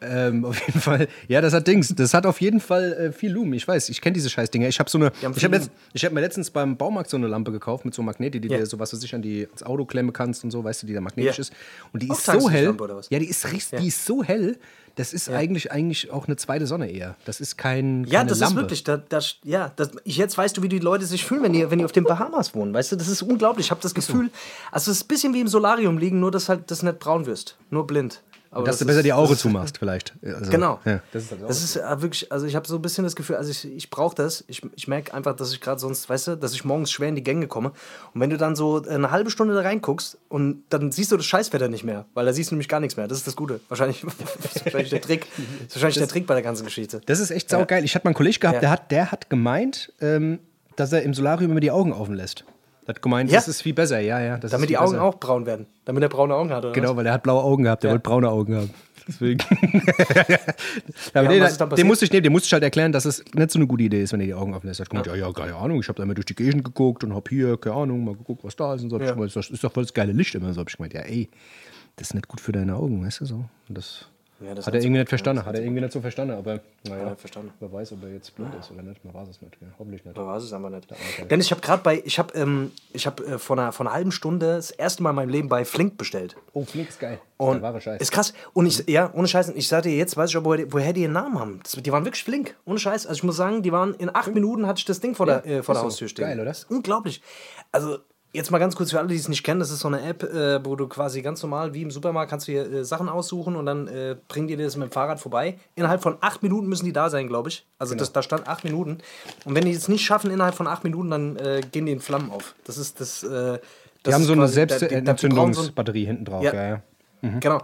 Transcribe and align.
ähm, 0.00 0.44
auf 0.44 0.60
jeden 0.66 0.80
Fall, 0.80 1.08
ja, 1.28 1.40
das 1.40 1.52
hat 1.52 1.66
Dings. 1.66 1.92
Das 1.94 2.14
hat 2.14 2.24
auf 2.24 2.40
jeden 2.40 2.60
Fall 2.60 2.92
äh, 2.92 3.12
viel 3.12 3.32
Lumen. 3.32 3.52
Ich 3.54 3.66
weiß, 3.66 3.88
ich 3.88 4.00
kenne 4.00 4.14
diese 4.14 4.30
Scheißdinger. 4.30 4.68
Ich 4.68 4.78
habe 4.78 4.88
so 4.88 4.98
eine, 4.98 5.10
ich 5.34 5.44
habe 5.44 5.58
hab 5.60 6.12
mir 6.12 6.20
letztens 6.20 6.50
beim 6.50 6.76
Baumarkt 6.76 7.10
so 7.10 7.16
eine 7.16 7.26
Lampe 7.26 7.50
gekauft 7.50 7.84
mit 7.84 7.94
so 7.94 8.02
Magnete, 8.02 8.40
die 8.40 8.48
Ja. 8.48 8.58
dir 8.58 8.66
so 8.66 8.78
was 8.78 8.90
du 8.90 8.96
sich 8.96 9.14
an 9.14 9.22
die 9.22 9.42
ins 9.42 9.62
Auto 9.62 9.84
klemmen 9.86 10.12
kannst 10.12 10.44
und 10.44 10.50
so, 10.52 10.62
weißt 10.62 10.82
du, 10.82 10.86
die 10.86 10.94
da 10.94 11.00
magnetisch 11.00 11.38
Ja. 11.38 11.40
ist. 11.42 11.52
Und 11.92 12.02
die 12.02 12.10
Auch 12.10 12.16
ist 12.18 12.26
so 12.26 12.48
hell. 12.50 12.74
Ja, 13.10 13.18
die 13.18 13.26
ist 13.28 13.50
richtig, 13.52 13.80
die 13.80 13.88
ist 13.88 14.04
so 14.06 14.22
hell. 14.22 14.56
Das 14.94 15.14
ist 15.14 15.30
eigentlich 15.30 15.72
eigentlich 15.72 16.10
auch 16.10 16.26
eine 16.26 16.36
zweite 16.36 16.66
Sonne 16.66 16.90
eher. 16.90 17.16
Das 17.24 17.40
ist 17.40 17.56
kein 17.56 18.04
Ja, 18.04 18.24
das 18.24 18.40
Lampe. 18.40 18.56
ist 18.60 18.62
wirklich, 18.62 18.84
da, 18.84 18.98
das, 18.98 19.36
ja, 19.42 19.72
das, 19.74 19.90
jetzt 20.04 20.36
weißt 20.36 20.56
du, 20.58 20.62
wie 20.62 20.68
die 20.68 20.80
Leute 20.80 21.06
sich 21.06 21.24
fühlen, 21.24 21.42
wenn 21.44 21.54
die, 21.54 21.70
wenn 21.70 21.78
die 21.78 21.84
auf 21.86 21.92
den 21.92 22.04
Bahamas 22.04 22.54
wohnen. 22.54 22.74
Weißt 22.74 22.92
du, 22.92 22.96
das 22.96 23.08
ist 23.08 23.22
unglaublich. 23.22 23.66
Ich 23.66 23.70
habe 23.70 23.80
das 23.80 23.94
Gefühl, 23.94 24.28
also 24.70 24.90
es 24.90 24.98
ist 24.98 25.04
ein 25.04 25.08
bisschen 25.08 25.32
wie 25.34 25.40
im 25.40 25.48
Solarium 25.48 25.96
liegen, 25.96 26.20
nur 26.20 26.30
dass 26.30 26.50
halt 26.50 26.70
das 26.70 26.82
nicht 26.82 26.98
braun 26.98 27.24
wirst. 27.24 27.56
Nur 27.70 27.86
blind. 27.86 28.20
Aber 28.54 28.64
dass 28.66 28.74
das 28.76 28.80
du 28.80 28.86
besser 28.86 28.98
ist- 29.00 29.04
die 29.06 29.12
Augen 29.14 29.30
das 29.30 29.38
zumachst, 29.40 29.78
vielleicht. 29.78 30.14
Also, 30.22 30.50
Genau. 30.50 30.78
Ja. 30.84 31.00
Das 31.12 31.24
ist, 31.24 31.34
das 31.48 31.62
ist 31.64 31.76
äh, 31.76 32.02
wirklich, 32.02 32.30
also 32.30 32.46
ich 32.46 32.54
habe 32.54 32.68
so 32.68 32.76
ein 32.76 32.82
bisschen 32.82 33.02
das 33.04 33.16
Gefühl, 33.16 33.36
also 33.36 33.50
ich, 33.50 33.64
ich 33.64 33.88
brauche 33.90 34.14
das. 34.14 34.44
Ich, 34.46 34.60
ich 34.76 34.86
merke 34.88 35.14
einfach, 35.14 35.34
dass 35.34 35.52
ich 35.52 35.60
gerade 35.60 35.80
sonst, 35.80 36.08
weißt 36.08 36.28
du, 36.28 36.36
dass 36.36 36.52
ich 36.52 36.64
morgens 36.64 36.90
schwer 36.92 37.08
in 37.08 37.14
die 37.14 37.22
Gänge 37.22 37.46
komme. 37.48 37.70
Und 38.14 38.20
wenn 38.20 38.30
du 38.30 38.36
dann 38.36 38.54
so 38.54 38.82
eine 38.82 39.10
halbe 39.10 39.30
Stunde 39.30 39.54
da 39.54 39.62
reinguckst 39.62 40.18
und 40.28 40.64
dann 40.68 40.92
siehst 40.92 41.10
du 41.10 41.16
das 41.16 41.24
Scheißwetter 41.26 41.68
nicht 41.68 41.84
mehr, 41.84 42.04
weil 42.14 42.26
da 42.26 42.32
siehst 42.32 42.50
du 42.50 42.54
nämlich 42.54 42.68
gar 42.68 42.80
nichts 42.80 42.96
mehr. 42.96 43.08
Das 43.08 43.18
ist 43.18 43.26
das 43.26 43.36
Gute. 43.36 43.60
Wahrscheinlich, 43.68 44.04
das 44.42 44.56
ist 44.56 44.64
wahrscheinlich 44.66 44.90
der 44.90 45.00
Trick. 45.00 45.26
Das 45.30 45.38
ist 45.68 45.74
wahrscheinlich 45.76 45.98
der 45.98 46.08
Trick 46.08 46.26
bei 46.26 46.34
der 46.34 46.42
ganzen 46.42 46.64
Geschichte. 46.64 47.00
Das 47.06 47.20
ist 47.20 47.30
echt 47.30 47.48
saugeil. 47.48 47.84
Ich 47.84 47.94
hatte 47.94 48.04
mal 48.04 48.10
einen 48.10 48.16
Kollegen 48.16 48.38
gehabt, 48.38 48.56
Ja. 48.56 48.60
der, 48.60 48.70
hat, 48.70 48.90
der 48.90 49.12
hat 49.12 49.30
gemeint, 49.30 49.92
ähm, 50.00 50.38
dass 50.76 50.92
er 50.92 51.02
im 51.02 51.14
Solarium 51.14 51.50
immer 51.52 51.60
die 51.60 51.70
Augen 51.70 51.92
offen 51.92 52.14
lässt. 52.14 52.44
Hat 52.88 53.00
gemeint, 53.00 53.30
Ja. 53.30 53.36
das 53.38 53.48
ist 53.48 53.62
viel 53.62 53.74
besser, 53.74 54.00
ja, 54.00 54.20
ja. 54.20 54.38
Damit 54.38 54.68
die 54.68 54.76
Augen 54.76 54.92
besser. 54.92 55.04
auch 55.04 55.20
braun 55.20 55.46
werden. 55.46 55.66
Damit 55.84 56.02
er 56.02 56.08
braune 56.08 56.34
Augen 56.34 56.50
hat, 56.50 56.64
oder? 56.64 56.72
Genau, 56.72 56.96
weil 56.96 57.06
er 57.06 57.12
hat 57.12 57.22
blaue 57.22 57.42
Augen 57.42 57.62
gehabt, 57.64 57.82
der 57.84 57.90
Ja. 57.90 57.94
wollte 57.94 58.02
braune 58.08 58.28
Augen 58.28 58.56
haben. 58.56 58.70
Deswegen. 59.08 59.40
Und 61.14 61.30
den, 61.30 61.42
was 61.42 61.58
den 61.58 61.86
musste 61.88 62.04
ich 62.04 62.10
den 62.10 62.30
musste 62.32 62.46
ich 62.46 62.52
halt 62.52 62.62
erklären, 62.62 62.92
dass 62.92 63.04
es 63.04 63.24
nicht 63.34 63.50
so 63.50 63.58
eine 63.58 63.66
gute 63.66 63.82
Idee 63.82 64.02
ist, 64.02 64.12
wenn 64.12 64.20
er 64.20 64.26
die 64.26 64.34
Augen 64.34 64.54
offen 64.54 64.68
lässt. 64.68 64.80
Er 64.80 64.84
hat 64.84 64.90
gemeint, 64.90 65.06
ja, 65.08 65.14
ja, 65.16 65.32
keine 65.32 65.56
Ahnung, 65.56 65.80
ich 65.80 65.88
habe 65.88 65.96
da 65.96 66.04
mal 66.06 66.14
durch 66.14 66.24
die 66.26 66.34
Gegend 66.36 66.64
geguckt 66.64 67.02
und 67.04 67.12
hab 67.14 67.28
hier, 67.28 67.56
keine 67.56 67.76
Ahnung, 67.76 68.04
mal 68.04 68.14
geguckt, 68.16 68.44
was 68.44 68.54
da 68.56 68.74
ist 68.74 68.82
und 68.82 68.90
so. 68.90 68.96
Hab 68.96 69.02
Ich 69.02 69.08
Ja. 69.08 69.14
gemeint, 69.14 69.34
das 69.34 69.50
ist 69.50 69.64
doch 69.64 69.72
voll 69.72 69.82
das 69.84 69.92
geile 69.94 70.12
Licht 70.12 70.34
immer. 70.36 70.52
So 70.52 70.60
hab 70.60 70.68
ich 70.68 70.76
gemeint, 70.76 70.94
ja, 70.94 71.00
ey, 71.00 71.28
das 71.96 72.08
ist 72.08 72.14
nicht 72.14 72.28
gut 72.28 72.40
für 72.40 72.52
deine 72.52 72.76
Augen, 72.76 73.04
weißt 73.04 73.20
du 73.20 73.24
so. 73.26 73.34
Und 73.68 73.78
das 73.78 74.06
Ja, 74.44 74.50
hat 74.56 74.66
er 74.66 74.74
irgendwie 74.74 74.98
nicht 74.98 75.08
verstanden, 75.08 75.44
hat 75.46 75.54
er 75.54 75.62
irgendwie 75.62 75.80
nicht 75.80 75.92
so 75.92 76.00
verstanden, 76.00 76.34
aber 76.34 76.60
naja, 76.88 77.08
Ja, 77.08 77.14
verstanden. 77.16 77.52
wer 77.60 77.72
weiß, 77.72 77.92
ob 77.92 78.02
er 78.04 78.10
jetzt 78.12 78.34
blind 78.34 78.54
ist 78.58 78.70
oder 78.70 78.82
nicht, 78.82 79.04
man 79.04 79.14
weiß 79.14 79.28
es 79.28 79.40
nicht, 79.42 79.56
ja. 79.60 79.68
hoffentlich 79.78 80.04
nicht. 80.04 80.16
Da 80.16 80.26
war 80.26 80.36
es 80.36 80.52
einfach 80.52 80.70
nicht. 80.70 80.86
Denn 81.30 81.40
ich 81.40 81.50
habe 81.50 81.60
gerade 81.60 81.82
bei, 81.82 82.02
ich 82.04 82.18
habe 82.18 82.34
ähm, 82.38 82.72
ich 82.92 83.06
hab, 83.06 83.20
äh, 83.20 83.38
vor, 83.38 83.58
einer, 83.58 83.72
vor 83.72 83.86
einer 83.86 83.94
halben 83.94 84.12
Stunde 84.12 84.56
das 84.56 84.70
erste 84.70 85.02
Mal 85.02 85.10
in 85.10 85.16
meinem 85.16 85.28
Leben 85.28 85.48
bei 85.48 85.64
Flink 85.64 85.96
bestellt. 85.96 86.36
Oh, 86.52 86.64
Flink 86.64 86.88
ist 86.88 87.00
geil. 87.00 87.18
Und 87.36 87.54
der 87.54 87.62
wahre 87.62 87.80
Scheiß. 87.80 88.00
Ist 88.00 88.12
krass. 88.12 88.32
Und 88.52 88.66
ich, 88.66 88.88
ja, 88.88 89.10
ohne 89.14 89.26
Scheiß, 89.28 89.50
ich 89.50 89.68
dir 89.68 89.96
jetzt, 89.96 90.16
weiß 90.16 90.30
ich 90.30 90.36
auch, 90.36 90.44
woher, 90.44 90.58
die- 90.64 90.72
woher 90.72 90.92
die 90.92 91.02
ihren 91.02 91.12
Namen 91.12 91.38
haben. 91.38 91.60
Das, 91.62 91.72
die 91.72 91.92
waren 91.92 92.04
wirklich 92.04 92.22
flink. 92.24 92.54
Ohne 92.64 92.78
Scheiß. 92.78 93.06
Also 93.06 93.18
ich 93.18 93.24
muss 93.24 93.36
sagen, 93.36 93.62
die 93.62 93.72
waren 93.72 93.94
in 93.94 94.14
acht 94.14 94.32
Minuten 94.32 94.66
hatte 94.66 94.78
ich 94.78 94.84
das 94.84 95.00
Ding 95.00 95.14
vor 95.14 95.26
der, 95.26 95.44
äh, 95.46 95.62
vor 95.62 95.74
der 95.74 95.80
so. 95.80 95.86
Haustür 95.86 96.08
stehen. 96.08 96.26
Geil, 96.26 96.40
oder? 96.40 96.52
Unglaublich. 96.68 97.20
Also 97.72 97.98
jetzt 98.32 98.50
mal 98.50 98.58
ganz 98.58 98.76
kurz 98.76 98.90
für 98.90 98.98
alle, 98.98 99.08
die 99.08 99.16
es 99.16 99.28
nicht 99.28 99.42
kennen, 99.44 99.60
das 99.60 99.70
ist 99.70 99.80
so 99.80 99.88
eine 99.88 100.02
App, 100.02 100.22
äh, 100.22 100.64
wo 100.64 100.76
du 100.76 100.88
quasi 100.88 101.22
ganz 101.22 101.42
normal 101.42 101.74
wie 101.74 101.82
im 101.82 101.90
Supermarkt 101.90 102.30
kannst 102.30 102.48
du 102.48 102.52
hier 102.52 102.70
äh, 102.70 102.84
Sachen 102.84 103.08
aussuchen 103.08 103.56
und 103.56 103.66
dann 103.66 103.88
äh, 103.88 104.16
bringen 104.28 104.48
die 104.48 104.56
dir 104.56 104.64
das 104.64 104.76
mit 104.76 104.88
dem 104.88 104.92
Fahrrad 104.92 105.20
vorbei. 105.20 105.58
Innerhalb 105.74 106.02
von 106.02 106.16
acht 106.20 106.42
Minuten 106.42 106.68
müssen 106.68 106.84
die 106.84 106.92
da 106.92 107.10
sein, 107.10 107.28
glaube 107.28 107.50
ich. 107.50 107.66
Also 107.78 107.94
das, 107.94 108.12
da 108.12 108.22
stand 108.22 108.48
acht 108.48 108.64
Minuten. 108.64 108.98
Und 109.44 109.54
wenn 109.54 109.64
die 109.64 109.72
es 109.72 109.88
nicht 109.88 110.04
schaffen 110.04 110.30
innerhalb 110.30 110.54
von 110.54 110.66
acht 110.66 110.84
Minuten, 110.84 111.10
dann 111.10 111.36
äh, 111.36 111.60
gehen 111.70 111.86
die 111.86 111.92
in 111.92 112.00
Flammen 112.00 112.30
auf. 112.30 112.54
Das 112.64 112.78
ist 112.78 113.00
das. 113.00 113.22
Äh, 113.22 113.28
das 113.28 113.60
die 114.10 114.14
haben 114.14 114.24
so 114.24 114.32
eine 114.32 114.48
so 114.48 114.54
Selbstentzündungsbatterie 114.54 116.06
hinten 116.06 116.24
drauf, 116.24 116.42
Ja. 116.42 116.54
ja, 116.54 116.68
ja. 116.68 116.82
Genau. 117.38 117.60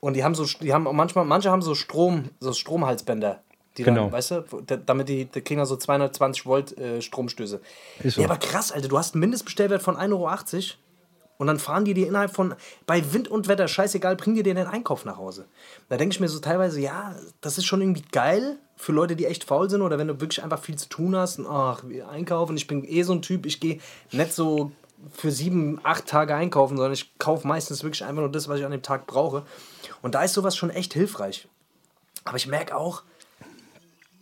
Und 0.00 0.14
die 0.14 0.24
haben 0.24 0.34
so, 0.34 0.46
die 0.60 0.72
haben 0.72 0.86
auch 0.86 0.94
manchmal, 0.94 1.26
manche 1.26 1.50
haben 1.50 1.60
so 1.60 1.74
Strom, 1.74 2.30
so 2.40 2.52
Stromhalsbänder. 2.54 3.42
Die 3.78 3.84
Genau. 3.84 4.04
dann, 4.04 4.12
weißt 4.12 4.30
du, 4.32 4.44
da- 4.66 4.76
damit 4.76 5.08
die, 5.08 5.24
die 5.24 5.40
kriegen 5.40 5.58
dann 5.58 5.66
so 5.66 5.76
220 5.76 6.44
Volt 6.46 6.76
äh, 6.78 7.00
Stromstöße. 7.00 7.60
Ist 8.02 8.14
so. 8.16 8.20
Ja, 8.22 8.28
aber 8.28 8.36
krass, 8.38 8.70
Alter, 8.72 8.88
du 8.88 8.98
hast 8.98 9.14
einen 9.14 9.20
Mindestbestellwert 9.20 9.82
von 9.82 9.96
1,80 9.96 10.12
Euro 10.12 10.30
und 11.38 11.46
dann 11.46 11.58
fahren 11.58 11.84
die 11.84 11.94
dir 11.94 12.06
innerhalb 12.06 12.32
von, 12.34 12.54
bei 12.86 13.12
Wind 13.12 13.28
und 13.28 13.48
Wetter, 13.48 13.66
scheißegal, 13.66 14.16
bringen 14.16 14.36
die 14.36 14.42
dir 14.42 14.54
den 14.54 14.66
Einkauf 14.66 15.04
nach 15.04 15.16
Hause. 15.16 15.46
Da 15.88 15.96
denke 15.96 16.12
ich 16.14 16.20
mir 16.20 16.28
so 16.28 16.38
teilweise, 16.38 16.80
ja, 16.80 17.16
das 17.40 17.58
ist 17.58 17.64
schon 17.64 17.80
irgendwie 17.80 18.04
geil 18.12 18.58
für 18.76 18.92
Leute, 18.92 19.16
die 19.16 19.26
echt 19.26 19.44
faul 19.44 19.68
sind 19.70 19.80
oder 19.82 19.98
wenn 19.98 20.08
du 20.08 20.20
wirklich 20.20 20.42
einfach 20.42 20.60
viel 20.60 20.76
zu 20.76 20.88
tun 20.88 21.16
hast 21.16 21.38
und 21.38 21.46
ach, 21.46 21.82
einkaufen. 22.10 22.56
Ich 22.56 22.66
bin 22.66 22.84
eh 22.84 23.02
so 23.02 23.12
ein 23.14 23.22
Typ, 23.22 23.46
ich 23.46 23.58
gehe 23.58 23.80
nicht 24.12 24.32
so 24.34 24.70
für 25.12 25.32
sieben, 25.32 25.80
acht 25.82 26.06
Tage 26.06 26.34
einkaufen, 26.34 26.76
sondern 26.76 26.92
ich 26.92 27.18
kaufe 27.18 27.46
meistens 27.48 27.82
wirklich 27.82 28.04
einfach 28.04 28.20
nur 28.22 28.30
das, 28.30 28.48
was 28.48 28.58
ich 28.60 28.64
an 28.64 28.70
dem 28.70 28.82
Tag 28.82 29.06
brauche. 29.08 29.44
Und 30.02 30.14
da 30.14 30.22
ist 30.22 30.34
sowas 30.34 30.56
schon 30.56 30.70
echt 30.70 30.92
hilfreich. 30.94 31.48
Aber 32.24 32.36
ich 32.36 32.46
merke 32.46 32.76
auch, 32.76 33.02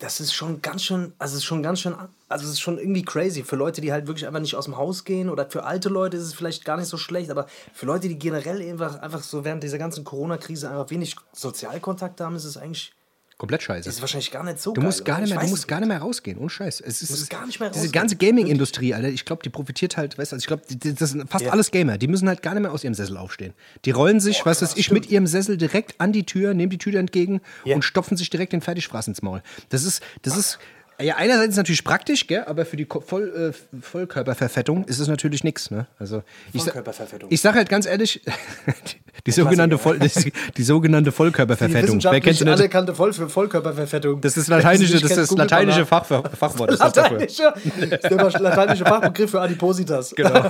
das 0.00 0.18
ist 0.18 0.32
schon 0.32 0.62
ganz 0.62 0.82
schön, 0.82 1.12
also 1.18 1.36
ist 1.36 1.44
schon 1.44 1.62
ganz 1.62 1.80
schön, 1.80 1.94
also 2.28 2.50
ist 2.50 2.58
schon 2.58 2.78
irgendwie 2.78 3.04
crazy. 3.04 3.44
Für 3.44 3.56
Leute, 3.56 3.82
die 3.82 3.92
halt 3.92 4.06
wirklich 4.06 4.26
einfach 4.26 4.40
nicht 4.40 4.56
aus 4.56 4.64
dem 4.64 4.76
Haus 4.76 5.04
gehen 5.04 5.28
oder 5.28 5.48
für 5.48 5.64
alte 5.64 5.90
Leute 5.90 6.16
ist 6.16 6.24
es 6.24 6.34
vielleicht 6.34 6.64
gar 6.64 6.78
nicht 6.78 6.88
so 6.88 6.96
schlecht, 6.96 7.30
aber 7.30 7.46
für 7.74 7.86
Leute, 7.86 8.08
die 8.08 8.18
generell 8.18 8.62
einfach, 8.62 9.00
einfach 9.00 9.22
so 9.22 9.44
während 9.44 9.62
dieser 9.62 9.78
ganzen 9.78 10.02
Corona-Krise 10.04 10.70
einfach 10.70 10.90
wenig 10.90 11.16
Sozialkontakt 11.32 12.20
haben, 12.20 12.34
ist 12.34 12.44
es 12.44 12.56
eigentlich, 12.56 12.92
Komplett 13.40 13.62
scheiße. 13.62 13.88
ist 13.88 13.94
es 13.96 14.00
wahrscheinlich 14.02 14.30
gar 14.30 14.44
nicht 14.44 14.60
so 14.60 14.72
Du 14.74 14.80
geil, 14.82 14.84
musst 14.86 15.02
gar 15.06 15.18
nicht 15.18 15.30
Ich 15.30 15.34
mehr, 15.34 15.42
du 15.44 15.50
musst 15.50 15.66
gar 15.66 15.80
nicht 15.80 15.88
mehr 15.88 15.98
rausgehen, 15.98 16.36
ohne 16.38 16.50
Scheiß. 16.50 16.82
Es 16.82 17.00
ist, 17.00 17.08
musst 17.10 17.30
gar 17.30 17.46
nicht 17.46 17.58
mehr 17.58 17.70
diese 17.70 17.84
rausgehen. 17.86 17.92
ganze 17.92 18.16
Gaming-Industrie, 18.16 18.92
Alter, 18.92 19.08
ich 19.08 19.24
glaube, 19.24 19.42
die 19.42 19.48
profitiert 19.48 19.96
halt, 19.96 20.18
weißt 20.18 20.32
du, 20.32 20.36
also 20.36 20.42
ich 20.42 20.46
glaube, 20.46 20.62
das 20.94 21.10
sind 21.10 21.30
fast 21.30 21.46
Ja. 21.46 21.52
alles 21.52 21.70
Gamer, 21.70 21.96
die 21.96 22.06
müssen 22.06 22.28
halt 22.28 22.42
gar 22.42 22.52
nicht 22.52 22.62
mehr 22.62 22.70
aus 22.72 22.84
ihrem 22.84 22.92
Sessel 22.92 23.16
aufstehen. 23.16 23.54
Die 23.86 23.92
rollen 23.92 24.20
sich, 24.20 24.44
was 24.44 24.60
weiß 24.60 24.76
ich, 24.76 24.90
mit 24.90 25.10
ihrem 25.10 25.26
Sessel 25.26 25.56
direkt 25.56 25.98
an 25.98 26.12
die 26.12 26.26
Tür, 26.26 26.52
nehmen 26.52 26.68
die 26.68 26.76
Tür 26.76 26.94
entgegen 27.00 27.40
Ja. 27.64 27.76
und 27.76 27.82
stopfen 27.82 28.18
sich 28.18 28.28
direkt 28.28 28.52
den 28.52 28.60
Fertigfraß 28.60 29.08
ins 29.08 29.22
Maul. 29.22 29.42
Das 29.70 29.84
ist, 29.84 30.02
das 30.20 30.36
ist, 30.36 30.58
ja, 31.02 31.16
einerseits 31.16 31.48
ist 31.48 31.52
es 31.52 31.56
natürlich 31.58 31.84
praktisch, 31.84 32.26
gell, 32.26 32.44
aber 32.46 32.64
für 32.64 32.76
die 32.76 32.84
Ko- 32.84 33.00
Voll, 33.00 33.52
äh, 33.52 33.76
Vollkörperverfettung 33.80 34.84
ist 34.84 34.98
es 34.98 35.08
natürlich 35.08 35.44
nichts, 35.44 35.70
ne? 35.70 35.86
Also, 35.98 36.22
ich, 36.52 36.62
Vollkörperverfettung. 36.62 37.30
ich 37.32 37.40
sag 37.40 37.54
halt 37.54 37.68
ganz 37.68 37.86
ehrlich, 37.86 38.20
die, 38.66 38.96
die 39.26 39.30
sogenannte, 39.30 39.78
Voll, 39.78 39.98
die, 39.98 40.32
die 40.56 40.62
sogenannte 40.62 41.10
Die 41.10 41.16
Vollkörperverfettung. 41.16 41.74
Wer 41.74 41.82
wissenschaftlich 41.88 42.22
kennt 42.24 42.40
nicht? 42.40 42.52
anerkannte 42.52 42.94
Voll 42.94 43.12
Vollkörperverfettung. 43.12 44.20
Das 44.20 44.36
ist 44.36 44.48
Wer 44.48 44.58
lateinische, 44.58 45.00
das 45.00 45.16
ist 45.16 45.36
lateinische. 45.36 45.86
Fach, 45.86 46.04
Fachwort. 46.04 46.70
Ist. 46.72 46.78
Lateinische, 46.80 47.52
das 47.90 47.90
ist 47.92 48.10
der 48.10 48.40
lateinische 48.40 48.84
Fachbegriff 48.84 49.30
für 49.30 49.40
Adipositas. 49.40 50.14
Genau. 50.14 50.42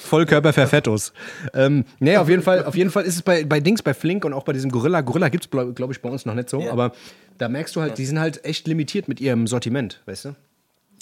Vollkörperverfettus. 0.00 1.12
Ähm, 1.54 1.84
nee, 2.00 2.16
auf 2.16 2.28
jeden 2.28 2.42
Fall, 2.42 2.64
auf 2.64 2.74
jeden 2.76 2.90
Fall 2.90 3.04
ist 3.04 3.16
es 3.16 3.22
bei, 3.22 3.44
bei 3.44 3.60
Dings, 3.60 3.82
bei 3.82 3.94
Flink 3.94 4.24
und 4.24 4.32
auch 4.32 4.44
bei 4.44 4.52
diesem 4.52 4.70
Gorilla. 4.70 5.00
Gorilla 5.00 5.28
gibt 5.28 5.44
es, 5.44 5.50
glaube 5.50 5.92
ich, 5.92 6.00
bei 6.02 6.08
uns 6.10 6.26
noch 6.26 6.34
nicht 6.34 6.48
so, 6.50 6.60
Ja. 6.60 6.72
aber 6.72 6.92
da 7.38 7.48
merkst 7.48 7.74
du 7.76 7.80
halt, 7.80 7.98
die 7.98 8.06
sind 8.06 8.18
halt 8.18 8.44
echt 8.44 8.66
limitiert 8.66 9.08
mit 9.08 9.20
ihrem 9.20 9.46
Sortiment, 9.46 10.00
weißt 10.06 10.26
du? 10.26 10.28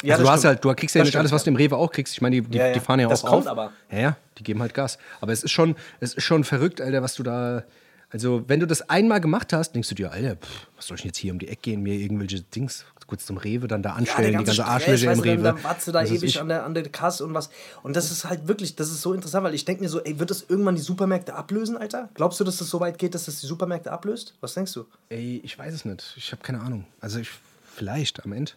Ja, 0.03 0.15
also 0.15 0.23
das 0.25 0.29
du 0.29 0.33
hast 0.33 0.39
stimmt. 0.41 0.49
halt, 0.49 0.65
du 0.65 0.75
kriegst 0.75 0.95
ja 0.95 1.01
Das 1.03 1.07
nicht 1.09 1.17
alles, 1.17 1.29
stimmt, 1.31 1.35
was 1.37 1.45
du 1.45 1.51
im 1.51 1.57
Rewe 1.57 1.77
auch 1.77 1.93
kriegst. 1.93 2.15
Ich 2.15 2.21
meine, 2.23 2.41
die, 2.41 2.49
die, 2.49 2.57
Ja, 2.59 2.69
ja. 2.69 2.73
die 2.73 2.81
fahren 2.81 3.01
ja 3.01 3.09
Das 3.09 3.23
auch 3.25 3.29
kommt 3.29 3.47
auf. 3.47 3.53
aber. 3.53 3.73
Ja, 3.91 3.99
ja, 3.99 4.17
die 4.39 4.43
geben 4.43 4.61
halt 4.63 4.73
Gas. 4.73 4.99
Aber 5.21 5.33
es 5.33 5.43
ist 5.45 5.51
schon, 5.51 5.77
es 6.01 6.15
ist 6.15 6.25
schon 6.25 6.45
verrückt, 6.45 6.81
Alter, 6.81 7.03
was 7.03 7.15
du 7.15 7.23
da. 7.23 7.65
Also, 8.13 8.43
wenn 8.49 8.59
du 8.61 8.67
das 8.67 8.89
einmal 8.89 9.21
gemacht 9.21 9.53
hast, 9.53 9.73
denkst 9.75 9.89
du 9.91 9.95
dir, 9.95 10.11
Alter, 10.11 10.37
pff, 10.37 10.67
was 10.77 10.87
soll 10.87 10.97
ich 10.97 11.03
denn 11.03 11.11
jetzt 11.11 11.19
hier 11.19 11.33
um 11.33 11.39
die 11.39 11.49
Ecke 11.49 11.61
gehen, 11.63 11.83
mir 11.83 11.95
irgendwelche 11.95 12.41
Dings 12.41 12.85
kurz 13.11 13.27
zum 13.27 13.37
Rewe 13.37 13.69
dann 13.69 13.83
da 13.83 13.91
Ja, 13.91 13.95
anstellen, 13.97 14.33
der 14.33 14.41
die 14.41 14.47
ganze 14.47 14.65
Arschlöcher 14.65 15.05
im 15.05 15.19
weißt 15.19 15.25
Rewe. 15.25 15.43
Dann, 15.43 15.55
dann 15.57 15.65
wartest 15.65 15.89
du 15.89 15.93
da 15.93 15.99
weiß 16.01 16.11
ewig 16.11 16.41
an 16.41 16.49
der, 16.49 16.65
an 16.65 16.73
der 16.73 16.89
Kasse 16.89 17.25
und 17.27 17.35
was. 17.35 17.51
Und 17.83 17.95
das 17.97 18.11
ist 18.11 18.25
halt 18.25 18.49
wirklich, 18.49 18.77
das 18.77 18.89
ist 18.91 19.03
so 19.03 19.13
interessant, 19.13 19.45
weil 19.45 19.53
ich 19.55 19.67
denke 19.67 19.83
mir 19.83 19.89
so, 19.91 20.01
ey, 20.01 20.19
wird 20.19 20.31
das 20.31 20.47
irgendwann 20.49 20.77
die 20.77 20.81
Supermärkte 20.81 21.35
ablösen, 21.35 21.77
Alter? 21.77 22.09
Glaubst 22.15 22.41
du, 22.41 22.45
dass 22.45 22.57
das 22.57 22.71
so 22.71 22.81
weit 22.81 22.97
geht, 22.99 23.15
dass 23.15 23.27
das 23.27 23.41
die 23.41 23.47
Supermärkte 23.47 23.93
ablöst? 23.93 24.35
Was 24.41 24.55
denkst 24.55 24.73
du? 24.73 24.87
Ey, 25.11 25.41
ich 25.45 25.59
weiß 25.59 25.75
es 25.75 25.85
nicht. 25.85 26.15
Ich 26.17 26.33
habe 26.33 26.43
keine 26.43 26.61
Ahnung. 26.61 26.87
Also 27.01 27.19
ich, 27.19 27.29
vielleicht 27.75 28.25
am 28.25 28.33
Ende. 28.33 28.53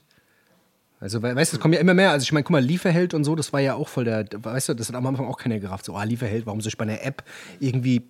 Also, 0.99 1.21
we- 1.21 1.35
weißt 1.35 1.51
du, 1.51 1.57
es 1.57 1.61
kommen 1.61 1.73
ja 1.73 1.79
immer 1.81 1.93
mehr. 1.93 2.11
Also, 2.11 2.23
ich 2.23 2.31
meine, 2.31 2.43
guck 2.43 2.51
mal, 2.51 2.63
Lieferheld 2.63 3.13
und 3.13 3.25
so, 3.25 3.35
das 3.35 3.51
war 3.51 3.59
ja 3.59 3.73
auch 3.75 3.89
voll 3.89 4.05
der, 4.05 4.25
weißt 4.31 4.69
du, 4.69 4.73
das 4.73 4.87
hat 4.87 4.95
am 4.95 5.05
Anfang 5.05 5.27
auch 5.27 5.37
keiner 5.37 5.59
gerafft. 5.59 5.83
So, 5.85 5.95
ah, 5.95 6.03
Lieferheld, 6.03 6.45
warum 6.45 6.61
soll 6.61 6.69
ich 6.69 6.77
bei 6.77 6.83
einer 6.83 7.01
App 7.03 7.23
irgendwie 7.59 8.03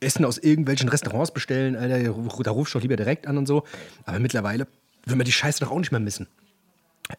Essen 0.00 0.24
aus 0.24 0.38
irgendwelchen 0.38 0.88
Restaurants 0.88 1.32
bestellen? 1.32 1.76
Alter, 1.76 1.98
da 2.42 2.50
rufst 2.52 2.74
du 2.74 2.78
doch 2.78 2.82
lieber 2.82 2.96
direkt 2.96 3.26
an 3.26 3.36
und 3.36 3.46
so. 3.46 3.64
Aber 4.06 4.18
mittlerweile 4.20 4.66
will 5.06 5.16
man 5.16 5.24
die 5.24 5.32
Scheiße 5.32 5.60
doch 5.60 5.70
auch 5.70 5.78
nicht 5.78 5.92
mehr 5.92 6.00
missen. 6.00 6.26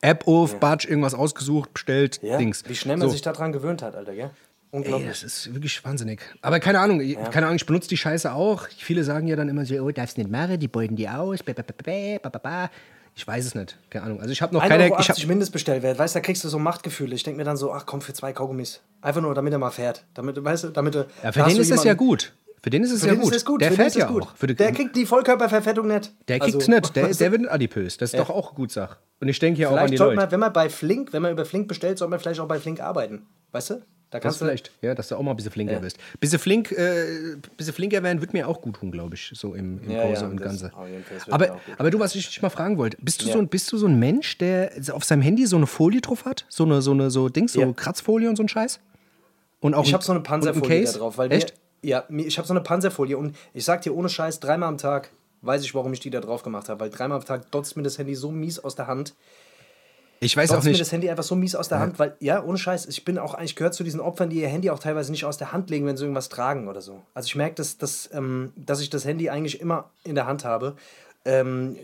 App 0.01 0.27
auf, 0.27 0.59
Batsch, 0.59 0.85
irgendwas 0.87 1.13
ausgesucht, 1.13 1.73
bestellt, 1.73 2.19
Ja, 2.23 2.37
Dings. 2.37 2.63
wie 2.67 2.75
schnell 2.75 2.95
man 2.97 3.09
so. 3.09 3.11
sich 3.13 3.21
daran 3.21 3.51
gewöhnt 3.51 3.81
hat, 3.81 3.95
Alter, 3.95 4.13
gell? 4.13 4.29
Ey, 4.73 4.77
Unglaublich. 4.77 5.09
das 5.09 5.23
ist 5.23 5.53
wirklich 5.53 5.83
wahnsinnig. 5.83 6.21
Aber 6.41 6.61
keine 6.61 6.79
Ahnung, 6.79 7.01
ich- 7.01 7.15
keine 7.29 7.47
Ahnung, 7.47 7.57
ich 7.57 7.65
benutze 7.65 7.89
die 7.89 7.97
Scheiße 7.97 8.31
auch. 8.33 8.67
Viele 8.69 9.03
sagen 9.03 9.27
ja 9.27 9.35
dann 9.35 9.49
immer 9.49 9.65
so, 9.65 9.75
oh, 9.75 9.91
darfst 9.91 10.17
nicht 10.17 10.29
machen, 10.29 10.57
die 10.61 10.69
beuten 10.69 10.95
die 10.95 11.09
aus. 11.09 11.39
Ba. 11.43 12.69
Ich 13.13 13.27
weiß 13.27 13.45
es 13.45 13.55
nicht, 13.55 13.77
keine 13.89 14.05
Ahnung. 14.05 14.21
Also 14.21 14.31
ich 14.31 14.41
habe 14.41 14.53
noch 14.53 14.61
1,80 14.63 14.69
keine. 14.69 14.83
Euro 14.85 15.01
Ich 15.01 15.09
hab, 15.09 15.25
Mindestbestellwert, 15.27 15.99
weißt 15.99 16.15
du, 16.15 16.19
da 16.19 16.23
kriegst 16.25 16.45
du 16.45 16.47
so 16.47 16.57
Machtgefühle. 16.57 17.13
Ich 17.13 17.23
denke 17.23 17.37
mir 17.39 17.43
dann 17.43 17.57
so, 17.57 17.73
ach 17.73 17.85
komm, 17.85 17.99
für 17.99 18.13
zwei 18.13 18.31
Kaugummis. 18.31 18.79
Einfach 19.01 19.19
nur, 19.21 19.35
damit 19.35 19.51
er 19.51 19.59
mal 19.59 19.71
fährt. 19.71 20.05
Damit, 20.13 20.41
weißt 20.41 20.63
du, 20.63 20.67
damit 20.69 20.95
er. 20.95 21.07
ja, 21.21 21.33
für 21.33 21.43
den 21.43 21.57
ist 21.57 21.69
es 21.69 21.83
ja 21.83 21.93
gut. 21.93 22.31
Für 22.63 22.69
den 22.69 22.83
ist 22.83 22.91
es 22.91 23.01
Für 23.01 23.07
ja 23.07 23.13
den 23.15 23.21
gut. 23.21 23.45
gut. 23.45 23.61
Der 23.61 23.69
den 23.71 23.75
fährt 23.75 23.95
ja 23.95 24.05
gut. 24.07 24.23
auch. 24.23 24.33
Die, 24.35 24.53
der 24.55 24.71
kriegt 24.71 24.95
die 24.95 25.05
Vollkörperverfettung 25.05 25.87
nicht. 25.87 26.13
der 26.27 26.39
kriegt's 26.39 26.55
Also, 26.67 26.71
nicht. 26.71 26.95
Der, 26.95 27.07
der 27.13 27.31
wird 27.31 27.49
adipös. 27.49 27.97
Das 27.97 28.13
ist 28.13 28.19
doch 28.19 28.29
auch 28.29 28.53
gut 28.53 28.71
Sache. 28.71 28.97
Und 29.19 29.29
ich 29.29 29.39
denke 29.39 29.61
ja 29.61 29.69
auch 29.69 29.77
an 29.77 29.89
die 29.89 29.97
Leute. 29.97 30.15
man, 30.15 30.31
wenn 30.31 30.39
man 30.39 30.53
bei 30.53 30.69
Flink, 30.69 31.11
wenn 31.13 31.21
man 31.23 31.31
über 31.31 31.45
Flink 31.45 31.67
bestellt, 31.67 31.97
sollte 31.97 32.11
man 32.11 32.19
vielleicht 32.19 32.39
auch 32.39 32.47
bei 32.47 32.59
Flink 32.59 32.79
arbeiten. 32.79 33.25
Weißt 33.51 33.71
du? 33.71 33.73
Da 34.11 34.17
Das 34.19 34.23
kannst 34.23 34.41
du 34.41 34.45
vielleicht, 34.45 34.71
ja, 34.81 34.93
dass 34.93 35.07
du 35.07 35.15
auch 35.15 35.21
mal 35.21 35.31
ein 35.31 35.37
bisschen 35.37 35.53
flinker 35.53 35.73
Ja. 35.73 35.79
bist. 35.79 35.97
Bisschen 36.19 36.37
flink, 36.37 36.71
äh, 36.73 37.37
bisschen 37.55 37.73
flinker 37.73 38.03
werden 38.03 38.19
wird 38.19 38.33
mir 38.33 38.45
auch 38.47 38.61
gut 38.61 38.75
tun, 38.75 38.91
glaube 38.91 39.15
ich, 39.15 39.31
so 39.33 39.53
im, 39.55 39.81
im 39.83 39.89
Ja, 39.89 40.03
Großen 40.03 40.25
ja, 40.25 40.29
und 40.31 40.41
das 40.41 40.59
das 40.59 41.27
mir 41.27 41.33
Aber, 41.33 41.59
aber 41.77 41.91
du, 41.91 41.99
was 41.99 42.13
ich 42.15 42.27
dich 42.27 42.41
mal 42.41 42.49
fragen 42.49 42.77
wollte, 42.77 42.97
bist 42.99 43.21
du, 43.21 43.27
Ja. 43.27 43.33
so, 43.33 43.39
ein- 43.39 43.47
bist 43.47 43.71
du 43.71 43.77
so 43.77 43.87
ein 43.87 43.97
Mensch, 43.99 44.37
der 44.37 44.69
auf 44.91 45.05
seinem 45.05 45.21
Handy 45.21 45.45
so 45.45 45.55
eine 45.55 45.65
Folie 45.65 46.01
drauf 46.01 46.25
hat? 46.25 46.45
So 46.49 46.65
eine, 46.65 46.81
so 46.81 46.91
eine, 46.91 47.09
so 47.09 47.29
Dings, 47.29 47.53
so 47.53 47.61
Ja. 47.61 47.71
Kratzfolie 47.71 48.27
und 48.27 48.35
so 48.35 48.43
ein 48.43 48.49
Scheiß? 48.49 48.81
Und 49.61 49.75
auch 49.75 49.85
Ich 49.85 49.93
habe 49.93 50.03
so 50.03 50.11
eine 50.11 50.21
Panzerfolie 50.21 50.83
da 50.83 50.91
drauf, 50.91 51.17
weil 51.17 51.31
Echt? 51.31 51.51
Wir, 51.51 51.57
ja, 51.81 52.03
ich 52.09 52.37
habe 52.37 52.47
so 52.47 52.53
eine 52.53 52.61
Panzerfolie 52.61 53.17
und 53.17 53.35
ich 53.53 53.65
sag 53.65 53.81
dir 53.81 53.95
ohne 53.95 54.09
Scheiß, 54.09 54.39
dreimal 54.39 54.69
am 54.69 54.77
Tag 54.77 55.11
weiß 55.41 55.63
ich, 55.63 55.73
warum 55.73 55.91
ich 55.93 55.99
die 55.99 56.09
da 56.11 56.19
drauf 56.19 56.43
gemacht 56.43 56.69
habe, 56.69 56.79
weil 56.79 56.89
dreimal 56.89 57.17
am 57.17 57.25
Tag 57.25 57.49
dotzt 57.51 57.75
mir 57.75 57.83
das 57.83 57.97
Handy 57.97 58.15
so 58.15 58.31
mies 58.31 58.59
aus 58.59 58.75
der 58.75 58.87
Hand. 58.87 59.15
Ich 60.19 60.37
weiß 60.37 60.51
auch 60.51 60.55
Dotzt 60.57 60.65
mir 60.65 60.71
nicht. 60.71 60.81
das 60.81 60.91
Handy 60.91 61.09
einfach 61.09 61.23
so 61.23 61.35
mies 61.35 61.55
aus 61.55 61.67
der 61.67 61.79
Hand, 61.79 61.97
weil, 61.97 62.15
ja, 62.19 62.43
ohne 62.43 62.59
Scheiß, 62.59 62.85
ich 62.85 63.03
bin 63.03 63.17
auch 63.17 63.33
eigentlich 63.33 63.55
gehört 63.55 63.73
zu 63.73 63.83
diesen 63.83 63.99
Opfern, 63.99 64.29
die 64.29 64.39
ihr 64.39 64.47
Handy 64.47 64.69
auch 64.69 64.77
teilweise 64.77 65.09
nicht 65.11 65.25
aus 65.25 65.37
der 65.37 65.51
Hand 65.51 65.71
legen, 65.71 65.87
wenn 65.87 65.97
sie 65.97 66.03
irgendwas 66.03 66.29
tragen 66.29 66.67
oder 66.67 66.79
so. 66.81 67.01
Also 67.15 67.25
ich 67.25 67.35
merke, 67.35 67.55
dass, 67.55 67.79
dass, 67.79 68.07
ähm, 68.13 68.53
dass 68.55 68.81
ich 68.81 68.91
das 68.91 69.03
Handy 69.03 69.31
eigentlich 69.31 69.59
immer 69.59 69.89
in 70.03 70.13
der 70.13 70.27
Hand 70.27 70.45
habe. 70.45 70.75
Ähm, 71.25 71.75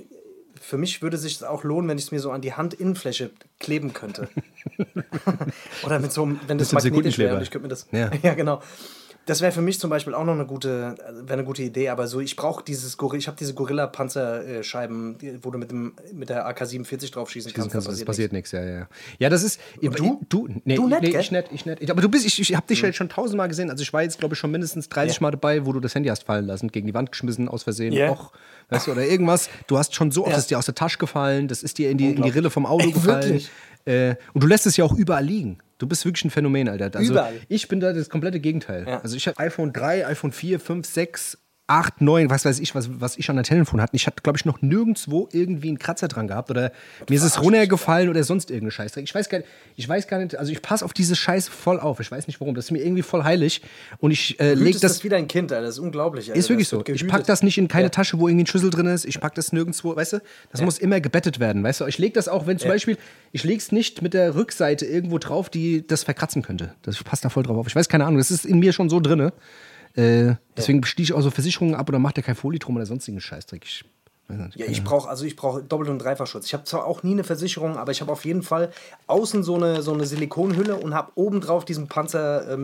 für 0.61 0.77
mich 0.77 1.01
würde 1.01 1.17
sich 1.17 1.35
es 1.35 1.43
auch 1.43 1.63
lohnen, 1.63 1.89
wenn 1.89 1.97
ich 1.97 2.05
es 2.05 2.11
mir 2.11 2.19
so 2.19 2.29
an 2.29 2.41
die 2.41 2.53
Handinnenfläche 2.53 3.31
kleben 3.59 3.93
könnte. 3.93 4.29
Oder 5.83 5.99
mit 5.99 6.11
so 6.11 6.23
einem, 6.23 6.39
wenn 6.45 6.59
das 6.59 6.71
magnetisch 6.71 7.17
wäre 7.17 7.41
ich 7.41 7.49
könnte 7.49 7.63
mir 7.63 7.69
das. 7.69 7.87
Ja. 7.91 8.11
Ja, 8.21 8.35
genau. 8.35 8.61
Das 9.27 9.41
wäre 9.41 9.51
für 9.51 9.61
mich 9.61 9.79
zum 9.79 9.89
Beispiel 9.89 10.13
auch 10.15 10.23
noch 10.23 10.33
eine 10.33 10.45
gute, 10.45 10.95
wäre 11.21 11.33
eine 11.33 11.43
gute 11.43 11.61
Idee, 11.61 11.89
aber 11.89 12.07
so, 12.07 12.19
ich 12.19 12.35
brauche 12.35 12.63
dieses 12.63 12.97
Gorilla, 12.97 13.19
ich 13.19 13.27
habe 13.27 13.37
diese 13.37 13.53
Gorilla-Panzerscheiben, 13.53 15.17
wo 15.41 15.51
du 15.51 15.57
mit, 15.57 15.69
dem, 15.71 15.93
mit 16.13 16.29
der 16.29 16.47
AK-47 16.47 17.11
drauf 17.11 17.29
schießen 17.29 17.53
kannst. 17.53 17.71
Kannst, 17.71 17.87
da 17.87 17.91
das 17.91 18.03
passiert 18.05 18.31
nichts, 18.33 18.51
ja, 18.51 18.63
ja. 18.63 18.87
Ja, 19.19 19.29
das 19.29 19.43
ist. 19.43 19.59
du? 19.81 20.21
Du, 20.29 20.47
nee, 20.63 20.75
Du 20.75 20.87
nicht, 20.87 21.01
nee 21.01 21.09
gell? 21.11 21.21
ich 21.21 21.31
nicht, 21.31 21.47
ich 21.51 21.65
nicht. 21.65 21.91
Aber 21.91 22.01
du 22.01 22.09
bist, 22.09 22.25
ich, 22.25 22.39
ich 22.39 22.55
habe 22.55 22.65
dich 22.67 22.81
jetzt 22.81 22.95
schon 22.95 23.09
tausendmal 23.09 23.47
gesehen. 23.47 23.69
Also 23.69 23.81
ich 23.83 23.91
war 23.93 24.01
jetzt, 24.03 24.19
glaube 24.19 24.33
ich, 24.33 24.39
schon 24.39 24.51
mindestens 24.51 24.89
30 24.89 25.17
Ja. 25.17 25.21
Mal 25.21 25.31
dabei, 25.31 25.65
wo 25.65 25.73
du 25.73 25.79
das 25.79 25.93
Handy 25.93 26.09
hast 26.09 26.23
fallen 26.23 26.45
lassen, 26.45 26.69
gegen 26.69 26.87
die 26.87 26.93
Wand 26.93 27.11
geschmissen, 27.11 27.49
aus 27.49 27.63
Versehen. 27.63 27.93
Ja. 27.93 28.11
Och, 28.11 28.31
weißt 28.69 28.87
du, 28.87 28.91
oder 28.93 29.05
irgendwas. 29.05 29.49
Du 29.67 29.77
hast 29.77 29.93
schon 29.95 30.11
so 30.11 30.21
oft, 30.21 30.29
Ja. 30.29 30.35
das 30.35 30.43
ist 30.45 30.51
dir 30.51 30.57
aus 30.57 30.65
der 30.65 30.75
Tasche 30.75 30.97
gefallen, 30.97 31.47
das 31.47 31.63
ist 31.63 31.77
dir 31.77 31.89
in 31.89 31.97
die, 31.97 32.11
in 32.11 32.23
die 32.23 32.29
Rille 32.29 32.49
vom 32.49 32.65
Auto 32.65 32.85
Ey, 32.85 32.91
gefallen. 32.91 33.41
Äh, 33.85 34.15
und 34.33 34.43
du 34.43 34.47
lässt 34.47 34.65
es 34.65 34.75
ja 34.77 34.83
auch 34.85 34.93
überall 34.93 35.23
liegen. 35.25 35.59
Du 35.77 35.87
bist 35.87 36.05
wirklich 36.05 36.25
ein 36.25 36.29
Phänomen, 36.29 36.69
Alter. 36.69 36.97
Also 36.97 37.13
Überall. 37.13 37.39
ich 37.47 37.67
bin 37.67 37.79
da 37.79 37.93
das 37.93 38.09
komplette 38.09 38.39
Gegenteil. 38.39 38.85
Ja. 38.87 39.01
Also 39.01 39.15
ich 39.15 39.27
habe 39.27 39.39
iPhone 39.39 39.73
3, 39.73 40.07
iPhone 40.07 40.31
4, 40.31 40.59
5, 40.59 40.85
6, 40.85 41.37
8, 41.69 41.99
9, 42.01 42.29
was 42.29 42.45
weiß 42.45 42.59
ich, 42.59 42.73
was, 42.75 42.89
was 43.01 43.17
ich 43.17 43.29
an 43.29 43.35
der 43.35 43.43
Telefon 43.43 43.81
hatte. 43.81 43.95
Ich 43.95 44.07
hatte, 44.07 44.23
glaube 44.23 44.37
ich, 44.37 44.45
noch 44.45 44.61
nirgendwo 44.61 45.27
irgendwie 45.33 45.67
einen 45.67 45.77
Kratzer 45.79 46.07
dran 46.07 46.27
gehabt 46.29 46.49
oder 46.49 46.71
mir 47.09 47.15
ist 47.15 47.23
es 47.23 47.41
runtergefallen 47.41 48.07
oder 48.09 48.23
sonst 48.23 48.49
irgendeine 48.49 48.71
Scheißdreck. 48.71 49.03
Ich 49.03 49.13
weiß 49.13 49.27
gar 49.27 49.39
nicht, 49.39 49.49
ich 49.75 49.87
weiß 49.89 50.07
gar 50.07 50.19
nicht, 50.19 50.37
also 50.37 50.49
ich 50.51 50.61
passe 50.61 50.85
auf 50.85 50.93
diese 50.93 51.15
Scheiße 51.17 51.51
voll 51.51 51.79
auf. 51.79 51.99
Ich 51.99 52.09
weiß 52.09 52.27
nicht 52.27 52.39
warum. 52.39 52.55
Das 52.55 52.65
ist 52.65 52.71
mir 52.71 52.81
irgendwie 52.83 53.01
voll 53.01 53.23
heilig 53.25 53.61
und 53.99 54.11
ich 54.11 54.39
äh, 54.39 54.51
Hütest 54.51 54.63
leg 54.63 54.73
das. 54.75 54.81
das 54.81 55.03
wie 55.03 55.09
dein 55.09 55.27
Kind, 55.27 55.51
Alter. 55.51 55.65
Das 55.65 55.75
ist 55.75 55.79
unglaublich. 55.79 56.29
Alter. 56.29 56.39
Ist 56.39 56.49
wirklich 56.49 56.69
so. 56.69 56.79
Ich 56.79 56.85
gehütet. 56.85 57.09
pack 57.09 57.25
das 57.25 57.43
nicht 57.43 57.57
in 57.57 57.67
keine 57.67 57.83
Ja. 57.87 57.89
Tasche, 57.89 58.17
wo 58.17 58.29
irgendwie 58.29 58.45
ein 58.45 58.47
Schlüssel 58.47 58.69
drin 58.69 58.85
ist. 58.87 59.03
Ich 59.05 59.19
pack 59.19 59.35
das 59.35 59.51
nirgendwo, 59.51 59.93
weißt 59.93 60.13
du? 60.13 60.19
Das 60.51 60.61
muss 60.61 60.77
immer 60.79 61.01
gebettet 61.01 61.41
werden, 61.41 61.63
weißt 61.63 61.81
du? 61.81 61.85
Ich 61.85 61.97
leg 61.97 62.13
das 62.13 62.29
auch, 62.29 62.47
wenn 62.47 62.57
zum 62.59 62.67
Ja. 62.69 62.75
Beispiel, 62.75 62.97
ich 63.33 63.43
leg's 63.43 63.73
nicht 63.73 64.01
mit 64.01 64.13
der 64.13 64.35
Rückseite 64.35 64.85
irgendwo 64.85 65.17
drauf, 65.17 65.49
die 65.49 65.85
das 65.85 66.03
verkratzen 66.05 66.43
könnte. 66.43 66.73
Das 66.83 66.95
ich 66.95 67.03
passe 67.03 67.23
da 67.23 67.29
voll 67.29 67.43
drauf 67.43 67.57
auf. 67.57 67.67
Ich 67.67 67.75
weiß 67.75 67.89
keine 67.89 68.05
Ahnung, 68.05 68.19
das 68.19 68.31
ist 68.31 68.45
in 68.45 68.59
mir 68.59 68.71
schon 68.71 68.89
so 68.89 69.01
drinne. 69.01 69.33
Äh, 69.97 70.35
deswegen 70.55 70.85
schließe 70.85 71.11
ich 71.11 71.17
auch 71.17 71.21
so 71.21 71.31
Versicherungen 71.31 71.75
ab 71.75 71.89
oder 71.89 71.99
macht 71.99 72.17
der 72.17 72.23
kein 72.23 72.35
Folie 72.35 72.59
drum 72.59 72.75
oder 72.75 72.85
sonstigen 72.85 73.19
Scheißdreck. 73.19 73.63
Ich. 73.65 73.83
Ja, 74.55 74.65
ich 74.65 74.83
brauche 74.83 75.07
also 75.07 75.23
ich 75.23 75.37
brauche 75.37 75.63
Doppel- 75.63 75.89
und 75.89 75.99
Dreifachschutz. 75.99 76.47
Ich 76.47 76.53
habe 76.53 76.65
zwar 76.65 76.85
auch 76.85 77.01
nie 77.01 77.13
eine 77.13 77.23
Versicherung, 77.23 77.77
aber 77.77 77.93
ich 77.93 78.01
habe 78.01 78.11
auf 78.11 78.25
jeden 78.25 78.43
Fall 78.43 78.73
außen 79.07 79.41
so 79.41 79.55
eine, 79.55 79.81
so 79.81 79.93
eine 79.93 80.05
Silikonhülle 80.05 80.75
und 80.75 80.93
habe 80.93 81.13
obendrauf 81.15 81.63
diesen 81.63 81.87
Panzer 81.87 82.51
äh, 82.51 82.57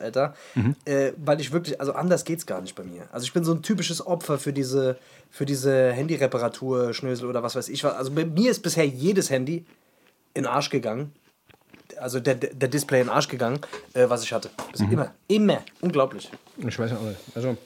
Alter. 0.00 0.34
Mhm. 0.54 0.76
Äh, 0.84 1.12
weil 1.16 1.40
ich 1.40 1.50
wirklich, 1.50 1.80
also 1.80 1.94
anders 1.94 2.24
geht's 2.24 2.46
gar 2.46 2.60
nicht 2.60 2.76
bei 2.76 2.84
mir. 2.84 3.08
Also 3.10 3.24
ich 3.24 3.32
bin 3.32 3.42
so 3.42 3.52
ein 3.52 3.62
typisches 3.62 4.06
Opfer 4.06 4.38
für 4.38 4.52
diese, 4.52 4.98
für 5.30 5.46
diese 5.46 5.90
Handy-Reparatur, 5.90 6.94
Schnösel 6.94 7.28
oder 7.28 7.42
was 7.42 7.56
weiß 7.56 7.68
ich. 7.68 7.82
was. 7.82 7.94
Also 7.94 8.12
bei 8.12 8.24
mir 8.24 8.52
ist 8.52 8.62
bisher 8.62 8.86
jedes 8.86 9.30
Handy 9.30 9.64
in 10.34 10.44
den 10.44 10.46
Arsch 10.46 10.70
gegangen. 10.70 11.10
Also 12.00 12.20
der, 12.20 12.34
der 12.34 12.68
Display 12.68 13.00
in 13.00 13.06
den 13.06 13.12
Arsch 13.14 13.28
gegangen, 13.28 13.60
äh, 13.94 14.08
was 14.08 14.22
ich 14.22 14.32
hatte. 14.32 14.50
Das 14.72 14.80
Mhm. 14.80 14.92
Immer, 14.92 15.14
immer. 15.28 15.62
Unglaublich. 15.80 16.30
Ich 16.56 16.78
weiß 16.78 16.92
auch 16.92 17.02
nicht. 17.02 17.18
Also, 17.34 17.56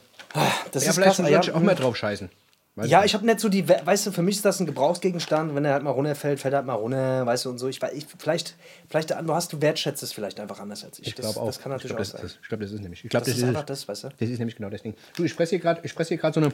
Das 0.73 0.85
ja, 0.85 0.91
ist 0.91 0.97
vielleicht 0.97 1.17
krass. 1.17 1.47
ja, 1.47 1.55
auch 1.55 1.61
mal 1.61 1.75
drauf 1.75 1.97
scheißen. 1.97 2.29
Weiß 2.77 2.91
Ja, 2.91 3.05
ich 3.05 3.15
habe 3.15 3.25
nicht 3.25 3.39
so 3.39 3.49
die, 3.49 3.69
We- 3.69 3.81
weißt 3.85 4.07
du, 4.07 4.11
für 4.11 4.23
mich 4.23 4.35
ist 4.35 4.45
das 4.45 4.59
ein 4.59 4.67
Gebrauchsgegenstand, 4.67 5.55
wenn 5.55 5.65
er 5.65 5.75
halt 5.75 5.85
mal 5.85 5.93
runterfällt, 5.93 6.41
fällt 6.41 6.55
er 6.55 6.59
halt 6.59 6.67
mal 6.67 6.75
runter, 6.75 7.25
weißt 7.25 7.45
du, 7.45 7.51
und 7.51 7.59
so. 7.59 7.69
Ich, 7.69 7.81
ich 7.93 8.07
vielleicht, 8.19 8.57
vielleicht, 8.89 9.11
du 9.11 9.33
hast, 9.33 9.53
du 9.53 9.63
wertschätzt 9.63 10.03
es 10.03 10.13
vielleicht 10.13 10.41
einfach 10.41 10.59
anders 10.59 10.83
als 10.85 10.99
ich. 10.99 11.07
Ich 11.07 11.15
glaube 11.15 11.39
auch. 11.39 11.47
Das 11.47 11.61
kann 11.61 11.71
natürlich 11.71 11.93
ich 11.93 11.97
glaub, 11.97 12.01
auch 12.01 12.03
das, 12.03 12.11
sein. 12.13 12.21
das, 12.23 12.39
ich 12.43 12.49
glaube, 12.49 12.65
das 12.65 12.73
ist 12.73 12.81
nämlich. 12.81 13.05
Ich 13.05 13.11
glaube, 13.11 13.25
Das 13.27 13.33
das, 13.35 13.43
ist 13.43 13.49
einfach 13.49 13.63
das, 13.65 13.87
weißt 13.87 14.05
du? 14.05 14.09
Das 14.19 14.29
ist 14.29 14.39
nämlich 14.41 14.57
genau 14.57 14.71
das 14.71 14.83
Ding. 14.83 14.95
Du, 15.17 15.23
ich 15.23 15.37
presse 15.37 15.51
hier 15.51 15.61
gerade, 15.61 15.81
ich 15.85 15.95
presse 15.95 16.09
hier 16.09 16.19
gerade 16.19 16.35
so 16.35 16.41
eine 16.41 16.53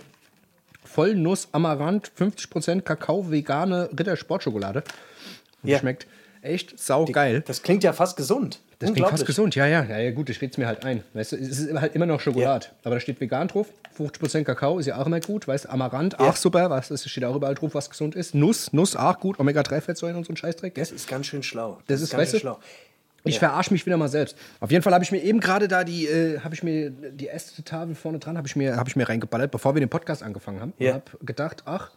Vollnuss 0.85 1.49
Amaranth 1.53 2.11
50% 2.19 2.83
Kakao 2.83 3.31
vegane 3.31 3.89
Ritter 3.99 4.17
Sportschokolade. 4.17 4.81
Und 4.81 5.67
die 5.69 5.71
Ja. 5.73 5.79
schmeckt 5.79 6.07
echt 6.43 6.79
saugeil. 6.79 7.43
Das 7.43 7.63
klingt 7.63 7.85
ja 7.85 7.93
fast 7.93 8.17
gesund. 8.17 8.61
Das 8.79 8.95
klingt 8.95 9.09
fast 9.11 9.27
gesund, 9.27 9.55
ja, 9.55 9.67
ja. 9.67 9.85
Ja, 9.85 9.99
ja 9.99 10.11
gut, 10.11 10.31
ich 10.31 10.41
rede 10.41 10.53
es 10.53 10.59
mir 10.59 10.67
halt 10.67 10.87
ein. 10.87 11.05
Weißt 11.13 11.33
du, 11.33 11.37
es 11.37 11.59
ist 11.59 11.79
halt 11.79 11.95
immer 11.95 12.07
noch 12.07 12.19
Schokolade. 12.19 12.69
Aber 12.83 12.95
da 12.95 13.01
steht 13.01 13.21
vegan 13.21 13.49
drauf. 13.49 13.67
50% 13.99 14.45
Kakao 14.45 14.79
ist 14.79 14.87
ja 14.87 14.97
auch 14.97 15.07
immer 15.07 15.21
gut. 15.21 15.47
Weißt 15.47 15.67
du, 15.67 15.69
Amaranth, 15.69 16.19
auch 16.19 16.35
super. 16.35 16.71
Was, 16.71 16.91
es 16.91 17.09
steht 17.09 17.25
auch 17.25 17.37
überall 17.37 17.55
drauf, 17.55 17.75
was 17.75 17.91
gesund 17.91 18.15
ist. 18.15 18.35
Nuss, 18.35 18.73
Nuss 18.73 18.97
auch 18.97 19.21
gut. 19.21 19.39
Omega-3-Fettsäuren 19.39 20.17
und 20.17 20.25
so 20.25 20.33
ein 20.33 20.37
Scheißdreck. 20.37 20.75
Das 20.77 20.93
ist 20.93 21.09
ganz 21.09 21.27
schön 21.27 21.43
schlau. 21.43 21.79
Das 21.89 22.01
ist, 22.01 22.11
ganz 22.11 22.23
weißt 22.23 22.31
schön 22.33 22.41
schlau. 22.41 22.59
Ich 23.25 23.39
verarsche 23.39 23.73
mich 23.75 23.85
wieder 23.85 23.99
mal 23.99 24.09
selbst. 24.09 24.35
Auf 24.61 24.71
jeden 24.71 24.83
Fall 24.83 24.95
habe 24.95 25.05
ich 25.05 25.13
mir 25.13 25.23
eben 25.23 25.41
gerade 25.41 25.69
da 25.69 25.85
die, 25.85 26.07
äh, 26.07 26.41
habe 26.41 26.55
ich 26.55 26.63
mir 26.63 26.91
die 26.91 27.27
erste 27.27 27.63
Tafel 27.63 27.95
vorne 27.95 28.19
dran, 28.19 28.39
habe 28.39 28.49
ich 28.49 28.57
mir, 28.57 28.77
habe 28.77 28.89
ich 28.89 28.97
mir 28.97 29.07
reingeballert, 29.07 29.51
bevor 29.51 29.75
wir 29.75 29.81
den 29.81 29.91
Podcast 29.91 30.23
angefangen 30.23 30.61
haben. 30.61 30.73
Ja. 30.79 30.95
Und 30.95 30.95
habe 30.95 31.25
gedacht, 31.27 31.65
ach, 31.67 31.91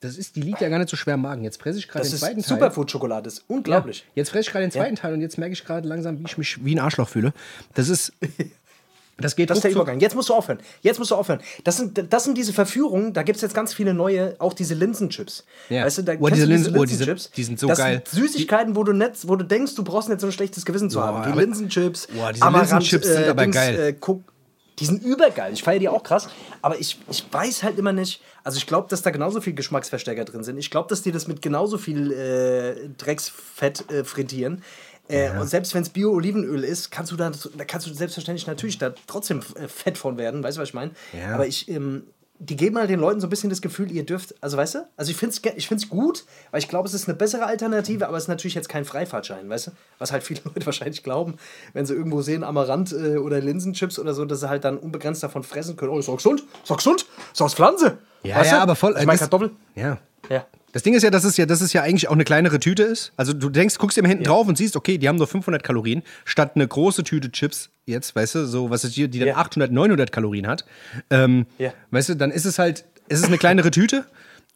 das 0.00 0.16
ist, 0.16 0.34
die 0.36 0.40
liegt 0.42 0.60
ja 0.60 0.68
gar 0.68 0.78
nicht 0.78 0.88
so 0.90 0.96
schwer 0.96 1.14
im 1.14 1.22
Magen. 1.22 1.44
Jetzt 1.44 1.60
fresse 1.60 1.78
ich 1.78 1.86
gerade 1.88 2.08
den 2.08 2.16
zweiten 2.18 2.42
Teil. 2.42 2.44
Superfood-Schokolade. 2.58 3.28
Ist 3.28 3.38
Ja, 3.38 3.44
unglaublich. 3.48 4.04
jetzt 4.14 4.30
fresse 4.30 4.42
ich 4.48 4.50
gerade 4.52 4.64
den 4.66 4.70
zweiten 4.72 4.96
Teil 4.96 5.12
und 5.14 5.20
jetzt 5.20 5.36
merke 5.38 5.52
ich 5.52 5.64
gerade 5.64 5.86
langsam, 5.86 6.18
wie 6.18 6.24
ich 6.26 6.38
mich 6.38 6.64
wie 6.64 6.74
ein 6.74 6.78
Arschloch 6.78 7.08
fühle. 7.08 7.32
Das 7.74 7.88
ist, 7.88 8.12
das 9.18 9.36
geht 9.36 9.50
Das 9.50 9.58
ist 9.58 9.64
der. 9.64 9.72
Übergang. 9.72 10.00
Jetzt 10.00 10.14
musst 10.16 10.30
du 10.30 10.34
aufhören. 10.34 10.58
Jetzt 10.80 10.98
musst 10.98 11.10
du 11.10 11.14
aufhören. 11.16 11.40
Das 11.64 11.76
sind, 11.76 12.06
das 12.10 12.24
sind 12.24 12.38
diese 12.38 12.54
Verführungen, 12.54 13.12
da 13.12 13.22
gibt 13.22 13.36
es 13.36 13.42
jetzt 13.42 13.54
ganz 13.54 13.74
viele 13.74 13.92
neue, 13.92 14.34
auch 14.38 14.54
diese 14.54 14.72
Linsenchips. 14.74 15.44
Ja. 15.68 15.84
Weißt 15.84 15.98
du, 15.98 16.02
da 16.02 16.14
Oh, 16.18 16.28
diese 16.30 16.46
Linsen- 16.46 16.74
oh, 16.78 16.84
diese- 16.86 17.04
Linsenchips? 17.04 17.30
die 17.36 17.44
sind 17.44 17.60
so 17.60 17.68
das 17.68 17.78
geil. 17.78 18.02
Sind 18.08 18.22
Süßigkeiten, 18.22 18.76
wo 18.76 18.84
du 18.84 18.92
nicht, 18.94 19.28
wo 19.28 19.36
du 19.36 19.44
denkst, 19.44 19.74
du 19.74 19.84
brauchst 19.84 20.08
nicht 20.08 20.20
so 20.22 20.26
ein 20.28 20.32
schlechtes 20.32 20.64
Gewissen 20.64 20.88
zu 20.88 21.02
haben. 21.02 21.30
Die 21.30 21.38
Linsenchips, 21.38 22.06
Boah, 22.06 22.32
diese 22.32 22.48
Linsenchips 22.48 23.06
sind 23.06 23.24
aber 23.26 23.46
geil. 23.48 23.78
Äh, 23.78 23.92
die 24.80 24.86
sind 24.86 25.02
übergeil. 25.04 25.52
Ich 25.52 25.62
feiere 25.62 25.78
die 25.78 25.88
auch 25.88 26.02
krass. 26.02 26.28
Aber 26.62 26.78
ich, 26.78 26.98
ich 27.10 27.24
weiß 27.30 27.62
halt 27.62 27.78
immer 27.78 27.92
nicht. 27.92 28.22
Also 28.42 28.56
ich 28.56 28.66
glaube, 28.66 28.88
dass 28.88 29.02
da 29.02 29.10
genauso 29.10 29.40
viel 29.40 29.52
Geschmacksverstärker 29.52 30.24
drin 30.24 30.42
sind. 30.42 30.58
Ich 30.58 30.70
glaube, 30.70 30.88
dass 30.88 31.02
die 31.02 31.12
das 31.12 31.28
mit 31.28 31.42
genauso 31.42 31.78
viel 31.78 32.10
äh, 32.12 32.88
Drecksfett 32.96 33.90
äh, 33.90 34.04
frittieren. 34.04 34.62
Äh, 35.08 35.30
Und 35.38 35.48
selbst 35.48 35.74
wenn 35.74 35.82
es 35.82 35.90
Bio-Olivenöl 35.90 36.64
ist, 36.64 36.90
kannst 36.90 37.12
du 37.12 37.16
da, 37.16 37.30
da 37.30 37.64
kannst 37.64 37.86
du 37.86 37.92
selbstverständlich 37.92 38.46
natürlich 38.46 38.78
da 38.78 38.94
trotzdem 39.06 39.40
äh, 39.56 39.68
fett 39.68 39.98
von 39.98 40.16
werden. 40.16 40.42
Weißt 40.42 40.56
du, 40.56 40.62
was 40.62 40.68
ich 40.68 40.74
meine? 40.74 40.92
Ja. 41.12 41.34
Aber 41.34 41.46
ich, 41.46 41.68
ähm, 41.68 42.04
die 42.42 42.56
geben 42.56 42.78
halt 42.78 42.88
den 42.88 42.98
Leuten 42.98 43.20
so 43.20 43.26
ein 43.26 43.30
bisschen 43.30 43.50
das 43.50 43.60
Gefühl, 43.60 43.92
ihr 43.92 44.04
dürft, 44.04 44.34
also 44.40 44.56
weißt 44.56 44.74
du, 44.76 44.88
also 44.96 45.10
ich 45.10 45.16
finde 45.16 45.36
es 45.36 45.56
ich 45.56 45.68
find's 45.68 45.90
gut, 45.90 46.24
weil 46.50 46.60
ich 46.60 46.68
glaube, 46.68 46.88
es 46.88 46.94
ist 46.94 47.06
eine 47.06 47.16
bessere 47.16 47.44
Alternative, 47.44 48.08
aber 48.08 48.16
es 48.16 48.24
ist 48.24 48.28
natürlich 48.28 48.54
jetzt 48.54 48.70
kein 48.70 48.86
Freifahrtschein, 48.86 49.48
weißt 49.48 49.68
du? 49.68 49.70
Was 49.98 50.10
halt 50.10 50.22
viele 50.22 50.40
Leute 50.44 50.64
wahrscheinlich 50.64 51.02
glauben, 51.02 51.34
wenn 51.74 51.84
sie 51.84 51.94
irgendwo 51.94 52.22
sehen, 52.22 52.42
Amaranth 52.42 52.92
äh, 52.92 53.18
oder 53.18 53.40
Linsenchips 53.40 53.98
oder 53.98 54.14
so, 54.14 54.24
dass 54.24 54.40
sie 54.40 54.48
halt 54.48 54.64
dann 54.64 54.78
unbegrenzt 54.78 55.22
davon 55.22 55.42
fressen 55.42 55.76
können. 55.76 55.92
Oh, 55.92 55.98
ist 55.98 56.08
auch 56.08 56.16
gesund, 56.16 56.42
ist 56.64 56.72
auch 56.72 56.78
gesund, 56.78 57.04
ist 57.30 57.42
aus 57.42 57.54
Pflanze. 57.54 57.98
Ja, 58.22 58.36
weißt 58.36 58.52
ja, 58.52 58.56
du? 58.56 58.62
aber 58.62 58.74
voll. 58.74 58.96
Ich 58.98 59.06
meine 59.06 59.18
Kartoffel. 59.18 59.50
Ja. 59.74 59.98
Ja. 60.30 60.46
Das 60.72 60.82
Ding 60.82 60.94
ist 60.94 61.02
ja, 61.02 61.10
dass 61.10 61.24
es 61.24 61.36
ja, 61.36 61.46
dass 61.46 61.60
es 61.60 61.72
ja 61.72 61.82
eigentlich 61.82 62.08
auch 62.08 62.12
eine 62.14 62.24
kleinere 62.24 62.60
Tüte 62.60 62.82
ist. 62.84 63.12
Also 63.16 63.32
du 63.32 63.48
denkst, 63.50 63.76
guckst 63.78 63.98
immer 63.98 64.08
hinten 64.08 64.24
drauf 64.24 64.46
und 64.46 64.56
siehst, 64.56 64.76
okay, 64.76 64.98
die 64.98 65.08
haben 65.08 65.16
nur 65.16 65.26
500 65.26 65.62
Kalorien, 65.62 66.02
statt 66.24 66.52
eine 66.54 66.66
große 66.68 67.02
Tüte 67.04 67.30
Chips 67.32 67.70
jetzt, 67.86 68.14
weißt 68.14 68.36
du, 68.36 68.46
so 68.46 68.70
was 68.70 68.84
ist 68.84 68.94
hier, 68.94 69.08
die 69.08 69.18
dann 69.18 69.28
Ja. 69.28 69.36
800, 69.36 69.72
900 69.72 70.12
Kalorien 70.12 70.46
hat. 70.46 70.64
Ähm, 71.10 71.46
Ja. 71.58 71.72
Weißt 71.90 72.10
du, 72.10 72.14
dann 72.14 72.30
ist 72.30 72.44
es 72.46 72.58
halt, 72.58 72.84
es 73.08 73.18
ist 73.20 73.26
eine 73.26 73.38
kleinere 73.38 73.70
Tüte 73.70 74.04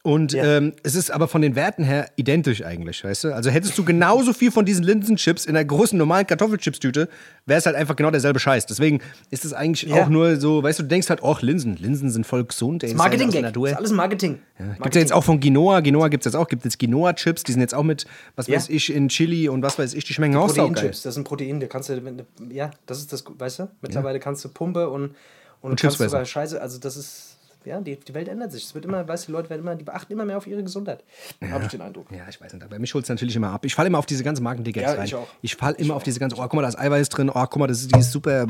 und 0.06 0.34
Ja. 0.34 0.58
ähm, 0.58 0.74
es 0.82 0.94
ist 0.94 1.10
aber 1.10 1.28
von 1.28 1.40
den 1.40 1.56
Werten 1.56 1.82
her 1.82 2.10
identisch 2.16 2.62
eigentlich, 2.62 3.02
weißt 3.02 3.24
du. 3.24 3.34
Also 3.34 3.48
hättest 3.50 3.76
du 3.78 3.84
genauso 3.86 4.34
viel 4.34 4.52
von 4.52 4.66
diesen 4.66 4.84
Linsenchips 4.84 5.46
in 5.46 5.56
einer 5.56 5.64
großen 5.64 5.98
normalen 5.98 6.26
Kartoffelchips-Tüte, 6.26 7.08
wäre 7.46 7.58
es 7.58 7.64
halt 7.64 7.74
einfach 7.74 7.96
genau 7.96 8.10
derselbe 8.10 8.38
Scheiß. 8.38 8.66
Deswegen 8.66 9.00
ist 9.30 9.46
es 9.46 9.54
eigentlich 9.54 9.90
Ja. 9.90 10.04
auch 10.04 10.08
nur 10.10 10.36
so, 10.38 10.62
weißt 10.62 10.78
du, 10.78 10.82
du 10.82 10.88
denkst 10.90 11.08
halt, 11.08 11.20
ach, 11.24 11.40
Linsen, 11.40 11.76
Linsen 11.76 12.10
sind 12.10 12.26
voll 12.26 12.44
gesund. 12.44 12.82
ey, 12.84 12.90
ist 12.90 12.96
Marketing 12.96 13.30
Gag. 13.30 13.40
Natur. 13.42 13.64
Das 13.68 13.72
ist 13.72 13.78
alles 13.78 13.92
Marketing. 13.92 14.40
Gibt 14.82 14.94
ja 14.94 15.00
jetzt 15.00 15.12
auch 15.14 15.24
von 15.24 15.40
Quinoa. 15.40 15.80
Quinoa 15.80 16.08
gibt 16.08 16.26
es 16.26 16.32
jetzt 16.32 16.36
auch. 16.38 16.48
Gibt 16.48 16.64
jetzt 16.66 16.78
Quinoa-Chips. 16.78 17.42
Die 17.44 17.52
sind 17.52 17.62
jetzt 17.62 17.74
auch 17.74 17.82
mit, 17.82 18.04
was 18.36 18.46
Ja. 18.46 18.56
weiß 18.56 18.68
ich, 18.68 18.92
in 18.94 19.08
Chili 19.08 19.48
und 19.48 19.62
was 19.62 19.78
weiß 19.78 19.94
ich. 19.94 20.04
Die 20.04 20.12
schmecken 20.12 20.36
auch 20.36 20.50
saugeil. 20.50 20.66
Proteinchips, 20.74 21.02
das 21.02 21.14
sind 21.14 21.24
Protein, 21.24 21.60
da 21.60 21.66
kannst 21.66 21.88
du, 21.88 21.98
du- 21.98 22.24
ja, 22.54 22.70
das 22.84 22.98
ist 22.98 23.10
das, 23.10 23.24
weißt 23.38 23.58
du, 23.60 23.68
mittlerweile 23.80 24.20
kannst 24.20 24.44
du 24.44 24.50
Pumpe 24.50 24.90
und, 24.90 25.14
und, 25.62 25.70
Und 25.70 25.80
Chips 25.80 25.96
kannst 25.96 26.10
sogar. 26.12 26.24
Scheiße, 26.26 26.60
also 26.60 26.78
das 26.78 26.98
ist, 26.98 27.33
ja, 27.66 27.80
die, 27.80 27.96
die 27.96 28.14
Welt 28.14 28.28
ändert 28.28 28.52
sich. 28.52 28.64
Es 28.64 28.74
wird 28.74 28.84
immer, 28.84 29.06
weißt 29.06 29.24
du, 29.24 29.26
die 29.26 29.32
Leute 29.32 29.50
werden 29.50 29.60
immer, 29.60 29.74
die 29.74 29.84
beachten 29.84 30.12
immer 30.12 30.24
mehr 30.24 30.36
auf 30.36 30.46
ihre 30.46 30.62
Gesundheit. 30.62 31.04
Habe 31.50 31.64
ich 31.64 31.70
den 31.70 31.80
Eindruck. 31.80 32.06
Ja, 32.10 32.24
ich 32.28 32.40
weiß 32.40 32.52
nicht. 32.52 32.68
Bei 32.68 32.78
mich 32.78 32.94
holt 32.94 33.04
es 33.04 33.08
natürlich 33.08 33.36
immer 33.36 33.50
ab. 33.50 33.64
Ich 33.64 33.74
falle 33.74 33.88
immer 33.88 33.98
auf 33.98 34.06
diese 34.06 34.24
ganzen 34.24 34.42
Marketing-Gags 34.42 34.90
Ja, 34.92 34.96
rein. 34.96 35.04
ich 35.06 35.14
auch. 35.14 35.26
Ich 35.42 35.56
falle 35.56 35.76
immer 35.76 35.94
auf 35.94 36.02
diese 36.02 36.20
ganzen, 36.20 36.38
oh, 36.38 36.42
guck 36.42 36.54
mal, 36.54 36.62
da 36.62 36.68
ist 36.68 36.78
Eiweiß 36.78 37.08
drin. 37.08 37.30
Oh, 37.30 37.46
guck 37.46 37.56
mal, 37.56 37.66
das 37.66 37.80
ist 37.80 37.94
die 37.94 38.02
super, 38.02 38.46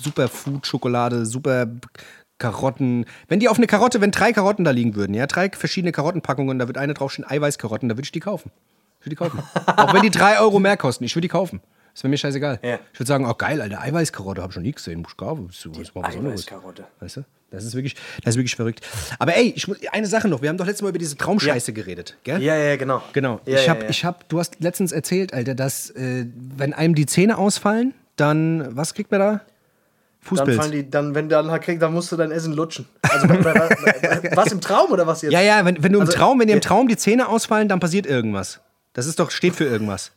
super 0.00 0.28
Food-Schokolade, 0.28 1.26
super 1.26 1.66
Karotten. 2.38 3.06
Wenn 3.28 3.40
die 3.40 3.48
auf 3.48 3.58
eine 3.58 3.66
Karotte, 3.66 4.00
wenn 4.00 4.10
drei 4.10 4.32
Karotten 4.32 4.64
da 4.64 4.70
liegen 4.70 4.94
würden, 4.96 5.14
ja, 5.14 5.26
drei 5.26 5.50
verschiedene 5.50 5.92
Karottenpackungen, 5.92 6.58
da 6.58 6.66
wird 6.66 6.78
eine 6.78 6.94
draufstehen, 6.94 7.28
Eiweißkarotten, 7.28 7.88
da 7.88 7.96
würde 7.96 8.04
ich 8.04 8.12
die 8.12 8.20
kaufen. 8.20 8.50
Ich 9.00 9.06
würde 9.06 9.10
die 9.10 9.16
kaufen. 9.16 9.42
auch 9.76 9.94
wenn 9.94 10.02
die 10.02 10.10
drei 10.10 10.40
Euro 10.40 10.58
mehr 10.58 10.76
kosten, 10.76 11.04
ich 11.04 11.14
würde 11.14 11.22
die 11.22 11.28
kaufen. 11.28 11.60
Das 11.94 12.02
wäre 12.02 12.10
mir 12.10 12.18
scheißegal. 12.18 12.58
Ja. 12.62 12.80
Ich 12.92 12.98
würde 12.98 13.08
sagen, 13.08 13.24
oh 13.24 13.34
geil, 13.34 13.62
Alter, 13.62 13.80
Eiweißkarotte, 13.80 14.42
habe 14.42 14.50
ich 14.50 14.54
schon 14.54 14.64
nie 14.64 14.72
gesehen. 14.72 15.00
Muss 15.00 15.12
ist 15.78 15.94
mal 15.94 16.02
was 16.02 16.16
anderes. 16.16 16.40
Eiweißkarotte. 16.40 16.84
Weißt 17.00 17.18
du? 17.18 17.24
Das 17.52 17.64
ist 17.64 17.76
wirklich, 17.76 17.94
das 18.24 18.34
ist 18.34 18.36
wirklich 18.36 18.56
verrückt. 18.56 18.80
Aber 19.20 19.36
ey, 19.36 19.52
ich 19.54 19.68
muss, 19.68 19.78
eine 19.92 20.08
Sache 20.08 20.26
noch. 20.26 20.42
Wir 20.42 20.48
haben 20.48 20.56
doch 20.58 20.66
letztes 20.66 20.82
Mal 20.82 20.88
über 20.88 20.98
diese 20.98 21.16
Traumscheiße 21.16 21.72
geredet, 21.72 22.16
gell? 22.24 22.42
Ja, 22.42 22.56
ja, 22.56 22.74
genau. 22.74 23.00
Genau. 23.12 23.40
Ja, 23.46 23.58
ich 23.58 23.66
ja, 23.66 23.70
hab, 23.70 23.82
ja. 23.84 23.88
ich 23.90 24.04
hab, 24.04 24.28
du 24.28 24.40
hast 24.40 24.60
letztens 24.60 24.90
erzählt, 24.90 25.32
Alter, 25.32 25.54
dass 25.54 25.90
äh, 25.90 26.26
wenn 26.34 26.72
einem 26.72 26.96
die 26.96 27.06
Zähne 27.06 27.38
ausfallen, 27.38 27.94
dann, 28.16 28.76
was 28.76 28.94
kriegt 28.94 29.12
man 29.12 29.20
da? 29.20 29.30
Dann 29.30 29.40
Fußpilz. 30.20 30.56
fallen 30.56 30.72
die, 30.72 30.90
dann, 30.90 31.14
wenn 31.14 31.28
du 31.28 31.36
dann 31.36 31.60
kriegst, 31.60 31.80
dann 31.80 31.92
musst 31.92 32.10
du 32.10 32.16
dein 32.16 32.32
Essen 32.32 32.54
lutschen. 32.54 32.86
Also, 33.02 33.28
bei- 33.28 33.36
bei- 33.36 33.52
bei- 33.52 34.30
was 34.36 34.50
im 34.50 34.60
Traum 34.60 34.90
oder 34.90 35.06
was 35.06 35.22
jetzt? 35.22 35.32
ja, 35.32 35.40
ja, 35.42 35.64
wenn, 35.64 35.80
wenn 35.80 35.92
du 35.92 35.98
im 36.00 36.06
Also, 36.06 36.14
Traum, 36.16 36.40
wenn 36.40 36.48
dir 36.48 36.54
im 36.54 36.60
ja. 36.60 36.68
Traum 36.68 36.88
die 36.88 36.96
Zähne 36.96 37.28
ausfallen, 37.28 37.68
dann 37.68 37.78
passiert 37.78 38.06
irgendwas. 38.06 38.60
Das 38.94 39.06
ist 39.06 39.20
doch, 39.20 39.30
steht 39.30 39.54
für 39.54 39.64
irgendwas. 39.64 40.10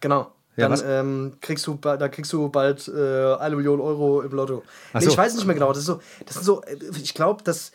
Genau. 0.00 0.30
Dann 0.68 0.82
ähm, 0.86 1.32
kriegst 1.40 1.66
du, 1.66 1.74
da 1.74 2.08
kriegst 2.08 2.32
du 2.32 2.48
bald 2.48 2.88
äh, 2.88 3.34
eine 3.36 3.56
Million 3.56 3.80
Euro 3.80 4.22
im 4.22 4.32
Lotto. 4.32 4.62
Nee, 4.94 5.00
so. 5.00 5.10
ich 5.10 5.16
weiß 5.18 5.34
nicht 5.34 5.46
mehr 5.46 5.54
genau. 5.54 5.68
Das 5.68 5.78
ist 5.78 5.86
so, 5.86 6.00
das 6.26 6.34
sind 6.34 6.44
so, 6.44 6.62
äh, 6.62 6.76
ich 7.02 7.14
glaube, 7.14 7.42
dass 7.42 7.72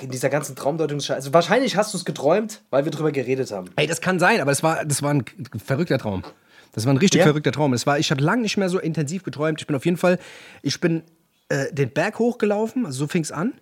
äh, 0.00 0.04
in 0.04 0.10
dieser 0.10 0.28
ganzen 0.28 0.56
Traumdeutungsscheiße, 0.56 1.16
also 1.16 1.32
wahrscheinlich 1.32 1.76
hast 1.76 1.94
du 1.94 1.98
es 1.98 2.04
geträumt, 2.04 2.62
weil 2.70 2.84
wir 2.84 2.92
drüber 2.92 3.12
geredet 3.12 3.50
haben. 3.52 3.70
Ey, 3.76 3.86
das 3.86 4.00
kann 4.00 4.18
sein, 4.18 4.40
aber 4.40 4.50
das 4.50 4.62
war, 4.62 4.84
das 4.84 5.02
war 5.02 5.12
ein 5.14 5.24
verrückter 5.64 5.98
Traum. 5.98 6.24
Das 6.72 6.84
war 6.84 6.92
ein 6.92 6.98
richtig 6.98 7.20
Ja? 7.20 7.24
verrückter 7.26 7.52
Traum. 7.52 7.72
Das 7.72 7.86
war, 7.86 7.98
ich 7.98 8.10
habe 8.10 8.22
lange 8.22 8.42
nicht 8.42 8.56
mehr 8.56 8.68
so 8.68 8.78
intensiv 8.78 9.22
geträumt. 9.24 9.60
Ich 9.60 9.66
bin 9.66 9.74
auf 9.74 9.84
jeden 9.84 9.96
Fall, 9.96 10.18
ich 10.62 10.80
bin 10.80 11.02
äh, 11.48 11.72
den 11.72 11.90
Berg 11.90 12.18
hochgelaufen, 12.18 12.86
also 12.86 12.98
so 13.00 13.06
fing 13.06 13.22
es 13.22 13.32
an. 13.32 13.54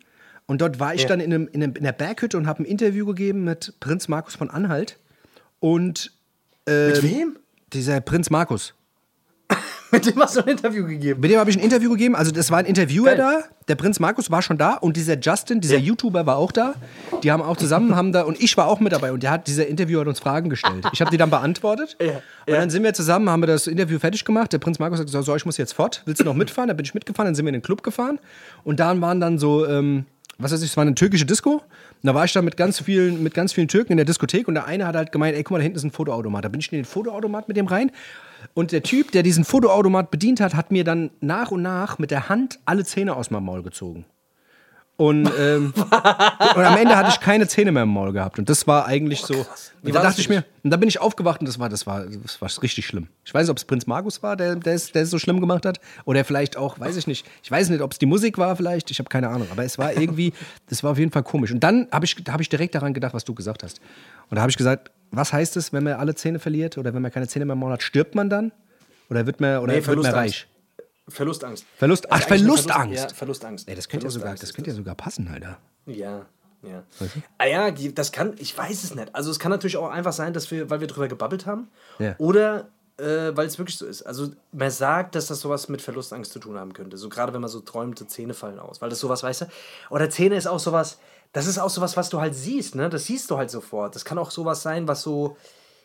Und 0.47 0.61
dort 0.61 0.79
war 0.81 0.95
ich 0.95 1.03
Ja. 1.03 1.09
dann 1.09 1.21
in, 1.21 1.33
einem, 1.33 1.49
in, 1.49 1.63
einem, 1.63 1.75
in 1.77 1.83
der 1.85 1.93
Berghütte 1.93 2.37
und 2.37 2.47
habe 2.47 2.63
ein 2.63 2.67
Interview 2.67 3.05
gegeben 3.07 3.45
mit 3.45 3.75
Prinz 3.81 4.09
Markus 4.09 4.35
von 4.37 4.49
Anhalt. 4.51 4.99
Und 5.61 6.13
ähm, 6.67 6.93
Mit 6.93 7.03
wem? 7.03 7.37
Dieser 7.77 8.01
Prinz 8.01 8.31
Markus. 8.31 8.75
Mit 9.93 10.05
dem 10.05 10.21
hast 10.21 10.35
du 10.37 10.41
ein 10.41 10.49
Interview 10.49 10.85
gegeben. 10.85 11.21
Mit 11.21 11.31
dem 11.31 11.39
habe 11.39 11.49
ich 11.49 11.57
ein 11.57 11.63
Interview 11.63 11.91
gegeben. 11.91 12.17
Also, 12.17 12.33
das 12.33 12.51
war 12.51 12.59
ein 12.59 12.67
Interviewer 12.67 13.15
Geil. 13.15 13.17
da. 13.17 13.41
Der 13.69 13.77
Prinz 13.77 14.01
Markus 14.01 14.31
war 14.33 14.43
schon 14.43 14.59
da 14.59 14.75
und 14.75 14.97
dieser 14.97 15.17
Justin, 15.19 15.61
dieser 15.61 15.77
Ja. 15.77 15.81
YouTuber, 15.83 16.27
war 16.27 16.37
auch 16.37 16.51
da. 16.51 16.75
Die 17.23 17.31
haben 17.31 17.41
auch 17.43 17.57
zusammen, 17.57 17.95
haben 17.95 18.11
da, 18.13 18.23
und 18.23 18.41
ich 18.43 18.57
war 18.57 18.67
auch 18.67 18.81
mit 18.81 18.93
dabei. 18.93 19.13
Und 19.13 19.23
der 19.23 19.31
hat, 19.31 19.47
dieser 19.47 19.67
Interviewer 19.69 20.01
hat 20.01 20.09
uns 20.09 20.19
Fragen 20.19 20.51
gestellt. 20.51 20.85
Ich 20.93 21.01
habe 21.01 21.11
die 21.13 21.17
dann 21.17 21.31
beantwortet. 21.31 21.97
Ja. 22.05 22.15
Und 22.47 22.55
Ja. 22.55 22.61
dann 22.61 22.71
sind 22.71 22.83
wir 22.83 22.95
zusammen, 22.95 23.31
haben 23.31 23.41
wir 23.43 23.47
das 23.49 23.67
Interview 23.69 23.99
fertig 24.01 24.25
gemacht. 24.25 24.53
Der 24.53 24.59
Prinz 24.59 24.79
Markus 24.81 24.99
hat 24.99 25.07
gesagt: 25.07 25.25
So, 25.25 25.35
ich 25.37 25.47
muss 25.47 25.57
jetzt 25.57 25.73
fort. 25.73 26.03
Willst 26.05 26.21
du 26.21 26.25
noch 26.25 26.35
mitfahren? 26.35 26.67
Dann 26.69 26.77
bin 26.77 26.85
ich 26.85 26.95
mitgefahren. 26.95 27.27
Dann 27.29 27.35
sind 27.37 27.45
wir 27.45 27.51
in 27.51 27.55
den 27.55 27.63
Club 27.63 27.83
gefahren. 27.85 28.19
Und 28.65 28.81
dann 28.81 29.01
waren 29.01 29.21
dann 29.21 29.39
so, 29.39 29.67
ähm, 29.67 30.07
was 30.39 30.53
weiß 30.53 30.63
ich, 30.63 30.71
es 30.71 30.77
war 30.77 30.83
eine 30.83 30.95
türkische 30.95 31.27
Disco. 31.27 31.53
Und 31.53 31.63
da 32.03 32.15
war 32.15 32.25
ich 32.25 32.33
da 32.33 32.43
mit 32.43 32.57
ganz 32.57 32.81
vielen, 32.81 33.23
mit 33.23 33.35
ganz 33.35 33.53
vielen 33.53 33.69
Türken 33.69 33.93
in 33.93 33.97
der 33.97 34.05
Diskothek. 34.05 34.49
Und 34.49 34.55
der 34.55 34.67
eine 34.67 34.87
hat 34.87 34.95
halt 34.95 35.13
gemeint: 35.13 35.37
Ey, 35.37 35.43
guck 35.43 35.53
mal, 35.53 35.59
da 35.59 35.63
hinten 35.63 35.77
ist 35.77 35.85
ein 35.85 35.91
Fotoautomat. 35.91 36.45
Da 36.45 36.49
bin 36.49 36.61
ich 36.61 36.71
in 36.73 36.79
den 36.79 36.85
Fotoautomat 36.85 37.49
mit 37.49 37.57
dem 37.57 37.67
rein. 37.67 37.91
Und 38.55 38.73
der 38.73 38.83
Typ, 38.83 39.13
der 39.13 39.23
diesen 39.23 39.45
Fotoautomat 39.45 40.11
bedient 40.11 40.41
hat, 40.41 40.55
hat 40.55 40.71
mir 40.71 40.85
dann 40.85 41.11
nach 41.21 41.51
und 41.51 41.63
nach 41.63 41.99
mit 41.99 42.11
der 42.11 42.29
Hand 42.29 42.59
alle 42.65 42.85
Zähne 42.85 43.17
aus 43.17 43.31
meinem 43.31 43.45
Maul 43.45 43.63
gezogen. 43.63 44.05
Und, 44.99 45.31
ähm, 45.39 45.75
und 45.77 46.65
am 46.65 46.77
Ende 46.79 46.97
hatte 46.97 47.11
ich 47.11 47.21
keine 47.21 47.47
Zähne 47.47 47.71
mehr 47.71 47.83
im 47.83 47.91
Maul 47.91 48.13
gehabt. 48.13 48.39
Und 48.39 48.49
das 48.49 48.67
war 48.67 48.87
eigentlich 48.87 49.21
so. 49.21 49.35
Wie 49.83 49.89
Und 49.89 49.95
da 49.95 50.03
dachte 50.03 50.23
ich 50.23 50.29
mir, 50.31 50.43
und 50.63 50.71
da 50.71 50.79
bin 50.79 50.89
ich 50.89 51.01
aufgewacht 51.01 51.41
und 51.41 51.47
das 51.47 51.59
war, 51.59 51.69
das 51.69 51.87
war, 51.87 52.07
das 52.07 52.41
war 52.41 52.51
richtig 52.63 52.87
schlimm. 52.87 53.09
Ich 53.25 53.35
weiß 53.35 53.43
nicht, 53.43 53.51
ob 53.51 53.59
es 53.59 53.67
Prinz 53.67 53.87
Markus 53.87 54.23
war, 54.23 54.37
der, 54.37 54.57
der, 54.57 54.75
es, 54.75 54.93
der 54.93 55.03
es 55.03 55.11
so 55.11 55.19
schlimm 55.19 55.41
gemacht 55.41 55.67
hat. 55.67 55.81
Oder 56.07 56.25
vielleicht 56.25 56.57
auch, 56.57 56.81
weiß 56.81 56.97
ich 56.97 57.07
nicht. 57.07 57.27
Ich 57.43 57.51
weiß 57.51 57.69
nicht, 57.69 57.83
ob 57.83 57.93
es 57.93 57.99
die 57.99 58.07
Musik 58.07 58.39
war, 58.39 58.57
vielleicht. 58.57 58.91
Ich 58.91 58.99
habe 58.99 59.11
keine 59.11 59.29
Ahnung. 59.29 59.49
Aber 59.53 59.65
es 59.65 59.77
war 59.77 59.93
irgendwie, 59.93 60.33
das 60.71 60.83
war 60.83 60.93
auf 60.93 60.99
jeden 60.99 61.13
Fall 61.13 61.23
komisch. 61.23 61.53
Und 61.53 61.61
dann 61.61 61.89
habe 61.93 62.07
ich, 62.07 62.17
hab 62.31 62.41
ich 62.41 62.49
direkt 62.49 62.75
daran 62.75 62.95
gedacht, 62.95 63.13
was 63.13 63.25
du 63.25 63.35
gesagt 63.35 63.65
hast. 63.65 63.81
Und 64.31 64.37
da 64.37 64.41
habe 64.41 64.51
ich 64.51 64.57
gesagt, 64.57 64.91
was 65.11 65.31
heißt 65.31 65.59
es, 65.59 65.75
wenn 65.75 65.85
man 65.85 65.95
alle 65.95 66.15
Zähne 66.15 66.39
verliert 66.39 66.79
oder 66.79 66.95
wenn 66.95 67.03
man 67.03 67.13
keine 67.13 67.29
Zähne 67.29 67.45
mehr 67.45 67.53
im 67.53 67.61
Maul 67.61 67.73
hat? 67.73 67.83
Stirbt 67.83 68.15
man 68.15 68.31
dann? 68.31 68.51
Oder 69.11 69.27
wird 69.27 69.41
man, 69.41 69.59
oder 69.59 69.75
Nee, 69.75 69.87
wird 69.87 70.03
man 70.03 70.13
reich? 70.13 70.47
Verlustangst. 71.09 71.65
Verlust, 71.77 72.11
ach, 72.11 72.19
ist 72.19 72.27
eigentlich 72.27 72.41
eine 72.41 72.49
Verlustangst. 72.49 72.99
Verlust, 72.99 73.11
ja, 73.11 73.17
Verlustangst. 73.17 73.69
Ey, 73.69 73.75
das 73.75 73.89
könnte 73.89 74.07
ja 74.07 74.11
sogar, 74.11 74.35
das 74.35 74.53
könnte 74.55 74.71
ja 74.71 74.77
sogar 74.77 74.95
passen, 74.95 75.29
Alter. 75.29 75.59
Ja, 75.87 76.27
ja. 76.63 76.83
Ah 77.39 77.47
ja, 77.47 77.71
das 77.71 78.13
kann, 78.13 78.35
ich 78.39 78.57
weiß 78.57 78.83
es 78.83 78.95
nicht. 78.95 79.15
Also 79.15 79.31
es 79.31 79.39
kann 79.39 79.51
natürlich 79.51 79.77
auch 79.77 79.91
einfach 79.91 80.13
sein, 80.13 80.33
dass 80.33 80.51
wir, 80.51 80.69
weil 80.69 80.81
wir 80.81 80.89
drüber 80.89 81.09
gebabbelt 81.09 81.47
haben. 81.47 81.69
Ja. 81.99 82.17
Oder 82.19 82.69
äh, 82.99 83.37
weil 83.37 83.47
es 83.47 83.59
wirklich 83.59 83.77
so 83.77 83.87
ist. 83.87 84.03
Also 84.03 84.31
man 84.53 84.71
sagt, 84.71 85.15
dass 85.15 85.27
das 85.27 85.41
sowas 85.41 85.69
mit 85.69 85.83
Verlustangst 85.83 86.33
zu 86.33 86.39
tun 86.39 86.59
haben 86.59 86.73
könnte. 86.73 86.97
So 86.97 87.09
gerade 87.09 87.33
wenn 87.33 87.41
man 87.41 87.51
so 87.51 87.61
träumt, 87.61 87.99
so 87.99 88.05
Zähne 88.05 88.35
fallen 88.35 88.59
aus. 88.59 88.81
Weil 88.81 88.91
das 88.91 89.01
sowas, 89.01 89.23
weißt 89.23 89.43
du? 89.43 89.47
Oder 89.91 90.11
Zähne 90.11 90.37
ist 90.37 90.47
auch 90.47 90.59
sowas, 90.59 90.99
das 91.33 91.47
ist 91.47 91.59
auch 91.59 91.71
sowas, 91.71 91.97
was 91.97 92.09
du 92.09 92.21
halt 92.21 92.35
siehst, 92.35 92.75
ne? 92.75 92.89
Das 92.89 93.05
siehst 93.05 93.31
du 93.31 93.37
halt 93.37 93.51
sofort. 93.51 93.95
Das 93.95 94.05
kann 94.05 94.19
auch 94.19 94.31
sowas 94.31 94.63
sein, 94.63 94.89
was 94.89 95.03
so, 95.03 95.37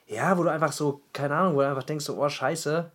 ja, 0.07 0.37
wo 0.37 0.43
du 0.43 0.49
einfach 0.49 0.71
so, 0.71 1.01
keine 1.13 1.35
Ahnung, 1.35 1.55
wo 1.55 1.59
du 1.59 1.67
einfach 1.67 1.83
denkst, 1.83 2.05
so, 2.05 2.17
oh 2.17 2.29
scheiße. 2.29 2.91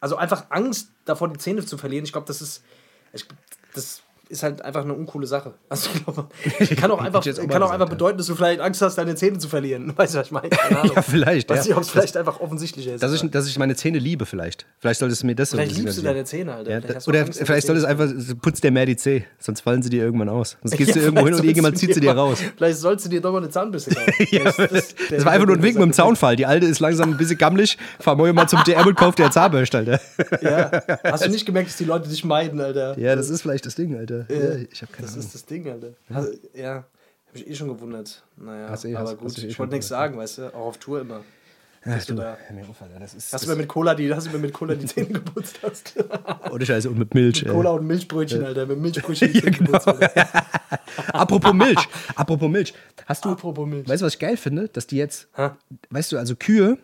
Also 0.00 0.16
einfach 0.16 0.46
Angst 0.50 0.92
davor, 1.04 1.28
die 1.28 1.38
Zähne 1.38 1.64
zu 1.64 1.78
verlieren. 1.78 2.04
Ich 2.04 2.12
glaube, 2.12 2.26
das 2.26 2.40
ist, 2.40 2.64
ich, 3.12 3.26
das 3.74 4.02
ist 4.28 4.42
halt 4.42 4.62
einfach 4.62 4.82
eine 4.82 4.94
uncoole 4.94 5.26
Sache. 5.26 5.54
Also 5.70 5.90
ich 5.94 6.04
glaube, 6.04 6.28
kann 6.76 6.90
auch 6.90 7.00
einfach, 7.00 7.24
mal 7.24 7.46
kann 7.48 7.62
auch 7.62 7.70
einfach 7.70 7.88
bedeuten, 7.88 8.18
dass 8.18 8.26
du 8.26 8.34
vielleicht 8.34 8.60
Angst 8.60 8.80
hast, 8.82 8.96
deine 8.96 9.14
Zähne 9.14 9.38
zu 9.38 9.48
verlieren. 9.48 9.92
Weißt 9.96 10.14
du, 10.14 10.18
was 10.18 10.26
ich 10.26 10.32
meine? 10.32 10.48
Ja, 10.94 11.02
vielleicht, 11.02 11.48
Weiß 11.50 11.66
ja. 11.66 11.76
ob 11.76 11.82
es 11.82 11.90
vielleicht 11.90 12.16
einfach 12.16 12.40
offensichtlicher 12.40 12.94
ist. 12.94 13.02
Dass 13.02 13.12
ich, 13.12 13.30
dass 13.30 13.46
ich 13.46 13.58
meine 13.58 13.74
Zähne 13.76 13.98
liebe, 13.98 14.26
vielleicht. 14.26 14.66
Vielleicht 14.80 15.00
solltest 15.00 15.22
du 15.22 15.26
mir 15.26 15.34
das 15.34 15.50
so 15.50 15.56
vielleicht 15.56 15.76
liebst 15.76 15.98
du 15.98 16.02
deine 16.02 16.24
Zähne, 16.24 16.54
Alter. 16.54 16.70
Ja, 16.70 16.80
Vielleicht 16.80 17.08
oder 17.08 17.20
Angst, 17.22 17.40
vielleicht 17.44 17.66
soll 17.66 17.76
es 17.76 17.84
einfach, 17.84 18.08
putzt 18.42 18.64
der 18.64 18.70
mehr 18.70 18.86
die 18.86 18.96
Zähne, 18.96 19.24
sonst 19.38 19.60
fallen 19.60 19.82
sie 19.82 19.90
dir 19.90 20.02
irgendwann 20.04 20.28
aus. 20.28 20.56
Sonst 20.62 20.76
gehst 20.76 20.88
Ja, 20.90 20.94
du 20.96 21.00
irgendwo 21.00 21.24
hin 21.24 21.34
und 21.34 21.40
irgendjemand 21.40 21.78
zieht 21.78 21.94
sie 21.94 22.00
dir 22.00 22.14
mal- 22.14 22.20
raus. 22.20 22.38
Vielleicht 22.56 22.78
sollst 22.78 23.04
du 23.04 23.08
dir 23.10 23.20
doch 23.20 23.32
mal 23.32 23.38
eine 23.38 23.50
Zahnbürste 23.50 23.94
kaufen. 23.94 24.12
Ja, 24.30 24.44
Das- 24.44 24.56
das, 24.56 24.70
das- 24.70 24.94
das 25.10 25.24
war 25.24 25.32
einfach 25.32 25.46
nur 25.46 25.56
ein 25.56 25.62
Wink 25.62 25.74
mit 25.76 25.82
dem 25.84 25.88
das- 25.90 25.96
Zaunfall. 25.96 26.36
Die 26.36 26.46
alte 26.46 26.66
ist 26.66 26.80
langsam 26.80 27.10
ein 27.10 27.16
bisschen 27.16 27.38
gammelig. 27.38 27.76
Fahr 28.00 28.16
morgen 28.16 28.34
mal 28.34 28.46
zum 28.48 28.62
DM 28.64 28.86
und 28.86 28.96
kauf 28.96 29.14
dir 29.14 29.30
Zahnbürste, 29.30 29.78
Alter. 29.78 30.00
Ja. 30.42 30.82
Hast 31.04 31.24
du 31.24 31.30
nicht 31.30 31.46
gemerkt, 31.46 31.68
dass 31.70 31.76
die 31.76 31.84
Leute 31.84 32.08
dich 32.08 32.24
meiden, 32.24 32.60
Alter? 32.60 32.98
Ja, 32.98 33.14
das 33.16 33.30
ist 33.30 33.42
vielleicht 33.42 33.64
das 33.66 33.74
Ding, 33.74 33.96
Alter. 33.96 34.17
Ja, 34.28 34.54
ich 34.70 34.82
habe 34.82 34.92
keine 34.92 35.02
Das 35.06 35.12
Ahnung. 35.12 35.24
ist 35.26 35.34
das 35.34 35.44
Ding, 35.46 35.68
Alter. 35.68 35.92
Also, 36.12 36.32
ja, 36.54 36.74
hab 36.76 37.34
ich 37.34 37.46
eh 37.48 37.54
schon 37.54 37.68
gewundert. 37.68 38.24
Naja, 38.36 38.74
eh- 38.84 38.94
aber 38.96 39.10
hast- 39.10 39.18
gut. 39.18 39.28
hast 39.28 39.38
eh 39.42 39.46
ich 39.46 39.58
wollte 39.58 39.74
nichts 39.74 39.88
sagen, 39.88 40.16
weißt 40.16 40.38
du, 40.38 40.46
auch 40.54 40.66
auf 40.66 40.78
Tour 40.78 41.00
immer. 41.00 41.22
Du, 42.06 42.14
da-. 42.14 42.36
Das 42.98 43.14
ist, 43.14 43.32
Hast 43.32 43.44
du 43.44 43.46
das, 43.46 43.46
mir 43.46 43.56
mit 43.56 43.68
Cola 43.68 43.94
die, 43.94 44.12
hast 44.12 44.26
du 44.26 44.30
mir 44.32 44.38
mit 44.38 44.52
Cola 44.52 44.74
die 44.74 44.84
Zähne 44.84 45.06
geputzt 45.08 45.60
hast? 45.62 45.94
ohne 46.50 46.66
Scheiße 46.66 46.90
und 46.90 46.98
mit 46.98 47.14
Milch. 47.14 47.44
ey. 47.46 47.50
Cola 47.52 47.70
und 47.70 47.86
Milchbrötchen, 47.86 48.44
Alter. 48.44 48.66
Mit 48.66 48.78
Milchbrötchen 48.80 49.32
die 49.32 49.40
Zähne 49.40 49.52
genau. 49.52 49.78
Apropos 51.12 51.52
Milch. 51.54 51.88
Apropos 52.14 52.50
Milch. 52.50 52.74
Hast 53.06 53.24
du, 53.24 53.30
Apropos 53.30 53.66
Milch. 53.66 53.88
Weißt 53.88 54.02
du, 54.02 54.06
was 54.06 54.14
ich 54.14 54.18
geil 54.18 54.36
finde? 54.36 54.68
Dass 54.68 54.86
die 54.86 54.96
jetzt, 54.96 55.28
Hä? 55.34 55.50
weißt 55.90 56.12
du, 56.12 56.18
also 56.18 56.34
Kühe 56.36 56.78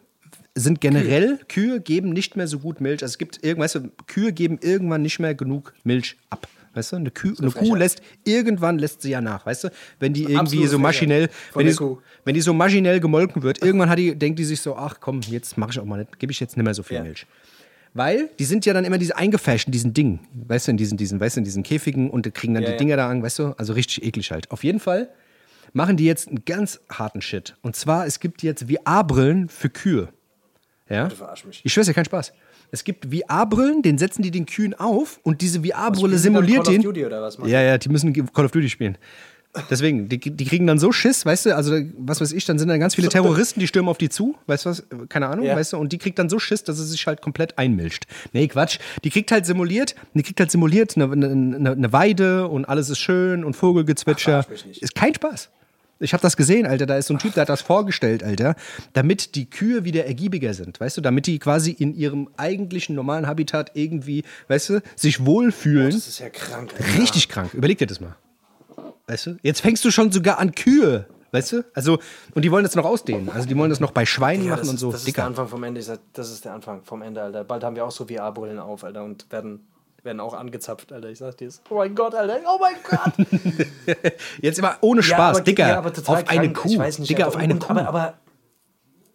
sind 0.55 0.81
generell, 0.81 1.38
Kühe 1.49 1.81
geben 1.81 2.11
nicht 2.11 2.37
mehr 2.37 2.47
so 2.47 2.61
gut 2.61 2.81
Milch. 2.81 3.03
Also 3.03 3.12
es 3.14 3.19
gibt 3.19 3.43
irgendwann, 3.43 3.64
weißt 3.64 3.75
du, 3.76 3.91
Kühe 4.07 4.33
geben 4.33 4.59
irgendwann 4.62 5.03
nicht 5.03 5.19
mehr 5.19 5.35
genug 5.35 5.75
Milch 5.83 6.17
ab. 6.31 6.47
Weißt 6.75 6.93
du, 6.93 6.97
eine, 6.97 7.11
Kühe, 7.11 7.35
eine 7.38 7.50
Kuh 7.50 7.75
lässt, 7.75 8.02
irgendwann 8.25 8.78
lässt 8.78 9.02
sie 9.02 9.11
ja 9.11 9.21
nach, 9.21 9.47
weißt 9.47 9.64
du? 9.64 9.69
Wenn 10.00 10.12
die 10.12 10.23
irgendwie 10.23 10.38
Absolute 10.38 10.69
so 10.69 10.78
maschinell, 10.78 11.28
wenn 11.54 11.66
die, 11.66 11.76
wenn 12.25 12.35
die 12.35 12.40
so 12.40 12.52
maschinell 12.52 13.00
gemolken 13.00 13.43
wird, 13.43 13.62
irgendwann 13.62 13.88
hat 13.90 13.99
die, 13.99 14.14
denkt 14.16 14.38
die 14.38 14.45
sich 14.45 14.61
so, 14.61 14.76
ach 14.76 14.99
komm, 15.00 15.21
jetzt 15.23 15.57
mache 15.57 15.71
ich 15.73 15.78
auch 15.78 15.85
mal 15.85 15.99
nicht, 15.99 16.19
gebe 16.19 16.33
ich 16.33 16.40
jetzt 16.40 16.57
nicht 16.57 16.64
mehr 16.64 16.75
so 16.75 16.83
viel 16.83 16.97
Ja. 16.97 17.02
Milch. 17.04 17.26
Weil 17.97 18.28
die 18.40 18.45
sind 18.45 18.66
ja 18.66 18.73
dann 18.73 18.85
immer 18.85 18.99
diese 18.99 19.16
eingefasht 19.16 19.66
in 19.66 19.73
diesen 19.73 19.95
Dingen, 19.95 20.19
weißt 20.49 20.66
du, 20.66 20.73
in 20.73 20.76
diesen, 20.76 20.99
diesen, 20.99 21.21
weißt 21.21 21.37
du, 21.37 21.40
in 21.40 21.45
diesen 21.45 21.62
Käfigen 21.62 22.11
und 22.11 22.33
kriegen 22.35 22.54
dann 22.54 22.64
Ja, 22.64 22.71
die 22.71 22.73
ja. 22.73 22.78
Dinger 22.78 22.97
da 22.97 23.09
an, 23.09 23.23
weißt 23.23 23.38
du, 23.38 23.54
also 23.57 23.73
richtig 23.73 24.04
eklig 24.04 24.33
halt. 24.33 24.50
Auf 24.50 24.64
jeden 24.64 24.81
Fall 24.81 25.09
machen 25.73 25.97
die 25.97 26.04
jetzt 26.04 26.28
einen 26.28 26.45
ganz 26.45 26.81
harten 26.90 27.21
Shit. 27.21 27.57
Und 27.62 27.76
zwar, 27.76 28.07
es 28.07 28.19
gibt 28.19 28.43
jetzt 28.43 28.66
VR-Brillen 28.69 29.49
für 29.49 29.71
Kühe. 29.71 30.09
Ja? 30.88 31.07
Du 31.09 31.14
verarsch 31.14 31.45
mich. 31.45 31.61
Ich 31.64 31.73
schwör's 31.73 31.87
dir, 31.87 31.95
kein 31.95 32.04
Spaß. 32.04 32.33
Es 32.75 32.83
gibt 32.85 33.07
VR-Brillen, 33.14 33.83
den 33.83 33.99
setzen 33.99 34.23
die 34.23 34.31
den 34.33 34.47
Kühen 34.47 34.75
auf 34.75 35.21
und 35.23 35.40
diese 35.43 35.62
VR-Brille 35.62 36.19
simuliert 36.19 36.64
Call 36.64 36.75
of 36.75 36.81
den. 36.81 36.83
Duty 36.83 37.07
oder 37.07 37.23
was 37.23 37.38
machen 37.38 37.49
ja, 37.50 37.62
ja, 37.62 37.78
die 37.78 37.88
müssen 37.88 38.12
Call 38.33 38.45
of 38.47 38.50
Duty 38.50 38.69
spielen. 38.69 38.99
Deswegen, 39.71 40.09
die, 40.09 40.19
die 40.19 40.45
kriegen 40.45 40.66
dann 40.66 40.81
so 40.81 40.90
Schiss, 40.90 41.25
weißt 41.25 41.47
du, 41.47 41.54
also 41.54 41.78
was 41.97 42.21
weiß 42.21 42.33
ich, 42.33 42.45
dann 42.45 42.59
sind 42.59 42.66
da 42.66 42.76
ganz 42.76 42.97
viele 42.97 43.09
Terroristen, 43.09 43.61
die 43.61 43.69
stürmen 43.69 43.88
auf 43.88 43.99
die 43.99 44.09
zu, 44.09 44.35
weißt 44.49 44.64
du 44.66 44.71
was, 44.71 44.83
keine 45.09 45.28
Ahnung, 45.28 45.45
Ja. 45.47 45.54
weißt 45.54 45.75
du, 45.75 45.76
und 45.78 45.93
die 45.93 45.99
kriegt 45.99 46.19
dann 46.19 46.28
so 46.28 46.40
Schiss, 46.40 46.64
dass 46.64 46.76
sie 46.78 46.85
sich 46.87 47.07
halt 47.07 47.23
komplett 47.23 47.57
einmischt. 47.57 48.02
Nee, 48.33 48.49
Quatsch, 48.49 48.81
die 49.04 49.11
kriegt 49.11 49.31
halt 49.31 49.47
simuliert, 49.47 49.95
die 50.14 50.25
kriegt 50.25 50.40
halt 50.40 50.50
simuliert 50.50 50.97
eine, 50.97 51.04
eine, 51.12 51.71
eine- 51.71 51.93
Weide 51.93 52.49
und 52.49 52.64
alles 52.64 52.90
ist 52.90 52.99
schön 52.99 53.45
und 53.45 53.54
Vogelgezwitscher. 53.54 54.45
nicht. 54.66 54.83
Ist 54.83 54.97
kein 54.97 55.14
Spaß. 55.14 55.50
Ich 56.00 56.12
habe 56.12 56.20
das 56.22 56.36
gesehen, 56.36 56.66
Alter. 56.66 56.86
Da 56.86 56.96
ist 56.96 57.06
so 57.06 57.14
ein 57.14 57.18
Typ, 57.18 57.34
der 57.34 57.42
hat 57.42 57.48
das 57.48 57.62
vorgestellt, 57.62 58.22
Alter, 58.24 58.56
damit 58.92 59.34
die 59.36 59.48
Kühe 59.48 59.84
wieder 59.84 60.06
ergiebiger 60.06 60.52
sind, 60.54 60.80
weißt 60.80 60.96
du, 60.96 61.00
damit 61.00 61.26
die 61.26 61.38
quasi 61.38 61.70
in 61.70 61.94
ihrem 61.94 62.28
eigentlichen 62.36 62.94
normalen 62.94 63.26
Habitat 63.26 63.70
irgendwie, 63.74 64.24
weißt 64.48 64.68
du, 64.70 64.82
sich 64.96 65.24
wohlfühlen. 65.24 65.90
Das 65.92 66.08
ist 66.08 66.18
ja 66.18 66.28
krank. 66.30 66.72
Alter. 66.78 67.00
Richtig 67.00 67.28
krank. 67.28 67.54
Überleg 67.54 67.78
dir 67.78 67.86
das 67.86 68.00
mal. 68.00 68.16
Weißt 69.06 69.26
du? 69.26 69.36
Jetzt 69.42 69.60
fängst 69.60 69.84
du 69.84 69.90
schon 69.90 70.10
sogar 70.12 70.38
an 70.38 70.54
Kühe. 70.54 71.06
Weißt 71.32 71.52
du? 71.52 71.64
Also, 71.74 71.98
und 72.34 72.44
die 72.44 72.50
wollen 72.52 72.62
das 72.64 72.76
noch 72.76 72.84
ausdehnen. 72.84 73.28
Also, 73.28 73.48
die 73.48 73.56
wollen 73.56 73.68
das 73.70 73.80
noch 73.80 73.90
bei 73.90 74.06
Schweinen 74.06 74.44
Ja, 74.46 74.50
machen 74.56 74.68
und 74.68 74.78
so. 74.78 74.92
das 74.92 75.00
ist 75.00 75.06
der 75.08 75.12
Dicker. 75.14 75.26
Anfang 75.26 75.48
vom 75.48 75.64
Ende. 75.64 75.80
Ich 75.80 75.86
sag, 75.86 75.98
Das 76.12 76.30
ist 76.30 76.44
der 76.44 76.54
Anfang 76.54 76.82
vom 76.84 77.02
Ende, 77.02 77.20
Alter. 77.22 77.42
Bald 77.44 77.64
haben 77.64 77.74
wir 77.74 77.84
auch 77.84 77.90
so 77.90 78.06
VR-Brillen 78.06 78.58
auf, 78.60 78.84
Alter, 78.84 79.02
und 79.02 79.26
werden, 79.32 79.66
werden 80.04 80.20
auch 80.20 80.34
angezapft, 80.34 80.92
Alter. 80.92 81.08
Ich 81.08 81.18
sag 81.18 81.37
dir 81.37 81.49
Oh 81.70 81.76
mein 81.76 81.94
Gott, 81.94 82.14
Alter. 82.14 82.40
Oh 82.46 82.58
mein 82.61 82.76
Gott. 82.88 83.26
Jetzt 84.40 84.58
immer 84.58 84.76
ohne 84.80 85.02
Spaß, 85.02 85.18
ja, 85.18 85.28
aber, 85.30 85.40
Dicker. 85.40 85.68
ja, 85.68 85.80
auf 85.80 86.28
eine. 86.28 86.52
Kuh. 86.52 86.68
Ich 86.68 86.78
weiß 86.78 86.99
nicht, 86.99 87.11
Dicker, 87.11 87.25
Alter. 87.25 87.37
auf 87.37 87.42
eine 87.42 87.56
Kuh. 87.56 87.70
Aber, 87.70 87.88
aber, 87.88 88.14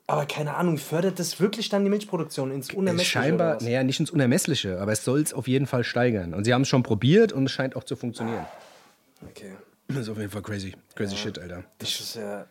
aber 0.07 0.25
keine 0.25 0.55
Ahnung, 0.55 0.77
fördert 0.77 1.19
das 1.19 1.39
wirklich 1.39 1.69
dann 1.69 1.83
die 1.83 1.89
Milchproduktion 1.89 2.51
ins 2.51 2.73
Unermessliche? 2.73 3.19
Scheinbar, 3.19 3.61
naja, 3.61 3.83
nicht 3.83 3.99
ins 3.99 4.09
Unermessliche, 4.09 4.79
aber 4.81 4.91
es 4.91 5.03
soll 5.03 5.21
es 5.21 5.33
auf 5.33 5.47
jeden 5.47 5.67
Fall 5.67 5.83
steigern. 5.83 6.33
Und 6.33 6.45
sie 6.45 6.53
haben 6.53 6.63
es 6.63 6.67
schon 6.67 6.83
probiert 6.83 7.31
und 7.31 7.45
es 7.45 7.51
scheint 7.51 7.75
auch 7.75 7.83
zu 7.83 7.95
funktionieren. 7.95 8.45
Okay. 9.29 9.53
Das 9.87 9.97
ist 9.97 10.09
auf 10.09 10.17
jeden 10.17 10.29
Fall 10.29 10.41
crazy. 10.41 10.75
Crazy 10.95 11.15
shit, 11.15 11.37
Alter. 11.39 11.63
Das 11.77 11.89
ist 11.99 12.15
ja. 12.15 12.45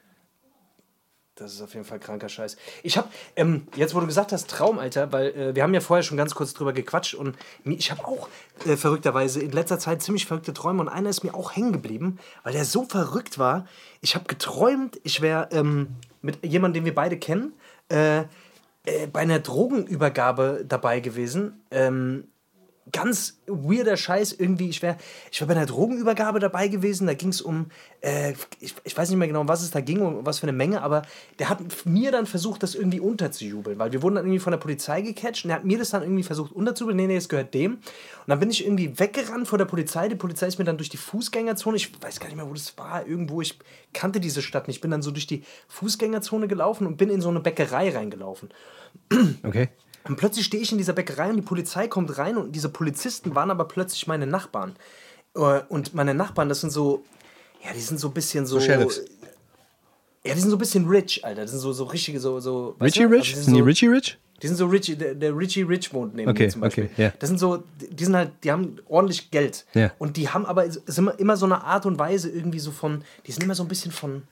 Das 1.38 1.52
ist 1.52 1.62
auf 1.62 1.73
jeden 1.75 1.87
Fall 1.87 2.00
kranker 2.00 2.28
Scheiß. 2.28 2.57
Ich 2.83 2.99
habe, 2.99 3.09
ähm, 3.37 3.68
jetzt 3.76 3.95
wo 3.95 4.00
du 4.00 4.07
gesagt 4.07 4.33
hast, 4.33 4.50
Traumalter, 4.50 5.12
weil 5.12 5.28
äh, 5.28 5.54
wir 5.54 5.62
haben 5.62 5.73
ja 5.73 5.80
vorher 5.80 6.02
schon 6.02 6.16
ganz 6.16 6.35
kurz 6.35 6.52
drüber 6.52 6.73
gequatscht 6.73 7.14
und 7.14 7.37
ich 7.64 7.92
habe 7.92 8.04
auch 8.04 8.28
äh, 8.66 8.76
verrückterweise 8.76 9.40
in 9.40 9.52
letzter 9.52 9.78
Zeit 9.78 10.02
ziemlich 10.02 10.26
verrückte 10.26 10.52
Träume 10.52 10.80
und 10.80 10.88
einer 10.88 11.11
ist 11.11 11.23
mir 11.23 11.35
auch 11.35 11.54
hängen 11.54 11.73
geblieben, 11.73 12.18
weil 12.42 12.54
der 12.54 12.64
so 12.64 12.85
verrückt 12.85 13.38
war. 13.38 13.66
Ich 14.00 14.16
habe 14.16 14.25
geträumt, 14.25 15.00
ich 15.04 15.21
wäre 15.21 15.49
ähm, 15.52 15.95
mit 16.23 16.45
jemandem, 16.45 16.80
den 16.80 16.87
wir 16.87 16.95
beide 16.95 17.16
kennen, 17.16 17.52
äh, 17.88 18.25
äh, 18.88 19.07
bei 19.12 19.21
einer 19.21 19.38
Drogenübergabe 19.38 20.64
dabei 20.66 20.99
gewesen. 20.99 21.63
Ähm, 21.71 22.25
ganz 22.93 23.41
weirder 23.47 23.97
Scheiß 23.97 24.33
irgendwie. 24.33 24.69
Ich 24.69 24.83
wäre 24.83 24.97
ich 25.31 25.41
wär 25.41 25.47
bei 25.47 25.55
einer 25.55 25.67
Drogenübergabe 25.67 26.39
dabei 26.39 26.69
gewesen. 26.69 27.07
Da 27.07 27.15
ging 27.15 27.31
es 27.31 27.41
um, 27.41 27.71
äh, 28.01 28.33
ich, 28.61 28.75
ich 28.85 28.97
weiß 28.97 29.09
nicht 29.11 29.19
mehr 29.19 29.29
genau, 29.29 29.41
um 29.41 29.49
was 29.49 29.63
es 29.63 29.71
da 29.71 29.81
ging, 29.81 30.01
um 30.01 30.27
was 30.27 30.39
für 30.39 30.45
eine 30.45 30.53
Menge, 30.53 30.83
aber 30.83 31.03
der 31.39 31.49
hat 31.49 31.61
mir 31.85 32.13
dann 32.13 32.27
versucht, 32.27 32.63
das 32.63 32.75
irgendwie 32.75 33.01
unterzujubeln, 33.01 33.79
weil 33.79 33.93
wir 33.93 34.03
wurden 34.03 34.17
dann 34.17 34.25
irgendwie 34.25 34.41
von 34.41 34.51
der 34.51 34.59
Polizei 34.59 35.03
gecatcht 35.03 35.45
und 35.45 35.51
er 35.51 35.57
hat 35.57 35.65
mir 35.65 35.79
das 35.79 35.91
dann 35.91 36.03
irgendwie 36.03 36.23
versucht 36.23 36.53
unterzujubeln. 36.53 36.97
Nee, 36.97 37.07
nee, 37.07 37.17
es 37.17 37.29
gehört 37.29 37.55
dem. 37.55 37.75
Und 37.75 37.83
dann 38.27 38.41
bin 38.41 38.51
ich 38.51 38.65
irgendwie 38.65 38.99
weggerannt 38.99 39.49
vor 39.49 39.59
der 39.59 39.67
Polizei. 39.67 40.09
Die 40.09 40.17
Polizei 40.17 40.47
ist 40.47 40.59
mir 40.59 40.65
dann 40.65 40.77
durch 40.77 40.89
die 40.89 40.97
Fußgängerzone, 40.97 41.77
ich 41.77 41.91
weiß 42.03 42.21
gar 42.21 42.27
nicht 42.27 42.37
mehr, 42.37 42.49
wo 42.49 42.55
das 42.55 42.77
war, 42.79 43.07
irgendwo, 43.07 43.41
ich 43.41 43.59
kannte 43.93 44.21
diese 44.21 44.43
Stadt 44.43 44.69
nicht. 44.69 44.77
Ich 44.77 44.81
bin 44.81 44.91
dann 44.91 45.03
so 45.03 45.11
durch 45.11 45.27
die 45.27 45.43
Fußgängerzone 45.69 46.49
gelaufen 46.49 46.87
und 46.87 46.97
bin 46.97 47.11
in 47.11 47.21
so 47.21 47.29
eine 47.29 47.41
Bäckerei 47.41 47.91
reingelaufen. 47.91 48.51
Okay. 49.43 49.69
Und 50.04 50.17
plötzlich 50.17 50.47
stehe 50.47 50.63
ich 50.63 50.73
in 50.73 50.78
dieser 50.78 50.93
Bäckerei 50.95 51.28
und 51.30 51.37
die 51.37 51.43
Polizei 51.43 51.87
kommt 51.89 52.17
rein 52.19 52.37
und 52.37 52.52
diese 52.52 52.69
Polizisten 52.69 53.34
waren 53.34 53.50
aber 53.50 53.65
plötzlich 53.67 54.06
meine 54.06 54.26
Nachbarn. 54.26 54.76
Äh, 55.34 55.61
Und 55.69 55.95
meine 55.95 56.15
Nachbarn, 56.15 56.49
das 56.49 56.61
sind 56.61 56.71
so, 56.71 57.04
ja, 57.65 57.73
die 57.75 57.80
sind 57.80 57.99
so 58.00 58.08
ein 58.08 58.15
bisschen 58.15 58.47
so. 58.47 58.58
Sheriffs. 58.61 59.02
Ja, 60.25 60.34
die 60.34 60.41
sind 60.41 60.50
so 60.50 60.56
ein 60.56 60.58
bisschen 60.58 60.87
rich, 60.89 61.25
Alter. 61.25 61.43
Das 61.43 61.50
sind 61.52 61.61
so, 61.61 61.73
so 61.73 61.84
richtige, 61.84 62.21
so. 62.21 62.41
so 62.41 62.75
weißt 62.78 62.97
Richie 62.97 63.08
du? 63.08 63.15
Rich? 63.15 63.28
Also 63.34 63.41
die 63.41 63.45
Sind 63.45 63.54
die 63.54 63.61
so, 63.61 63.65
Richie 63.65 63.87
Rich? 63.89 64.19
Die 64.43 64.47
sind 64.47 64.56
so 64.56 64.67
Richie, 64.67 64.97
der, 64.97 65.15
der 65.15 65.37
Richie 65.37 65.63
Rich 65.63 65.93
wohnt 65.93 66.15
neben 66.15 66.30
Okay, 66.30 66.45
mir 66.45 66.49
zum 66.50 66.61
Beispiel. 66.61 66.84
okay, 66.93 67.02
ja. 67.04 67.13
Das 67.19 67.28
sind 67.28 67.39
so, 67.39 67.63
die 67.91 68.04
sind 68.04 68.15
halt, 68.15 68.30
die 68.45 68.52
haben 68.52 68.78
ordentlich 68.89 69.30
Geld. 69.30 69.67
Ja. 69.75 69.91
Und 69.99 70.17
die 70.17 70.28
haben 70.28 70.47
aber 70.47 70.65
immer, 70.97 71.19
immer 71.19 71.37
so 71.37 71.47
eine 71.47 71.65
Art 71.65 71.87
und 71.87 71.99
Weise 71.99 72.30
irgendwie 72.30 72.61
so 72.61 72.71
von, 72.71 73.02
die 73.26 73.32
sind 73.32 73.43
immer 73.43 73.54
so 73.56 73.65
ein 73.65 73.69
bisschen 73.69 73.91
von, 73.91 74.23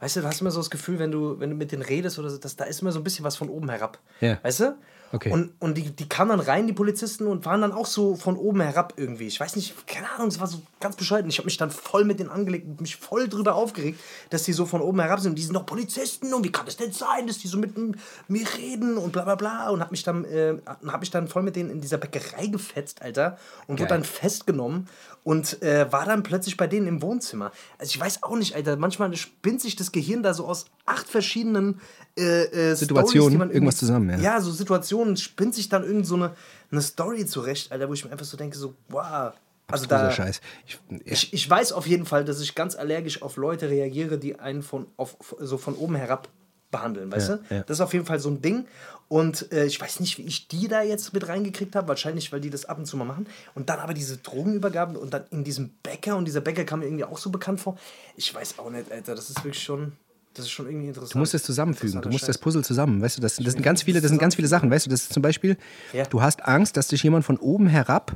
weißt 0.00 0.16
du, 0.16 0.20
du 0.22 0.26
hast 0.26 0.40
immer 0.40 0.50
so 0.50 0.60
das 0.60 0.70
Gefühl, 0.70 0.98
wenn 0.98 1.10
du, 1.10 1.38
wenn 1.40 1.50
du 1.50 1.56
mit 1.56 1.72
denen 1.72 1.82
redest 1.82 2.18
oder 2.18 2.30
so, 2.30 2.38
dass 2.38 2.56
da 2.56 2.64
ist 2.64 2.80
immer 2.80 2.92
so 2.92 3.00
ein 3.00 3.04
bisschen 3.04 3.24
was 3.24 3.36
von 3.36 3.48
oben 3.50 3.68
herab. 3.68 3.98
Ja. 4.20 4.38
Weißt 4.42 4.60
du? 4.60 4.76
Okay. 5.14 5.30
Und, 5.30 5.52
und 5.60 5.78
die, 5.78 5.90
die 5.90 6.08
kamen 6.08 6.30
dann 6.30 6.40
rein, 6.40 6.66
die 6.66 6.72
Polizisten, 6.72 7.28
und 7.28 7.44
waren 7.44 7.60
dann 7.60 7.70
auch 7.70 7.86
so 7.86 8.16
von 8.16 8.36
oben 8.36 8.60
herab 8.60 8.94
irgendwie. 8.96 9.28
Ich 9.28 9.38
weiß 9.38 9.54
nicht, 9.54 9.86
keine 9.86 10.10
Ahnung, 10.10 10.26
es 10.26 10.40
war 10.40 10.48
so 10.48 10.60
ganz 10.80 10.96
bescheuert. 10.96 11.22
Und 11.22 11.30
ich 11.30 11.38
habe 11.38 11.46
mich 11.46 11.56
dann 11.56 11.70
voll 11.70 12.04
mit 12.04 12.18
denen 12.18 12.30
angelegt 12.30 12.66
und 12.66 12.80
mich 12.80 12.96
voll 12.96 13.28
drüber 13.28 13.54
aufgeregt, 13.54 14.00
dass 14.30 14.42
die 14.42 14.52
so 14.52 14.66
von 14.66 14.80
oben 14.80 14.98
herab 15.00 15.20
sind. 15.20 15.30
Und 15.30 15.36
die 15.36 15.44
sind 15.44 15.54
doch 15.54 15.66
Polizisten 15.66 16.34
und 16.34 16.42
wie 16.42 16.50
kann 16.50 16.66
es 16.66 16.76
denn 16.76 16.90
sein, 16.90 17.28
dass 17.28 17.38
die 17.38 17.46
so 17.46 17.58
mit 17.58 17.76
mir 17.76 18.46
reden 18.58 18.96
und 18.96 19.12
bla 19.12 19.22
bla 19.22 19.36
bla. 19.36 19.70
Und 19.70 19.78
habe 19.78 19.92
mich, 19.92 20.02
dann, 20.02 20.24
äh, 20.24 20.56
hab 20.66 20.98
mich 20.98 21.12
dann 21.12 21.28
voll 21.28 21.44
mit 21.44 21.54
denen 21.54 21.70
in 21.70 21.80
dieser 21.80 21.98
Bäckerei 21.98 22.48
gefetzt, 22.48 23.00
Alter. 23.00 23.38
Und 23.68 23.78
wurde 23.78 23.88
Geil. 23.88 23.98
dann 23.98 24.04
festgenommen 24.04 24.88
und 25.24 25.62
äh, 25.62 25.90
war 25.90 26.04
dann 26.04 26.22
plötzlich 26.22 26.56
bei 26.56 26.66
denen 26.66 26.86
im 26.86 27.02
Wohnzimmer. 27.02 27.50
Also 27.78 27.90
ich 27.90 28.00
weiß 28.00 28.22
auch 28.22 28.36
nicht, 28.36 28.54
Alter, 28.54 28.76
manchmal 28.76 29.14
spinnt 29.16 29.60
sich 29.60 29.74
das 29.74 29.90
Gehirn 29.90 30.22
da 30.22 30.34
so 30.34 30.46
aus 30.46 30.66
acht 30.86 31.08
verschiedenen 31.08 31.80
äh, 32.16 32.70
äh, 32.70 32.74
Situationen, 32.74 33.50
irgendwas 33.50 33.76
zusammen, 33.76 34.10
ja. 34.10 34.18
Ja, 34.18 34.40
so 34.40 34.50
Situationen 34.52 35.16
spinnt 35.16 35.54
sich 35.54 35.68
dann 35.68 35.84
irgend 35.84 36.06
so 36.06 36.14
eine, 36.14 36.32
eine 36.70 36.82
Story 36.82 37.26
zurecht, 37.26 37.72
Alter, 37.72 37.88
wo 37.88 37.94
ich 37.94 38.04
mir 38.04 38.12
einfach 38.12 38.26
so 38.26 38.36
denke, 38.36 38.56
so, 38.56 38.74
wow. 38.88 39.32
Also 39.66 39.86
da, 39.86 40.10
Scheiß. 40.10 40.40
Ich, 40.66 40.78
ich, 41.04 41.32
ich 41.32 41.50
weiß 41.50 41.72
auf 41.72 41.86
jeden 41.86 42.04
Fall, 42.04 42.24
dass 42.24 42.40
ich 42.40 42.54
ganz 42.54 42.76
allergisch 42.76 43.22
auf 43.22 43.36
Leute 43.36 43.70
reagiere, 43.70 44.18
die 44.18 44.38
einen 44.38 44.62
von, 44.62 44.86
auf, 44.96 45.16
so 45.38 45.56
von 45.56 45.74
oben 45.74 45.94
herab 45.94 46.28
behandeln, 46.70 47.10
weißt 47.10 47.28
Ja, 47.28 47.36
du? 47.36 47.54
ja. 47.54 47.62
Das 47.62 47.78
ist 47.78 47.80
auf 47.80 47.92
jeden 47.94 48.04
Fall 48.04 48.18
so 48.20 48.28
ein 48.28 48.42
Ding. 48.42 48.66
Und 49.08 49.52
äh, 49.52 49.64
ich 49.64 49.80
weiß 49.80 50.00
nicht, 50.00 50.18
wie 50.18 50.22
ich 50.22 50.48
die 50.48 50.66
da 50.66 50.82
jetzt 50.82 51.12
mit 51.14 51.28
reingekriegt 51.28 51.76
habe. 51.76 51.88
Wahrscheinlich, 51.88 52.32
weil 52.32 52.40
die 52.40 52.50
das 52.50 52.64
ab 52.64 52.78
und 52.78 52.86
zu 52.86 52.96
mal 52.96 53.04
machen. 53.04 53.26
Und 53.54 53.68
dann 53.68 53.78
aber 53.78 53.94
diese 53.94 54.16
Drogenübergabe 54.18 54.98
und 54.98 55.14
dann 55.14 55.24
in 55.30 55.44
diesem 55.44 55.70
Bäcker. 55.82 56.16
Und 56.16 56.24
dieser 56.26 56.40
Bäcker 56.40 56.64
kam 56.64 56.80
mir 56.80 56.86
irgendwie 56.86 57.04
auch 57.04 57.18
so 57.18 57.30
bekannt 57.30 57.60
vor. 57.60 57.76
Ich 58.16 58.34
weiß 58.34 58.58
auch 58.58 58.70
nicht, 58.70 58.90
Alter. 58.90 59.14
Das 59.14 59.30
ist 59.30 59.44
wirklich 59.44 59.62
schon, 59.62 59.92
das 60.34 60.44
ist 60.46 60.50
schon 60.50 60.66
irgendwie 60.66 60.88
interessant. 60.88 61.14
Du 61.14 61.18
musst 61.18 61.34
es 61.34 61.42
zusammenfügen. 61.42 62.00
Du 62.02 62.08
musst 62.10 62.28
das 62.28 62.36
Scheiß. 62.36 62.42
Puzzle 62.42 62.64
zusammen. 62.64 63.00
Weißt 63.00 63.16
du, 63.16 63.20
das, 63.22 63.36
das 63.36 63.52
sind 63.54 63.62
ganz 63.62 63.82
viele, 63.82 64.00
das 64.00 64.10
sind 64.10 64.18
ganz 64.18 64.34
viele 64.34 64.48
Sachen. 64.48 64.70
Weißt 64.70 64.86
du, 64.86 64.90
das 64.90 65.02
ist 65.02 65.12
zum 65.12 65.22
Beispiel, 65.22 65.56
Ja. 65.92 66.04
du 66.04 66.20
hast 66.22 66.44
Angst, 66.44 66.76
dass 66.76 66.88
dich 66.88 67.02
jemand 67.02 67.24
von 67.24 67.36
oben 67.38 67.66
herab 67.66 68.14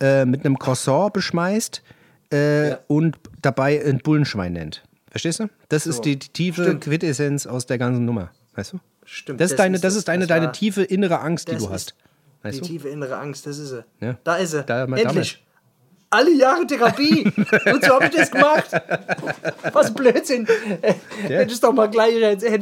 äh, 0.00 0.24
mit 0.24 0.44
einem 0.44 0.58
Croissant 0.58 1.12
beschmeißt 1.12 1.82
äh, 2.32 2.70
Ja. 2.70 2.78
und 2.88 3.16
dabei 3.42 3.84
ein 3.84 3.98
Bullenschwein 3.98 4.52
nennt. 4.52 4.82
Verstehst 5.10 5.40
du? 5.40 5.48
Das 5.68 5.86
ist 5.86 6.02
die, 6.04 6.18
die 6.18 6.28
tiefe 6.28 6.64
Stimmt. 6.64 6.84
Quintessenz 6.84 7.46
aus 7.46 7.66
der 7.66 7.78
ganzen 7.78 8.04
Nummer. 8.04 8.30
Weißt 8.54 8.72
du? 8.74 8.78
Stimmt, 9.04 9.40
Das 9.40 9.46
ist 9.46 9.52
das 9.52 9.64
deine, 9.64 9.76
ist 9.76 9.84
das 9.84 9.92
es. 9.94 9.98
ist 10.00 10.08
deine, 10.08 10.26
Das 10.26 10.36
deine 10.36 10.52
tiefe 10.52 10.82
innere 10.82 11.20
Angst, 11.20 11.48
die 11.48 11.52
Das 11.52 11.62
du 11.62 11.70
hast. 11.70 11.94
Weißt 12.42 12.56
die 12.58 12.60
du? 12.60 12.66
tiefe 12.66 12.88
innere 12.88 13.16
Angst, 13.16 13.46
das 13.46 13.58
ist 13.58 13.70
sie. 13.70 13.84
Ja. 14.00 14.18
Da 14.24 14.36
ist 14.36 14.50
sie. 14.50 14.62
Da- 14.64 14.84
Endlich. 14.84 15.42
Alle 16.08 16.32
Jahre 16.32 16.66
Therapie. 16.66 17.24
Und 17.24 17.84
so 17.84 17.94
habe 17.94 18.06
ich 18.06 18.12
das 18.14 18.30
gemacht. 18.30 18.70
Was 19.72 19.92
Blödsinn. 19.92 20.46
Hätte 21.22 21.52
ich 21.52 21.60
doch 21.60 21.72
mal 21.72 21.88
gleich, 21.90 22.14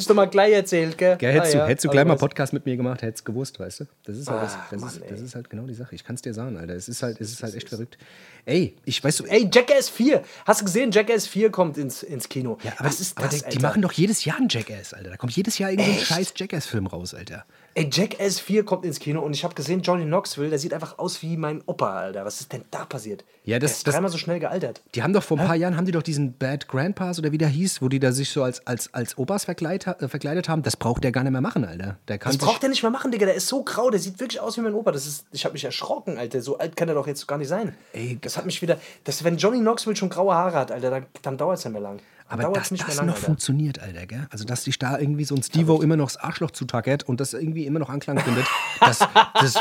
doch 0.06 0.14
mal 0.14 0.26
gleich 0.26 0.52
erzählt, 0.54 0.96
gell? 0.96 1.16
Gell, 1.18 1.32
hättest, 1.32 1.54
Ah, 1.54 1.58
du, 1.58 1.62
ja. 1.62 1.66
hättest 1.68 1.84
du 1.84 1.88
gleich 1.90 2.04
mal 2.04 2.14
was- 2.14 2.20
Podcast 2.20 2.52
mit 2.52 2.64
mir 2.64 2.76
gemacht, 2.76 3.02
hättest 3.02 3.26
du 3.28 3.32
gewusst, 3.32 3.60
weißt 3.60 3.80
du? 3.80 3.84
Das 4.04 4.16
ist 4.16 4.30
halt, 4.30 4.42
das, 4.42 4.56
das, 4.70 4.80
Mann, 4.80 4.90
ist, 4.90 5.02
das 5.10 5.20
ist 5.20 5.34
halt 5.34 5.50
genau 5.50 5.64
die 5.64 5.74
Sache. 5.74 5.94
Ich 5.94 6.04
kann 6.04 6.14
es 6.16 6.22
dir 6.22 6.32
sagen, 6.34 6.56
Alter. 6.56 6.74
Es 6.74 6.88
ist 6.88 7.02
halt, 7.02 7.20
es 7.20 7.32
ist 7.32 7.42
halt 7.42 7.54
echt 7.54 7.68
verrückt. 7.68 7.98
Ey, 8.46 8.76
ich 8.84 9.02
weiß 9.02 9.18
du, 9.18 9.24
Ey, 9.24 9.48
Jackass 9.52 9.88
4. 9.88 10.22
Hast 10.46 10.60
du 10.60 10.64
gesehen, 10.64 10.90
Jackass 10.90 11.26
4 11.26 11.50
kommt 11.50 11.76
ins, 11.78 12.02
ins 12.02 12.28
Kino. 12.28 12.58
Ja, 12.62 12.72
aber, 12.78 12.88
Was 12.88 13.00
ist 13.00 13.16
aber 13.18 13.28
das, 13.28 13.42
die, 13.44 13.50
die 13.56 13.58
machen 13.58 13.82
doch 13.82 13.92
jedes 13.92 14.24
Jahr 14.24 14.36
einen 14.38 14.48
Jackass, 14.48 14.94
Alter. 14.94 15.10
Da 15.10 15.16
kommt 15.16 15.32
jedes 15.36 15.58
Jahr 15.58 15.70
irgendein 15.70 15.98
scheiß 15.98 16.32
Jackass-Film 16.36 16.86
raus, 16.86 17.14
Alter. 17.14 17.44
Ey, 17.76 17.88
Jackass 17.92 18.38
4 18.38 18.64
kommt 18.64 18.84
ins 18.84 19.00
Kino 19.00 19.20
und 19.20 19.34
ich 19.34 19.42
habe 19.42 19.52
gesehen, 19.56 19.82
Johnny 19.82 20.04
Knoxville, 20.04 20.48
der 20.48 20.60
sieht 20.60 20.72
einfach 20.72 20.96
aus 21.00 21.22
wie 21.22 21.36
mein 21.36 21.60
Opa, 21.66 21.92
Alter. 21.98 22.24
Was 22.24 22.40
ist 22.40 22.52
denn 22.52 22.62
da 22.70 22.84
passiert? 22.84 23.24
Ja, 23.44 23.58
das- 23.58 23.70
der 23.72 23.76
ist 23.78 23.86
das- 23.88 23.94
dreimal 23.94 24.10
so 24.12 24.16
schnell 24.18 24.38
gealtert. 24.38 24.80
Die 24.94 25.02
haben 25.02 25.12
doch 25.12 25.24
vor 25.24 25.40
ein 25.40 25.44
paar 25.48 25.56
Jahren, 25.56 25.76
haben 25.76 25.84
die 25.84 25.90
doch 25.90 26.04
diesen 26.04 26.34
Bad 26.38 26.68
Grandpas 26.68 27.18
oder 27.18 27.32
wie 27.32 27.38
der 27.38 27.48
hieß, 27.48 27.82
wo 27.82 27.88
die 27.88 27.98
da 27.98 28.12
sich 28.12 28.30
so 28.30 28.44
als, 28.44 28.64
als, 28.64 28.94
als 28.94 29.18
Opas 29.18 29.44
verkleidet, 29.46 30.00
äh, 30.00 30.06
verkleidet 30.06 30.48
haben. 30.48 30.62
Das 30.62 30.76
braucht 30.76 31.02
der 31.02 31.10
gar 31.10 31.24
nicht 31.24 31.32
mehr 31.32 31.40
machen, 31.40 31.64
Alter. 31.64 31.98
Der 32.06 32.18
kann 32.18 32.30
Das 32.30 32.38
braucht 32.38 32.62
er 32.62 32.68
nicht 32.68 32.82
mehr 32.84 32.92
machen, 32.92 33.10
Digga. 33.10 33.26
Der 33.26 33.34
ist 33.34 33.48
so 33.48 33.64
grau, 33.64 33.90
der 33.90 33.98
sieht 33.98 34.20
wirklich 34.20 34.38
aus 34.40 34.56
wie 34.56 34.60
mein 34.60 34.74
Opa. 34.74 34.92
Das 34.92 35.04
ist, 35.08 35.26
ich 35.32 35.44
habe 35.44 35.54
mich 35.54 35.64
erschrocken, 35.64 36.16
Alter. 36.16 36.42
So 36.42 36.58
alt 36.58 36.76
kann 36.76 36.88
er 36.88 36.94
doch 36.94 37.08
jetzt 37.08 37.26
gar 37.26 37.38
nicht 37.38 37.48
sein. 37.48 37.74
Ey, 37.92 38.18
das 38.20 38.36
hat 38.36 38.46
mich 38.46 38.62
wieder. 38.62 38.78
Das, 39.02 39.24
wenn 39.24 39.36
Johnny 39.36 39.58
Knoxville 39.58 39.96
schon 39.96 40.10
graue 40.10 40.32
Haare 40.32 40.54
hat, 40.58 40.70
Alter, 40.70 40.90
dann, 40.90 41.06
dann 41.22 41.36
dauert 41.36 41.58
es 41.58 41.64
ja 41.64 41.70
mehr 41.70 41.80
lang. 41.80 41.98
Aber 42.26 42.42
dass 42.54 42.70
nicht 42.70 42.80
mehr 42.80 42.88
das 42.88 42.96
lang, 42.96 43.06
noch 43.06 43.14
Alter. 43.14 43.26
funktioniert, 43.26 43.78
Alter, 43.80 44.06
gell? 44.06 44.26
Also, 44.30 44.44
dass 44.44 44.64
sich 44.64 44.78
da 44.78 44.98
irgendwie 44.98 45.24
so 45.24 45.34
ein 45.34 45.42
Steve-O 45.42 45.82
immer 45.82 45.96
noch 45.96 46.06
das 46.06 46.16
Arschloch 46.16 46.50
zutackert 46.52 47.02
und 47.04 47.20
das 47.20 47.34
irgendwie 47.34 47.66
immer 47.66 47.78
noch 47.78 47.90
Anklang 47.90 48.18
findet, 48.24 48.46
das, 48.80 48.98
das, 49.34 49.54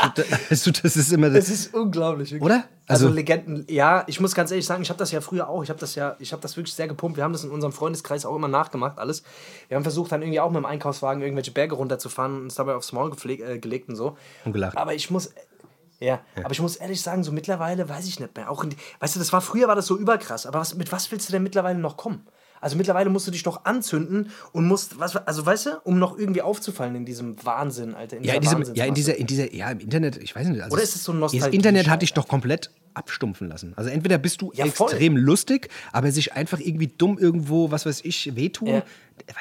das, 0.48 0.72
das 0.82 0.96
ist 0.96 1.12
immer 1.12 1.26
Es 1.34 1.50
ist 1.50 1.74
unglaublich. 1.74 2.32
Wirklich. 2.32 2.42
Oder? 2.42 2.64
Also, 2.86 3.06
Also- 3.06 3.14
Legenden, 3.14 3.66
ja, 3.68 4.04
ich 4.06 4.18
muss 4.20 4.34
ganz 4.34 4.50
ehrlich 4.50 4.66
sagen, 4.66 4.82
ich 4.82 4.88
habe 4.88 4.98
das 4.98 5.12
ja 5.12 5.20
früher 5.20 5.48
auch, 5.48 5.62
ich 5.62 5.68
habe 5.68 5.78
das 5.78 5.94
ja, 5.94 6.16
ich 6.18 6.32
habe 6.32 6.40
das 6.42 6.56
wirklich 6.56 6.74
sehr 6.74 6.88
gepumpt. 6.88 7.16
Wir 7.16 7.24
haben 7.24 7.32
das 7.32 7.44
in 7.44 7.50
unserem 7.50 7.72
Freundeskreis 7.72 8.24
auch 8.24 8.34
immer 8.34 8.48
nachgemacht, 8.48 8.98
alles. 8.98 9.22
Wir 9.68 9.76
haben 9.76 9.84
versucht, 9.84 10.12
dann 10.12 10.22
irgendwie 10.22 10.40
auch 10.40 10.50
mit 10.50 10.56
dem 10.58 10.66
Einkaufswagen 10.66 11.22
irgendwelche 11.22 11.50
Berge 11.50 11.74
runterzufahren 11.74 12.34
und 12.34 12.42
uns 12.44 12.54
dabei 12.54 12.74
aufs 12.74 12.92
Maul 12.92 13.12
äh, 13.26 13.58
gelegt 13.58 13.88
und 13.90 13.96
so. 13.96 14.16
Und 14.46 14.52
gelacht. 14.52 14.76
Aber 14.76 14.94
ich 14.94 15.10
muss, 15.10 15.34
ja, 16.00 16.20
aber 16.36 16.50
ich 16.52 16.60
muss 16.60 16.76
ehrlich 16.76 17.00
sagen, 17.02 17.24
so 17.24 17.32
mittlerweile 17.32 17.88
weiß 17.88 18.06
ich 18.06 18.20
nicht 18.20 18.34
mehr. 18.36 18.50
Auch 18.50 18.64
die, 18.64 18.76
weißt 19.00 19.14
du, 19.16 19.18
das 19.18 19.32
war 19.32 19.40
früher 19.42 19.68
war 19.68 19.74
das 19.76 19.86
so 19.86 19.96
überkrass, 19.98 20.46
aber 20.46 20.60
was, 20.60 20.74
mit 20.74 20.92
was 20.92 21.10
willst 21.12 21.28
du 21.28 21.32
denn 21.32 21.42
mittlerweile 21.42 21.78
noch 21.78 21.96
kommen? 21.96 22.26
Also 22.64 22.78
mittlerweile 22.78 23.10
musst 23.10 23.26
du 23.26 23.30
dich 23.30 23.42
doch 23.42 23.66
anzünden 23.66 24.30
und 24.52 24.66
musst, 24.66 24.98
was, 24.98 25.14
also 25.16 25.44
weißt 25.44 25.66
du, 25.66 25.70
um 25.84 25.98
noch 25.98 26.16
irgendwie 26.18 26.40
aufzufallen 26.40 26.94
in 26.96 27.04
diesem 27.04 27.36
Wahnsinn, 27.44 27.94
Alter. 27.94 28.18
Ja, 28.22 28.34
in 28.34 28.40
diesem, 28.40 28.62
ja, 28.74 28.86
in 28.86 28.94
dieser, 28.94 29.16
in 29.16 29.26
dieser, 29.26 29.52
ja, 29.54 29.70
im 29.70 29.80
Internet, 29.80 30.16
ich 30.16 30.34
weiß 30.34 30.48
nicht. 30.48 30.62
Also 30.62 30.72
Oder 30.72 30.82
ist 30.82 30.96
es 30.96 31.04
so 31.04 31.12
ein 31.12 31.20
Das 31.20 31.34
Nostalgie- 31.34 31.56
Internet 31.56 31.88
hat 31.90 32.00
dich 32.00 32.14
doch 32.14 32.26
komplett 32.26 32.70
abstumpfen 32.94 33.48
lassen. 33.48 33.74
Also 33.76 33.90
entweder 33.90 34.16
bist 34.16 34.40
du 34.40 34.50
Ja, 34.54 34.64
extrem 34.64 35.16
lustig, 35.18 35.68
aber 35.92 36.10
sich 36.10 36.32
einfach 36.32 36.58
irgendwie 36.58 36.86
dumm 36.86 37.18
irgendwo, 37.18 37.70
was 37.70 37.84
weiß 37.84 38.00
ich, 38.04 38.34
wehtun. 38.34 38.68
Ja. 38.68 38.82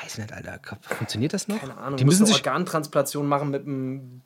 Weiß 0.04 0.18
nicht, 0.18 0.34
Alter. 0.34 0.60
Funktioniert 0.82 1.32
das 1.34 1.48
noch? 1.48 1.60
Keine 1.62 1.78
Ahnung, 1.78 1.96
Die 1.98 2.04
müssen 2.04 2.26
sich. 2.26 2.36
Organtransplantation 2.36 3.26
machen 3.26 3.52
mit 3.52 3.66
einem 3.66 4.22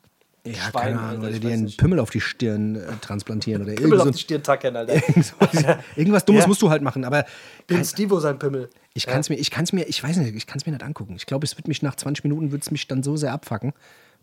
Ja, 0.52 0.62
Schwein, 0.70 0.72
keine 0.82 0.96
Alter, 0.98 1.08
Ahnung, 1.08 1.20
oder 1.22 1.30
ich 1.30 1.40
dir 1.40 1.50
einen 1.52 1.64
nicht. 1.64 1.78
Pimmel 1.78 1.98
auf 2.00 2.10
die 2.10 2.20
Stirn 2.20 2.76
äh, 2.76 2.80
transplantieren 3.00 3.62
oder 3.62 3.72
Pimmel 3.74 3.92
irgend 3.92 4.08
auf 4.08 4.16
die 4.16 4.22
Stirn 4.22 4.42
tackern, 4.42 4.76
Alter. 4.76 4.94
irgendwas 5.96 6.24
Dummes 6.24 6.42
Ja. 6.42 6.48
musst 6.48 6.62
du 6.62 6.70
halt 6.70 6.82
machen. 6.82 7.04
Aber 7.04 7.24
Den 7.70 7.84
Stivo 7.84 8.20
sein 8.20 8.38
Pimmel. 8.38 8.68
ich 8.94 9.06
kann 9.06 9.20
es 9.20 9.28
mir, 9.28 9.36
ich 9.36 9.50
kann 9.50 9.64
es 9.64 9.72
mir, 9.72 9.84
ich 9.88 10.02
weiß 10.02 10.16
nicht, 10.18 10.34
ich 10.34 10.46
kann 10.46 10.58
es 10.58 10.66
mir 10.66 10.72
nicht 10.72 10.82
angucken. 10.84 11.14
Ich 11.16 11.26
glaube, 11.26 11.44
es 11.44 11.56
wird 11.56 11.68
mich 11.68 11.82
nach 11.82 11.96
20 11.96 12.24
Minuten 12.24 12.52
wird 12.52 12.62
es 12.62 12.70
mich 12.70 12.86
dann 12.88 13.02
so 13.02 13.16
sehr 13.16 13.32
abfacken. 13.32 13.72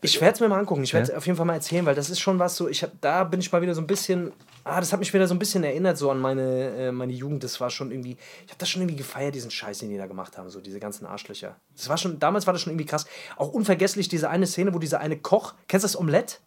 Ich 0.01 0.21
werde 0.21 0.36
es 0.36 0.39
mir 0.39 0.47
mal 0.47 0.60
angucken. 0.60 0.84
Ich 0.84 0.93
werde 0.93 1.12
es 1.12 1.15
auf 1.15 1.25
jeden 1.25 1.38
Fall 1.38 1.45
mal 1.45 1.53
erzählen, 1.53 1.86
weil 1.86 1.95
das 1.95 2.10
ist 2.10 2.19
schon 2.19 2.38
was 2.38 2.55
so. 2.55 2.67
Ich 2.67 2.84
hab, 2.84 2.91
da 3.01 3.23
bin 3.23 3.39
ich 3.39 3.51
mal 3.51 3.62
wieder 3.62 3.73
so 3.73 3.81
ein 3.81 3.88
bisschen. 3.88 4.34
Ah, 4.63 4.79
das 4.79 4.91
hat 4.91 4.99
mich 4.99 5.13
wieder 5.13 5.27
so 5.27 5.34
ein 5.34 5.39
bisschen 5.39 5.63
erinnert 5.63 5.97
so 5.97 6.12
an 6.12 6.19
meine, 6.19 6.75
äh, 6.75 6.91
meine 6.91 7.13
Jugend. 7.13 7.43
Das 7.43 7.60
war 7.60 7.69
schon 7.69 7.91
irgendwie. 7.91 8.17
Ich 8.45 8.51
habe 8.51 8.60
das 8.60 8.69
schon 8.69 8.81
irgendwie 8.81 8.97
gefeiert, 8.97 9.36
diesen 9.36 9.51
Scheiß, 9.51 9.79
den 9.79 9.89
die 9.89 9.97
da 9.97 10.05
gemacht 10.05 10.38
haben, 10.38 10.49
so 10.49 10.60
diese 10.60 10.79
ganzen 10.79 11.05
Arschlöcher. 11.05 11.55
Das 11.75 11.89
war 11.89 11.97
schon. 11.97 12.19
Damals 12.19 12.45
war 12.45 12.53
das 12.53 12.62
schon 12.62 12.71
irgendwie 12.71 12.86
krass. 12.86 13.05
Auch 13.38 13.51
unvergesslich 13.51 14.08
diese 14.08 14.29
eine 14.29 14.47
Szene, 14.47 14.73
wo 14.73 14.79
dieser 14.79 14.99
eine 14.99 15.17
Koch. 15.17 15.53
Kennst 15.67 15.84
du 15.84 15.88
das 15.88 15.97
Omelette? 15.97 16.38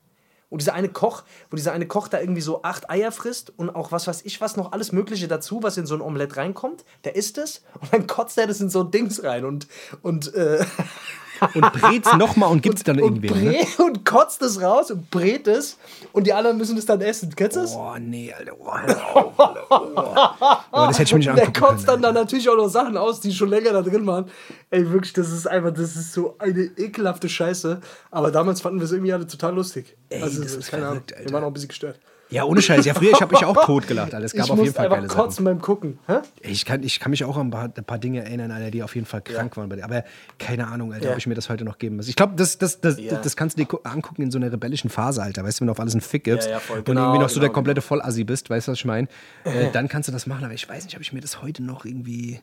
Und 0.50 0.62
dieser 0.62 0.72
eine 0.72 0.88
Koch, 0.88 1.24
wo 1.50 1.56
dieser 1.56 1.72
eine 1.72 1.86
Koch 1.86 2.08
da 2.08 2.20
irgendwie 2.20 2.40
so 2.40 2.62
acht 2.62 2.88
Eier 2.88 3.12
frisst 3.12 3.52
und 3.58 3.68
auch 3.68 3.92
was 3.92 4.06
weiß 4.06 4.22
ich 4.24 4.40
was, 4.40 4.56
noch 4.56 4.72
alles 4.72 4.92
Mögliche 4.92 5.28
dazu, 5.28 5.62
was 5.62 5.76
in 5.76 5.86
so 5.86 5.94
ein 5.94 6.00
Omelett 6.00 6.38
reinkommt, 6.38 6.84
der 7.04 7.16
isst 7.16 7.36
es 7.36 7.62
und 7.80 7.92
dann 7.92 8.06
kotzt 8.06 8.38
er 8.38 8.46
das 8.46 8.60
in 8.60 8.70
so 8.70 8.82
ein 8.82 8.90
Dings 8.90 9.22
rein 9.22 9.44
und, 9.44 9.68
und 10.00 10.32
äh, 10.34 10.64
Und 11.54 11.72
brät's 11.72 12.12
nochmal 12.14 12.50
und 12.50 12.62
gibt's 12.62 12.82
dann 12.82 13.00
und, 13.00 13.24
irgendwie. 13.24 13.44
Ne? 13.44 13.50
brät, 13.52 13.78
und 13.78 14.04
kotzt 14.04 14.42
es 14.42 14.60
raus 14.60 14.90
und 14.90 15.10
brät 15.10 15.46
es 15.46 15.76
und 16.12 16.26
die 16.26 16.32
anderen 16.32 16.58
müssen 16.58 16.76
es 16.76 16.86
dann 16.86 17.00
essen. 17.00 17.34
Kennst 17.34 17.56
du 17.56 17.60
das? 17.60 17.74
Oh, 17.74 17.94
nee, 17.98 18.32
Alter. 18.32 18.52
Oh, 18.58 18.68
auf, 18.68 19.40
Alter. 19.40 20.66
Oh. 20.72 20.86
Das 20.86 20.98
hätte 20.98 21.08
ich 21.08 21.12
mir 21.12 21.18
nicht 21.18 21.28
Und 21.30 21.36
der 21.36 21.46
angucken 21.46 21.66
kotzt 21.66 21.86
können. 21.86 22.02
dann 22.02 22.14
da 22.14 22.20
natürlich 22.20 22.48
auch 22.48 22.56
noch 22.56 22.68
Sachen 22.68 22.96
aus, 22.96 23.20
die 23.20 23.32
schon 23.32 23.48
länger 23.48 23.72
da 23.72 23.82
drin 23.82 24.06
waren. 24.06 24.30
Ey, 24.70 24.90
wirklich, 24.90 25.12
das 25.12 25.30
ist 25.30 25.46
einfach, 25.46 25.72
das 25.72 25.96
ist 25.96 26.12
so 26.12 26.36
eine 26.38 26.70
ekelhafte 26.76 27.28
Scheiße. 27.28 27.80
Aber 28.10 28.30
damals 28.30 28.60
fanden 28.60 28.80
wir 28.80 28.84
es 28.84 28.92
irgendwie 28.92 29.12
alle 29.12 29.26
total 29.26 29.54
lustig. 29.54 29.96
Ey, 30.08 30.22
also, 30.22 30.42
das 30.42 30.54
ist 30.54 30.70
keine 30.70 30.86
Ahnung. 30.86 31.02
Alter. 31.08 31.24
Wir 31.24 31.32
waren 31.32 31.44
auch 31.44 31.48
ein 31.48 31.52
bisschen 31.52 31.68
gestört. 31.68 31.98
Ja, 32.30 32.44
ohne 32.44 32.60
Scheiß. 32.60 32.84
Ja, 32.84 32.92
früher 32.94 33.12
ich 33.12 33.20
habe 33.22 33.34
mich 33.34 33.44
auch 33.44 33.56
tot 33.64 33.86
gelacht. 33.88 34.12
Alter. 34.14 34.24
Es 34.26 34.32
gab 34.34 34.44
ich 34.46 34.50
auf 34.52 34.58
jeden 34.58 34.74
Fall 34.74 34.88
geile 34.88 35.08
Sachen. 35.08 35.18
kotzen 35.20 35.44
beim 35.44 35.60
Gucken. 35.62 35.98
Hä? 36.06 36.18
Ich 36.42 36.64
kann, 36.66 36.82
ich 36.82 37.00
kann 37.00 37.10
mich 37.10 37.24
auch 37.24 37.36
an 37.38 37.46
ein 37.46 37.50
paar, 37.50 37.70
ein 37.74 37.84
paar 37.84 37.98
Dinge 37.98 38.22
erinnern, 38.24 38.50
Alter, 38.50 38.70
die 38.70 38.82
auf 38.82 38.94
jeden 38.94 39.06
Fall 39.06 39.22
krank 39.22 39.56
waren. 39.56 39.68
bei 39.68 39.76
dir. 39.76 39.84
Aber 39.84 40.04
keine 40.38 40.66
Ahnung, 40.68 40.92
Alter, 40.92 41.06
Ja. 41.06 41.12
ob 41.12 41.18
ich 41.18 41.26
mir 41.26 41.34
das 41.34 41.48
heute 41.48 41.64
noch 41.64 41.78
geben 41.78 41.96
muss. 41.96 42.08
Ich 42.08 42.16
glaube, 42.16 42.34
das, 42.36 42.58
das, 42.58 42.80
das, 42.80 42.98
Ja. 43.00 43.18
das 43.18 43.34
kannst 43.36 43.56
du 43.58 43.62
dir 43.62 43.68
gu- 43.68 43.80
angucken 43.84 44.22
in 44.22 44.30
so 44.30 44.38
einer 44.38 44.52
rebellischen 44.52 44.90
Phase, 44.90 45.22
Alter. 45.22 45.42
Weißt 45.44 45.58
du, 45.58 45.62
wenn 45.62 45.66
du 45.68 45.72
auf 45.72 45.80
alles 45.80 45.94
einen 45.94 46.00
Fick 46.02 46.24
gibst 46.24 46.46
Ja, 46.48 46.54
ja, 46.54 46.60
voll. 46.60 46.78
und 46.78 46.84
Genau, 46.84 47.00
irgendwie 47.06 47.22
noch 47.22 47.28
so 47.30 47.34
genau, 47.36 47.46
der 47.46 47.52
komplette 47.54 47.80
Vollassi 47.80 48.24
bist, 48.24 48.50
weißt 48.50 48.68
du, 48.68 48.72
was 48.72 48.78
ich 48.78 48.84
meine? 48.84 49.08
Äh, 49.44 49.70
dann 49.72 49.88
kannst 49.88 50.08
du 50.08 50.12
das 50.12 50.26
machen. 50.26 50.44
Aber 50.44 50.54
ich 50.54 50.68
weiß 50.68 50.84
nicht, 50.84 50.96
ob 50.96 51.00
ich 51.02 51.12
mir 51.12 51.20
das 51.20 51.40
heute 51.42 51.62
noch 51.62 51.84
irgendwie. 51.84 52.40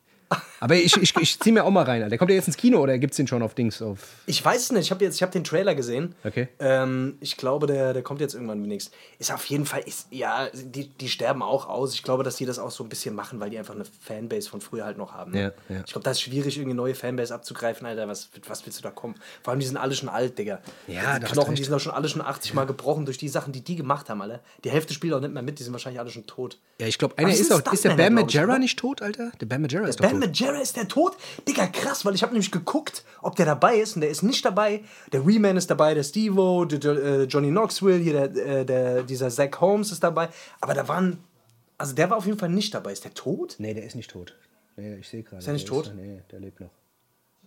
Aber 0.59 0.75
ich, 0.75 0.95
ich, 0.97 1.15
ich 1.15 1.39
zieh 1.39 1.51
mir 1.51 1.63
auch 1.63 1.69
mal 1.69 1.83
rein, 1.83 2.01
Alter. 2.01 2.09
Der 2.09 2.17
kommt 2.17 2.31
ja 2.31 2.35
jetzt 2.35 2.47
ins 2.47 2.57
Kino 2.57 2.79
oder 2.79 2.97
gibt's 2.97 3.17
den 3.17 3.27
schon 3.27 3.43
auf 3.43 3.53
Dings? 3.53 3.81
Auf 3.81 3.99
Ich 4.25 4.43
weiß 4.43 4.63
es 4.63 4.71
nicht. 4.71 4.85
Ich 4.85 4.91
habe 4.91 5.03
jetzt, 5.03 5.15
ich 5.15 5.21
habe 5.21 5.31
den 5.31 5.43
Trailer 5.43 5.75
gesehen. 5.75 6.15
Okay. 6.23 6.47
Ähm, 6.59 7.17
ich 7.19 7.37
glaube, 7.37 7.67
der, 7.67 7.93
der 7.93 8.01
kommt 8.01 8.21
jetzt 8.21 8.33
irgendwann 8.33 8.61
demnächst. 8.61 8.91
Ist 9.19 9.31
auf 9.31 9.45
jeden 9.45 9.65
Fall, 9.65 9.81
ist, 9.81 10.07
ja, 10.11 10.47
die, 10.53 10.87
die 10.89 11.09
sterben 11.09 11.43
auch 11.43 11.67
aus. 11.67 11.93
Ich 11.93 12.03
glaube, 12.03 12.23
dass 12.23 12.37
die 12.37 12.45
das 12.45 12.57
auch 12.57 12.71
so 12.71 12.83
ein 12.83 12.89
bisschen 12.89 13.13
machen, 13.13 13.39
weil 13.39 13.49
die 13.49 13.59
einfach 13.59 13.75
eine 13.75 13.85
Fanbase 13.85 14.49
von 14.49 14.61
früher 14.61 14.85
halt 14.85 14.97
noch 14.97 15.13
haben. 15.13 15.31
ne? 15.31 15.53
Ja, 15.69 15.75
ja. 15.75 15.83
Ich 15.85 15.91
glaube, 15.91 16.03
das 16.03 16.17
ist 16.17 16.21
schwierig, 16.21 16.57
irgendwie 16.57 16.75
neue 16.75 16.95
Fanbase 16.95 17.33
abzugreifen, 17.33 17.85
Alter. 17.85 18.07
Was, 18.07 18.29
was 18.47 18.65
willst 18.65 18.79
du 18.79 18.83
da 18.83 18.91
kommen? 18.91 19.15
Vor 19.43 19.51
allem, 19.51 19.59
die 19.59 19.67
sind 19.67 19.77
alle 19.77 19.93
schon 19.93 20.09
alt, 20.09 20.39
Digga. 20.39 20.61
Ja, 20.87 21.15
die 21.15 21.21
da 21.21 21.27
hast 21.27 21.33
Knochen, 21.33 21.55
die 21.55 21.63
sind 21.63 21.73
doch 21.73 21.79
schon 21.79 21.93
alle 21.93 22.09
schon 22.09 22.21
80 22.21 22.53
Mal 22.53 22.65
gebrochen 22.65 23.05
durch 23.05 23.17
die 23.17 23.29
Sachen, 23.29 23.53
die 23.53 23.61
die 23.61 23.75
gemacht 23.75 24.09
haben, 24.09 24.21
alle. 24.21 24.39
Die 24.63 24.71
Hälfte 24.71 24.93
spielt 24.93 25.13
auch 25.13 25.19
nicht 25.19 25.33
mehr 25.33 25.43
mit, 25.43 25.59
die 25.59 25.63
sind 25.63 25.73
wahrscheinlich 25.73 25.99
alle 25.99 26.09
schon 26.09 26.25
tot. 26.25 26.57
ja, 26.79 26.87
ich 26.87 26.97
glaube, 26.97 27.17
einer 27.17 27.27
Was 27.27 27.39
ist 27.39 27.51
ist 27.51 27.67
auch. 27.67 27.73
Ist 27.73 27.83
der 27.85 27.95
Bam 27.95 28.13
Majera 28.15 28.57
nicht 28.57 28.79
tot, 28.79 29.01
Alter? 29.01 29.31
Der 29.39 29.45
Bam 29.45 29.61
Majera 29.61 29.85
ist 29.87 29.99
doch 29.99 30.14
Ben 30.19 30.33
tot. 30.33 30.41
Majera 30.41 30.61
ist 30.61 30.75
der 30.75 30.87
tot? 30.87 31.17
Digga, 31.47 31.67
krass, 31.67 32.05
weil 32.05 32.15
ich 32.15 32.23
habe 32.23 32.33
nämlich 32.33 32.51
geguckt, 32.51 33.03
ob 33.21 33.35
der 33.35 33.45
dabei 33.45 33.77
ist 33.77 33.95
und 33.95 34.01
der 34.01 34.09
ist 34.09 34.23
nicht 34.23 34.43
dabei. 34.45 34.83
Der 35.11 35.25
Reman 35.25 35.57
ist 35.57 35.69
dabei, 35.69 35.93
der 35.93 36.03
Steve-O, 36.03 36.65
der, 36.65 36.79
der, 36.79 36.95
äh, 36.97 37.23
Johnny 37.23 37.49
Knoxville, 37.49 37.97
hier 37.97 38.27
der, 38.27 38.45
äh, 38.45 38.65
der, 38.65 39.03
dieser 39.03 39.29
Zach 39.29 39.59
Holmes 39.59 39.91
ist 39.91 40.03
dabei. 40.03 40.29
Aber 40.61 40.73
da 40.73 40.87
waren, 40.87 41.23
also 41.77 41.93
der 41.93 42.09
war 42.09 42.17
auf 42.17 42.25
jeden 42.25 42.39
Fall 42.39 42.49
nicht 42.49 42.73
dabei. 42.73 42.93
Ist 42.93 43.03
der 43.03 43.13
tot? 43.13 43.55
Nee, 43.59 43.73
der 43.73 43.85
ist 43.85 43.95
nicht 43.95 44.09
tot. 44.11 44.35
Nee, 44.77 44.95
ich 44.97 45.07
sehe 45.07 45.23
gerade. 45.23 45.37
Ist 45.37 45.47
er 45.47 45.53
nicht 45.53 45.67
der 45.67 45.75
tot? 45.75 45.93
nee, 45.95 46.21
der 46.31 46.39
lebt 46.39 46.59
noch. 46.59 46.71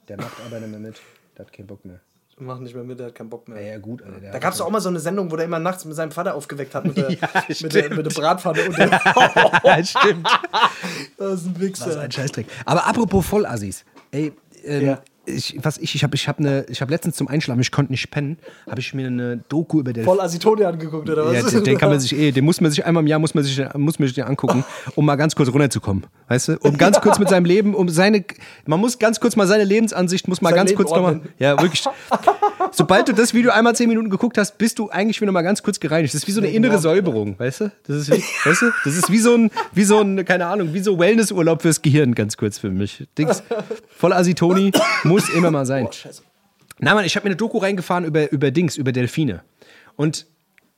Der 0.09 0.17
macht 0.17 0.41
aber 0.47 0.61
nicht 0.61 0.71
mehr 0.71 0.81
mit. 0.81 0.97
Der 1.37 1.45
hat 1.45 1.53
keinen 1.53 1.67
Bock 1.67 1.85
mehr. 1.85 2.01
Macht 2.41 2.61
nicht 2.61 2.75
mehr 2.75 2.85
mit, 2.85 2.99
der 2.99 3.07
hat 3.09 3.15
keinen 3.15 3.29
Bock 3.31 3.49
mehr. 3.49 3.61
Ja, 3.61 3.73
ja 3.73 3.79
gut, 3.79 4.03
Alter. 4.03 4.31
Da 4.31 4.39
gab 4.39 4.55
es 4.55 4.61
auch 4.61 4.71
mal 4.71 4.81
so 4.81 4.89
eine 4.89 5.01
Sendung, 5.01 5.31
wo 5.31 5.37
der 5.37 5.45
immer 5.47 5.59
nachts 5.59 5.85
mit 5.85 5.97
seinem 5.97 6.13
Vater 6.13 6.35
aufgeweckt 6.35 6.75
hat 6.75 6.85
mit 6.85 6.97
der, 6.97 7.11
Ja, 7.13 7.29
mit 7.61 7.75
der, 7.75 7.95
mit 7.95 8.07
der 8.07 8.11
Bratpfanne 8.21 8.65
und 8.69 8.79
der, 8.79 8.89
Ja, 9.65 9.85
stimmt. 9.85 10.29
das 11.19 11.43
ist 11.43 11.47
ein 11.47 11.55
Das 11.55 11.61
ist 11.61 11.61
Wichser. 11.61 12.01
ein 12.01 12.13
Scheißdreck. 12.13 12.47
Aber 12.65 12.87
apropos 12.87 13.27
Vollassis. 13.27 13.85
Ey, 14.13 14.33
ähm, 14.65 14.87
Ja. 14.87 15.03
Ich, 15.29 15.59
was 15.63 15.79
ich, 15.79 15.95
ich 15.95 16.03
habe 16.03 16.15
ich 16.15 16.29
hab 16.29 16.41
ne, 16.41 16.65
ich 16.69 16.81
hab 16.81 16.91
letztens 16.91 17.17
zum 17.17 17.29
Einschlafen, 17.29 17.61
ich 17.61 17.71
konnte 17.71 17.93
nicht 17.93 18.11
pennen, 18.11 18.39
habe 18.69 18.81
ich 18.81 18.95
mir 18.95 19.07
eine 19.07 19.39
Doku 19.49 19.81
über 19.81 19.93
Voll 19.93 20.05
Delfine. 20.05 20.23
Asitone 20.23 20.67
angeguckt, 20.67 21.09
oder 21.09 21.27
was? 21.27 21.35
Ja, 21.35 21.43
den, 21.43 21.65
den 21.65 21.79
kann 21.79 21.91
man 21.91 22.01
sich 22.01 22.13
eh, 22.19 22.33
den 22.33 22.45
muss 22.45 22.61
man 22.61 22.71
sich 22.71 22.85
einmal 22.85 23.03
im 23.03 23.07
Jahr 23.07 23.19
muss 23.19 23.35
man 23.35 23.45
sich, 23.45 23.63
muss 23.75 23.99
man 23.99 24.09
sich 24.09 24.15
den 24.15 24.25
angucken, 24.25 24.65
um 24.95 25.05
mal 25.05 25.17
ganz 25.17 25.35
kurz 25.37 25.51
runterzukommen, 25.51 26.05
weißt 26.29 26.49
du, 26.49 26.59
um 26.59 26.77
ganz 26.77 27.01
kurz 27.03 27.19
mit 27.19 27.29
seinem 27.29 27.45
Leben, 27.45 27.75
um 27.75 27.89
seine, 27.89 28.25
man 28.67 28.81
muss 28.81 28.99
ganz 28.99 29.21
kurz 29.21 29.37
mal 29.37 29.47
seine 29.47 29.65
Lebensansicht, 29.65 30.29
muss 30.29 30.41
mal 30.41 30.51
Sein 30.51 30.57
ganz 30.57 30.71
Leben 30.71 30.83
kurz 30.83 30.91
nochmal, 30.91 31.21
ja 31.39 31.61
wirklich. 31.61 31.85
Sobald 32.73 33.09
du 33.09 33.13
das 33.13 33.35
Video 33.35 33.51
einmal 33.51 33.75
zehn 33.75 33.89
Minuten 33.89 34.11
geguckt 34.11 34.37
hast, 34.37 34.59
bist 34.59 34.79
du 34.79 34.91
eigentlich 34.91 35.21
wieder 35.21 35.33
mal 35.33 35.43
ganz 35.43 35.63
kurz 35.63 35.81
gereinigt. 35.81 36.13
Das 36.13 36.23
ist 36.23 36.29
wie 36.29 36.33
so 36.33 36.41
eine 36.41 36.51
innere 36.51 36.73
ordnen. 36.73 36.83
Säuberung, 36.83 37.39
weißt 37.39 37.63
du? 37.63 37.73
Das 37.87 37.97
ist, 37.97 38.11
wie, 38.11 38.23
weißt 38.49 38.63
du? 38.63 38.71
Das 38.85 38.97
ist 38.97 39.11
wie 39.11 39.19
so 39.19 39.35
ein, 39.35 39.51
wie 39.73 39.85
so 39.85 40.01
ein, 40.01 40.25
keine 40.25 40.47
Ahnung, 40.47 40.75
wie 40.75 40.81
so 40.81 40.99
Wellnessurlaub 40.99 41.63
fürs 41.63 41.83
Gehirn, 41.83 42.15
ganz 42.15 42.37
kurz 42.37 42.59
für 42.59 42.71
mich. 42.71 43.07
Dings, 43.17 43.43
voll 43.97 44.13
Asitoni 44.13 44.73
muss 45.27 45.35
immer 45.35 45.51
mal 45.51 45.67
sein. 45.67 45.87
Oh, 45.89 45.93
scheiße. 45.93 46.23
Na 46.81 46.95
Mann, 46.95 47.05
ich 47.05 47.17
habe 47.17 47.25
mir 47.25 47.31
eine 47.31 47.37
Doku 47.37 47.59
reingefahren 47.59 48.05
über, 48.05 48.31
über 48.31 48.51
Dings, 48.51 48.77
über 48.77 48.93
Delfine. 48.93 49.43
Und 49.97 50.27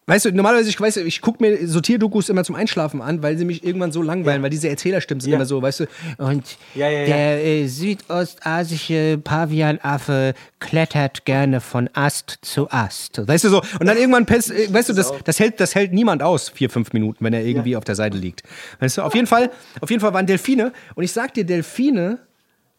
weißt 0.06 0.24
du, 0.24 0.32
normalerweise, 0.32 0.70
ich 0.70 0.80
weiß, 0.80 0.96
ich 0.96 1.20
gucke 1.20 1.42
mir 1.42 1.68
so 1.68 1.80
Tierdokus 1.80 2.30
immer 2.30 2.42
zum 2.42 2.56
Einschlafen 2.56 3.00
an, 3.02 3.22
weil 3.22 3.36
sie 3.38 3.44
mich 3.44 3.62
irgendwann 3.64 3.92
so 3.92 4.02
langweilen, 4.02 4.42
weil 4.42 4.50
diese 4.50 4.68
Erzählerstimmen 4.68 5.20
sind 5.20 5.30
Ja. 5.30 5.36
immer 5.36 5.44
so, 5.46 5.60
weißt 5.62 5.80
du, 5.80 5.86
und 6.18 6.56
Ja, 6.74 6.88
ja, 6.88 7.00
ja. 7.00 7.06
der 7.06 7.44
äh, 7.44 7.66
südostasische 7.68 9.18
Pavianaffe 9.22 10.34
klettert 10.58 11.24
gerne 11.26 11.60
von 11.60 11.88
Ast 11.92 12.38
zu 12.42 12.70
Ast. 12.70 13.26
Weißt 13.26 13.44
du 13.44 13.48
so, 13.50 13.62
und 13.78 13.86
dann 13.86 13.96
irgendwann, 13.96 14.26
pest, 14.26 14.50
äh, 14.50 14.72
weißt 14.72 14.88
du, 14.88 14.92
das, 14.94 15.12
das, 15.24 15.38
hält, 15.38 15.60
das 15.60 15.74
hält 15.74 15.92
niemand 15.92 16.22
aus, 16.22 16.48
vier, 16.48 16.70
fünf 16.70 16.92
Minuten, 16.92 17.22
wenn 17.24 17.32
er 17.32 17.44
irgendwie 17.44 17.76
auf 17.76 17.84
der 17.84 17.94
Seite 17.94 18.16
liegt. 18.18 18.42
Weißt 18.80 18.98
du, 18.98 19.02
auf 19.02 19.14
jeden 19.14 19.26
Fall, 19.26 19.50
auf 19.80 19.90
jeden 19.90 20.00
Fall 20.00 20.12
waren 20.14 20.26
Delfine, 20.26 20.72
und 20.94 21.04
ich 21.04 21.12
sag 21.12 21.34
dir, 21.34 21.44
Delfine 21.44 22.18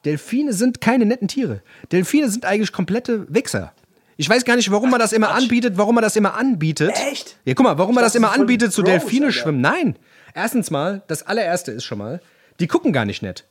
Delfine 0.06 0.54
sind 0.54 0.82
keine 0.82 1.06
netten 1.06 1.28
Tiere. 1.28 1.62
Delfine 1.92 2.30
sind 2.30 2.46
eigentlich 2.46 2.72
komplette 2.72 3.26
Wichser. 3.34 3.72
Ich 4.18 4.30
weiß 4.30 4.46
gar 4.46 4.56
nicht, 4.56 4.70
warum 4.72 4.90
man 4.92 5.00
das 5.00 5.14
immer 5.14 5.32
anbietet, 5.32 5.78
warum 5.78 5.96
man 5.96 6.04
das 6.04 6.16
immer 6.16 6.36
anbietet. 6.36 6.92
Echt? 7.12 7.38
Ja, 7.46 7.54
guck 7.54 7.64
mal, 7.66 7.78
warum 7.78 7.96
man 7.96 8.04
Ich 8.04 8.08
das 8.08 8.16
immer 8.16 8.28
das 8.28 8.36
voll 8.36 8.42
anbietet, 8.44 8.74
zu 8.74 8.82
gross, 8.84 8.92
Delfine 8.92 9.28
Alter. 9.28 9.38
schwimmen. 9.40 9.62
Nein. 9.62 9.96
Erstens 10.34 10.70
mal, 10.72 11.02
das 11.08 11.24
allererste 11.26 11.72
ist 11.72 11.84
schon 11.86 11.98
mal, 11.98 12.22
die 12.60 12.68
gucken 12.68 12.94
gar 12.94 13.06
nicht 13.06 13.22
nett. 13.22 13.46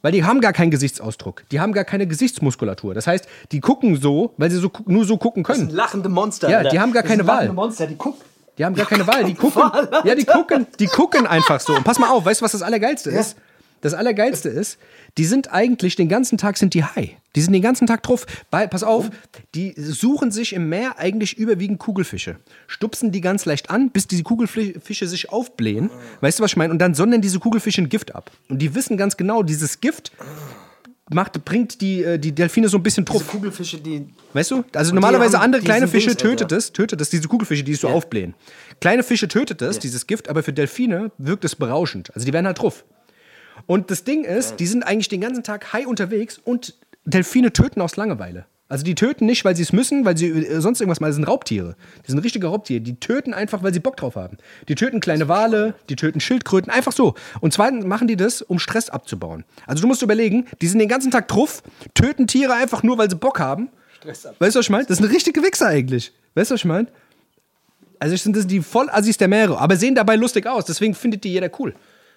Weil 0.00 0.12
die 0.12 0.24
haben 0.24 0.40
gar 0.40 0.52
keinen 0.52 0.70
Gesichtsausdruck. 0.72 1.44
Die 1.52 1.60
haben 1.60 1.72
gar 1.72 1.84
keine 1.84 2.08
Gesichtsmuskulatur. 2.08 2.92
Das 2.94 3.06
heißt, 3.06 3.26
die 3.52 3.60
gucken 3.60 4.00
so, 4.00 4.34
weil 4.36 4.50
sie 4.50 4.56
so, 4.58 4.70
nur 4.86 5.04
so 5.04 5.16
gucken 5.16 5.44
Das 5.44 5.56
können. 5.56 5.68
sind 5.68 5.76
lachende 5.76 6.08
Monster. 6.08 6.50
Ja, 6.50 6.68
die 6.68 6.80
haben 6.80 6.92
gar 6.92 7.02
Das 7.02 7.10
sind 7.10 7.18
keine 7.18 7.28
Wahl. 7.28 7.36
lachende 7.44 7.54
Monster, 7.54 7.86
die 7.86 7.96
gucken. 7.96 8.20
Die 8.58 8.64
haben 8.64 8.74
gar 8.74 8.86
keine 8.86 9.06
Wahl. 9.06 9.24
Die 9.24 9.34
gucken. 9.36 9.62
Ja, 10.04 10.14
die 10.16 10.24
gucken, 10.24 10.66
die 10.80 10.86
gucken 10.86 11.26
einfach 11.26 11.60
so. 11.60 11.74
Und 11.76 11.84
pass 11.84 11.98
mal 12.00 12.10
auf, 12.10 12.24
weißt 12.24 12.40
du, 12.40 12.44
was 12.44 12.52
das 12.52 12.62
Allergeilste 12.62 13.10
ist? 13.10 13.36
Das 13.82 13.94
Allergeilste 13.94 14.48
ist, 14.48 14.78
die 15.18 15.24
sind 15.24 15.52
eigentlich 15.52 15.96
den 15.96 16.08
ganzen 16.08 16.38
Tag 16.38 16.56
sind 16.56 16.72
die 16.72 16.84
high. 16.84 17.10
Die 17.34 17.40
sind 17.42 17.52
den 17.52 17.62
ganzen 17.62 17.86
Tag 17.86 18.02
drauf. 18.02 18.26
Bei, 18.50 18.66
pass 18.66 18.82
auf, 18.82 19.10
die 19.54 19.74
suchen 19.76 20.30
sich 20.30 20.52
im 20.52 20.68
Meer 20.68 20.98
eigentlich 20.98 21.36
überwiegend 21.36 21.78
Kugelfische. 21.80 22.36
Stupsen 22.68 23.10
die 23.10 23.20
ganz 23.20 23.44
leicht 23.44 23.70
an, 23.70 23.90
bis 23.90 24.06
diese 24.06 24.22
Kugelfische 24.22 25.06
sich 25.08 25.30
aufblähen. 25.30 25.90
Weißt 26.20 26.38
du, 26.38 26.42
was 26.44 26.52
ich 26.52 26.56
meine? 26.56 26.72
Und 26.72 26.78
dann 26.78 26.94
sondern 26.94 27.20
diese 27.20 27.40
Kugelfische 27.40 27.82
ein 27.82 27.88
Gift 27.88 28.14
ab. 28.14 28.30
Und 28.48 28.60
die 28.60 28.74
wissen 28.74 28.96
ganz 28.96 29.16
genau, 29.16 29.42
dieses 29.42 29.80
Gift 29.80 30.12
macht, 31.10 31.44
bringt 31.44 31.80
die, 31.80 32.04
äh, 32.04 32.18
die 32.18 32.32
Delfine 32.32 32.68
so 32.68 32.78
ein 32.78 32.82
bisschen 32.82 33.04
Diese 33.04 33.18
Truff. 33.18 33.28
Kugelfische, 33.28 33.78
die. 33.78 34.06
Weißt 34.32 34.50
du? 34.52 34.64
Also 34.74 34.94
normalerweise 34.94 35.40
andere 35.40 35.60
kleine 35.62 35.88
Fische 35.88 36.10
Dings, 36.10 36.22
tötet 36.22 36.52
es, 36.52 36.72
tötet 36.72 37.00
es, 37.00 37.10
diese 37.10 37.28
Kugelfische, 37.28 37.64
die 37.64 37.72
es 37.72 37.80
so 37.80 37.88
Ja. 37.88 37.94
aufblähen. 37.94 38.34
Kleine 38.80 39.02
Fische 39.02 39.28
tötet 39.28 39.60
es, 39.60 39.78
dieses 39.78 40.06
Gift, 40.06 40.28
aber 40.28 40.42
für 40.42 40.52
Delfine 40.52 41.10
wirkt 41.18 41.44
es 41.44 41.56
berauschend. 41.56 42.14
Also 42.14 42.24
die 42.24 42.32
werden 42.32 42.46
halt 42.46 42.56
truff. 42.58 42.84
Und 43.66 43.90
das 43.90 44.04
Ding 44.04 44.24
ist, 44.24 44.56
die 44.60 44.66
sind 44.66 44.82
eigentlich 44.82 45.08
den 45.08 45.20
ganzen 45.20 45.42
Tag 45.42 45.72
high 45.72 45.86
unterwegs 45.86 46.40
und 46.42 46.74
Delfine 47.04 47.52
töten 47.52 47.80
aus 47.80 47.96
Langeweile. 47.96 48.46
Also 48.72 48.84
die 48.84 48.94
töten 48.94 49.26
nicht, 49.26 49.44
weil 49.44 49.54
sie 49.54 49.64
es 49.64 49.72
müssen, 49.74 50.06
weil 50.06 50.16
sie 50.16 50.28
äh, 50.28 50.60
sonst 50.62 50.80
irgendwas 50.80 50.98
mal. 50.98 51.08
Das 51.08 51.16
sind 51.16 51.28
Raubtiere. 51.28 51.76
Die 52.06 52.10
sind 52.10 52.20
richtige 52.20 52.46
Raubtiere. 52.46 52.80
Die 52.80 52.94
töten 52.94 53.34
einfach, 53.34 53.62
weil 53.62 53.74
sie 53.74 53.80
Bock 53.80 53.98
drauf 53.98 54.16
haben. 54.16 54.38
Die 54.66 54.74
töten 54.74 55.00
kleine 55.00 55.28
Wale, 55.28 55.74
die 55.90 55.96
töten 55.96 56.20
Schildkröten, 56.20 56.72
einfach 56.72 56.92
so. 56.92 57.14
Und 57.40 57.52
zweitens 57.52 57.84
machen 57.84 58.08
die 58.08 58.16
das, 58.16 58.40
um 58.40 58.58
Stress 58.58 58.88
abzubauen. 58.88 59.44
Also 59.66 59.82
du 59.82 59.88
musst 59.88 60.00
überlegen, 60.00 60.46
die 60.62 60.68
sind 60.68 60.78
den 60.78 60.88
ganzen 60.88 61.10
Tag 61.10 61.28
truff, 61.28 61.62
töten 61.92 62.26
Tiere 62.26 62.54
einfach 62.54 62.82
nur, 62.82 62.96
weil 62.96 63.10
sie 63.10 63.16
Bock 63.16 63.40
haben. 63.40 63.68
Stress 63.98 64.24
ab. 64.24 64.36
Weißt 64.38 64.54
du, 64.54 64.60
was 64.60 64.66
ich 64.66 64.70
meine? 64.70 64.86
Das 64.86 64.96
sind 64.96 65.06
richtige 65.10 65.42
Wichser 65.42 65.66
eigentlich. 65.66 66.10
Weißt 66.34 66.50
du, 66.50 66.54
was 66.54 66.60
ich 66.62 66.64
meine? 66.64 66.88
Also 67.98 68.16
sind 68.16 68.34
das 68.34 68.46
die 68.46 68.62
Vollassis 68.62 69.18
der 69.18 69.28
Meere, 69.28 69.58
aber 69.58 69.76
sehen 69.76 69.94
dabei 69.94 70.16
lustig 70.16 70.46
aus. 70.46 70.64
Deswegen 70.64 70.94
findet 70.94 71.24
die 71.24 71.32
jeder 71.32 71.50
cool. 71.58 71.74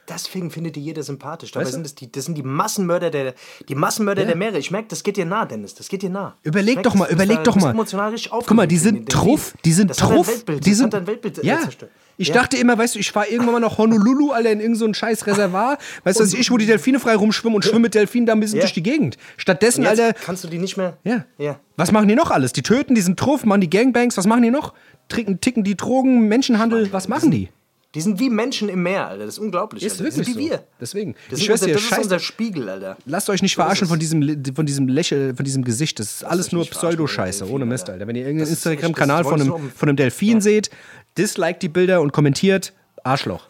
Deswegen 0.07 0.51
findet 0.51 0.75
die 0.75 0.81
jeder 0.81 1.01
sympathisch. 1.01 1.51
Dabei 1.51 1.65
Weißt 1.65 1.73
du? 1.73 1.77
sind 1.77 1.85
es 1.87 1.95
die, 1.95 2.11
das 2.11 2.25
sind 2.25 2.37
die 2.37 2.43
Massenmörder 2.43 3.09
der, 3.09 3.33
die 3.67 3.73
Massenmörder 3.75 4.21
Ja. 4.21 4.27
der 4.27 4.35
Meere. 4.35 4.59
Ich 4.59 4.69
merke, 4.69 4.87
das 4.89 5.01
geht 5.03 5.17
dir 5.17 5.25
nah, 5.25 5.45
Dennis. 5.45 5.73
Das 5.73 5.87
geht 5.89 6.03
dir 6.03 6.09
nah. 6.11 6.35
Überleg 6.43 6.69
Ich 6.69 6.75
merk, 6.75 6.83
doch 6.83 6.93
mal, 6.95 7.05
das- 7.05 7.15
das 7.15 7.25
überleg 7.25 7.37
da- 7.37 7.43
doch 7.43 7.55
mal. 7.55 7.71
Emotional 7.71 8.11
richtig 8.11 8.31
Guck 8.31 8.51
mal, 8.51 8.67
die 8.67 8.77
sind 8.77 9.09
truff, 9.09 9.53
die 9.65 9.73
sind 9.73 9.89
das 9.89 9.97
truff, 9.97 10.45
die 10.45 10.59
das 10.59 10.77
sind 10.77 10.93
dein 10.93 11.07
Weltbild 11.07 11.39
äh, 11.39 11.45
ja. 11.47 11.59
zerstört. 11.61 11.91
Ich 12.17 12.29
Ja. 12.29 12.35
dachte 12.35 12.55
immer, 12.55 12.77
weißt 12.77 12.95
du, 12.95 12.99
ich 12.99 13.11
fahre 13.11 13.27
irgendwann 13.27 13.55
mal 13.55 13.59
nach 13.59 13.77
Honolulu, 13.77 14.31
Alter, 14.31 14.51
in 14.51 14.61
irgendein 14.61 14.93
so 14.93 14.93
scheiß 14.93 15.27
Reservoir, 15.27 15.77
weißt 16.05 16.19
du, 16.19 16.23
was 16.23 16.33
ich, 16.33 16.49
wo 16.49 16.57
die 16.57 16.65
Delfine 16.65 16.99
frei 16.99 17.15
rumschwimmen 17.15 17.55
und 17.57 17.65
schwimmen 17.65 17.81
mit 17.81 17.93
Delfinen 17.95 18.25
da 18.25 18.31
ein 18.33 18.39
bisschen 18.39 18.59
durch 18.61 18.71
die 18.73 18.83
Gegend. 18.83 19.17
Stattdessen, 19.35 19.85
Alter, 19.85 20.13
kannst 20.13 20.43
du 20.43 20.47
die 20.47 20.57
nicht 20.59 20.77
mehr. 20.77 20.97
ja. 21.03 21.25
Ja. 21.37 21.59
Was 21.77 21.91
machen 21.91 22.07
die 22.07 22.15
noch 22.15 22.31
alles? 22.31 22.53
Die 22.53 22.61
töten, 22.61 22.95
die 22.95 23.01
sind 23.01 23.19
truff, 23.19 23.43
machen 23.43 23.59
die 23.59 23.69
Gangbangs, 23.69 24.15
was 24.15 24.25
machen 24.27 24.43
die 24.43 24.51
noch? 24.51 24.73
Trinken, 25.09 25.41
ticken 25.41 25.65
die 25.65 25.75
Drogen, 25.75 26.29
Menschenhandel, 26.29 26.93
was 26.93 27.09
machen 27.09 27.31
die? 27.31 27.49
Die 27.95 28.01
sind 28.01 28.19
wie 28.19 28.29
Menschen 28.29 28.69
im 28.69 28.83
Meer, 28.83 29.07
Alter. 29.07 29.25
Das 29.25 29.35
ist 29.35 29.39
unglaublich. 29.39 29.81
Ist 29.81 29.93
Alter. 29.93 30.03
wirklich 30.05 30.27
die 30.27 30.33
sind 30.33 30.39
wie 30.41 30.47
so. 30.47 30.51
wir. 30.51 30.63
Deswegen. 30.79 31.15
Das, 31.29 31.39
Ich 31.39 31.49
unser, 31.49 31.65
dir, 31.65 31.73
das 31.73 31.83
ist 31.83 31.97
unser 31.97 32.19
Spiegel, 32.19 32.69
Alter. 32.69 32.97
Lasst 33.05 33.29
euch 33.29 33.41
nicht 33.41 33.55
verarschen 33.55 33.87
von 33.87 33.97
diesem, 33.97 34.43
von 34.53 34.65
diesem 34.65 34.87
Lächeln, 34.87 35.35
von 35.35 35.45
diesem 35.45 35.63
Gesicht. 35.63 35.99
Das 35.99 36.11
ist 36.17 36.23
alles 36.23 36.47
euch 36.47 36.51
nur 36.53 36.65
Pseudoscheiße, 36.65 37.49
ohne 37.49 37.65
Mist, 37.65 37.83
Alter. 37.83 37.93
Alter. 37.93 38.07
Wenn 38.07 38.15
ihr 38.15 38.23
irgendeinen 38.23 38.49
Das 38.51 38.65
Instagram-Kanal 38.65 39.23
das 39.23 39.31
von 39.31 39.41
einem, 39.41 39.51
um- 39.53 39.71
von 39.71 39.89
einem 39.89 39.95
Delfin 39.95 40.41
seht, 40.41 40.69
disliked 41.17 41.63
die 41.63 41.69
Bilder 41.69 42.01
und 42.01 42.11
kommentiert 42.11 42.73
Arschloch. 43.03 43.47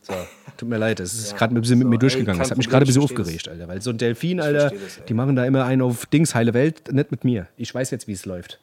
So, 0.00 0.14
tut 0.56 0.68
mir 0.68 0.78
leid, 0.78 0.98
das 0.98 1.14
ist 1.14 1.36
gerade 1.36 1.54
ein 1.54 1.60
bisschen 1.60 1.78
mit 1.78 1.84
so, 1.86 1.88
mir 1.90 1.94
ey, 1.94 1.98
durchgegangen. 2.00 2.38
kein 2.38 2.42
Das 2.44 2.50
hat 2.50 2.58
mich 2.58 2.68
gerade 2.68 2.84
ein 2.84 2.86
bisschen 2.86 3.02
aufgeregt, 3.02 3.48
Alter. 3.48 3.68
Weil 3.68 3.82
so 3.82 3.90
ein 3.90 3.98
Delfin, 3.98 4.40
Alter, 4.40 4.70
das, 4.70 4.98
ey. 4.98 5.04
die 5.08 5.14
machen 5.14 5.36
da 5.36 5.44
immer 5.44 5.64
einen 5.64 5.82
auf 5.82 6.06
Dings, 6.06 6.34
heile 6.34 6.54
Welt, 6.54 6.92
nicht 6.92 7.10
mit 7.12 7.22
mir. 7.24 7.46
Ich 7.56 7.72
weiß 7.72 7.90
jetzt, 7.92 8.08
wie 8.08 8.12
es 8.12 8.24
läuft. 8.24 8.58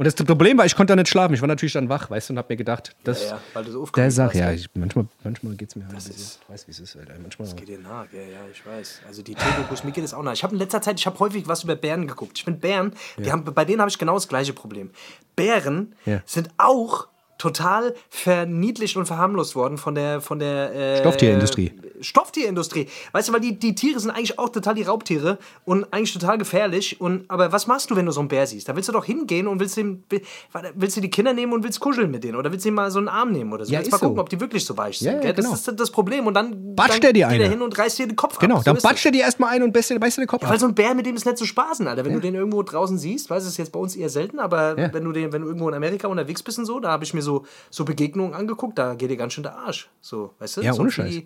Und 0.00 0.06
das 0.06 0.14
Problem 0.14 0.56
war, 0.56 0.64
ich 0.64 0.74
konnte 0.74 0.92
da 0.92 0.96
nicht 0.96 1.10
schlafen. 1.10 1.34
Ich 1.34 1.42
war 1.42 1.46
natürlich 1.46 1.74
dann 1.74 1.90
wach, 1.90 2.08
weißt 2.08 2.30
du, 2.30 2.32
und 2.32 2.38
hab 2.38 2.48
mir 2.48 2.56
gedacht, 2.56 2.96
das. 3.04 3.22
Ja, 3.24 3.28
ja, 3.32 3.40
weil 3.52 3.64
du 3.64 3.70
so 3.72 3.76
der 3.76 3.82
aufgeregt 3.82 4.12
Sach, 4.14 4.24
warst, 4.28 4.34
ja, 4.36 4.46
ja. 4.48 4.52
ich, 4.54 4.70
manchmal, 4.72 5.06
manchmal 5.22 5.54
geht 5.56 5.68
es 5.68 5.76
mir 5.76 5.82
halt 5.84 5.92
ein 5.92 5.96
bisschen. 5.96 6.14
ist- 6.14 6.38
Ich 6.42 6.48
weiß, 6.48 6.66
wie 6.68 6.70
es 6.70 6.80
ist, 6.80 6.96
Alter. 6.96 7.12
Manchmal. 7.20 7.48
Geht 7.54 7.68
dir 7.68 7.78
nah, 7.80 8.06
ja, 8.10 8.18
ja, 8.22 8.38
ich 8.50 8.64
weiß. 8.64 9.00
Also 9.06 9.20
die 9.22 9.34
Tierdokus, 9.34 9.84
mir 9.84 9.92
geht 9.92 10.02
es 10.04 10.14
auch 10.14 10.22
nah. 10.22 10.32
Ich 10.32 10.42
habe 10.42 10.54
in 10.54 10.58
letzter 10.58 10.80
Zeit, 10.80 10.98
ich 10.98 11.04
habe 11.04 11.18
häufig 11.18 11.46
was 11.48 11.64
über 11.64 11.76
Bären 11.76 12.06
geguckt. 12.08 12.32
Ich 12.38 12.44
finde 12.44 12.60
Bären, 12.60 12.94
die 13.18 13.30
haben, 13.30 13.44
bei 13.44 13.66
denen 13.66 13.80
habe 13.82 13.90
ich 13.90 13.98
genau 13.98 14.14
das 14.14 14.26
gleiche 14.26 14.54
Problem. 14.54 14.90
Bären 15.36 15.94
Ja. 16.06 16.22
sind 16.24 16.48
auch 16.56 17.06
total 17.40 17.94
verniedlicht 18.10 18.96
und 18.98 19.06
verharmlost 19.06 19.56
worden 19.56 19.78
von 19.78 19.94
der 19.94 20.20
von 20.20 20.38
der 20.38 20.74
äh, 20.74 20.98
Stofftierindustrie. 20.98 21.72
Stofftierindustrie. 22.00 22.86
Weißt 23.12 23.28
du, 23.28 23.32
weil 23.32 23.40
die, 23.40 23.58
die 23.58 23.74
Tiere 23.74 23.98
sind 23.98 24.10
eigentlich 24.10 24.38
auch 24.38 24.50
total 24.50 24.74
die 24.74 24.82
Raubtiere 24.82 25.38
und 25.64 25.90
eigentlich 25.92 26.12
total 26.12 26.36
gefährlich. 26.38 27.00
Und, 27.00 27.24
aber 27.28 27.50
was 27.52 27.66
machst 27.66 27.90
du, 27.90 27.96
wenn 27.96 28.04
du 28.06 28.12
so 28.12 28.20
einen 28.20 28.28
Bär 28.28 28.46
siehst? 28.46 28.68
Da 28.68 28.76
willst 28.76 28.88
du 28.88 28.92
doch 28.92 29.04
hingehen 29.06 29.46
und 29.46 29.58
willst, 29.58 29.76
dem, 29.78 30.04
will- 30.10 30.20
willst 30.74 30.96
du 30.96 31.00
die 31.00 31.10
Kinder 31.10 31.32
nehmen 31.32 31.52
und 31.52 31.64
willst 31.64 31.80
kuscheln 31.80 32.10
mit 32.10 32.24
denen 32.24 32.36
oder 32.36 32.52
willst 32.52 32.64
du 32.64 32.68
ihm 32.68 32.74
mal 32.74 32.90
so 32.90 32.98
einen 32.98 33.08
Arm 33.08 33.32
nehmen 33.32 33.52
oder 33.52 33.64
so. 33.64 33.72
Ja, 33.72 33.80
ist 33.80 33.90
mal 33.90 33.98
gucken, 33.98 34.16
so. 34.16 34.20
ob 34.22 34.28
die 34.28 34.38
wirklich 34.40 34.64
so 34.64 34.76
weich 34.76 34.98
sind. 34.98 35.08
Ja, 35.14 35.22
ja, 35.24 35.32
genau. 35.32 35.50
Das 35.52 35.66
ist 35.66 35.80
das 35.80 35.90
Problem. 35.90 36.26
Und 36.26 36.34
dann, 36.34 36.74
Batscht 36.76 37.02
der 37.02 37.12
dir 37.14 37.26
geht 37.28 37.34
eine. 37.36 37.44
er 37.44 37.50
hin 37.50 37.62
und 37.62 37.76
reißt 37.78 37.98
dir 37.98 38.06
den 38.06 38.16
Kopf 38.16 38.34
ab. 38.34 38.40
Genau, 38.40 38.58
So 38.58 38.62
dann 38.64 38.76
batscht 38.76 39.06
er 39.06 39.12
dir 39.12 39.22
erstmal 39.22 39.54
ein 39.54 39.62
und 39.62 39.72
beißt 39.72 39.90
dir 39.90 39.98
den 39.98 40.26
Kopf 40.26 40.42
Weil 40.42 40.50
ab. 40.52 40.58
so 40.58 40.66
ein 40.66 40.74
Bär, 40.74 40.94
mit 40.94 41.06
dem 41.06 41.16
ist 41.16 41.24
nicht 41.24 41.38
zu 41.38 41.46
spaßen, 41.46 41.86
Alter. 41.88 42.04
Wenn 42.04 42.12
du 42.12 42.20
den 42.20 42.34
irgendwo 42.34 42.62
draußen 42.62 42.98
siehst, 42.98 43.30
weiß 43.30 43.44
es 43.46 43.56
jetzt 43.56 43.72
bei 43.72 43.80
uns 43.80 43.96
eher 43.96 44.10
selten, 44.10 44.38
aber 44.40 44.76
wenn, 44.76 45.04
du 45.04 45.12
den, 45.12 45.32
wenn 45.32 45.42
du 45.42 45.48
irgendwo 45.48 45.68
in 45.68 45.74
Amerika 45.74 46.08
unterwegs 46.08 46.42
bist 46.42 46.58
und 46.58 46.66
so, 46.66 46.80
da 46.80 46.90
habe 46.90 47.04
ich 47.04 47.14
mir 47.14 47.22
so, 47.22 47.29
so 47.70 47.84
Begegnungen 47.84 48.34
angeguckt, 48.34 48.78
da 48.78 48.94
geht 48.94 49.10
dir 49.10 49.16
ganz 49.16 49.32
schön 49.32 49.42
der 49.42 49.56
Arsch. 49.56 49.88
So, 50.00 50.34
weißt 50.38 50.58
du? 50.58 50.60
Ja, 50.62 50.72
so 50.72 50.82
ohne 50.82 50.90
Scheiß. 50.90 51.22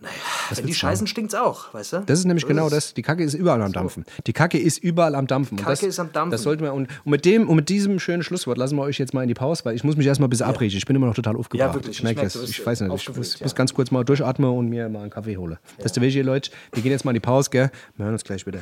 Naja, 0.00 0.14
wenn 0.54 0.66
die 0.66 0.74
scheißen, 0.74 1.06
stinkt's 1.06 1.34
auch, 1.34 1.72
weißt 1.72 1.92
du? 1.94 1.98
Das 2.00 2.18
ist 2.18 2.26
nämlich 2.26 2.42
So 2.42 2.48
genau 2.48 2.66
es. 2.66 2.72
das. 2.72 2.94
Die 2.94 3.00
Kacke 3.00 3.22
ist 3.22 3.32
überall 3.32 3.62
am 3.62 3.72
Dampfen. 3.72 4.04
Die 4.26 4.34
Kacke 4.34 4.58
ist 4.58 4.78
überall 4.78 5.14
am 5.14 5.26
Dampfen. 5.26 5.56
Und 5.56 5.64
Kacke 5.64 5.70
das, 5.70 5.82
ist 5.82 5.98
am 5.98 6.12
Dampfen. 6.12 6.32
Das 6.32 6.42
sollten 6.42 6.62
wir, 6.62 6.74
und, 6.74 6.88
und, 7.04 7.10
mit 7.10 7.24
dem, 7.24 7.48
und 7.48 7.56
mit 7.56 7.68
diesem 7.70 7.98
schönen 7.98 8.22
Schlusswort 8.22 8.58
lassen 8.58 8.76
wir 8.76 8.82
euch 8.82 8.98
jetzt 8.98 9.14
mal 9.14 9.22
in 9.22 9.28
die 9.28 9.34
Pause, 9.34 9.64
weil 9.64 9.74
ich 9.74 9.84
muss 9.84 9.96
mich 9.96 10.06
erstmal 10.06 10.28
ein 10.28 10.30
bisschen 10.30 10.46
abriechen. 10.46 10.76
Ich 10.76 10.84
bin 10.84 10.94
immer 10.96 11.06
noch 11.06 11.14
total 11.14 11.36
aufgebracht. 11.36 11.68
Ja, 11.68 11.74
wirklich. 11.74 11.96
Ich 11.96 12.02
merke 12.02 12.22
das. 12.22 12.36
Ich 12.36 12.64
weiß 12.64 12.82
nicht. 12.82 13.08
Ich 13.08 13.16
muss, 13.16 13.38
ja. 13.38 13.46
ganz 13.54 13.72
kurz 13.72 13.90
mal 13.90 14.04
durchatmen 14.04 14.50
und 14.50 14.68
mir 14.68 14.88
mal 14.88 15.02
einen 15.02 15.10
Kaffee 15.10 15.36
hole. 15.36 15.58
Das 15.78 15.86
ist 15.86 15.96
der 15.96 16.02
Weg 16.02 16.14
Leute. 16.22 16.50
Wir 16.72 16.82
gehen 16.82 16.92
jetzt 16.92 17.04
mal 17.04 17.12
in 17.12 17.14
die 17.14 17.20
Pause, 17.20 17.50
gell? 17.50 17.70
Wir 17.96 18.04
hören 18.04 18.14
uns 18.14 18.24
gleich 18.24 18.46
wieder. 18.46 18.60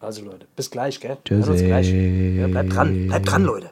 Also, 0.00 0.24
Leute, 0.24 0.46
bis 0.54 0.70
gleich, 0.70 1.00
gell? 1.00 1.16
Gleich. 1.24 1.90
Ja, 1.90 2.46
bleibt 2.46 2.74
dran, 2.74 3.06
bleibt 3.08 3.30
dran, 3.30 3.44
Leute. 3.44 3.70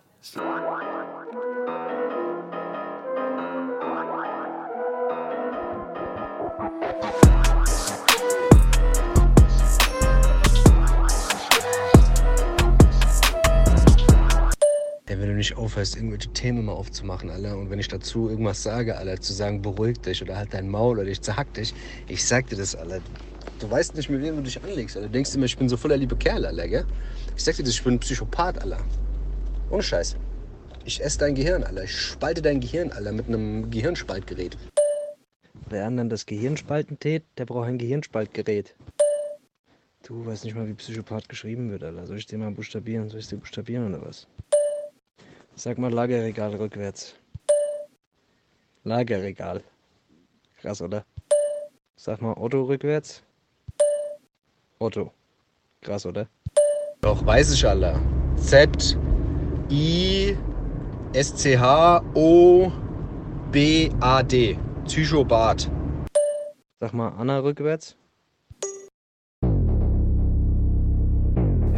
Nicht 15.42 15.56
aufhörst, 15.56 15.96
irgendwelche 15.96 16.28
Themen 16.28 16.66
mal 16.66 16.72
aufzumachen, 16.74 17.28
Alter, 17.28 17.58
und 17.58 17.68
wenn 17.68 17.80
ich 17.80 17.88
dazu 17.88 18.28
irgendwas 18.28 18.62
sage, 18.62 18.96
Alter, 18.96 19.20
zu 19.20 19.32
sagen, 19.32 19.60
beruhig 19.60 19.98
dich 19.98 20.22
oder 20.22 20.36
halt 20.36 20.54
dein 20.54 20.68
Maul 20.68 21.00
oder 21.00 21.08
ich 21.08 21.20
zerhack 21.20 21.52
dich, 21.54 21.74
ich 22.06 22.24
sag 22.24 22.46
dir 22.46 22.54
das, 22.54 22.76
Alter. 22.76 23.00
Du 23.58 23.68
weißt 23.68 23.96
nicht, 23.96 24.08
mit 24.08 24.22
wem 24.22 24.36
du 24.36 24.42
dich 24.42 24.62
anlegst, 24.62 24.96
Alter. 24.96 25.08
Du 25.08 25.14
denkst 25.14 25.34
immer, 25.34 25.46
ich 25.46 25.58
bin 25.58 25.68
so 25.68 25.76
voller 25.76 25.96
liebe 25.96 26.14
Kerl, 26.14 26.46
Alter, 26.46 26.68
gell? 26.68 26.86
Ich 27.36 27.42
sag 27.42 27.56
dir 27.56 27.64
das, 27.64 27.72
ich 27.72 27.82
bin 27.82 27.94
ein 27.94 27.98
Psychopath, 27.98 28.62
Alter. 28.62 28.84
Ohne 29.68 29.82
Scheiß. 29.82 30.14
Ich 30.84 31.02
esse 31.02 31.18
dein 31.18 31.34
Gehirn, 31.34 31.64
Alter. 31.64 31.82
Ich 31.82 31.98
spalte 31.98 32.40
dein 32.40 32.60
Gehirn, 32.60 32.92
Alter, 32.92 33.10
mit 33.10 33.26
einem 33.26 33.68
Gehirnspaltgerät. 33.68 34.56
Wer 35.68 35.90
dann 35.90 36.08
das 36.08 36.24
Gehirnspalten 36.24 37.00
tät, 37.00 37.24
der 37.36 37.46
braucht 37.46 37.66
ein 37.66 37.78
Gehirnspaltgerät. 37.78 38.76
Du 40.06 40.24
weißt 40.24 40.44
nicht 40.44 40.54
mal, 40.54 40.68
wie 40.68 40.74
Psychopath 40.74 41.28
geschrieben 41.28 41.72
wird, 41.72 41.82
Alter. 41.82 42.06
Soll 42.06 42.18
ich 42.18 42.26
dir 42.26 42.38
mal 42.38 42.52
buchstabieren? 42.52 43.08
Soll 43.08 43.18
ich 43.18 43.26
dir 43.26 43.38
buchstabieren 43.38 43.92
oder 43.92 44.06
was? 44.06 44.28
Sag 45.54 45.78
mal 45.78 45.92
Lagerregal 45.92 46.54
rückwärts. 46.54 47.14
Lagerregal. 48.84 49.62
Krass, 50.60 50.80
oder? 50.80 51.04
Sag 51.96 52.20
mal 52.22 52.34
Otto 52.36 52.62
rückwärts. 52.64 53.22
Otto. 54.78 55.12
Krass, 55.82 56.06
oder? 56.06 56.26
Doch, 57.02 57.24
weiß 57.24 57.52
ich, 57.52 57.66
Alter. 57.66 58.00
Z, 58.36 58.96
I, 59.70 60.36
S, 61.12 61.36
C, 61.36 61.58
H, 61.58 62.02
O, 62.14 62.72
B, 63.50 63.90
A, 64.00 64.22
D. 64.22 64.58
Psychopath. 64.86 65.70
Sag 66.80 66.92
mal 66.92 67.10
Anna 67.18 67.38
rückwärts. 67.38 67.96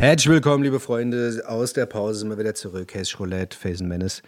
Herzlich 0.04 0.28
willkommen, 0.28 0.62
liebe 0.62 0.80
Freunde. 0.80 1.42
Aus 1.46 1.72
der 1.72 1.86
Pause 1.86 2.18
sind 2.18 2.28
wir 2.28 2.36
wieder 2.36 2.54
zurück. 2.54 2.92
Hess 2.92 3.18
Roulette, 3.18 3.56
Faison 3.56 3.88
Menace. 3.88 4.22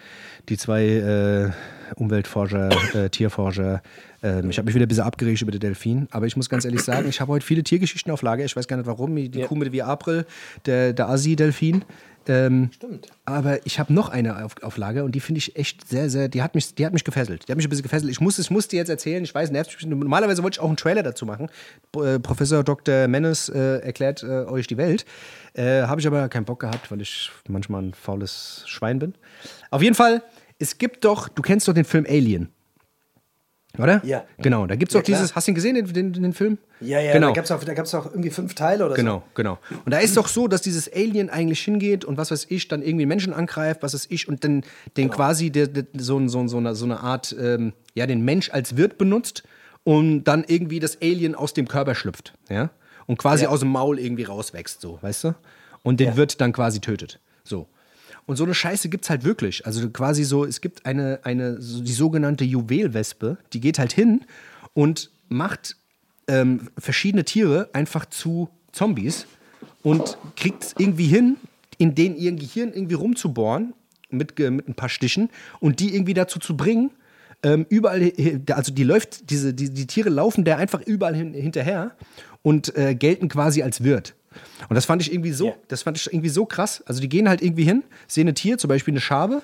Die 0.49 0.57
zwei 0.57 0.87
äh, 0.87 1.51
Umweltforscher, 1.97 2.71
äh, 2.95 3.11
Tierforscher. 3.11 3.83
Ähm, 4.23 4.49
ich 4.49 4.57
habe 4.57 4.65
mich 4.65 4.75
wieder 4.75 4.87
ein 4.87 4.89
bisschen 4.89 5.05
abgeregt 5.05 5.43
über 5.43 5.53
den 5.53 5.61
Delfin. 5.61 6.09
Aber 6.13 6.25
ich 6.25 6.35
muss 6.35 6.49
ganz 6.49 6.65
ehrlich 6.65 6.81
sagen, 6.81 7.11
ich 7.11 7.21
habe 7.21 7.31
heute 7.31 7.45
viele 7.45 7.63
Tiergeschichten 7.63 8.11
auf 8.11 8.23
Lager. 8.23 8.43
Ich 8.43 8.57
weiß 8.57 8.67
gar 8.69 8.79
nicht 8.79 8.87
warum. 8.87 9.15
Die 9.17 9.39
Ja. 9.39 9.47
Kuh 9.49 9.55
mit 9.55 9.71
wie 9.71 9.83
April, 9.83 10.25
der, 10.65 10.95
der 10.95 11.11
Asi-Delfin. 11.11 11.85
Ähm, 12.29 12.71
Stimmt. 12.75 13.09
aber 13.25 13.65
ich 13.67 13.79
habe 13.79 13.93
noch 13.93 14.09
eine 14.09 14.45
auf, 14.45 14.63
auf 14.63 14.77
Lager 14.77 15.05
und 15.05 15.15
die 15.15 15.21
finde 15.21 15.39
ich 15.39 15.57
echt 15.57 15.89
sehr, 15.89 16.11
sehr, 16.11 16.29
die 16.29 16.43
hat 16.43 16.55
mich, 16.55 16.75
die 16.75 16.85
hat 16.85 16.93
mich 16.93 17.05
gefesselt. 17.05 17.47
Die 17.47 17.53
hat 17.53 17.57
mich 17.57 17.67
ein 17.67 17.71
bisschen 17.71 17.83
gefesselt. 17.83 18.11
Ich 18.11 18.21
muss, 18.21 18.39
ich 18.39 18.51
muss 18.51 18.69
dir 18.69 18.79
jetzt 18.79 18.89
erzählen, 18.89 19.23
ich 19.23 19.35
weiß, 19.35 19.51
nervt 19.51 19.75
mich. 19.75 19.87
Normalerweise 19.87 20.43
wollte 20.43 20.57
ich 20.57 20.61
auch 20.61 20.69
einen 20.69 20.77
Trailer 20.77 21.03
dazu 21.03 21.27
machen. 21.27 21.49
Äh, 21.97 22.19
Professor 22.19 22.65
Dr. 22.65 23.09
Menes 23.09 23.49
äh, 23.49 23.79
erklärt 23.79 24.23
äh, 24.23 24.45
euch 24.45 24.67
die 24.67 24.77
Welt. 24.77 25.05
Äh, 25.55 25.83
habe 25.83 26.01
ich 26.01 26.07
aber 26.07 26.29
keinen 26.29 26.45
Bock 26.45 26.61
gehabt, 26.61 26.91
weil 26.91 27.01
ich 27.01 27.31
manchmal 27.49 27.83
ein 27.83 27.95
faules 27.95 28.65
Schwein 28.67 28.99
bin. 28.99 29.15
Auf 29.71 29.83
jeden 29.83 29.95
Fall, 29.95 30.23
es 30.59 30.79
gibt 30.79 31.05
doch, 31.05 31.29
du 31.29 31.43
kennst 31.43 31.69
doch 31.69 31.75
den 31.75 31.85
Film 31.85 32.07
Alien. 32.09 32.51
Oder? 33.79 34.01
Ja. 34.05 34.25
Genau, 34.39 34.67
da 34.67 34.77
gibt 34.77 34.91
es 34.93 34.95
Ja, 34.95 35.03
dieses, 35.03 35.27
klar. 35.31 35.37
hast 35.37 35.47
du 35.47 35.53
ihn 35.53 35.55
gesehen, 35.55 35.75
den, 35.75 35.93
den, 35.93 36.13
den 36.13 36.33
Film? 36.33 36.59
Ja, 36.81 37.01
ja, 37.01 37.13
genau. 37.13 37.29
da 37.29 37.33
gab 37.35 37.45
es 37.45 37.51
auch, 37.51 37.63
da 37.65 37.75
gab's 37.75 37.95
auch 37.95 38.07
irgendwie 38.07 38.31
fünf 38.31 38.55
Teile 38.55 38.85
oder 38.87 38.95
Genau, 38.95 39.23
genau. 39.35 39.59
Und 39.85 39.93
da 39.93 39.99
ist 39.99 40.17
doch 40.17 40.29
so, 40.29 40.49
dass 40.49 40.63
dieses 40.63 40.93
Alien 40.93 41.31
eigentlich 41.31 41.61
hingeht 41.61 42.05
und 42.05 42.17
was 42.19 42.31
weiß 42.31 42.47
ich, 42.51 42.69
dann 42.69 42.83
irgendwie 42.83 43.07
Menschen 43.07 43.33
angreift, 43.33 43.83
was 43.83 43.95
weiß 43.95 44.07
ich, 44.11 44.29
und 44.29 44.45
dann 44.45 44.63
den 44.97 45.11
quasi 45.11 45.51
der, 45.51 45.67
der, 45.69 45.85
so, 45.97 46.27
so, 46.29 46.47
so, 46.49 46.57
eine, 46.59 46.75
so 46.75 46.85
eine 46.85 47.01
Art, 47.01 47.35
ähm, 47.41 47.73
ja, 47.95 48.07
den 48.07 48.25
Mensch 48.25 48.51
als 48.51 48.77
Wirt 48.77 48.99
benutzt 48.99 49.43
und 49.85 50.25
dann 50.25 50.45
irgendwie 50.47 50.81
das 50.81 51.01
Alien 51.01 51.35
aus 51.35 51.55
dem 51.55 51.69
Körper 51.69 51.95
schlüpft, 51.95 52.35
ja. 52.49 52.71
und 53.07 53.19
quasi 53.19 53.45
Ja. 53.45 53.51
aus 53.51 53.61
dem 53.61 53.69
Maul 53.71 53.99
irgendwie 53.99 54.25
rauswächst, 54.25 54.81
so, 54.81 54.99
weißt 55.01 55.25
du? 55.25 55.35
Und 55.83 56.01
den 56.01 56.09
Ja. 56.09 56.17
Wirt 56.17 56.41
dann 56.41 56.53
quasi 56.53 56.81
tötet. 56.81 57.21
Und 58.27 58.37
so 58.37 58.45
eine 58.45 58.55
Scheiße 58.55 58.89
gibt's 58.89 59.09
halt 59.09 59.25
wirklich. 59.25 59.67
Also 59.67 59.89
quasi 59.91 60.25
so, 60.25 60.45
es 60.45 60.61
gibt 60.61 60.85
eine, 60.85 61.21
eine 61.23 61.59
die 61.59 61.93
sogenannte 61.93 62.45
Juwelwespe, 62.45 63.39
die 63.53 63.61
geht 63.61 63.79
halt 63.79 63.93
hin 63.93 64.25
und 64.75 65.11
macht 65.29 65.77
ähm, 66.29 66.69
verschiedene 66.77 67.25
Tiere 67.25 67.71
einfach 67.73 68.07
zu 68.07 68.49
Zombies 68.73 69.27
und 69.83 70.19
kriegt 70.37 70.65
es 70.65 70.75
irgendwie 70.77 71.07
hin, 71.07 71.37
in 71.79 71.95
denen 71.95 72.17
ihr 72.17 72.33
Gehirn 72.33 72.73
irgendwie 72.73 72.95
rumzubohren 72.95 73.75
mit, 74.11 74.39
mit 74.39 74.69
ein 74.69 74.75
paar 74.75 74.89
Stichen 74.89 75.31
und 75.61 75.79
die 75.81 75.95
irgendwie 75.95 76.15
dazu 76.15 76.39
zu 76.39 76.57
bringen, 76.57 76.91
ähm, 77.43 77.67
überall, 77.69 78.13
also 78.51 78.73
die 78.73 78.83
läuft, 78.83 79.31
diese, 79.31 79.55
die, 79.55 79.71
die 79.71 79.87
Tiere 79.87 80.09
laufen 80.09 80.45
der 80.45 80.59
einfach 80.59 80.81
überall 80.81 81.15
hin, 81.15 81.35
hinterher 81.35 81.93
und 82.43 82.77
äh, 82.77 82.95
gelten 82.95 83.29
quasi 83.29 83.63
als 83.63 83.85
Wirt. 83.85 84.15
Und 84.69 84.75
das 84.75 84.85
fand 84.85 85.03
ich 85.03 85.13
irgendwie 85.13 85.33
so, 85.33 85.49
Ja. 85.49 85.55
das 85.69 85.83
fand 85.83 85.97
ich 85.97 86.07
irgendwie 86.07 86.29
so 86.29 86.45
krass. 86.47 86.83
Also 86.87 87.01
die 87.01 87.09
gehen 87.09 87.29
halt 87.29 87.43
irgendwie 87.43 87.65
hin, 87.65 87.83
sehen 88.09 88.29
ein 88.29 88.35
Tier, 88.35 88.59
zum 88.59 88.69
Beispiel 88.69 88.93
eine 88.93 89.01
Schabe, 89.01 89.43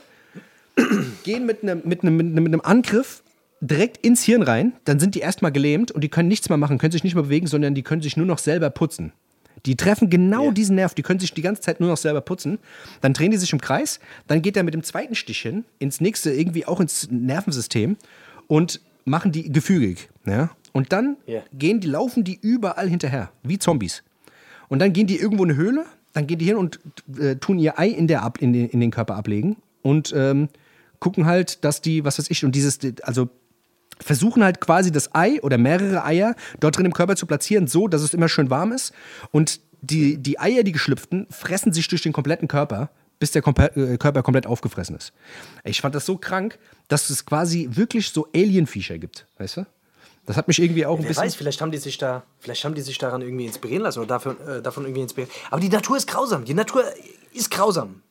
gehen 1.24 1.46
mit 1.46 1.62
einem, 1.62 1.82
mit 1.84 2.02
einem, 2.02 2.16
mit 2.16 2.26
einem, 2.26 2.42
mit 2.44 2.52
einem 2.52 2.60
Angriff 2.62 3.22
direkt 3.60 4.04
ins 4.04 4.24
Hirn 4.24 4.42
rein, 4.42 4.72
dann 4.84 4.98
sind 4.98 5.14
die 5.14 5.20
erstmal 5.20 5.52
gelähmt 5.52 5.92
und 5.92 6.02
die 6.02 6.08
können 6.08 6.28
nichts 6.28 6.48
mehr 6.48 6.58
machen, 6.58 6.78
können 6.78 6.90
sich 6.92 7.04
nicht 7.04 7.14
mehr 7.14 7.24
bewegen, 7.24 7.46
sondern 7.46 7.74
die 7.74 7.82
können 7.82 8.02
sich 8.02 8.16
nur 8.16 8.26
noch 8.26 8.38
selber 8.38 8.70
putzen. 8.70 9.12
Die 9.66 9.76
treffen 9.76 10.10
genau 10.10 10.46
Ja. 10.46 10.50
diesen 10.50 10.74
Nerv, 10.74 10.94
die 10.94 11.02
können 11.02 11.20
sich 11.20 11.32
die 11.34 11.42
ganze 11.42 11.62
Zeit 11.62 11.78
nur 11.78 11.88
noch 11.88 11.96
selber 11.96 12.20
putzen. 12.20 12.58
Dann 13.00 13.12
drehen 13.12 13.30
die 13.30 13.36
sich 13.36 13.52
im 13.52 13.60
Kreis, 13.60 14.00
dann 14.26 14.42
geht 14.42 14.56
er 14.56 14.64
mit 14.64 14.74
dem 14.74 14.82
zweiten 14.82 15.14
Stich 15.14 15.40
hin, 15.42 15.64
ins 15.78 16.00
nächste, 16.00 16.32
irgendwie 16.32 16.66
auch 16.66 16.80
ins 16.80 17.08
Nervensystem 17.12 17.96
und 18.48 18.80
machen 19.04 19.30
die 19.30 19.52
gefügig. 19.52 20.08
Ja? 20.26 20.50
Und 20.72 20.92
dann 20.92 21.16
Ja. 21.26 21.42
gehen 21.52 21.78
die, 21.80 21.86
laufen 21.86 22.24
die 22.24 22.38
überall 22.42 22.88
hinterher, 22.88 23.30
wie 23.44 23.58
Zombies. 23.58 24.02
Und 24.72 24.78
dann 24.78 24.94
gehen 24.94 25.06
die 25.06 25.18
irgendwo 25.18 25.44
in 25.44 25.50
eine 25.50 25.58
Höhle, 25.58 25.84
dann 26.14 26.26
gehen 26.26 26.38
die 26.38 26.46
hin 26.46 26.56
und 26.56 26.80
äh, 27.18 27.36
tun 27.36 27.58
ihr 27.58 27.78
Ei 27.78 27.88
in, 27.88 28.06
der 28.06 28.22
ab, 28.22 28.38
in, 28.40 28.54
den, 28.54 28.70
in 28.70 28.80
den 28.80 28.90
Körper 28.90 29.16
ablegen 29.16 29.56
und 29.82 30.14
ähm, 30.16 30.48
gucken 30.98 31.26
halt, 31.26 31.62
dass 31.62 31.82
die, 31.82 32.06
was 32.06 32.18
weiß 32.18 32.30
ich, 32.30 32.42
und 32.42 32.54
dieses, 32.54 32.78
also 33.02 33.28
versuchen 34.00 34.42
halt 34.42 34.62
quasi 34.62 34.90
das 34.90 35.14
Ei 35.14 35.42
oder 35.42 35.58
mehrere 35.58 36.06
Eier 36.06 36.34
dort 36.58 36.78
drin 36.78 36.86
im 36.86 36.94
Körper 36.94 37.16
zu 37.16 37.26
platzieren, 37.26 37.66
so 37.66 37.86
dass 37.86 38.00
es 38.00 38.14
immer 38.14 38.30
schön 38.30 38.48
warm 38.48 38.72
ist. 38.72 38.94
Und 39.30 39.60
die, 39.82 40.16
die 40.16 40.40
Eier, 40.40 40.62
die 40.62 40.72
geschlüpften, 40.72 41.26
fressen 41.28 41.74
sich 41.74 41.86
durch 41.88 42.00
den 42.00 42.14
kompletten 42.14 42.48
Körper, 42.48 42.88
bis 43.18 43.30
der 43.30 43.42
Kompe 43.42 43.76
äh, 43.76 43.98
Körper 43.98 44.22
komplett 44.22 44.46
aufgefressen 44.46 44.96
ist. 44.96 45.12
Ich 45.64 45.82
fand 45.82 45.94
das 45.94 46.06
so 46.06 46.16
krank, 46.16 46.58
dass 46.88 47.10
es 47.10 47.26
quasi 47.26 47.68
wirklich 47.72 48.08
so 48.08 48.26
Alien-Viecher 48.34 48.96
gibt, 48.96 49.26
weißt 49.36 49.58
du? 49.58 49.66
Das 50.26 50.36
hat 50.36 50.46
mich 50.46 50.60
irgendwie 50.60 50.86
auch 50.86 50.96
ein 50.96 51.02
Wer 51.02 51.08
bisschen. 51.08 51.24
weiß, 51.24 51.34
vielleicht 51.34 51.60
haben 51.60 51.72
die 51.72 51.78
sich 51.78 51.98
da, 51.98 52.22
vielleicht 52.38 52.64
haben 52.64 52.74
die 52.74 52.80
sich 52.80 52.98
daran 52.98 53.22
irgendwie 53.22 53.46
inspirieren 53.46 53.82
lassen 53.82 53.98
oder 53.98 54.08
dafür, 54.08 54.36
äh, 54.48 54.62
davon 54.62 54.84
irgendwie 54.84 55.02
inspirieren. 55.02 55.34
Aber 55.50 55.60
die 55.60 55.68
Natur 55.68 55.96
ist 55.96 56.06
grausam. 56.06 56.44
Die 56.44 56.54
Natur 56.54 56.84
ist 57.32 57.50
grausam. 57.50 58.02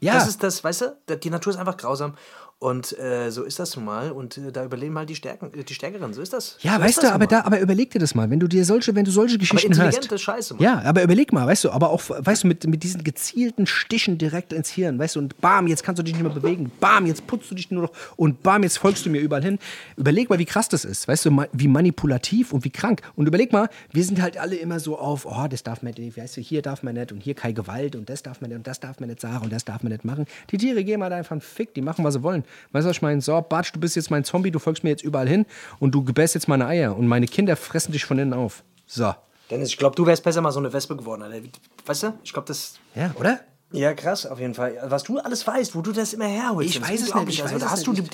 Ja. 0.00 0.14
Das 0.14 0.28
ist 0.28 0.42
das, 0.42 0.62
weißt 0.62 0.82
du? 1.08 1.16
Die 1.16 1.30
Natur 1.30 1.52
ist 1.52 1.58
einfach 1.58 1.78
grausam. 1.78 2.14
Und 2.60 2.98
äh, 2.98 3.30
so 3.30 3.42
ist 3.42 3.58
das 3.58 3.76
nun 3.76 3.84
mal. 3.84 4.10
Und 4.10 4.38
äh, 4.38 4.50
da 4.50 4.64
überleben 4.64 4.96
halt 4.96 5.10
die, 5.10 5.14
Stärken, 5.14 5.52
äh, 5.52 5.64
die 5.64 5.74
Stärkeren. 5.74 6.14
So 6.14 6.22
ist 6.22 6.32
das. 6.32 6.56
Ja, 6.62 6.76
so 6.76 6.80
weißt 6.80 6.90
ist 6.90 6.96
du, 6.98 7.02
das 7.02 7.10
aber 7.12 7.24
mal. 7.24 7.28
da, 7.28 7.44
aber 7.44 7.60
überleg 7.60 7.90
dir 7.90 7.98
das 7.98 8.14
mal, 8.14 8.30
wenn 8.30 8.40
du 8.40 8.48
dir 8.48 8.64
solche, 8.64 8.94
wenn 8.94 9.04
du 9.04 9.10
solche 9.10 9.34
Aber 9.34 9.40
Geschichten 9.40 9.76
hörst. 9.76 9.96
intelligente 9.98 10.18
Scheiße, 10.18 10.54
Mann. 10.54 10.62
Ja, 10.62 10.80
aber 10.82 11.02
überleg 11.02 11.32
mal, 11.32 11.46
weißt 11.46 11.64
du, 11.64 11.70
aber 11.70 11.90
auch, 11.90 12.02
weißt 12.08 12.44
du, 12.44 12.48
mit, 12.48 12.66
mit 12.66 12.82
diesen 12.82 13.04
gezielten 13.04 13.66
Stichen 13.66 14.16
direkt 14.16 14.52
ins 14.52 14.70
Hirn, 14.70 14.98
weißt 14.98 15.16
du, 15.16 15.20
und 15.20 15.40
bam, 15.40 15.66
jetzt 15.66 15.82
kannst 15.82 15.98
du 15.98 16.02
dich 16.02 16.14
nicht 16.14 16.22
mehr 16.22 16.32
bewegen, 16.32 16.70
bam, 16.80 17.06
jetzt 17.06 17.26
putzt 17.26 17.50
du 17.50 17.54
dich 17.54 17.70
nur 17.70 17.82
noch 17.82 17.92
und 18.16 18.42
bam, 18.42 18.62
jetzt 18.62 18.78
folgst 18.78 19.04
du 19.04 19.10
mir 19.10 19.20
überall 19.20 19.42
hin. 19.42 19.58
Überleg 19.96 20.30
mal, 20.30 20.38
wie 20.38 20.44
krass 20.46 20.68
das 20.68 20.84
ist, 20.84 21.06
weißt 21.06 21.26
du, 21.26 21.44
wie 21.52 21.68
manipulativ 21.68 22.52
und 22.52 22.64
wie 22.64 22.70
krank. 22.70 23.02
Und 23.14 23.26
überleg 23.26 23.52
mal, 23.52 23.68
wir 23.92 24.04
sind 24.04 24.22
halt 24.22 24.38
alle 24.38 24.56
immer 24.56 24.80
so 24.80 24.98
auf, 24.98 25.26
oh, 25.26 25.46
das 25.50 25.64
darf 25.64 25.82
man 25.82 25.92
nicht, 25.98 26.16
weißt 26.16 26.38
du, 26.38 26.40
hier 26.40 26.62
darf 26.62 26.82
man 26.82 26.94
nicht 26.94 27.12
und 27.12 27.20
hier 27.22 27.34
keine 27.34 27.52
Gewalt 27.54 27.94
und 27.94 28.08
das 28.08 28.22
darf 28.22 28.40
man 28.40 28.48
nicht 28.50 28.56
und 28.56 28.66
das 28.66 28.80
darf 28.80 29.00
man 29.00 29.10
nicht 29.10 29.20
sagen 29.20 29.44
und 29.44 29.52
das 29.52 29.64
darf 29.66 29.82
man 29.82 29.92
nicht 29.92 30.04
machen. 30.04 30.24
Die 30.50 30.56
Tiere 30.56 30.82
geben 30.82 31.02
halt 31.02 31.12
einfach 31.12 31.32
einen 31.32 31.40
Fick, 31.42 31.74
die 31.74 31.82
machen, 31.82 32.04
was 32.04 32.14
sie 32.14 32.22
wollen. 32.22 32.43
Weißt 32.72 32.84
du, 32.84 32.88
was 32.90 32.96
ich 32.96 33.02
meine? 33.02 33.20
So, 33.20 33.40
Bartsch, 33.40 33.72
du 33.74 33.80
bist 33.80 33.96
jetzt 33.96 34.10
mein 34.10 34.24
Zombie, 34.24 34.50
du 34.50 34.58
folgst 34.58 34.84
mir 34.84 34.90
jetzt 34.90 35.02
überall 35.04 35.28
hin 35.28 35.46
und 35.78 35.92
du 35.94 36.02
gebärst 36.04 36.34
jetzt 36.34 36.48
meine 36.48 36.66
Eier 36.66 36.96
und 36.96 37.06
meine 37.06 37.26
Kinder 37.26 37.56
fressen 37.56 37.92
dich 37.92 38.04
von 38.04 38.18
innen 38.18 38.32
auf. 38.32 38.62
So. 38.86 39.14
Dennis, 39.50 39.68
ich 39.68 39.76
glaube, 39.76 39.94
du 39.96 40.06
wärst 40.06 40.22
besser 40.24 40.40
mal 40.40 40.52
so 40.52 40.58
eine 40.58 40.72
Wespe 40.72 40.96
geworden. 40.96 41.22
Alter. 41.22 41.38
Weißt 41.86 42.02
du? 42.04 42.14
Ich 42.22 42.32
glaube, 42.32 42.48
das. 42.48 42.74
Ja, 42.94 43.12
oder? 43.18 43.40
Ja, 43.72 43.92
krass, 43.92 44.24
auf 44.24 44.38
jeden 44.38 44.54
Fall. 44.54 44.78
Was 44.84 45.02
du 45.02 45.18
alles 45.18 45.44
weißt, 45.46 45.74
wo 45.74 45.80
du 45.80 45.90
das 45.90 46.12
immer 46.12 46.26
herholst. 46.26 46.70
Ich 46.76 46.80
weiß 46.80 47.00
es 47.02 47.14
nicht, 47.14 47.28
ich 47.28 47.42
Also, 47.42 47.54
weiß 47.56 47.62
da 47.62 47.70
hast 47.70 47.86
du 47.86 47.92
die, 47.92 48.04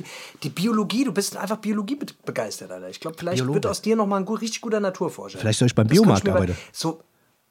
die 0.42 0.48
Biologie, 0.48 1.04
du 1.04 1.12
bist 1.12 1.36
einfach 1.36 1.58
Biologie 1.58 1.96
be- 1.96 2.06
begeistert, 2.24 2.70
Alter. 2.70 2.88
Ich 2.88 2.98
glaube, 2.98 3.16
vielleicht 3.18 3.38
Biologe. 3.38 3.56
wird 3.56 3.66
aus 3.66 3.82
dir 3.82 3.94
nochmal 3.94 4.20
ein 4.20 4.24
gut, 4.24 4.40
richtig 4.40 4.62
guter 4.62 4.80
Naturforscher. 4.80 5.38
Vielleicht 5.38 5.58
soll 5.58 5.66
ich 5.66 5.74
beim 5.74 5.86
Biomarkt 5.86 6.26
arbeiten. 6.26 6.56
So, 6.72 7.02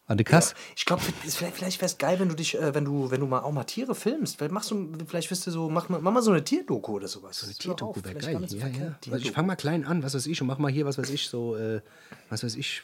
An 0.09 0.17
der 0.17 0.25
ja, 0.27 0.41
ich 0.75 0.85
glaube, 0.85 1.03
vielleicht, 1.03 1.55
vielleicht 1.55 1.77
wäre 1.79 1.85
es 1.85 1.97
geil, 1.99 2.19
wenn 2.19 2.29
du 2.29 2.35
dich, 2.35 2.57
äh, 2.59 2.73
wenn 2.73 2.83
du, 2.83 3.11
wenn 3.11 3.19
du 3.19 3.27
mal 3.27 3.41
auch 3.41 3.51
mal 3.51 3.63
Tiere 3.63 3.93
filmst. 3.93 4.37
Vielleicht 4.37 4.51
machst 4.51 4.71
du, 4.71 4.91
vielleicht 5.07 5.29
wirst 5.29 5.45
du 5.45 5.51
so, 5.51 5.69
mach, 5.69 5.87
mal- 5.87 6.01
mach 6.01 6.11
mal 6.11 6.23
so 6.23 6.31
eine 6.31 6.43
Tierdoku 6.43 6.93
oder 6.93 7.07
sowas. 7.07 7.43
Eine 7.43 7.53
Tierdoku 7.53 8.03
wäre 8.03 8.15
geil. 8.15 8.43
so 8.49 8.57
Ja, 8.57 8.67
ja. 8.67 8.95
Also 9.11 9.25
ich 9.25 9.31
fange 9.31 9.47
mal 9.47 9.55
klein 9.55 9.85
an, 9.85 10.01
was 10.01 10.15
weiß 10.15 10.25
ich, 10.25 10.41
und 10.41 10.47
mach 10.47 10.57
mal 10.57 10.71
hier, 10.71 10.85
was 10.87 10.97
weiß 10.97 11.11
ich, 11.11 11.29
so, 11.29 11.55
äh, 11.55 11.81
was 12.31 12.43
weiß 12.43 12.55
ich, 12.55 12.81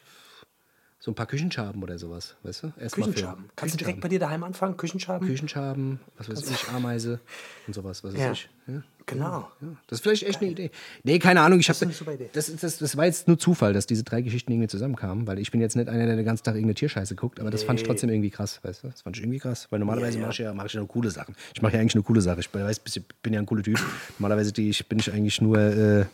so 0.99 1.09
ein 1.11 1.15
paar 1.15 1.25
Küchenschaben 1.25 1.81
oder 1.81 1.97
sowas, 1.97 2.35
weißt 2.43 2.63
du? 2.63 2.73
Erst. 2.79 2.93
Küchenschaben. 2.93 3.49
Kannst 3.55 3.73
du 3.73 3.77
direkt 3.79 4.01
bei 4.01 4.07
dir 4.07 4.19
daheim 4.19 4.43
anfangen? 4.43 4.77
Küchenschaben? 4.77 5.27
Küchenschaben, 5.27 5.99
was 6.19 6.29
weiß 6.29 6.49
ich, 6.51 6.69
Ameise 6.69 7.19
und 7.65 7.73
sowas, 7.73 8.03
was 8.03 8.13
weiß 8.13 8.31
ich. 8.33 8.49
Ja. 8.67 8.83
Genau. 9.07 9.47
Ja, 9.61 9.67
das 9.87 9.99
ist 9.99 10.01
vielleicht 10.03 10.23
echt 10.23 10.41
eine 10.41 10.51
Idee. 10.51 10.71
Nee, 11.03 11.19
keine 11.19 11.41
Ahnung. 11.41 11.59
Ich 11.59 11.67
Das 11.67 11.81
hab, 11.81 11.89
das, 12.33 12.55
das, 12.55 12.77
das 12.79 12.97
war 12.97 13.05
jetzt 13.05 13.27
nur 13.27 13.37
Zufall, 13.37 13.73
dass 13.73 13.85
diese 13.85 14.03
drei 14.03 14.21
Geschichten 14.21 14.51
irgendwie 14.51 14.67
zusammenkamen, 14.67 15.27
weil 15.27 15.37
ich 15.39 15.51
bin 15.51 15.61
jetzt 15.61 15.75
nicht 15.75 15.87
einer, 15.87 16.05
der 16.07 16.15
den 16.15 16.25
ganzen 16.25 16.43
Tag 16.43 16.55
irgendeine 16.55 16.75
Tierscheiße 16.75 17.15
guckt, 17.15 17.39
aber 17.39 17.51
das 17.51 17.63
fand 17.63 17.79
ich 17.79 17.85
trotzdem 17.85 18.09
irgendwie 18.09 18.31
krass, 18.31 18.59
weißt 18.63 18.83
du? 18.83 18.87
Das 18.89 19.01
fand 19.01 19.15
ich 19.17 19.23
irgendwie 19.23 19.39
krass, 19.39 19.67
weil 19.69 19.79
normalerweise 19.79 20.17
Ja, 20.17 20.21
ja. 20.21 20.25
mache 20.27 20.33
ich 20.33 20.39
ja, 20.39 20.53
mach 20.53 20.65
ich 20.65 20.73
ja 20.73 20.79
nur 20.79 20.87
coole 20.87 21.11
Sachen. 21.11 21.35
Ich 21.53 21.61
mache 21.61 21.73
ja 21.73 21.79
eigentlich 21.81 21.95
nur 21.95 22.03
coole 22.03 22.21
Sachen. 22.21 22.39
Ich 22.39 22.49
bin, 22.49 22.63
weiß, 22.63 22.81
ich 22.85 23.03
bin 23.21 23.33
ja 23.33 23.39
ein 23.39 23.45
cooler 23.45 23.63
Typ. 23.63 23.79
Normalerweise 24.17 24.51
die, 24.51 24.69
ich, 24.69 24.87
bin 24.87 24.97
ich 24.99 25.11
eigentlich 25.13 25.39
nur 25.39 25.57
äh, 25.59 26.05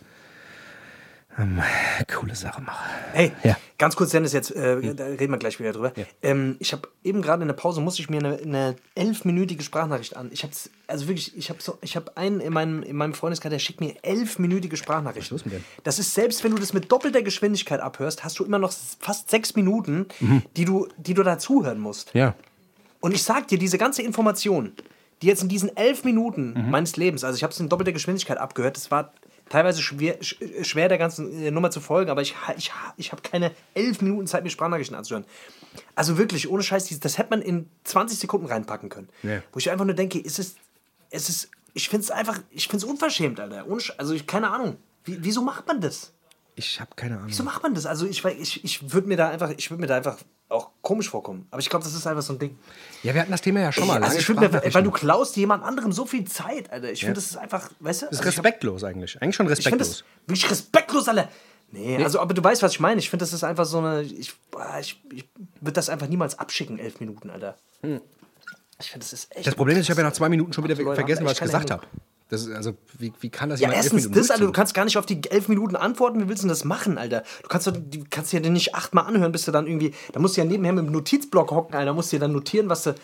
ähm, 1.38 1.62
coole 2.14 2.36
Sachen 2.36 2.66
mache. 2.66 2.84
Hey, 3.14 3.32
Ja. 3.44 3.56
ganz 3.78 3.96
kurz, 3.96 4.12
Dennis, 4.12 4.34
jetzt 4.34 4.52
äh, 4.52 4.94
da 4.94 5.06
reden 5.06 5.32
wir 5.32 5.38
gleich 5.38 5.60
wieder 5.60 5.72
drüber. 5.72 5.94
Ähm, 6.22 6.58
ich 6.60 6.74
habe 6.74 6.90
eben 7.04 7.22
gerade 7.22 7.42
in 7.42 7.48
der 7.48 7.56
Pause, 7.56 7.82
musste 7.82 8.02
ich 8.02 8.10
mir 8.10 8.20
eine, 8.20 8.38
eine 8.38 8.76
elfminütige 8.96 9.64
Sprachnachricht 9.64 10.16
an. 10.18 10.30
Ich 10.34 10.44
habe 10.44 10.54
also 10.88 11.08
wirklich, 11.08 11.36
ich 11.38 11.50
habe 11.50 11.62
so, 11.62 11.78
ich 11.82 11.96
habe 11.96 12.16
einen 12.18 12.42
in 12.42 12.52
meinem, 12.54 12.84
in 12.84 12.96
meinem 12.96 13.14
Freundeskreis, 13.14 13.50
der 13.52 13.60
schickt 13.60 13.80
mir 13.80 13.96
elfminütige 14.04 14.76
Sprachnachrichten. 14.78 15.36
Was 15.38 15.46
ist 15.46 15.52
denn? 15.52 15.64
Das 15.84 16.00
ist, 16.00 16.14
selbst 16.14 16.44
wenn 16.44 16.52
du 16.52 16.60
das 16.60 16.74
mit 16.74 16.92
doppelter 16.92 17.22
Geschwindigkeit 17.22 17.80
abhörst, 17.80 18.24
hast 18.24 18.40
du 18.40 18.44
immer 18.44 18.60
noch 18.60 18.74
fast 19.00 19.30
sechs 19.30 19.56
Minuten, 19.56 20.08
die, 20.58 20.66
du, 20.66 20.88
die 20.98 21.14
du 21.14 21.24
da 21.24 21.38
zuhören 21.40 21.80
musst. 21.80 22.14
Ja. 22.14 22.36
Und 23.00 23.14
ich 23.14 23.24
sag 23.24 23.48
dir, 23.48 23.58
diese 23.58 23.78
ganze 23.78 24.02
Information, 24.02 24.74
die 25.22 25.28
jetzt 25.28 25.42
in 25.44 25.50
diesen 25.50 25.76
elf 25.78 26.04
Minuten 26.04 26.70
meines 26.70 26.98
Lebens, 26.98 27.24
also 27.24 27.36
ich 27.38 27.44
habe 27.44 27.54
es 27.54 27.60
in 27.60 27.70
doppelter 27.70 27.94
Geschwindigkeit 27.94 28.38
abgehört, 28.38 28.76
das 28.76 28.92
war 28.92 29.14
teilweise 29.52 29.82
schwer, 29.82 30.20
sch- 30.22 30.64
schwer 30.64 30.88
der 30.90 30.98
ganzen 30.98 31.32
äh, 31.44 31.52
Nummer 31.52 31.70
zu 31.72 31.82
folgen, 31.82 32.10
aber 32.10 32.22
ich, 32.22 32.36
ich, 32.58 32.72
ich 32.98 33.12
habe 33.12 33.22
keine 33.22 33.52
elf 33.74 34.02
Minuten 34.02 34.26
Zeit, 34.28 34.44
mir 34.44 34.50
Sprachnachrichten 34.50 34.96
anzuhören. 34.98 35.26
Also 35.96 36.18
wirklich, 36.18 36.50
ohne 36.50 36.64
Scheiß, 36.64 37.00
das 37.00 37.18
hätte 37.18 37.30
man 37.30 37.42
in 37.42 37.70
20 37.84 38.18
Sekunden 38.18 38.48
reinpacken 38.48 38.90
können. 38.90 39.10
Ja. 39.24 39.42
Wo 39.52 39.60
ich 39.60 39.70
einfach 39.70 39.86
nur 39.86 39.94
denke, 39.94 40.20
ist 40.20 40.40
es, 40.40 40.56
es 41.10 41.30
ist, 41.30 41.50
ich 41.74 41.90
finde 41.90 42.04
es 42.06 42.12
einfach, 42.12 42.40
ich 42.52 42.68
finde 42.68 42.86
es 42.86 42.90
unverschämt, 42.90 43.40
Alter. 43.40 43.68
Ohne, 43.68 43.82
also 43.98 44.14
ich, 44.14 44.26
keine 44.28 44.50
Ahnung. 44.50 44.78
Wie, 45.04 45.18
wieso 45.24 45.42
macht 45.42 45.68
man 45.68 45.82
das? 45.82 46.12
Ich 46.62 46.80
habe 46.80 46.92
keine 46.96 47.16
Ahnung. 47.16 47.28
Wieso 47.30 47.44
macht 47.44 47.64
man 47.64 47.74
das? 47.74 47.86
Also 47.88 48.06
ich, 48.06 48.24
ich, 48.24 48.64
ich 48.64 48.94
würde 48.94 49.08
mir 49.08 49.18
da 49.18 49.30
einfach, 49.30 49.50
ich 49.58 49.70
würde 49.72 49.82
mir 49.82 49.88
da 49.88 49.96
einfach 49.96 50.18
auch 50.50 50.70
komisch 50.82 51.10
vorkommen. 51.10 51.48
Aber 51.50 51.60
ich 51.60 51.70
glaube, 51.70 51.84
das 51.84 51.94
ist 51.96 52.06
einfach 52.06 52.22
so 52.22 52.34
ein 52.34 52.40
Ding. 52.40 52.58
Ja, 53.04 53.14
wir 53.16 53.22
hatten 53.22 53.32
das 53.32 53.42
Thema 53.42 53.62
ja 53.62 53.72
schon 53.72 53.88
mal. 53.88 53.96
Also 54.04 54.18
lange 54.34 54.52
ich 54.54 54.64
mir, 54.64 54.74
weil 54.74 54.84
du 54.84 54.92
klaust 54.92 55.36
jemand 55.38 55.64
anderem 55.64 55.92
so 55.92 56.06
viel 56.06 56.26
Zeit, 56.26 56.72
Alter. 56.72 56.92
Ich 56.92 57.00
finde, 57.00 57.16
das 57.16 57.26
ist 57.26 57.38
einfach, 57.38 57.70
weißt 57.80 58.04
du? 58.04 58.06
Das 58.08 58.14
ist 58.14 58.20
also 58.20 58.30
ich 58.30 58.38
hab- 58.38 58.46
respektlos 58.46 58.84
eigentlich. 58.84 59.20
Eigentlich 59.22 59.36
schon 59.36 59.48
Ich 59.48 59.52
respektlos. 59.54 59.88
das 59.90 60.04
wirklich 60.28 60.52
respektlos, 60.52 61.08
Alter. 61.08 61.30
Nee, 61.72 62.04
also, 62.04 62.20
aber 62.20 62.34
du 62.34 62.44
weißt, 62.44 62.62
was 62.62 62.74
ich 62.74 62.80
meine. 62.80 63.00
Ich 63.00 63.10
finde, 63.10 63.24
das 63.24 63.34
ist 63.34 63.44
einfach 63.44 63.66
so 63.66 63.80
eine. 63.80 64.02
Ich, 64.04 64.38
boah, 64.52 64.78
ich, 64.80 65.02
ich 65.12 65.28
würde 65.62 65.74
das 65.74 65.90
einfach 65.90 66.08
niemals 66.08 66.38
abschicken, 66.38 66.78
elf 66.78 67.00
Minuten, 67.00 67.30
Alter. 67.30 67.58
Ich 67.82 68.92
finde, 68.92 69.06
das 69.06 69.14
ist 69.14 69.32
echt. 69.32 69.38
Hm. 69.38 69.44
Das 69.46 69.56
Problem 69.56 69.78
ist, 69.78 69.84
ich 69.86 69.90
habe 69.90 70.02
ja 70.02 70.08
nach 70.08 70.14
zwei 70.14 70.28
Minuten 70.30 70.52
schon 70.54 70.64
wieder 70.66 70.76
Leute 70.76 70.96
vergessen, 70.96 71.26
was 71.26 71.34
ich 71.34 71.40
gesagt 71.40 71.72
habe. 71.72 71.88
Das 72.32 72.44
ist, 72.44 72.56
also, 72.56 72.76
wie, 72.98 73.12
wie 73.20 73.30
kann 73.30 73.50
das 73.50 73.60
Ja, 73.60 73.68
jemand 73.68 73.76
elf 73.76 73.86
erstens 73.88 74.04
Minuten 74.04 74.20
das, 74.22 74.32
Alter, 74.32 74.46
du 74.46 74.54
kannst 74.54 74.74
gar 74.74 74.86
nicht 74.86 74.98
auf 74.98 75.06
die 75.06 75.22
elf 75.30 75.50
Minuten 75.50 75.76
antworten. 75.76 76.22
Wie 76.22 76.30
willst 76.30 76.44
du 76.44 76.48
denn 76.48 76.50
das 76.50 76.64
machen, 76.64 76.98
Alter? 76.98 77.24
Du 77.44 77.50
kannst, 77.50 77.68
doch, 77.68 77.74
du 77.74 78.06
kannst 78.10 78.32
dir 78.32 78.40
den 78.40 78.54
nicht 78.54 78.74
achtmal 78.74 79.06
anhören, 79.06 79.34
bis 79.34 79.44
du 79.44 79.52
dann 79.52 79.68
irgendwie. 79.68 79.94
Da 80.14 80.22
musst 80.22 80.38
du 80.38 80.42
ja 80.42 80.48
nebenher 80.48 80.72
mit 80.72 80.86
dem 80.86 80.94
Notizblock 80.94 81.52
hocken, 81.52 81.76
Alter. 81.76 81.88
Da 81.88 81.94
musst 81.94 82.14
du 82.14 82.16
dir 82.16 82.22
dann 82.22 82.32
notieren, 82.32 82.70
was, 82.70 82.84
du, 82.84 82.96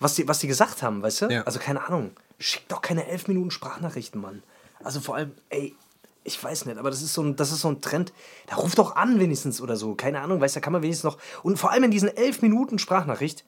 was, 0.00 0.16
die, 0.16 0.26
was 0.26 0.40
die 0.40 0.48
gesagt 0.48 0.82
haben, 0.82 1.00
weißt 1.00 1.22
du? 1.22 1.26
Ja. 1.26 1.42
Also 1.44 1.60
keine 1.60 1.86
Ahnung. 1.86 2.10
Schick 2.40 2.66
doch 2.66 2.82
keine 2.82 3.06
elf 3.06 3.28
Minuten 3.28 3.52
Sprachnachrichten, 3.52 4.20
Mann. 4.20 4.42
Also 4.82 4.98
vor 4.98 5.14
allem, 5.14 5.30
ey. 5.50 5.76
Ich 6.24 6.42
weiß 6.42 6.66
nicht, 6.66 6.78
aber 6.78 6.90
das 6.90 7.02
ist, 7.02 7.14
so 7.14 7.22
ein, 7.22 7.34
das 7.34 7.50
ist 7.50 7.60
so 7.60 7.68
ein 7.68 7.80
Trend. 7.80 8.12
Da 8.46 8.54
ruft 8.54 8.78
doch 8.78 8.94
an 8.94 9.18
wenigstens 9.18 9.60
oder 9.60 9.76
so. 9.76 9.96
Keine 9.96 10.20
Ahnung, 10.20 10.40
weißt 10.40 10.54
du, 10.54 10.60
da 10.60 10.64
kann 10.64 10.72
man 10.72 10.82
wenigstens 10.82 11.04
noch. 11.04 11.18
Und 11.44 11.56
vor 11.56 11.72
allem 11.72 11.84
in 11.84 11.90
diesen 11.92 12.16
elf 12.16 12.42
Minuten 12.42 12.78
Sprachnachricht, 12.78 13.44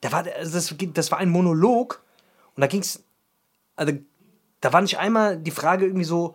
da 0.00 0.10
war, 0.10 0.24
also 0.36 0.52
das, 0.52 0.74
das 0.94 1.10
war 1.12 1.18
ein 1.18 1.30
Monolog 1.30 2.02
und 2.56 2.60
da 2.60 2.66
ging 2.66 2.80
es 2.80 3.04
also 3.76 3.92
da 4.62 4.72
war 4.72 4.80
nicht 4.80 4.98
einmal 4.98 5.36
die 5.36 5.50
Frage 5.50 5.84
irgendwie 5.84 6.04
so, 6.04 6.34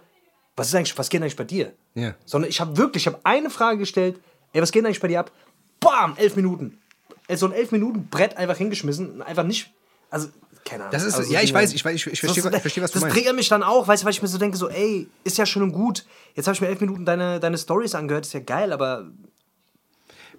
was 0.56 0.68
ist 0.68 0.76
eigentlich, 0.76 0.98
was 0.98 1.10
geht 1.10 1.22
eigentlich 1.22 1.36
bei 1.36 1.44
dir? 1.44 1.74
Ja. 1.96 2.14
Sondern 2.26 2.50
ich 2.50 2.62
habe 2.62 2.78
wirklich, 2.78 3.04
ich 3.04 3.08
habe 3.08 3.20
eine 3.24 3.50
Frage 3.50 3.80
gestellt, 3.80 4.20
ey, 4.54 4.62
was 4.62 4.72
geht 4.72 4.86
eigentlich 4.86 5.00
bei 5.00 5.08
dir 5.08 5.22
ab? 5.22 5.32
bam, 5.80 6.16
elf 6.18 6.36
Minuten. 6.36 6.80
Äh, 7.28 7.38
So 7.38 7.46
ein 7.48 7.52
elf 7.52 7.72
Minuten 7.72 8.08
Brett 8.08 8.38
einfach 8.38 8.58
hingeschmissen 8.58 9.12
und 9.12 9.22
einfach 9.22 9.44
nicht, 9.44 9.72
also 10.10 10.30
keine 10.66 10.84
Ahnung. 10.84 10.92
Das 10.92 11.04
ist, 11.04 11.16
also 11.16 11.32
ja, 11.32 11.42
ich 11.42 11.54
weiß, 11.54 11.74
ich, 11.74 11.84
weiß, 11.84 11.96
ich, 11.96 12.08
ich 12.08 12.20
verstehe, 12.20 12.44
das, 12.44 12.54
ich 12.54 12.62
verstehe, 12.62 12.84
was 12.84 12.92
du 12.92 12.96
das 12.96 13.04
meinst. 13.04 13.16
triggert 13.16 13.36
mich 13.36 13.50
dann 13.50 13.64
auch, 13.64 13.88
weißt 13.88 14.04
du, 14.04 14.06
weil 14.06 14.14
ich 14.14 14.22
mir 14.22 14.28
so 14.28 14.38
denke, 14.38 14.58
so, 14.58 14.70
ey, 14.70 15.08
ist 15.24 15.38
ja 15.38 15.46
schön 15.46 15.64
und 15.64 15.72
gut. 15.72 16.06
Jetzt 16.36 16.48
habe 16.48 16.56
ich 16.56 16.62
mir 16.62 16.68
elf 16.68 16.82
Minuten 16.82 17.06
deine, 17.06 17.40
deine 17.40 17.58
Stories 17.58 17.96
angehört, 17.96 18.26
ist 18.26 18.34
ja 18.34 18.40
geil, 18.40 18.74
aber 18.74 19.10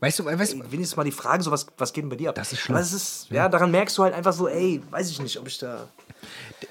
Weißt 0.01 0.19
du, 0.19 0.25
weißt 0.25 0.53
du, 0.55 0.59
wenigstens 0.71 0.97
mal 0.97 1.05
die 1.05 1.11
Frage, 1.13 1.43
so 1.43 1.51
was, 1.51 1.67
was 1.77 1.93
geht 1.93 2.05
denn 2.05 2.09
bei 2.09 2.17
dir 2.17 2.29
ab? 2.29 2.35
Das 2.37 2.53
ist 2.53 2.61
schlimm. 2.61 2.77
Aber 2.77 2.83
es 2.85 2.93
ist, 2.93 3.31
ja, 3.31 3.49
daran 3.49 3.71
merkst 3.71 3.99
du 3.99 4.05
halt 4.05 4.15
einfach 4.15 4.33
so, 4.33 4.47
ey, 4.49 4.81
weiß 4.91 5.11
ich 5.11 5.21
nicht, 5.21 5.37
ob 5.39 5.49
ich 5.49 5.59
da. 5.59 5.89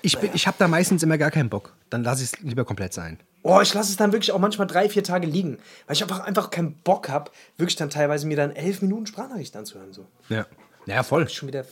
ich, 0.01 0.17
bin- 0.17 0.31
ich 0.33 0.47
habe 0.47 0.55
da 0.59 0.67
meistens 0.67 1.03
immer 1.03 1.17
gar 1.17 1.31
keinen 1.31 1.49
Bock. 1.49 1.73
Dann 1.89 2.03
lasse 2.03 2.23
ich 2.23 2.31
es 2.33 2.39
lieber 2.39 2.63
komplett 2.63 2.93
sein. 2.93 3.19
Oh, 3.43 3.59
ich 3.61 3.73
lasse 3.73 3.91
es 3.91 3.97
dann 3.97 4.11
wirklich 4.11 4.31
auch 4.31 4.39
manchmal 4.39 4.67
drei, 4.67 4.89
vier 4.89 5.03
Tage 5.03 5.27
liegen, 5.27 5.57
weil 5.87 5.95
ich 5.95 6.01
einfach, 6.03 6.21
einfach 6.21 6.49
keinen 6.51 6.73
Bock 6.83 7.09
habe, 7.09 7.31
wirklich 7.57 7.75
dann 7.75 7.89
teilweise 7.89 8.27
mir 8.27 8.35
dann 8.37 8.51
elf 8.55 8.81
Minuten 8.81 9.07
Sprachnachricht 9.07 9.55
anzuhören. 9.55 9.93
So. 9.93 10.05
Ja. 10.29 10.45
Ja, 10.85 11.03
voll. 11.03 11.27
Schon 11.29 11.47
wieder, 11.49 11.65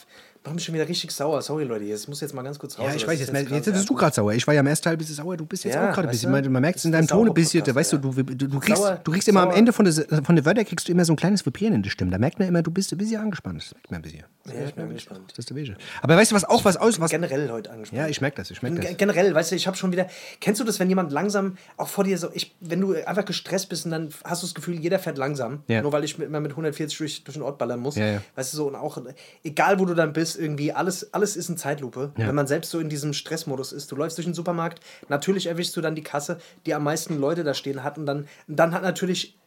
mach 0.46 0.54
mich 0.54 0.64
schon 0.64 0.76
wieder 0.76 0.88
richtig 0.88 1.12
sauer. 1.12 1.42
Sorry, 1.42 1.64
Leute, 1.64 1.86
jetzt 1.86 2.08
muss 2.08 2.22
jetzt 2.22 2.34
mal 2.34 2.42
ganz 2.44 2.60
kurz 2.60 2.78
raus. 2.78 2.86
Ja, 2.90 2.96
ich 2.96 3.08
weiß, 3.08 3.20
jetzt, 3.20 3.34
jetzt, 3.34 3.50
gerade 3.50 3.72
bist 3.72 3.90
du 3.90 3.96
gerade 3.96 4.16
sauer. 4.16 4.34
Ich 4.34 4.46
war 4.48 4.54
ja 4.54 4.60
im 4.60 4.68
ersten 4.68 4.84
Teil 4.84 4.94
ein 4.94 4.98
bisschen 5.00 5.16
sauer, 5.16 5.38
du 5.38 5.46
bist 5.46 5.64
jetzt 5.64 5.76
Ja, 5.76 5.90
auch 5.90 5.94
gerade 5.94 6.08
ein 6.08 6.12
bisschen. 6.12 6.32
Man, 6.32 6.52
man 6.52 6.62
merkt 6.62 6.78
es 6.80 6.86
in 6.86 6.92
deinem 6.92 7.08
Ton 7.08 7.28
ein 7.28 7.34
bisschen, 7.34 7.62
Podcast, 7.62 7.76
weißt 7.76 7.94
du, 7.94 7.96
ja. 7.98 8.02
du, 8.02 8.24
du, 8.36 8.48
du, 8.48 8.60
kriegst, 8.60 8.82
Sauer, 8.82 9.02
du 9.04 9.12
kriegst 9.12 9.28
immer 9.28 9.42
am 9.42 9.50
sauer. 9.50 9.58
Ende 9.58 9.74
von 9.74 9.86
der, 9.86 10.24
von 10.24 10.36
der 10.36 10.46
Wörter 10.46 10.64
kriegst 10.64 10.88
du 10.88 10.92
immer 10.92 11.06
so 11.06 11.14
ein 11.14 11.16
kleines 11.16 11.46
Vibrieren 11.46 11.74
in 11.76 11.84
der 11.84 11.90
Stimme. 11.90 12.12
Da 12.12 12.18
merkt 12.18 12.40
man 12.40 12.48
immer, 12.48 12.62
du 12.62 12.72
bist 12.72 12.92
ein 12.92 12.98
bisschen 12.98 13.22
angespannt. 13.22 13.62
Das 13.62 13.74
merkt 13.74 13.92
man 13.92 14.00
ein 14.00 14.02
bisschen. 14.04 14.24
Ja, 14.48 14.66
ich 14.68 14.76
bin 14.76 14.90
gespannt. 14.94 15.22
Das 15.30 15.40
ist 15.40 15.50
der 15.50 15.56
Wege. 15.58 15.76
Aber 16.04 16.16
weißt 16.16 16.32
du, 16.32 16.36
was 16.36 16.46
auch 16.46 16.64
was 16.66 16.78
aus, 16.78 17.00
was. 17.00 17.10
Generell 17.10 17.50
heute 17.50 17.72
angesprochen. 17.72 18.00
Ja, 18.00 18.08
ich 18.08 18.22
merke 18.22 18.38
das, 18.38 18.52
ich 18.52 18.62
merke 18.62 18.78
das. 18.78 18.86
Gen- 18.88 18.98
Generell, 18.98 19.34
weißt 19.34 19.52
du, 19.52 19.56
ich 19.56 19.66
habe 19.66 19.76
schon 19.76 19.92
wieder. 19.92 20.08
Kennst 20.40 20.62
du 20.62 20.66
das, 20.66 20.80
wenn 20.80 20.90
jemand 20.90 21.12
langsam 21.12 21.58
auch 21.78 21.88
vor 21.88 22.04
dir 22.04 22.18
so, 22.20 22.30
ich, 22.34 22.56
wenn 22.60 22.80
du 22.82 22.94
einfach 23.08 23.26
gestresst 23.26 23.70
bist 23.70 23.86
und 23.86 23.92
dann 23.92 24.10
hast 24.24 24.44
du 24.44 24.48
das 24.48 24.54
Gefühl, 24.54 24.76
jeder 24.80 25.00
fährt 25.00 25.18
langsam, 25.18 25.64
nur 25.68 25.92
weil 25.92 26.04
ich 26.04 26.20
immer 26.20 26.40
mit 26.40 26.52
140 26.52 26.98
durch, 27.24 27.24
den 27.24 27.42
Ort 27.42 27.58
ballern 27.58 27.80
muss. 27.80 27.96
Weißt 27.98 28.54
du 28.54 28.58
so, 28.58 28.68
und 28.68 28.76
auch, 28.76 29.00
egal 29.44 29.80
wo 29.80 29.86
du 29.86 29.96
dann 29.96 30.14
bist, 30.14 30.35
irgendwie, 30.38 30.72
alles, 30.72 31.14
alles 31.14 31.36
ist 31.36 31.50
in 31.50 31.58
Zeitlupe. 31.58 32.12
Ja. 32.18 32.28
Wenn 32.28 32.36
man 32.36 32.48
selbst 32.48 32.72
so 32.72 32.80
in 32.80 32.90
diesem 32.90 33.14
Stressmodus 33.14 33.72
ist. 33.72 33.92
Du 33.92 33.96
läufst 33.96 34.18
durch 34.18 34.26
den 34.26 34.34
Supermarkt, 34.34 34.80
natürlich 35.10 35.48
erwischst 35.48 35.76
du 35.78 35.82
dann 35.82 35.96
die 35.96 36.04
Kasse, 36.04 36.38
die 36.66 36.74
am 36.74 36.84
meisten 36.84 37.20
Leute 37.20 37.44
da 37.44 37.54
stehen 37.54 37.84
hat 37.84 37.98
und 37.98 38.06
dann, 38.06 38.28
dann 38.48 38.74
hat 38.74 38.82
natürlich. 38.84 39.38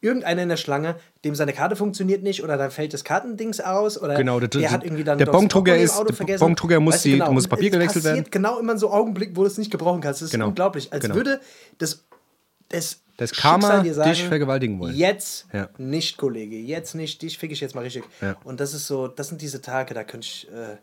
Irgendeiner 0.00 0.42
in 0.42 0.50
der 0.50 0.58
Schlange, 0.58 0.96
dem 1.24 1.34
seine 1.34 1.54
Karte 1.54 1.76
funktioniert 1.76 2.22
nicht 2.22 2.44
oder 2.44 2.58
dann 2.58 2.70
fällt 2.70 2.92
das 2.92 3.04
Kartendings 3.04 3.62
aus 3.62 3.98
oder 3.98 4.16
Genau, 4.16 4.38
der- 4.38 4.50
der 4.50 4.70
hat 4.70 4.84
irgendwie 4.84 5.02
dann 5.02 5.16
der 5.16 5.26
das 5.28 5.34
im 5.34 5.46
ist- 5.46 6.18
der. 6.28 6.36
Bondrucker 6.38 6.78
muss 6.78 6.94
Weißt 6.96 7.04
du, 7.06 7.08
die- 7.08 7.14
genau. 7.14 7.32
muss 7.32 7.44
Und 7.44 7.48
Papier 7.48 7.70
gewechselt 7.70 8.04
werden. 8.04 8.26
genau 8.30 8.58
immer 8.58 8.76
so 8.76 8.90
Augenblick, 8.90 9.30
wo 9.34 9.40
du 9.40 9.46
es 9.46 9.56
nicht 9.56 9.70
gebrauchen 9.70 10.02
kannst. 10.02 10.20
Das 10.20 10.26
ist 10.26 10.32
Genau. 10.32 10.48
unglaublich. 10.48 10.92
Als 10.92 11.00
Genau. 11.04 11.14
würde 11.14 11.40
das, 11.78 12.04
das, 12.68 13.00
Das 13.16 13.32
Karma 13.32 13.80
dir 13.82 13.94
sagen, 13.94 14.10
dich 14.10 14.24
vergewaltigen 14.24 14.78
wollen. 14.80 14.94
Jetzt 14.96 15.46
Ja. 15.52 15.68
nicht, 15.78 16.16
Kollege. 16.16 16.56
Jetzt 16.56 16.94
nicht. 16.94 17.22
Dich 17.22 17.38
fick 17.38 17.52
ich 17.52 17.60
jetzt 17.60 17.74
mal 17.74 17.82
richtig. 17.82 18.04
Ja. 18.20 18.36
Und 18.44 18.60
das 18.60 18.74
ist 18.74 18.86
so, 18.86 19.06
das 19.08 19.28
sind 19.28 19.40
diese 19.40 19.60
Tage, 19.60 19.94
da 19.94 20.02
könnte 20.04 20.26
ich. 20.26 20.48
Äh, 20.52 20.76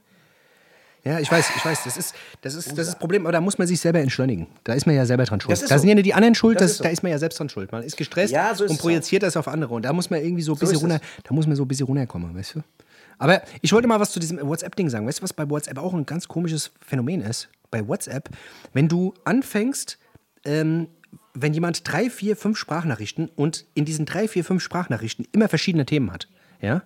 Ja, 1.03 1.19
ich 1.19 1.31
weiß, 1.31 1.45
ich 1.57 1.65
weiß, 1.65 1.83
das 1.83 1.97
ist 1.97 2.13
das, 2.41 2.53
ist, 2.53 2.77
das, 2.77 2.87
ist 2.87 2.99
Problem, 2.99 3.25
aber 3.25 3.31
da 3.31 3.41
muss 3.41 3.57
man 3.57 3.67
sich 3.67 3.79
selber 3.81 3.99
entschleunigen. 3.99 4.45
Da 4.63 4.73
ist 4.73 4.85
man 4.85 4.95
ja 4.95 5.03
selber 5.05 5.23
dran 5.25 5.41
schuld. 5.41 5.51
Das 5.51 5.61
Da 5.67 5.75
so. 5.75 5.79
sind 5.81 5.89
ja 5.89 5.95
nicht 5.95 6.05
die 6.05 6.13
anderen 6.13 6.35
schuld, 6.35 6.57
Das 6.57 6.61
das 6.65 6.71
ist 6.73 6.77
so. 6.77 6.83
da 6.83 6.89
ist 6.91 7.01
man 7.01 7.11
ja 7.11 7.17
selbst 7.17 7.39
dran 7.39 7.49
schuld. 7.49 7.71
Man 7.71 7.81
ist 7.83 7.97
gestresst 7.97 8.31
Ja, 8.31 8.53
so 8.53 8.65
ist 8.65 8.69
und 8.71 8.77
projiziert 8.79 9.23
das 9.23 9.35
auf 9.35 9.47
andere. 9.47 9.73
Und 9.73 9.81
da 9.83 9.93
muss 9.93 10.11
man 10.11 10.21
irgendwie 10.23 10.43
so 10.43 10.53
ein 10.53 10.59
bisschen 10.59 10.77
runter, 10.77 10.99
da 11.23 11.33
muss 11.33 11.47
man 11.47 11.55
so 11.55 11.63
ein 11.63 11.67
bisschen 11.67 11.87
runterkommen, 11.87 12.35
weißt 12.37 12.55
du? 12.55 12.61
Aber 13.17 13.41
ich 13.61 13.73
wollte 13.73 13.87
mal 13.87 13.99
was 13.99 14.11
zu 14.11 14.19
diesem 14.19 14.39
WhatsApp-Ding 14.47 14.89
sagen. 14.89 15.07
Weißt 15.07 15.19
du, 15.19 15.23
was 15.23 15.33
bei 15.33 15.49
WhatsApp 15.49 15.79
auch 15.79 15.93
ein 15.95 16.05
ganz 16.05 16.27
komisches 16.27 16.71
Phänomen 16.85 17.21
ist? 17.21 17.49
Bei 17.71 17.87
WhatsApp, 17.87 18.29
wenn 18.73 18.87
du 18.87 19.13
anfängst, 19.25 19.97
ähm, 20.45 20.87
wenn 21.33 21.53
jemand 21.53 21.91
drei, 21.91 22.09
vier, 22.09 22.35
fünf 22.35 22.57
Sprachnachrichten 22.57 23.29
und 23.35 23.65
in 23.73 23.85
diesen 23.85 24.05
drei, 24.05 24.27
vier, 24.27 24.43
fünf 24.43 24.63
Sprachnachrichten 24.63 25.27
immer 25.31 25.49
verschiedene 25.49 25.85
Themen 25.85 26.11
hat, 26.11 26.27
ja? 26.61 26.83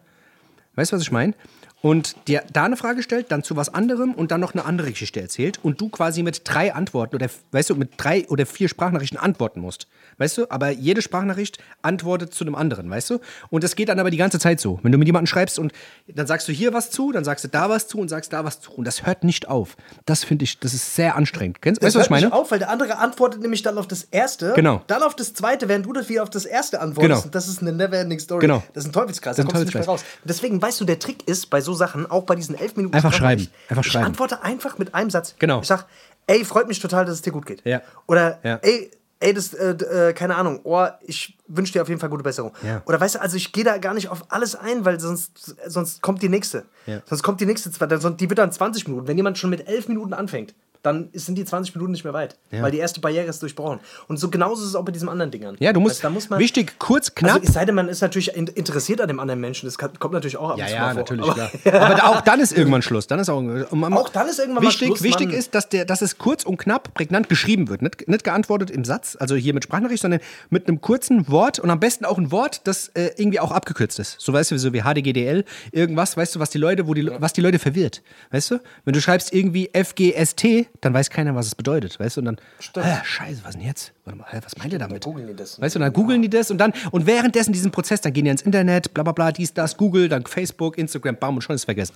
Weißt 0.75 0.91
du, 0.91 0.97
was 0.97 1.03
ich 1.03 1.11
meine? 1.11 1.33
Und 1.81 2.15
dir 2.27 2.43
da 2.51 2.65
eine 2.65 2.77
Frage 2.77 3.03
stellt, 3.03 3.31
dann 3.31 3.43
zu 3.43 3.55
was 3.55 3.73
anderem 3.73 4.13
und 4.13 4.31
dann 4.31 4.41
noch 4.41 4.53
eine 4.53 4.65
andere 4.65 4.89
Geschichte 4.89 5.21
erzählt 5.21 5.59
und 5.63 5.79
du 5.79 5.89
quasi 5.89 6.23
mit 6.23 6.41
drei 6.43 6.73
Antworten 6.73 7.15
oder, 7.15 7.29
weißt 7.51 7.69
du, 7.69 7.75
mit 7.75 7.91
drei 7.97 8.27
oder 8.27 8.45
vier 8.45 8.69
Sprachnachrichten 8.69 9.19
antworten 9.19 9.61
musst. 9.61 9.87
Weißt 10.17 10.37
du? 10.37 10.45
Aber 10.49 10.69
jede 10.69 11.01
Sprachnachricht 11.01 11.57
antwortet 11.81 12.33
zu 12.33 12.43
einem 12.43 12.55
anderen, 12.55 12.89
weißt 12.89 13.09
du? 13.09 13.19
Und 13.49 13.63
das 13.63 13.75
geht 13.75 13.89
dann 13.89 13.99
aber 13.99 14.11
die 14.11 14.17
ganze 14.17 14.39
Zeit 14.39 14.59
so. 14.59 14.79
Wenn 14.83 14.91
du 14.91 14.97
mit 14.97 15.07
jemandem 15.07 15.27
schreibst 15.27 15.59
und 15.59 15.73
dann 16.07 16.25
sagst 16.27 16.47
du 16.47 16.51
hier 16.53 16.73
was 16.73 16.89
zu, 16.91 17.11
dann 17.11 17.23
sagst 17.23 17.43
du 17.43 17.49
da 17.49 17.69
was 17.69 17.87
zu 17.87 17.97
und 17.99 18.09
sagst 18.09 18.31
da 18.33 18.43
was 18.45 18.61
zu. 18.61 18.71
Und 18.71 18.85
das 18.85 19.05
hört 19.05 19.23
nicht 19.23 19.47
auf. 19.49 19.75
Das 20.05 20.23
finde 20.23 20.43
ich, 20.45 20.59
das 20.59 20.73
ist 20.73 20.95
sehr 20.95 21.15
anstrengend. 21.15 21.61
Kennst, 21.61 21.81
weißt 21.81 21.95
du, 21.95 21.99
was 21.99 22.05
ich 22.05 22.09
meine? 22.09 22.25
nicht 22.27 22.33
auf, 22.33 22.51
weil 22.51 22.59
der 22.59 22.69
andere 22.69 22.97
antwortet 22.97 23.41
nämlich 23.41 23.61
dann 23.61 23.77
auf 23.77 23.87
das 23.87 24.03
erste, 24.03 24.53
Genau. 24.55 24.81
dann 24.87 25.03
auf 25.03 25.15
das 25.15 25.33
zweite, 25.33 25.67
während 25.67 25.85
du 25.85 25.93
das 25.93 26.07
wieder 26.09 26.23
auf 26.23 26.29
das 26.29 26.45
erste 26.45 26.79
antwortest. 26.81 27.09
Genau. 27.09 27.25
Und 27.25 27.35
das 27.35 27.47
ist 27.47 27.61
eine 27.61 27.71
never-ending 27.73 28.19
Story. 28.19 28.41
Genau. 28.41 28.63
Das 28.73 28.83
ist 28.85 28.89
ein 28.89 28.93
Teufelskreis, 28.93 29.35
Das 29.35 29.45
da 29.45 29.49
ist 29.49 29.49
ein 29.49 29.51
kommst 29.59 29.73
du 29.73 29.77
nicht 29.79 29.85
mehr 29.87 29.93
raus. 29.93 30.03
Deswegen, 30.23 30.61
weißt 30.61 30.79
du, 30.81 30.85
der 30.85 30.99
Trick 30.99 31.27
ist 31.27 31.49
bei 31.49 31.61
so 31.61 31.73
Sachen, 31.73 32.09
auch 32.09 32.23
bei 32.23 32.35
diesen 32.35 32.55
elf 32.55 32.75
Minuten 32.75 32.95
Einfach 32.95 33.13
schreiben. 33.13 33.47
Einfach 33.69 33.85
ich 33.85 33.91
schreiben. 33.91 34.05
antworte 34.05 34.41
einfach 34.43 34.77
mit 34.77 34.93
einem 34.95 35.09
Satz. 35.09 35.35
Genau. 35.39 35.61
Ich 35.61 35.67
sag, 35.67 35.85
ey, 36.27 36.43
freut 36.45 36.67
mich 36.67 36.79
total, 36.79 37.05
dass 37.05 37.15
es 37.15 37.21
dir 37.21 37.31
gut 37.31 37.45
geht. 37.45 37.61
Ja. 37.65 37.81
Oder, 38.07 38.39
Ja. 38.43 38.59
ey, 38.61 38.89
ey, 39.25 39.33
das, 39.33 39.53
äh, 39.53 39.71
äh, 39.71 40.13
keine 40.13 40.35
Ahnung, 40.35 40.59
oh, 40.63 40.85
ich 41.01 41.37
wünsche 41.47 41.73
dir 41.73 41.81
auf 41.81 41.89
jeden 41.89 41.99
Fall 41.99 42.09
gute 42.09 42.23
Besserung. 42.23 42.53
Ja. 42.63 42.83
Oder 42.85 43.01
weißt 43.01 43.15
du, 43.15 43.21
also 43.21 43.35
ich 43.37 43.51
gehe 43.51 43.63
da 43.63 43.77
gar 43.79 43.95
nicht 43.95 44.09
auf 44.09 44.25
alles 44.29 44.55
ein, 44.55 44.85
weil 44.85 44.99
sonst, 44.99 45.55
sonst 45.67 46.01
kommt 46.01 46.21
die 46.21 46.29
nächste. 46.29 46.65
Ja. 46.85 47.01
Sonst 47.05 47.23
kommt 47.23 47.41
die 47.41 47.45
nächste, 47.45 47.69
die 47.69 48.29
wird 48.29 48.37
dann 48.37 48.51
20 48.51 48.87
Minuten. 48.87 49.07
Wenn 49.07 49.17
jemand 49.17 49.37
schon 49.37 49.49
mit 49.49 49.67
11 49.67 49.87
Minuten 49.87 50.13
anfängt, 50.13 50.53
dann 50.85 51.09
sind 51.13 51.37
die 51.37 51.45
20 51.45 51.73
Minuten 51.75 51.91
nicht 51.93 52.03
mehr 52.03 52.13
weit. 52.13 52.37
Ja. 52.51 52.61
Weil 52.61 52.71
die 52.71 52.77
erste 52.77 52.99
Barriere 52.99 53.25
ist 53.27 53.41
durchbrochen. 53.41 53.79
Und 54.07 54.17
so 54.17 54.29
genauso 54.29 54.61
ist 54.63 54.69
es 54.69 54.75
auch 54.75 54.85
bei 54.85 54.91
diesen 54.91 55.09
anderen 55.09 55.31
Dingern. 55.31 55.55
Ja, 55.59 55.73
du 55.73 55.79
musst, 55.79 55.95
Also 55.97 56.03
da 56.03 56.09
muss 56.11 56.29
man, 56.29 56.39
wichtig, 56.39 56.79
kurz, 56.79 57.15
knapp. 57.15 57.35
Also 57.35 57.47
es 57.47 57.53
sei 57.53 57.65
denn, 57.65 57.75
man 57.75 57.87
ist 57.89 58.01
natürlich 58.01 58.35
in- 58.35 58.47
interessiert 58.47 59.01
an 59.01 59.07
dem 59.07 59.19
anderen 59.19 59.39
Menschen. 59.41 59.65
Das 59.67 59.77
kommt 59.77 60.13
natürlich 60.13 60.37
auch 60.37 60.51
ab 60.51 60.57
Ja, 60.57 60.67
ja, 60.67 60.79
mal 60.81 60.85
vor. 60.93 60.95
natürlich, 61.01 61.25
Aber- 61.25 61.33
klar. 61.33 61.81
Aber 61.91 62.09
auch 62.17 62.21
dann 62.21 62.39
ist 62.39 62.55
irgendwann 62.57 62.81
Schluss. 62.81 63.07
Dann 63.07 63.19
ist 63.19 63.29
auch, 63.29 63.41
Auch 63.41 64.09
dann 64.09 64.27
ist 64.27 64.39
irgendwann 64.39 64.63
mal 64.63 64.69
wichtig, 64.69 64.87
Schluss, 64.87 65.03
Wichtig 65.03 65.27
Mann. 65.29 65.37
ist, 65.37 65.55
dass, 65.55 65.69
der, 65.69 65.85
dass 65.85 66.01
es 66.01 66.17
kurz 66.17 66.43
und 66.43 66.57
knapp, 66.57 66.93
prägnant 66.93 67.29
geschrieben 67.29 67.67
wird. 67.69 67.81
Nicht, 67.81 68.07
nicht 68.07 68.23
geantwortet 68.23 68.69
im 68.71 68.83
Satz, 68.85 69.17
also 69.19 69.35
hier 69.35 69.53
mit 69.53 69.63
Sprachnachricht, 69.63 70.01
sondern 70.01 70.19
mit 70.49 70.67
einem 70.67 70.81
kurzen 70.81 71.27
Wort 71.29 71.59
und 71.59 71.69
am 71.69 71.79
besten 71.79 72.05
auch 72.05 72.17
ein 72.17 72.31
Wort, 72.31 72.61
das 72.65 72.89
äh, 72.89 73.11
irgendwie 73.17 73.39
auch 73.39 73.51
abgekürzt 73.51 73.99
ist. 73.99 74.17
So 74.19 74.33
weißt 74.33 74.51
du, 74.51 74.59
so 74.59 74.73
wie 74.73 74.81
HDGDL, 74.81 75.45
irgendwas, 75.71 76.15
weißt 76.17 76.35
du, 76.35 76.39
was 76.39 76.49
die 76.49 76.57
Leute, 76.57 76.87
wo 76.87 76.93
die, 76.93 77.09
was 77.19 77.33
die 77.33 77.41
Leute 77.41 77.59
verwirrt. 77.59 78.01
Weißt 78.31 78.51
du? 78.51 78.59
Wenn 78.83 78.93
du 78.93 79.01
schreibst 79.01 79.33
irgendwie 79.33 79.69
FGST, 79.73 80.67
dann 80.81 80.93
weiß 80.93 81.09
keiner, 81.09 81.35
was 81.35 81.47
es 81.47 81.55
bedeutet. 81.55 81.99
Weißt 81.99 82.17
du? 82.17 82.21
Und 82.21 82.25
dann, 82.25 82.37
ah, 82.77 83.03
scheiße, 83.03 83.41
was 83.43 83.53
denn 83.53 83.65
jetzt? 83.65 83.93
Warte 84.03 84.19
mal, 84.19 84.27
was 84.43 84.57
meint 84.57 84.73
ihr 84.73 84.79
damit? 84.79 85.03
googeln 85.03 85.27
die 85.27 85.35
das. 85.35 85.59
Weißt 85.59 85.75
du, 85.75 85.79
dann 85.79 85.93
googeln 85.93 86.21
die 86.21 86.29
das 86.29 86.51
und 86.51 86.57
dann, 86.57 86.73
und 86.91 87.05
währenddessen 87.05 87.53
diesen 87.53 87.71
Prozess, 87.71 88.01
dann 88.01 88.13
gehen 88.13 88.25
die 88.25 88.31
ins 88.31 88.41
Internet, 88.41 88.93
bla 88.93 89.03
bla 89.03 89.13
bla, 89.13 89.31
dies, 89.31 89.53
das, 89.53 89.77
Google, 89.77 90.09
dann 90.09 90.25
Facebook, 90.25 90.77
Instagram, 90.77 91.17
bam, 91.17 91.35
und 91.35 91.41
schon 91.41 91.55
ist 91.55 91.65
vergessen. 91.65 91.95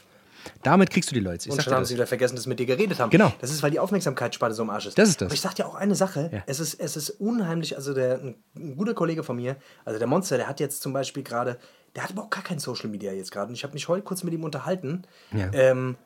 Damit 0.63 0.89
kriegst 0.89 1.09
du 1.11 1.13
die 1.13 1.19
Leute. 1.19 1.47
Ich 1.47 1.51
Und 1.51 1.61
schon 1.61 1.73
haben 1.73 1.81
das. 1.81 1.89
sie 1.89 1.95
wieder 1.95 2.07
vergessen, 2.07 2.35
dass 2.35 2.43
sie 2.43 2.49
mit 2.49 2.59
dir 2.59 2.65
geredet 2.65 2.99
haben. 2.99 3.09
Genau. 3.09 3.31
Das 3.39 3.51
ist, 3.51 3.63
weil 3.63 3.71
die 3.71 3.79
Aufmerksamkeitsspanne 3.79 4.53
so 4.53 4.63
im 4.63 4.69
Arsch 4.69 4.87
ist. 4.87 4.97
Das 4.97 5.09
ist 5.09 5.21
das. 5.21 5.27
Aber 5.27 5.33
ich 5.33 5.41
sag 5.41 5.55
dir 5.55 5.65
auch 5.65 5.75
eine 5.75 5.95
Sache. 5.95 6.29
Ja. 6.31 6.43
Es, 6.45 6.59
ist, 6.59 6.79
es 6.79 6.95
ist 6.95 7.09
unheimlich. 7.09 7.75
Also, 7.75 7.93
der, 7.93 8.19
ein, 8.19 8.35
ein 8.55 8.75
guter 8.75 8.93
Kollege 8.93 9.23
von 9.23 9.35
mir, 9.35 9.57
also 9.85 9.99
der 9.99 10.07
Monster, 10.07 10.37
der 10.37 10.47
hat 10.47 10.59
jetzt 10.59 10.81
zum 10.81 10.93
Beispiel 10.93 11.23
gerade, 11.23 11.57
der 11.95 12.03
hat 12.03 12.11
überhaupt 12.11 12.33
gar 12.33 12.43
kein 12.43 12.59
Social 12.59 12.89
Media 12.89 13.11
jetzt 13.11 13.31
gerade. 13.31 13.49
Und 13.49 13.55
ich 13.55 13.63
habe 13.63 13.73
mich 13.73 13.87
heute 13.87 14.03
kurz 14.03 14.23
mit 14.23 14.33
ihm 14.33 14.43
unterhalten. 14.43 15.03
Ja. 15.33 15.49
Ähm, 15.53 15.97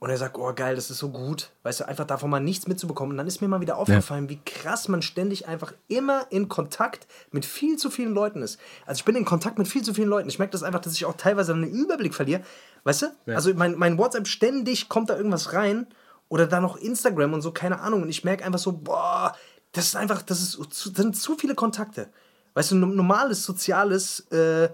und 0.00 0.10
er 0.10 0.16
sagt, 0.16 0.38
oh 0.38 0.52
geil, 0.54 0.76
das 0.76 0.90
ist 0.90 0.98
so 0.98 1.10
gut. 1.10 1.50
Weißt 1.64 1.80
du, 1.80 1.88
einfach 1.88 2.06
davon 2.06 2.30
mal 2.30 2.38
nichts 2.40 2.68
mitzubekommen. 2.68 3.12
Und 3.12 3.18
dann 3.18 3.26
ist 3.26 3.40
mir 3.40 3.48
mal 3.48 3.60
wieder 3.60 3.76
aufgefallen, 3.78 4.28
wie 4.28 4.40
krass 4.44 4.86
man 4.88 5.02
ständig 5.02 5.48
einfach 5.48 5.72
immer 5.88 6.26
in 6.30 6.48
Kontakt 6.48 7.06
mit 7.32 7.44
viel 7.44 7.76
zu 7.78 7.90
vielen 7.90 8.14
Leuten 8.14 8.40
ist. 8.42 8.60
Also 8.86 9.00
ich 9.00 9.04
bin 9.04 9.16
in 9.16 9.24
Kontakt 9.24 9.58
mit 9.58 9.66
viel 9.66 9.82
zu 9.82 9.94
vielen 9.94 10.08
Leuten. 10.08 10.28
Ich 10.28 10.38
merke 10.38 10.52
das 10.52 10.62
einfach, 10.62 10.80
dass 10.80 10.92
ich 10.92 11.04
auch 11.04 11.16
teilweise 11.16 11.52
einen 11.52 11.64
Überblick 11.68 12.14
verliere. 12.14 12.42
Weißt 12.84 13.02
du? 13.02 13.06
Also 13.34 13.52
mein, 13.54 13.74
mein 13.76 13.98
WhatsApp 13.98 14.28
ständig 14.28 14.88
kommt 14.88 15.10
da 15.10 15.16
irgendwas 15.16 15.52
rein. 15.52 15.86
Oder 16.28 16.46
da 16.46 16.60
noch 16.60 16.76
Instagram 16.76 17.32
und 17.32 17.42
so, 17.42 17.52
keine 17.52 17.80
Ahnung. 17.80 18.02
Und 18.02 18.08
ich 18.10 18.22
merke 18.22 18.44
einfach 18.44 18.58
so, 18.60 18.72
boah, 18.72 19.34
das 19.72 19.86
ist 19.86 19.96
einfach, 19.96 20.22
das, 20.22 20.40
ist, 20.42 20.52
zu- 20.74 20.90
das 20.90 21.02
sind 21.02 21.16
zu 21.16 21.36
viele 21.36 21.54
Kontakte. 21.54 22.08
Weißt 22.54 22.70
du, 22.70 22.76
ein 22.76 22.94
normales 22.94 23.44
soziales 23.44 24.20
äh, 24.30 24.68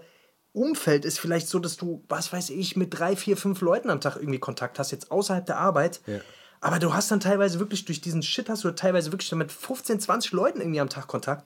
Umfeld 0.55 1.05
ist 1.05 1.19
vielleicht 1.19 1.47
so, 1.47 1.59
dass 1.59 1.77
du, 1.77 2.03
was 2.09 2.31
weiß 2.33 2.49
ich, 2.49 2.75
mit 2.75 2.97
drei, 2.97 3.15
vier, 3.15 3.37
fünf 3.37 3.61
Leuten 3.61 3.89
am 3.89 4.01
Tag 4.01 4.15
irgendwie 4.15 4.39
Kontakt 4.39 4.79
hast, 4.79 4.91
jetzt 4.91 5.11
außerhalb 5.11 5.45
der 5.45 5.57
Arbeit. 5.57 6.01
Aber 6.61 6.79
du 6.79 6.93
hast 6.93 7.11
dann 7.11 7.19
teilweise 7.19 7.59
wirklich 7.59 7.85
durch 7.85 8.01
diesen 8.01 8.23
Shit 8.23 8.49
hast 8.49 8.63
du 8.63 8.71
teilweise 8.71 9.11
wirklich 9.11 9.31
mit 9.33 9.51
15, 9.51 9.99
20 9.99 10.31
Leuten 10.31 10.61
irgendwie 10.61 10.79
am 10.79 10.89
Tag 10.89 11.07
Kontakt. 11.07 11.45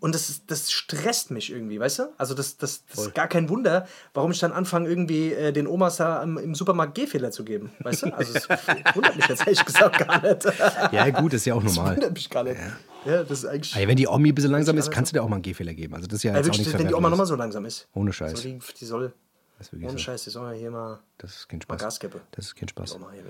Und 0.00 0.14
das, 0.14 0.42
das 0.46 0.70
stresst 0.70 1.30
mich 1.32 1.50
irgendwie, 1.50 1.80
weißt 1.80 1.98
du? 1.98 2.02
Also 2.18 2.34
das, 2.34 2.56
das, 2.56 2.84
das 2.86 3.06
ist 3.06 3.14
gar 3.14 3.26
kein 3.26 3.48
Wunder, 3.48 3.86
warum 4.14 4.30
ich 4.30 4.38
dann 4.38 4.52
anfange, 4.52 4.88
irgendwie 4.88 5.32
äh, 5.32 5.52
den 5.52 5.66
Omas 5.66 5.96
da 5.96 6.22
im, 6.22 6.38
im 6.38 6.54
Supermarkt 6.54 6.94
G-Fehler 6.94 7.30
zu 7.32 7.44
geben, 7.44 7.72
weißt 7.80 8.02
du? 8.04 8.14
Also 8.16 8.34
es 8.34 8.48
wundert 8.94 9.16
mich 9.16 9.26
jetzt 9.26 9.40
ehrlich 9.46 9.64
gesagt 9.64 9.98
gar 9.98 10.22
nicht. 10.22 10.44
Ja, 10.92 11.10
gut, 11.10 11.32
ist 11.34 11.44
ja 11.46 11.54
auch 11.54 11.62
Das 11.62 11.74
normal. 11.74 11.96
wundert 11.96 12.12
mich 12.14 12.30
gar 12.30 12.44
nicht. 12.44 12.56
Ja, 13.04 13.24
das 13.24 13.38
ist 13.40 13.44
eigentlich... 13.46 13.74
Ey, 13.76 13.88
wenn 13.88 13.96
die 13.96 14.06
Omi 14.06 14.28
ein 14.30 14.34
bisschen 14.34 14.52
langsam 14.52 14.78
ist, 14.78 14.90
kannst 14.90 15.12
du 15.12 15.14
dir 15.18 15.22
auch 15.22 15.28
mal 15.28 15.36
einen 15.36 15.42
Gehfehler 15.42 15.74
geben. 15.74 15.94
Also 15.94 16.06
das 16.06 16.18
ist 16.18 16.22
ja 16.22 16.30
Ja, 16.32 16.36
jetzt 16.38 16.44
auch 16.44 16.48
wirklich, 16.50 16.66
nichts 16.66 16.78
wenn 16.80 16.88
die 16.88 16.94
Oma 16.94 17.10
nochmal 17.10 17.26
so 17.26 17.34
langsam 17.34 17.64
ist. 17.64 17.88
Ohne 17.94 18.12
Scheiß. 18.12 18.32
So, 18.40 18.48
die, 18.48 18.58
die 18.80 18.84
soll 18.84 19.12
Das 19.58 19.72
ist 19.72 19.82
Ohne. 19.82 19.98
Scheiß, 19.98 20.22
die 20.22 20.30
sollen 20.30 20.52
ja 20.54 20.58
hier 20.58 20.70
mal, 20.70 21.00
Das 21.18 21.34
ist 21.34 21.48
kein 21.48 21.60
Spaß. 21.60 21.80
Gas 21.80 21.98
geben. 21.98 22.20
Das 22.30 22.46
ist 22.46 22.54
kein 22.54 22.68
Spaß. 22.68 22.96
Hier, 23.12 23.22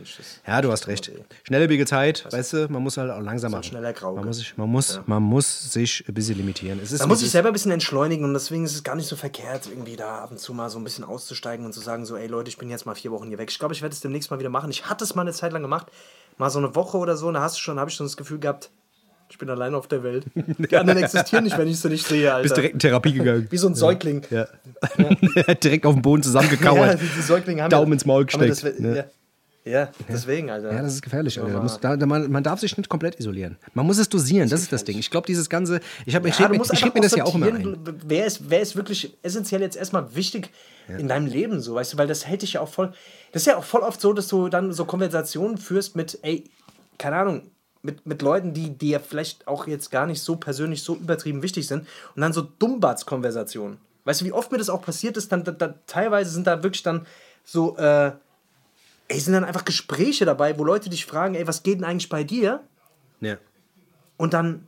Ja, 0.46 0.60
du 0.60 0.70
hast 0.70 0.86
recht. 0.86 1.10
Schnelllebige 1.44 1.86
Zeit, 1.86 2.26
weißt 2.30 2.52
du, 2.52 2.68
man 2.68 2.82
muss 2.82 2.98
halt 2.98 3.10
auch 3.10 3.20
langsam 3.20 3.52
machen. 3.52 3.62
schneller 3.64 3.94
Grauge. 3.94 4.18
Man 4.18 4.26
muss, 4.26 4.36
sich, 4.36 4.56
man, 4.58 4.68
muss, 4.68 5.00
man 5.06 5.22
muss 5.22 5.72
sich 5.72 6.04
ein 6.06 6.12
bisschen 6.12 6.36
limitieren. 6.36 6.80
Es 6.82 6.92
ist, 6.92 7.02
wie 7.02 7.06
muss 7.08 7.16
es 7.18 7.22
ich 7.22 7.26
ist. 7.28 7.32
selber 7.32 7.48
ein 7.48 7.54
bisschen 7.54 7.72
entschleunigen 7.72 8.26
und 8.26 8.34
deswegen 8.34 8.64
ist 8.64 8.74
es 8.74 8.84
gar 8.84 8.94
nicht 8.94 9.06
so 9.08 9.16
verkehrt, 9.16 9.68
irgendwie 9.68 9.96
da 9.96 10.18
ab 10.18 10.30
und 10.30 10.38
zu 10.38 10.52
mal 10.52 10.68
so 10.68 10.78
ein 10.78 10.84
bisschen 10.84 11.04
auszusteigen 11.04 11.64
und 11.64 11.72
zu 11.72 11.80
sagen, 11.80 12.04
so, 12.04 12.14
ey 12.16 12.26
Leute, 12.26 12.50
ich 12.50 12.58
bin 12.58 12.68
jetzt 12.68 12.84
mal 12.84 12.94
vier 12.94 13.10
Wochen 13.10 13.28
hier 13.28 13.38
weg. 13.38 13.50
Ich 13.50 13.58
glaube, 13.58 13.72
ich 13.72 13.80
werde 13.80 13.94
es 13.94 14.00
demnächst 14.00 14.30
mal 14.30 14.38
wieder 14.38 14.50
machen. 14.50 14.70
Ich 14.70 14.84
hatte 14.84 15.04
es 15.04 15.14
mal 15.14 15.22
eine 15.22 15.32
Zeit 15.32 15.52
lang 15.54 15.62
gemacht, 15.62 15.86
mal 16.36 16.50
so 16.50 16.58
eine 16.58 16.74
Woche 16.74 16.98
oder 16.98 17.16
so, 17.16 17.28
und 17.28 17.34
da 17.34 17.40
hast 17.40 17.56
du 17.56 17.60
schon, 17.60 17.80
habe 17.80 17.88
ich 17.88 17.96
schon 17.96 18.04
das 18.06 18.18
Gefühl 18.18 18.38
gehabt, 18.38 18.70
ich 19.30 19.38
bin 19.38 19.50
alleine 19.50 19.76
auf 19.76 19.86
der 19.88 20.02
Welt. 20.02 20.24
Die 20.34 20.76
anderen 20.76 21.02
existieren 21.02 21.44
nicht, 21.44 21.58
wenn 21.58 21.68
ich 21.68 21.78
sie 21.80 21.88
nicht 21.88 22.06
sehe, 22.06 22.32
Alter. 22.32 22.42
bist 22.42 22.56
direkt 22.56 22.74
in 22.74 22.80
Therapie 22.80 23.12
gegangen. 23.12 23.46
Wie 23.50 23.58
so 23.58 23.68
ein 23.68 23.74
Säugling. 23.74 24.22
Ja. 24.30 24.46
direkt 25.62 25.86
auf 25.86 25.94
dem 25.94 26.02
Boden 26.02 26.22
Ja, 26.22 26.26
zusammengekauert. 26.26 26.98
haben 26.98 27.70
Daumen 27.70 27.92
ins 27.92 28.06
Maul 28.06 28.24
gesteckt, 28.26 28.80
ja. 28.80 29.04
ja, 29.64 29.90
deswegen, 30.08 30.50
Alter. 30.50 30.72
Ja, 30.72 30.82
das 30.82 30.94
ist 30.94 31.02
gefährlich. 31.02 31.38
Alter. 31.40 31.52
Da 31.52 31.62
muss, 31.62 31.78
da, 31.80 31.96
man, 32.06 32.30
man 32.30 32.42
darf 32.42 32.60
sich 32.60 32.76
nicht 32.76 32.88
komplett 32.88 33.20
isolieren. 33.20 33.58
Man 33.74 33.86
muss 33.86 33.98
es 33.98 34.08
dosieren, 34.08 34.48
das 34.48 34.62
ist 34.62 34.72
das 34.72 34.84
Ding. 34.84 34.98
Ich 34.98 35.10
glaube, 35.10 35.26
dieses 35.26 35.50
ganze. 35.50 35.80
Ich, 36.06 36.14
hab, 36.14 36.24
ich 36.24 36.38
Ja, 36.38 36.48
mir, 36.48 36.60
ich 36.60 36.94
mir 36.94 37.00
das 37.00 37.14
ja 37.14 37.24
auch 37.24 37.34
immer 37.34 37.46
ein. 37.46 37.76
Wer 38.06 38.26
ist, 38.26 38.48
wer 38.48 38.60
ist 38.60 38.76
wirklich 38.76 39.16
essentiell 39.22 39.60
jetzt 39.60 39.76
erstmal 39.76 40.14
wichtig 40.14 40.50
in 40.96 41.06
deinem 41.06 41.26
Leben, 41.26 41.60
so, 41.60 41.74
weißt 41.74 41.92
du, 41.92 41.98
weil 41.98 42.06
das 42.06 42.26
hält 42.26 42.40
dich 42.40 42.54
ja 42.54 42.62
auch 42.62 42.68
voll. 42.68 42.92
Das 43.32 43.42
ist 43.42 43.46
ja 43.46 43.58
auch 43.58 43.64
voll 43.64 43.82
oft 43.82 44.00
so, 44.00 44.14
dass 44.14 44.28
du 44.28 44.48
dann 44.48 44.72
so 44.72 44.86
Konversationen 44.86 45.58
führst 45.58 45.96
mit, 45.96 46.18
ey, 46.22 46.44
keine 46.96 47.16
Ahnung, 47.16 47.42
mit, 47.82 48.06
mit 48.06 48.22
Leuten, 48.22 48.54
die 48.54 48.70
dir 48.70 48.90
ja 48.90 48.98
vielleicht 48.98 49.46
auch 49.46 49.66
jetzt 49.66 49.90
gar 49.90 50.06
nicht 50.06 50.22
so 50.22 50.36
persönlich 50.36 50.82
so 50.82 50.96
übertrieben 50.96 51.42
wichtig 51.42 51.66
sind 51.66 51.86
und 52.14 52.22
dann 52.22 52.32
so 52.32 52.42
Dummbatz-Konversationen. 52.42 53.78
Weißt 54.04 54.20
du, 54.20 54.24
wie 54.24 54.32
oft 54.32 54.50
mir 54.50 54.58
das 54.58 54.70
auch 54.70 54.82
passiert 54.82 55.16
ist, 55.16 55.30
dann 55.32 55.44
da, 55.44 55.52
da, 55.52 55.74
teilweise 55.86 56.30
sind 56.30 56.46
da 56.46 56.62
wirklich 56.62 56.82
dann 56.82 57.06
so, 57.44 57.76
äh, 57.76 58.12
ey, 59.08 59.20
sind 59.20 59.34
dann 59.34 59.44
einfach 59.44 59.64
Gespräche 59.64 60.24
dabei, 60.24 60.58
wo 60.58 60.64
Leute 60.64 60.90
dich 60.90 61.06
fragen, 61.06 61.34
ey, 61.34 61.46
was 61.46 61.62
geht 61.62 61.78
denn 61.78 61.84
eigentlich 61.84 62.08
bei 62.08 62.24
dir? 62.24 62.62
Ja. 63.20 63.36
Und 64.16 64.34
dann 64.34 64.66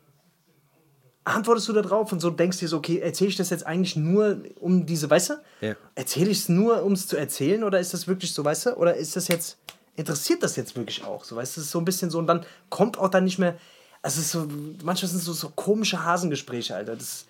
antwortest 1.24 1.68
du 1.68 1.72
da 1.72 1.82
drauf 1.82 2.12
und 2.12 2.20
so 2.20 2.30
denkst 2.30 2.58
dir 2.58 2.68
so, 2.68 2.78
okay, 2.78 2.98
erzähle 2.98 3.30
ich 3.30 3.36
das 3.36 3.50
jetzt 3.50 3.66
eigentlich 3.66 3.96
nur 3.96 4.42
um 4.58 4.86
diese, 4.86 5.08
weißt 5.10 5.30
du? 5.30 5.34
Ja. 5.60 5.74
Erzähle 5.94 6.30
ich 6.30 6.38
es 6.38 6.48
nur, 6.48 6.82
um 6.82 6.92
es 6.92 7.06
zu 7.06 7.16
erzählen 7.16 7.62
oder 7.64 7.78
ist 7.78 7.94
das 7.94 8.08
wirklich 8.08 8.32
so, 8.32 8.44
weißt 8.44 8.66
du? 8.66 8.76
Oder 8.76 8.96
ist 8.96 9.16
das 9.16 9.28
jetzt, 9.28 9.58
interessiert 10.00 10.42
das 10.42 10.56
jetzt 10.56 10.76
wirklich 10.76 11.04
auch? 11.04 11.24
So, 11.24 11.36
weißt 11.36 11.56
du, 11.56 11.60
es 11.60 11.66
ist 11.66 11.72
so 11.72 11.78
ein 11.78 11.84
bisschen 11.84 12.10
so 12.10 12.18
und 12.18 12.26
dann 12.26 12.44
kommt 12.68 12.98
auch 12.98 13.08
dann 13.08 13.24
nicht 13.24 13.38
mehr, 13.38 13.56
also 14.02 14.18
es 14.20 14.26
ist 14.26 14.32
so, 14.32 14.46
manchmal 14.82 15.08
sind 15.08 15.18
es 15.18 15.24
so, 15.24 15.32
so 15.32 15.50
komische 15.50 16.04
Hasengespräche, 16.04 16.74
Alter. 16.74 16.96
Das, 16.96 17.26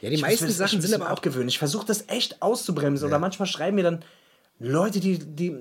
Ja, 0.00 0.10
die 0.10 0.18
meisten 0.18 0.46
echt 0.46 0.56
Sachen 0.56 0.80
sind 0.80 0.94
aber 0.94 1.06
auch. 1.06 1.10
abgewöhnen. 1.16 1.48
Ich 1.48 1.58
versuche 1.58 1.86
das 1.86 2.04
echt 2.08 2.40
auszubremsen 2.42 3.06
oder 3.06 3.18
manchmal 3.18 3.46
schreiben 3.46 3.76
mir 3.76 3.82
dann 3.84 4.04
Leute, 4.58 5.00
die, 5.00 5.18
die, 5.18 5.56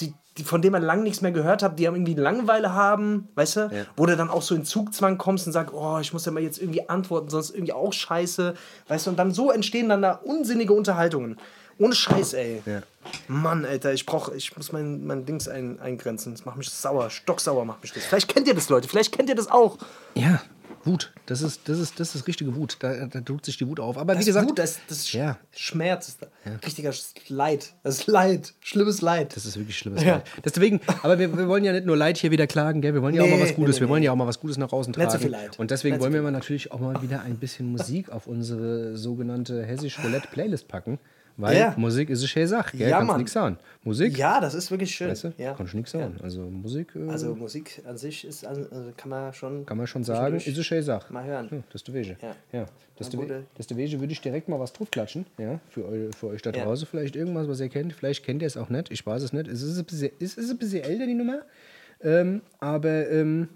die, 0.00 0.14
die, 0.38 0.44
von 0.44 0.62
denen 0.62 0.72
man 0.72 0.82
lange 0.82 1.02
nichts 1.02 1.20
mehr 1.20 1.32
gehört 1.32 1.62
hat, 1.62 1.78
die 1.78 1.86
haben 1.86 1.94
irgendwie 1.94 2.14
Langeweile 2.14 2.72
haben, 2.72 3.28
weißt 3.34 3.56
du? 3.56 3.70
Wo 3.96 4.06
du 4.06 4.16
dann 4.16 4.30
auch 4.30 4.42
so 4.42 4.54
in 4.54 4.64
Zugzwang 4.64 5.18
kommst 5.18 5.46
und 5.46 5.52
sagst, 5.52 5.74
oh, 5.74 5.98
ich 6.00 6.12
muss 6.14 6.24
ja 6.24 6.32
mal 6.32 6.42
jetzt 6.42 6.58
irgendwie 6.58 6.88
antworten, 6.88 7.28
sonst 7.28 7.50
irgendwie 7.50 7.72
auch 7.74 7.92
scheiße, 7.92 8.54
weißt 8.88 9.06
du? 9.06 9.10
Und 9.10 9.18
dann 9.18 9.32
so 9.32 9.50
entstehen 9.50 9.88
dann 9.90 10.00
da 10.02 10.12
unsinnige 10.12 10.72
Unterhaltungen. 10.72 11.38
Ohne 11.78 11.94
Scheiß, 11.94 12.34
ey. 12.34 12.62
Ja. 12.64 12.82
Mann, 13.28 13.64
Alter, 13.64 13.92
ich 13.92 14.06
brauch, 14.06 14.32
ich 14.32 14.56
muss 14.56 14.72
mein, 14.72 15.06
mein 15.06 15.26
Dings 15.26 15.48
ein, 15.48 15.78
eingrenzen. 15.80 16.32
Das 16.32 16.44
macht 16.44 16.56
mich 16.56 16.70
sauer, 16.70 17.10
stocksauer 17.10 17.64
macht 17.64 17.82
mich 17.82 17.92
das. 17.92 18.04
Vielleicht 18.04 18.28
kennt 18.28 18.48
ihr 18.48 18.54
das, 18.54 18.68
Leute, 18.68 18.88
vielleicht 18.88 19.12
kennt 19.12 19.28
ihr 19.28 19.34
das 19.34 19.48
auch. 19.50 19.78
Ja, 20.14 20.40
Wut. 20.86 21.12
Das 21.26 21.42
ist, 21.42 21.68
das 21.68 21.78
ist, 21.80 21.98
das 21.98 22.14
ist 22.14 22.26
richtige 22.28 22.54
Wut. 22.54 22.76
Da, 22.78 23.06
da 23.06 23.20
drückt 23.20 23.44
sich 23.44 23.58
die 23.58 23.66
Wut 23.66 23.80
auf. 23.80 23.98
Aber 23.98 24.14
Das 24.14 24.22
wie 24.22 24.26
gesagt, 24.26 24.48
Wut, 24.48 24.58
das, 24.58 24.78
das 24.88 25.12
Ja. 25.12 25.36
Schmerz 25.50 26.08
ist 26.08 26.22
da. 26.22 26.28
Richtiger 26.64 26.92
Leid. 27.28 27.74
Das 27.82 27.98
ist 27.98 28.06
Leid. 28.06 28.54
Schlimmes 28.60 29.00
Leid. 29.00 29.34
Das 29.36 29.44
ist 29.44 29.56
wirklich 29.56 29.76
schlimmes 29.76 30.02
Ja. 30.04 30.16
Leid. 30.16 30.24
Deswegen, 30.44 30.80
aber 31.02 31.18
wir, 31.18 31.36
wir 31.36 31.48
wollen 31.48 31.64
ja 31.64 31.72
nicht 31.72 31.86
nur 31.86 31.96
Leid 31.96 32.18
hier 32.18 32.30
wieder 32.30 32.46
klagen, 32.46 32.80
gell? 32.80 32.94
Wir 32.94 33.02
wollen 33.02 33.14
ja 33.14 33.22
auch 33.22 33.28
mal 33.28 33.40
was 33.40 33.54
Gutes. 33.54 33.76
nee, 33.76 33.80
wir 33.80 33.86
nee, 33.86 33.90
wollen 33.90 34.02
ja 34.04 34.12
auch 34.12 34.16
mal 34.16 34.26
was 34.28 34.38
Gutes 34.38 34.58
nach 34.58 34.72
außen 34.72 34.92
tragen. 34.92 35.06
Nicht 35.08 35.12
so 35.12 35.18
viel 35.18 35.30
Leid. 35.30 35.58
Und 35.58 35.70
deswegen 35.72 35.98
wollen 35.98 36.12
wir 36.12 36.22
mal 36.22 36.30
natürlich 36.30 36.70
auch 36.70 36.80
mal 36.80 37.02
wieder 37.02 37.22
ein 37.22 37.36
bisschen 37.36 37.70
Musik 37.72 38.10
auf 38.10 38.28
unsere 38.28 38.96
sogenannte 38.96 39.64
Hessisch 39.64 39.98
Roulette 40.02 40.28
Playlist 40.28 40.68
packen. 40.68 40.98
Weil 41.38 41.58
Ja. 41.58 41.74
Musik 41.76 42.08
ist 42.08 42.20
eine 42.20 42.28
schöne 42.28 42.48
Sache, 42.48 42.76
gell? 42.78 42.88
Ja, 42.88 42.98
Kannst 42.98 43.16
nichts 43.18 43.32
sagen. 43.32 43.58
Musik, 43.84 44.16
ja, 44.16 44.40
das 44.40 44.54
ist 44.54 44.70
wirklich 44.70 44.94
schön. 44.94 45.10
weißt 45.10 45.24
du, 45.24 45.32
ja. 45.36 45.52
kannst 45.54 45.74
du 45.74 45.76
nichts 45.76 45.92
sagen. 45.92 46.16
Also 46.22 46.40
Musik 46.42 46.94
äh, 46.96 47.10
Also 47.10 47.34
Musik 47.34 47.82
an 47.86 47.98
sich 47.98 48.26
ist, 48.26 48.46
also 48.46 48.64
kann 48.96 49.10
man 49.10 49.32
schon. 49.34 49.66
kann 49.66 49.76
man 49.76 49.86
schon 49.86 50.02
sagen, 50.02 50.36
ist 50.36 50.48
eine 50.48 50.64
schöne 50.64 50.82
Sache. 50.82 51.12
Mal 51.12 51.24
hören. 51.24 51.48
Ja, 51.50 51.58
das 51.70 51.74
ist 51.82 51.88
der 51.88 51.94
Wege. 51.94 52.16
Ja. 52.22 52.34
Ja. 52.52 52.66
Das 52.96 53.08
ist 53.08 53.12
der 53.18 53.42
das 53.58 53.76
Wege, 53.76 54.00
würde 54.00 54.12
ich 54.12 54.22
direkt 54.22 54.48
mal 54.48 54.58
was 54.58 54.72
draufklatschen, 54.72 55.26
ja, 55.36 55.60
für, 55.68 55.84
eu, 55.84 56.10
für 56.18 56.28
euch 56.28 56.40
da 56.40 56.50
Ja. 56.50 56.64
draußen. 56.64 56.88
Vielleicht 56.90 57.14
irgendwas, 57.16 57.46
was 57.46 57.60
ihr 57.60 57.68
kennt. 57.68 57.92
Vielleicht 57.92 58.24
kennt 58.24 58.40
ihr 58.40 58.46
es 58.46 58.56
auch 58.56 58.70
nicht. 58.70 58.90
Ich 58.90 59.04
weiß 59.04 59.22
es 59.22 59.34
nicht. 59.34 59.46
Es 59.48 59.60
ist 59.60 59.78
ein 59.78 59.84
bisschen, 59.84 60.12
es 60.18 60.38
ist 60.38 60.50
ein 60.50 60.56
bisschen 60.56 60.82
älter, 60.84 61.06
die 61.06 61.12
Nummer. 61.14 61.42
Ähm, 62.02 62.40
aber 62.60 63.10
ähm, 63.10 63.48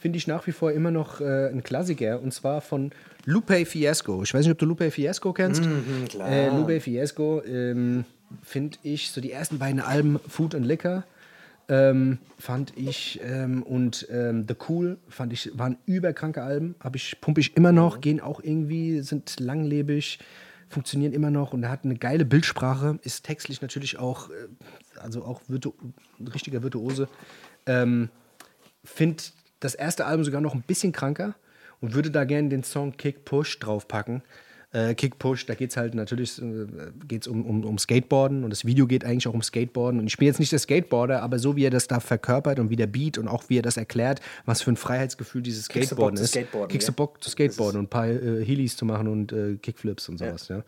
finde 0.00 0.16
ich 0.16 0.26
nach 0.26 0.46
wie 0.46 0.52
vor 0.52 0.72
immer 0.72 0.90
noch 0.90 1.20
äh, 1.20 1.48
ein 1.50 1.62
Klassiker. 1.62 2.20
Und 2.22 2.32
zwar 2.32 2.62
von 2.62 2.90
Lupe 3.26 3.66
Fiasco. 3.66 4.22
Ich 4.22 4.32
weiß 4.32 4.46
nicht, 4.46 4.52
ob 4.52 4.58
du 4.58 4.66
Lupe 4.66 4.90
Fiasco 4.90 5.32
kennst. 5.32 5.64
Mhm, 5.64 6.06
klar. 6.08 6.30
Äh, 6.30 6.48
Lupe 6.48 6.80
Fiasco 6.80 7.42
ähm, 7.42 8.04
finde 8.42 8.78
ich, 8.82 9.10
so 9.10 9.20
die 9.20 9.32
ersten 9.32 9.58
beiden 9.58 9.80
Alben, 9.80 10.18
Food 10.28 10.54
and 10.54 10.64
Liquor, 10.64 11.04
ähm, 11.68 12.18
fand 12.38 12.72
ich 12.76 13.20
ähm, 13.24 13.64
und 13.64 14.06
ähm, 14.10 14.46
The 14.48 14.54
Cool 14.68 14.98
fand 15.08 15.32
ich 15.32 15.50
waren 15.54 15.76
überkranke 15.84 16.40
Alben, 16.40 16.76
habe 16.78 16.96
ich 16.96 17.20
pumpe 17.20 17.40
ich 17.40 17.56
immer 17.56 17.72
noch, 17.72 18.00
gehen 18.00 18.20
auch 18.20 18.40
irgendwie 18.40 19.00
sind 19.00 19.40
langlebig, 19.40 20.20
funktionieren 20.68 21.12
immer 21.12 21.32
noch 21.32 21.52
und 21.52 21.64
er 21.64 21.70
hat 21.70 21.84
eine 21.84 21.96
geile 21.96 22.24
Bildsprache, 22.24 23.00
ist 23.02 23.24
textlich 23.24 23.60
natürlich 23.60 23.98
auch 23.98 24.30
äh, 24.30 24.34
also 25.00 25.24
auch 25.24 25.40
virtu 25.48 25.72
ein 26.20 26.28
richtiger 26.28 26.62
Virtuose. 26.62 27.08
Ähm, 27.66 28.10
finde 28.84 29.24
das 29.58 29.74
erste 29.74 30.06
Album 30.06 30.24
sogar 30.24 30.40
noch 30.40 30.54
ein 30.54 30.62
bisschen 30.62 30.92
kranker 30.92 31.34
und 31.80 31.94
würde 31.94 32.10
da 32.10 32.24
gerne 32.24 32.48
den 32.48 32.62
Song 32.62 32.96
Kick 32.96 33.24
Push 33.24 33.58
draufpacken. 33.58 34.22
Äh, 34.72 34.94
Kick 34.94 35.18
Push, 35.18 35.46
da 35.46 35.54
geht 35.54 35.70
es 35.70 35.76
halt 35.76 35.94
natürlich 35.94 36.42
äh, 36.42 36.66
geht's 37.06 37.26
um, 37.26 37.46
um, 37.46 37.64
um 37.64 37.78
Skateboarden 37.78 38.44
und 38.44 38.50
das 38.50 38.64
Video 38.64 38.86
geht 38.86 39.04
eigentlich 39.04 39.28
auch 39.28 39.34
um 39.34 39.42
Skateboarden. 39.42 40.00
Und 40.00 40.06
ich 40.06 40.16
bin 40.16 40.26
jetzt 40.26 40.40
nicht 40.40 40.52
der 40.52 40.58
Skateboarder, 40.58 41.22
aber 41.22 41.38
so 41.38 41.56
wie 41.56 41.64
er 41.64 41.70
das 41.70 41.86
da 41.86 42.00
verkörpert 42.00 42.58
und 42.58 42.68
wie 42.68 42.76
der 42.76 42.88
Beat 42.88 43.16
und 43.16 43.28
auch 43.28 43.44
wie 43.48 43.58
er 43.58 43.62
das 43.62 43.76
erklärt, 43.76 44.20
was 44.44 44.62
für 44.62 44.72
ein 44.72 44.76
Freiheitsgefühl 44.76 45.42
dieses 45.42 45.66
Skateboarden 45.66 46.18
ist. 46.20 46.30
skateboarden, 46.30 46.70
Kriegst 46.70 46.88
du 46.88 46.92
ja? 46.92 46.96
Bock 46.96 47.22
zu 47.22 47.30
Skateboarden 47.30 47.78
und 47.78 47.86
ein 47.86 47.90
paar 47.90 48.08
äh, 48.08 48.44
Heelys 48.44 48.76
zu 48.76 48.84
machen 48.84 49.08
und 49.08 49.32
äh, 49.32 49.56
Kickflips 49.56 50.08
und 50.08 50.18
sowas. 50.18 50.48
Ja. 50.48 50.62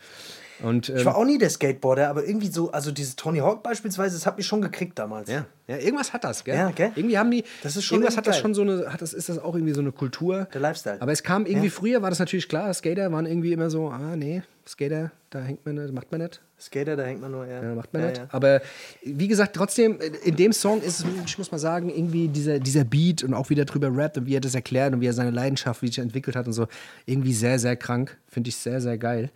Und, 0.62 0.88
ähm, 0.88 0.96
Ich 0.96 1.04
war 1.04 1.16
auch 1.16 1.24
nie 1.24 1.38
der 1.38 1.50
Skateboarder, 1.50 2.08
aber 2.08 2.24
irgendwie 2.26 2.48
so, 2.48 2.70
also 2.72 2.90
dieses 2.90 3.16
Tony 3.16 3.38
Hawk 3.38 3.62
beispielsweise, 3.62 4.16
das 4.16 4.26
hat 4.26 4.36
mich 4.36 4.46
schon 4.46 4.60
gekriegt 4.60 4.98
damals. 4.98 5.30
Ja, 5.30 5.46
ja, 5.68 5.76
irgendwas 5.76 6.12
hat 6.12 6.24
das, 6.24 6.42
gell? 6.44 6.56
Ja, 6.56 6.70
gell? 6.70 6.92
Irgendwie 6.96 7.18
haben 7.18 7.30
die, 7.30 7.44
Das 7.62 7.76
ist 7.76 7.84
schon 7.84 7.96
irgendwas 7.96 8.16
hat 8.16 8.26
das 8.26 8.38
irgendwie 8.38 8.56
schon 8.56 8.66
so 8.66 8.72
eine, 8.72 8.92
hat 8.92 9.02
das, 9.02 9.12
ist 9.12 9.28
das 9.28 9.38
auch 9.38 9.54
irgendwie 9.54 9.74
so 9.74 9.80
eine 9.80 9.92
Kultur. 9.92 10.48
Der 10.52 10.60
Lifestyle. 10.60 11.00
Aber 11.00 11.12
es 11.12 11.22
kam 11.22 11.46
irgendwie 11.46 11.70
früher, 11.70 12.02
war 12.02 12.10
das 12.10 12.18
natürlich 12.18 12.48
klar, 12.48 12.72
Skater 12.74 13.12
waren 13.12 13.26
irgendwie 13.26 13.52
immer 13.52 13.70
so, 13.70 13.92
ah, 13.98 14.16
nee, 14.16 14.42
Skater, 14.66 15.10
da 15.30 15.40
hängt 15.40 15.64
man 15.64 15.76
nicht, 15.76 15.92
macht 15.92 16.10
man 16.10 16.20
nicht. 16.20 16.40
Skater, 16.60 16.96
da 16.96 17.04
hängt 17.04 17.20
man 17.20 17.30
nur, 17.30 17.46
ja. 17.46 17.62
Ja, 17.62 17.74
macht 17.74 17.92
man 17.92 18.02
ja, 18.02 18.08
nicht. 18.08 18.18
Ja. 18.18 18.28
Aber 18.30 18.60
wie 19.04 19.28
gesagt, 19.28 19.56
trotzdem, 19.56 19.98
in 20.24 20.36
dem 20.36 20.52
Song 20.52 20.80
ist 20.82 21.00
es, 21.00 21.06
ich 21.26 21.38
muss 21.38 21.50
mal 21.50 21.58
sagen, 21.58 21.88
irgendwie 21.90 22.28
dieser, 22.28 22.58
dieser 22.58 22.84
Beat 22.84 23.22
und 23.22 23.34
auch 23.34 23.50
wie 23.50 23.54
der 23.54 23.64
drüber 23.64 23.94
rappt 23.94 24.18
und 24.18 24.26
wie 24.26 24.36
er 24.36 24.40
das 24.40 24.54
erklärt 24.54 24.92
und 24.94 25.00
wie 25.00 25.06
er 25.06 25.12
seine 25.12 25.30
Leidenschaft, 25.30 25.82
wie 25.82 25.88
sich 25.88 25.98
entwickelt 25.98 26.36
hat 26.36 26.46
und 26.46 26.52
so, 26.52 26.66
irgendwie 27.06 27.32
sehr, 27.32 27.58
sehr 27.58 27.76
krank. 27.76 28.16
Finde 28.26 28.48
ich 28.48 28.56
sehr, 28.56 28.80
sehr 28.80 28.98
geil. 28.98 29.30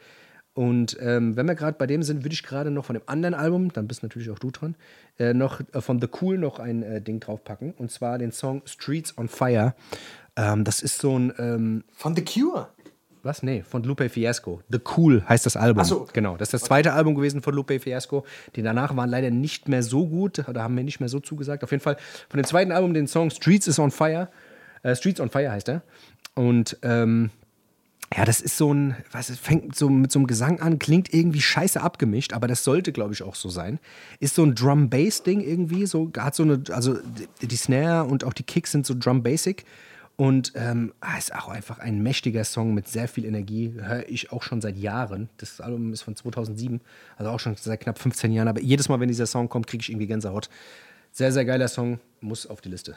Und 0.54 0.98
ähm, 1.00 1.34
wenn 1.36 1.46
wir 1.46 1.54
gerade 1.54 1.78
bei 1.78 1.86
dem 1.86 2.02
sind, 2.02 2.24
würde 2.24 2.34
ich 2.34 2.42
gerade 2.42 2.70
noch 2.70 2.84
von 2.84 2.94
dem 2.94 3.02
anderen 3.06 3.34
Album, 3.34 3.72
dann 3.72 3.88
bist 3.88 4.02
natürlich 4.02 4.30
auch 4.30 4.38
du 4.38 4.50
dran, 4.50 4.74
äh, 5.18 5.32
noch 5.32 5.60
äh, 5.72 5.80
von 5.80 6.00
The 6.00 6.08
Cool 6.20 6.36
noch 6.36 6.58
ein 6.58 6.82
äh, 6.82 7.00
Ding 7.00 7.20
draufpacken. 7.20 7.72
Und 7.78 7.90
zwar 7.90 8.18
den 8.18 8.32
Song 8.32 8.62
Streets 8.66 9.16
on 9.16 9.28
Fire. 9.28 9.74
Ähm, 10.36 10.64
das 10.64 10.82
ist 10.82 10.98
so 10.98 11.18
ein, 11.18 11.32
ähm, 11.38 11.84
Von 11.92 12.14
The 12.14 12.24
Cure. 12.24 12.68
Was? 13.24 13.42
Nee, 13.42 13.62
von 13.62 13.82
Lupe 13.82 14.08
Fiasco. 14.08 14.62
The 14.68 14.80
Cool 14.96 15.24
heißt 15.28 15.46
das 15.46 15.56
Album. 15.56 15.82
Ach 15.82 15.86
so, 15.86 16.00
okay. 16.02 16.10
Genau, 16.14 16.36
das 16.36 16.48
ist 16.48 16.54
das 16.54 16.62
zweite 16.62 16.92
Album 16.92 17.14
gewesen 17.14 17.42
von 17.42 17.54
Lupe 17.54 17.78
Fiasco. 17.78 18.24
Die 18.56 18.62
danach 18.62 18.96
waren 18.96 19.10
leider 19.10 19.30
nicht 19.30 19.68
mehr 19.68 19.82
so 19.82 20.06
gut, 20.06 20.48
oder 20.48 20.62
haben 20.62 20.74
mir 20.74 20.84
nicht 20.84 21.00
mehr 21.00 21.08
so 21.08 21.20
zugesagt. 21.20 21.64
Auf 21.64 21.70
jeden 21.70 21.82
Fall 21.82 21.96
von 22.28 22.40
dem 22.40 22.46
zweiten 22.46 22.72
Album 22.72 22.94
den 22.94 23.06
Song 23.06 23.30
Streets 23.30 23.66
is 23.66 23.78
on 23.78 23.90
Fire. 23.90 24.28
Äh, 24.82 24.96
Streets 24.96 25.20
on 25.20 25.30
Fire 25.30 25.50
heißt 25.50 25.68
er. 25.68 25.82
Und 26.34 26.78
ähm, 26.82 27.30
ja, 28.16 28.24
das 28.24 28.40
ist 28.40 28.58
so 28.58 28.72
ein, 28.72 28.96
was 29.10 29.30
es 29.30 29.38
fängt 29.38 29.74
so 29.74 29.88
mit 29.88 30.12
so 30.12 30.18
einem 30.18 30.26
Gesang 30.26 30.60
an, 30.60 30.78
klingt 30.78 31.14
irgendwie 31.14 31.40
scheiße 31.40 31.80
abgemischt, 31.80 32.34
aber 32.34 32.46
das 32.46 32.62
sollte, 32.62 32.92
glaube 32.92 33.14
ich, 33.14 33.22
auch 33.22 33.34
so 33.34 33.48
sein. 33.48 33.78
Ist 34.20 34.34
so 34.34 34.44
ein 34.44 34.54
Drum-Bass-Ding 34.54 35.40
irgendwie, 35.40 35.86
so, 35.86 36.10
hat 36.18 36.34
so 36.34 36.42
eine, 36.42 36.62
also 36.70 36.98
die, 37.40 37.46
die 37.46 37.56
Snare 37.56 38.04
und 38.04 38.24
auch 38.24 38.34
die 38.34 38.42
Kicks 38.42 38.72
sind 38.72 38.84
so 38.84 38.94
Drum-Basic. 38.98 39.64
Und 40.22 40.52
ähm, 40.54 40.94
ah, 41.00 41.18
ist 41.18 41.34
auch 41.34 41.48
einfach 41.48 41.80
ein 41.80 42.00
mächtiger 42.00 42.44
Song 42.44 42.74
mit 42.74 42.86
sehr 42.86 43.08
viel 43.08 43.24
Energie. 43.24 43.74
Höre 43.76 44.08
ich 44.08 44.30
auch 44.30 44.44
schon 44.44 44.60
seit 44.60 44.76
Jahren. 44.76 45.28
Das 45.38 45.60
Album 45.60 45.92
ist 45.92 46.02
von 46.02 46.14
2007, 46.14 46.80
also 47.16 47.32
auch 47.32 47.40
schon 47.40 47.56
seit 47.56 47.80
knapp 47.80 47.98
15 47.98 48.30
Jahren. 48.30 48.46
Aber 48.46 48.60
jedes 48.60 48.88
Mal, 48.88 49.00
wenn 49.00 49.08
dieser 49.08 49.26
Song 49.26 49.48
kommt, 49.48 49.66
kriege 49.66 49.80
ich 49.82 49.90
irgendwie 49.90 50.06
Gänsehaut. 50.06 50.48
Sehr, 51.10 51.32
sehr 51.32 51.44
geiler 51.44 51.66
Song, 51.66 51.98
muss 52.20 52.46
auf 52.46 52.60
die 52.60 52.68
Liste. 52.68 52.94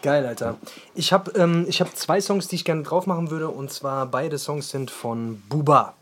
Geil, 0.00 0.24
Alter. 0.26 0.58
Ich 0.94 1.12
habe 1.12 1.32
ähm, 1.32 1.66
hab 1.68 1.96
zwei 1.96 2.20
Songs, 2.20 2.46
die 2.46 2.54
ich 2.54 2.64
gerne 2.64 2.84
drauf 2.84 3.08
machen 3.08 3.32
würde. 3.32 3.48
Und 3.48 3.72
zwar 3.72 4.06
beide 4.06 4.38
Songs 4.38 4.70
sind 4.70 4.92
von 4.92 5.42
Buba. 5.48 5.96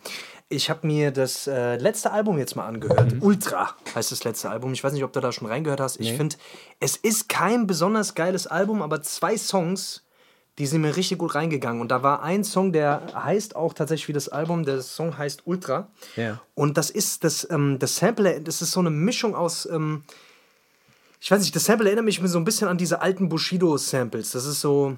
Ich 0.52 0.68
habe 0.68 0.86
mir 0.86 1.10
das 1.10 1.46
äh, 1.46 1.76
letzte 1.76 2.12
Album 2.12 2.38
jetzt 2.38 2.56
mal 2.56 2.66
angehört. 2.66 3.14
Mhm. 3.14 3.22
Ultra 3.22 3.74
heißt 3.94 4.12
das 4.12 4.22
letzte 4.24 4.50
Album. 4.50 4.72
Ich 4.74 4.84
weiß 4.84 4.92
nicht, 4.92 5.02
ob 5.02 5.12
du 5.12 5.20
da 5.20 5.32
schon 5.32 5.48
reingehört 5.48 5.80
hast. 5.80 5.98
Ich 5.98 6.12
finde, 6.12 6.36
es 6.78 6.96
ist 6.96 7.28
kein 7.28 7.66
besonders 7.66 8.14
geiles 8.14 8.46
Album, 8.46 8.82
aber 8.82 9.02
zwei 9.02 9.38
Songs, 9.38 10.02
die 10.58 10.66
sind 10.66 10.82
mir 10.82 10.94
richtig 10.94 11.18
gut 11.18 11.34
reingegangen. 11.34 11.80
Und 11.80 11.88
da 11.88 12.02
war 12.02 12.22
ein 12.22 12.44
Song, 12.44 12.72
der 12.72 13.02
heißt 13.14 13.56
auch 13.56 13.72
tatsächlich 13.72 14.08
wie 14.08 14.12
das 14.12 14.28
Album. 14.28 14.64
Der 14.64 14.82
Song 14.82 15.16
heißt 15.16 15.46
Ultra. 15.46 15.88
Ja. 16.16 16.40
Und 16.54 16.76
das 16.76 16.90
ist 16.90 17.24
das, 17.24 17.48
ähm, 17.50 17.78
das 17.78 17.96
Sample, 17.96 18.42
das 18.42 18.60
ist 18.60 18.72
so 18.72 18.80
eine 18.80 18.90
Mischung 18.90 19.34
aus. 19.34 19.66
Ähm, 19.66 20.04
ich 21.18 21.30
weiß 21.30 21.40
nicht, 21.40 21.56
das 21.56 21.64
Sample 21.64 21.86
erinnert 21.86 22.04
mich 22.04 22.20
so 22.22 22.38
ein 22.38 22.44
bisschen 22.44 22.68
an 22.68 22.76
diese 22.76 23.00
alten 23.00 23.28
Bushido-Samples. 23.30 24.32
Das 24.32 24.44
ist 24.44 24.60
so. 24.60 24.96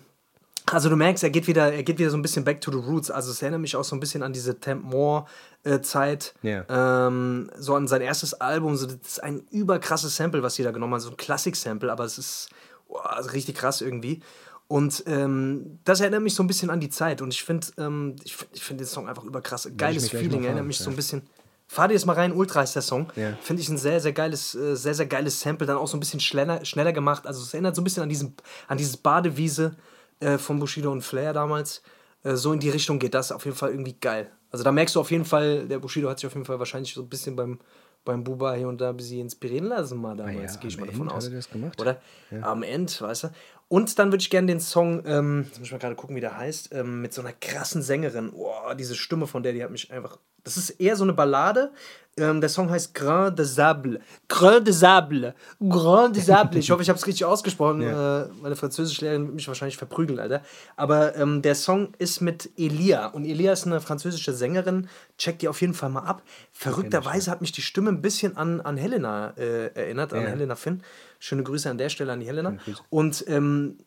Also 0.70 0.88
du 0.88 0.96
merkst, 0.96 1.22
er 1.22 1.30
geht 1.30 1.46
wieder, 1.46 1.72
er 1.72 1.82
geht 1.82 1.98
wieder 1.98 2.08
so 2.10 2.16
ein 2.16 2.22
bisschen 2.22 2.44
back 2.44 2.60
to 2.60 2.70
the 2.72 2.78
roots. 2.78 3.10
Also 3.10 3.30
es 3.30 3.42
erinnert 3.42 3.60
mich 3.60 3.76
auch 3.76 3.84
so 3.84 3.94
ein 3.94 4.00
bisschen 4.00 4.22
an 4.22 4.32
diese 4.32 4.58
Temp 4.58 4.82
More 4.82 5.26
äh, 5.62 5.80
Zeit, 5.80 6.34
Ja. 6.42 6.64
ähm, 7.06 7.50
so 7.58 7.74
an 7.74 7.86
sein 7.86 8.00
erstes 8.00 8.34
Album. 8.34 8.76
So, 8.76 8.86
das 8.86 8.96
ist 9.06 9.22
ein 9.22 9.42
überkrasses 9.50 10.16
Sample, 10.16 10.42
was 10.42 10.54
die 10.54 10.62
da 10.62 10.70
genommen 10.70 10.94
haben, 10.94 11.00
so 11.00 11.10
ein 11.10 11.16
Klassik-Sample, 11.18 11.92
aber 11.92 12.04
es 12.04 12.16
ist 12.18 12.48
boah, 12.88 13.20
richtig 13.32 13.56
krass 13.56 13.82
irgendwie. 13.82 14.20
Und 14.66 15.04
ähm, 15.06 15.78
das 15.84 16.00
erinnert 16.00 16.22
mich 16.22 16.34
so 16.34 16.42
ein 16.42 16.46
bisschen 16.46 16.70
an 16.70 16.80
die 16.80 16.88
Zeit. 16.88 17.20
Und 17.20 17.34
ich 17.34 17.44
finde, 17.44 17.66
ähm, 17.76 18.16
ich, 18.24 18.34
find- 18.34 18.50
ich 18.54 18.64
finde 18.64 18.84
den 18.84 18.88
Song 18.88 19.06
einfach 19.08 19.24
überkrass. 19.24 19.68
Geiles 19.76 20.08
Feeling, 20.08 20.44
erinnert 20.44 20.64
mich 20.64 20.78
so 20.78 20.84
ja. 20.84 20.90
ein 20.90 20.96
bisschen. 20.96 21.22
Fahr 21.66 21.88
dir 21.88 21.94
jetzt 21.94 22.06
mal 22.06 22.14
rein, 22.14 22.32
Ultra 22.32 22.62
ist 22.62 22.74
der 22.74 22.82
Song. 22.82 23.10
Ja. 23.16 23.34
Finde 23.42 23.60
ich 23.62 23.68
ein 23.68 23.78
sehr, 23.78 24.00
sehr 24.00 24.12
geiles, 24.12 24.54
äh, 24.54 24.74
sehr, 24.76 24.94
sehr 24.94 25.06
geiles 25.06 25.40
Sample, 25.40 25.66
dann 25.66 25.76
auch 25.76 25.88
so 25.88 25.96
ein 25.96 26.00
bisschen 26.00 26.20
schneller, 26.20 26.64
schneller 26.64 26.92
gemacht. 26.94 27.26
Also 27.26 27.42
es 27.42 27.52
erinnert 27.52 27.74
so 27.76 27.82
ein 27.82 27.84
bisschen 27.84 28.02
an, 28.02 28.08
diesen, 28.08 28.34
an 28.68 28.78
dieses 28.78 28.96
Badewiese 28.96 29.74
äh, 30.20 30.38
von 30.38 30.58
Bushido 30.58 30.90
und 30.92 31.02
Flair 31.02 31.32
damals. 31.32 31.82
Äh, 32.22 32.36
so 32.36 32.52
in 32.52 32.60
die 32.60 32.70
Richtung 32.70 32.98
geht 32.98 33.14
das 33.14 33.32
auf 33.32 33.44
jeden 33.44 33.56
Fall 33.56 33.70
irgendwie 33.70 33.94
geil. 33.94 34.30
Also 34.50 34.64
da 34.64 34.72
merkst 34.72 34.94
du 34.94 35.00
auf 35.00 35.10
jeden 35.10 35.24
Fall, 35.24 35.66
der 35.66 35.78
Bushido 35.78 36.08
hat 36.08 36.18
sich 36.18 36.26
auf 36.26 36.34
jeden 36.34 36.46
Fall 36.46 36.58
wahrscheinlich 36.58 36.94
so 36.94 37.02
ein 37.02 37.08
bisschen 37.08 37.34
beim, 37.34 37.58
beim 38.04 38.22
Buba 38.22 38.54
hier 38.54 38.68
und 38.68 38.80
da 38.80 38.90
ein 38.90 38.96
bisschen 38.96 39.20
inspirieren 39.20 39.66
lassen 39.66 40.00
mal 40.00 40.16
damals, 40.16 40.54
ja, 40.54 40.60
gehe 40.60 40.68
ich 40.68 40.78
mal 40.78 40.86
davon 40.86 41.08
hat 41.08 41.16
aus. 41.16 41.28
er 41.28 41.34
das 41.34 41.50
gemacht. 41.50 41.80
Oder? 41.80 42.00
Am 42.42 42.62
Ende, 42.62 42.92
weißt 43.00 43.24
du? 43.24 43.28
Und 43.68 43.98
dann 43.98 44.12
würde 44.12 44.22
ich 44.22 44.30
gerne 44.30 44.46
den 44.46 44.60
Song, 44.60 45.02
ähm, 45.06 45.44
jetzt 45.46 45.58
muss 45.58 45.66
ich 45.68 45.72
mal 45.72 45.78
gerade 45.78 45.94
gucken, 45.94 46.14
wie 46.16 46.20
der 46.20 46.36
heißt, 46.36 46.70
ähm, 46.72 47.00
mit 47.02 47.12
so 47.12 47.22
einer 47.22 47.32
krassen 47.32 47.82
Sängerin. 47.82 48.30
Boah, 48.32 48.74
diese 48.74 48.94
Stimme 48.94 49.26
von 49.26 49.42
der, 49.42 49.52
die 49.52 49.62
hat 49.64 49.70
mich 49.70 49.90
einfach. 49.90 50.18
Das 50.44 50.58
ist 50.58 50.70
eher 50.70 50.94
so 50.94 51.04
eine 51.04 51.14
Ballade. 51.14 51.72
Ähm, 52.16 52.40
der 52.40 52.50
Song 52.50 52.70
heißt 52.70 52.94
Grain 52.94 53.34
de 53.34 53.46
Sable. 53.46 53.98
Grain 54.28 54.62
de 54.62 54.74
Sable. 54.74 55.34
Grain 55.58 56.12
de 56.12 56.22
Sable. 56.22 56.58
Ich 56.60 56.70
hoffe, 56.70 56.82
ich 56.82 56.88
habe 56.90 56.98
es 56.98 57.06
richtig 57.06 57.24
ausgesprochen. 57.24 57.80
Äh, 57.80 58.26
meine 58.42 58.54
Französischlehrerin 58.54 59.24
wird 59.24 59.34
mich 59.34 59.48
wahrscheinlich 59.48 59.78
verprügeln, 59.78 60.20
Alter. 60.20 60.42
Aber 60.76 61.16
ähm, 61.16 61.40
der 61.40 61.54
Song 61.54 61.94
ist 61.98 62.20
mit 62.20 62.50
Elia. 62.58 63.06
Und 63.06 63.24
Elia 63.24 63.52
ist 63.52 63.66
eine 63.66 63.80
französische 63.80 64.34
Sängerin. 64.34 64.88
Checkt 65.16 65.40
die 65.42 65.48
auf 65.48 65.60
jeden 65.62 65.74
Fall 65.74 65.88
mal 65.88 66.04
ab. 66.04 66.22
Verrückterweise 66.52 67.30
hat 67.30 67.40
mich 67.40 67.52
die 67.52 67.62
Stimme 67.62 67.88
ein 67.90 68.02
bisschen 68.02 68.36
an, 68.36 68.60
an 68.60 68.76
Helena 68.76 69.32
äh, 69.38 69.72
erinnert, 69.74 70.12
an 70.12 70.22
Ja. 70.22 70.28
Helena 70.28 70.56
Finn. 70.56 70.82
Schöne 71.24 71.42
Grüße 71.42 71.70
an 71.70 71.78
der 71.78 71.88
Stelle 71.88 72.12
an 72.12 72.20
die 72.20 72.26
Helena. 72.26 72.58
Und 72.90 73.24
ähm, 73.28 73.78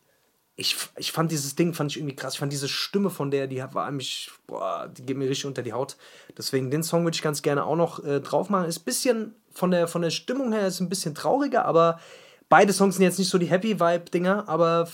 ich, 0.56 0.76
ich 0.96 1.12
fand 1.12 1.30
dieses 1.30 1.54
Ding, 1.54 1.72
fand 1.72 1.92
ich 1.92 1.98
irgendwie 1.98 2.16
krass. 2.16 2.32
Ich 2.34 2.40
fand 2.40 2.52
diese 2.52 2.66
Stimme 2.66 3.10
von 3.10 3.30
der, 3.30 3.46
die 3.46 3.62
war 3.72 3.88
mich, 3.92 4.32
boah, 4.48 4.88
die 4.92 5.06
geht 5.06 5.16
mir 5.16 5.28
richtig 5.28 5.46
unter 5.46 5.62
die 5.62 5.72
Haut. 5.72 5.96
Deswegen 6.36 6.72
den 6.72 6.82
Song 6.82 7.04
würde 7.04 7.14
ich 7.14 7.22
ganz 7.22 7.42
gerne 7.42 7.64
auch 7.64 7.76
noch 7.76 8.04
äh, 8.04 8.20
drauf 8.20 8.50
machen. 8.50 8.64
Ist 8.66 8.80
ein 8.80 8.84
bisschen 8.84 9.36
von 9.52 9.70
der, 9.70 9.86
von 9.86 10.02
der 10.02 10.10
Stimmung 10.10 10.52
her 10.52 10.66
ist 10.66 10.80
ein 10.80 10.88
bisschen 10.88 11.14
trauriger, 11.14 11.64
aber 11.64 12.00
beide 12.48 12.72
Songs 12.72 12.96
sind 12.96 13.04
jetzt 13.04 13.20
nicht 13.20 13.28
so 13.28 13.38
die 13.38 13.46
Happy 13.46 13.78
Vibe-Dinger, 13.78 14.48
aber 14.48 14.88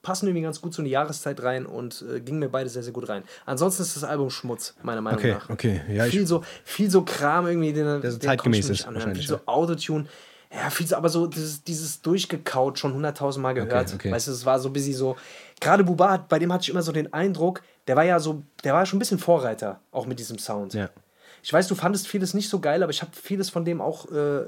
passen 0.00 0.28
irgendwie 0.28 0.44
ganz 0.44 0.62
gut 0.62 0.72
so 0.72 0.80
in 0.80 0.86
die 0.86 0.92
Jahreszeit 0.92 1.42
rein 1.42 1.66
und 1.66 2.02
äh, 2.10 2.20
gingen 2.20 2.38
mir 2.38 2.48
beide 2.48 2.70
sehr, 2.70 2.82
sehr 2.82 2.94
gut 2.94 3.06
rein. 3.10 3.22
Ansonsten 3.44 3.82
ist 3.82 3.96
das 3.96 4.04
Album 4.04 4.30
Schmutz, 4.30 4.74
meiner 4.82 5.02
Meinung 5.02 5.18
Okay, 5.20 5.32
nach. 5.32 5.50
okay. 5.50 5.82
Ja, 5.90 6.04
viel, 6.04 6.26
so, 6.26 6.42
viel 6.64 6.90
so 6.90 7.02
Kram 7.04 7.46
irgendwie, 7.46 7.74
den, 7.74 8.00
den 8.00 8.10
so 8.10 8.16
zeitgemäß 8.16 8.70
ist 8.70 8.86
anhören. 8.86 9.14
Viel 9.14 9.28
so 9.28 9.40
Autotune. 9.44 10.06
Ja, 10.54 10.68
viel 10.70 10.92
aber 10.94 11.08
so 11.08 11.26
dieses, 11.26 11.64
dieses 11.64 12.02
durchgekaut 12.02 12.78
schon 12.78 12.92
hunderttausend 12.94 13.42
Mal 13.42 13.54
gehört. 13.54 13.94
okay. 13.94 14.10
Weißt 14.12 14.28
du, 14.28 14.32
es 14.32 14.44
war 14.44 14.58
so 14.60 14.68
ein 14.68 14.72
bisschen 14.72 14.94
so. 14.94 15.16
Gerade 15.60 15.82
Buba, 15.84 16.10
hat- 16.10 16.28
bei 16.28 16.38
dem 16.38 16.52
hatte 16.52 16.62
ich 16.62 16.68
immer 16.68 16.82
so 16.82 16.92
den 16.92 17.12
Eindruck, 17.12 17.62
der 17.86 17.96
war 17.96 18.04
ja 18.04 18.20
so, 18.20 18.42
der 18.62 18.74
war 18.74 18.84
schon 18.84 18.98
ein 18.98 19.00
bisschen 19.00 19.18
Vorreiter, 19.18 19.80
auch 19.92 20.06
mit 20.06 20.18
diesem 20.18 20.38
Sound. 20.38 20.74
Ja. 20.74 20.90
Ich 21.42 21.52
weiß, 21.52 21.66
du 21.68 21.74
fandest 21.74 22.06
vieles 22.06 22.34
nicht 22.34 22.48
so 22.48 22.60
geil, 22.60 22.82
aber 22.82 22.90
ich 22.90 23.00
habe 23.02 23.10
vieles 23.14 23.48
von 23.50 23.64
dem 23.64 23.80
auch, 23.80 24.10
äh, 24.12 24.42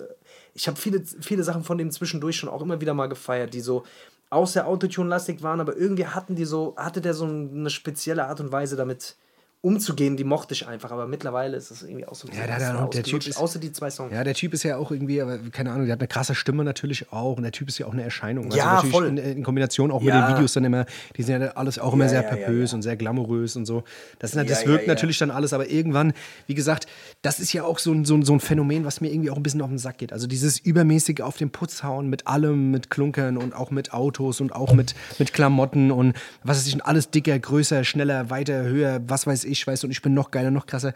ich 0.52 0.68
habe 0.68 0.76
viele, 0.78 1.02
viele 1.04 1.42
Sachen 1.42 1.64
von 1.64 1.78
dem 1.78 1.90
zwischendurch 1.90 2.36
schon 2.36 2.48
auch 2.48 2.60
immer 2.62 2.80
wieder 2.80 2.94
mal 2.94 3.08
gefeiert, 3.08 3.54
die 3.54 3.60
so 3.60 3.84
auch 4.30 4.46
sehr 4.46 4.66
Autotune-lastig 4.68 5.42
waren, 5.42 5.60
aber 5.60 5.76
irgendwie 5.76 6.06
hatten 6.06 6.34
die 6.36 6.44
so, 6.44 6.74
hatte 6.76 7.00
der 7.00 7.14
so 7.14 7.24
eine 7.24 7.70
spezielle 7.70 8.26
Art 8.26 8.40
und 8.40 8.52
Weise 8.52 8.76
damit 8.76 9.16
umzugehen, 9.64 10.16
die 10.18 10.24
mochte 10.24 10.52
ich 10.52 10.68
einfach, 10.68 10.90
aber 10.92 11.06
mittlerweile 11.06 11.56
ist 11.56 11.70
es 11.70 11.82
irgendwie 11.82 12.06
auch 12.06 12.14
so 12.14 12.28
ein 12.28 12.36
Ja, 12.36 12.46
der- 12.46 12.58
der- 12.58 12.86
der 12.88 13.02
Typ 13.02 13.26
ist- 13.26 13.36
außer 13.38 13.58
die 13.58 13.72
zwei 13.72 13.88
Songs. 13.90 14.12
Ja, 14.12 14.22
der 14.22 14.34
Typ 14.34 14.52
ist 14.52 14.62
ja 14.62 14.76
auch 14.76 14.90
irgendwie, 14.90 15.22
keine 15.52 15.70
Ahnung, 15.72 15.86
der 15.86 15.94
hat 15.94 16.00
eine 16.00 16.08
krasse 16.08 16.34
Stimme 16.34 16.64
natürlich 16.64 17.10
auch 17.12 17.36
und 17.38 17.42
der 17.44 17.52
Typ 17.52 17.68
ist 17.68 17.78
ja 17.78 17.86
auch 17.86 17.92
eine 17.94 18.02
Erscheinung. 18.02 18.44
Also 18.46 18.58
Ja, 18.58 18.74
natürlich 18.74 18.90
voll. 18.92 19.06
In, 19.06 19.16
in 19.16 19.42
Kombination 19.42 19.90
auch 19.90 20.02
Ja. 20.02 20.14
mit 20.20 20.28
den 20.28 20.34
Videos 20.36 20.52
dann 20.52 20.64
immer, 20.64 20.84
die 21.16 21.22
sind 21.22 21.40
ja 21.40 21.48
alles 21.52 21.78
auch 21.78 21.94
immer 21.94 22.04
Ja, 22.04 22.10
sehr 22.10 22.22
ja, 22.22 22.36
ja. 22.50 22.74
und 22.74 22.82
sehr 22.82 22.96
glamourös 22.96 23.56
und 23.56 23.64
so. 23.64 23.84
Das, 24.18 24.34
ist, 24.34 24.50
das 24.50 24.66
wirkt 24.66 24.86
natürlich 24.86 25.16
dann 25.18 25.30
alles, 25.30 25.54
aber 25.54 25.68
irgendwann, 25.70 26.12
wie 26.46 26.54
gesagt, 26.54 26.86
das 27.22 27.40
ist 27.40 27.52
ja 27.54 27.64
auch 27.64 27.78
so 27.78 27.90
ein, 27.92 28.04
so, 28.04 28.14
ein, 28.16 28.22
so 28.22 28.34
ein 28.34 28.40
Phänomen, 28.40 28.84
was 28.84 29.00
mir 29.00 29.10
irgendwie 29.10 29.30
auch 29.30 29.36
ein 29.36 29.42
bisschen 29.42 29.62
auf 29.62 29.70
den 29.70 29.78
Sack 29.78 29.96
geht. 29.96 30.12
Also 30.12 30.26
dieses 30.26 30.58
übermäßige 30.58 31.20
auf 31.22 31.38
den 31.38 31.48
Putz 31.50 31.82
hauen 31.82 32.10
mit 32.10 32.26
allem, 32.26 32.70
mit 32.70 32.90
Klunkern 32.90 33.38
und 33.38 33.54
auch 33.54 33.70
mit 33.70 33.94
Autos 33.94 34.42
und 34.42 34.54
auch 34.54 34.74
mit, 34.74 34.94
mit 35.18 35.32
Klamotten 35.32 35.90
und 35.90 36.14
was 36.42 36.58
weiß 36.58 36.66
ich, 36.66 36.74
und 36.74 36.82
alles 36.82 37.10
dicker, 37.10 37.38
größer, 37.38 37.82
schneller, 37.84 38.28
weiter, 38.28 38.64
höher, 38.64 39.00
was 39.08 39.26
weiß 39.26 39.44
ich, 39.44 39.53
weißt 39.66 39.82
du, 39.82 39.86
und 39.86 39.90
ich 39.90 40.02
bin 40.02 40.14
noch 40.14 40.30
geiler, 40.30 40.50
noch 40.50 40.66
krasser. 40.66 40.92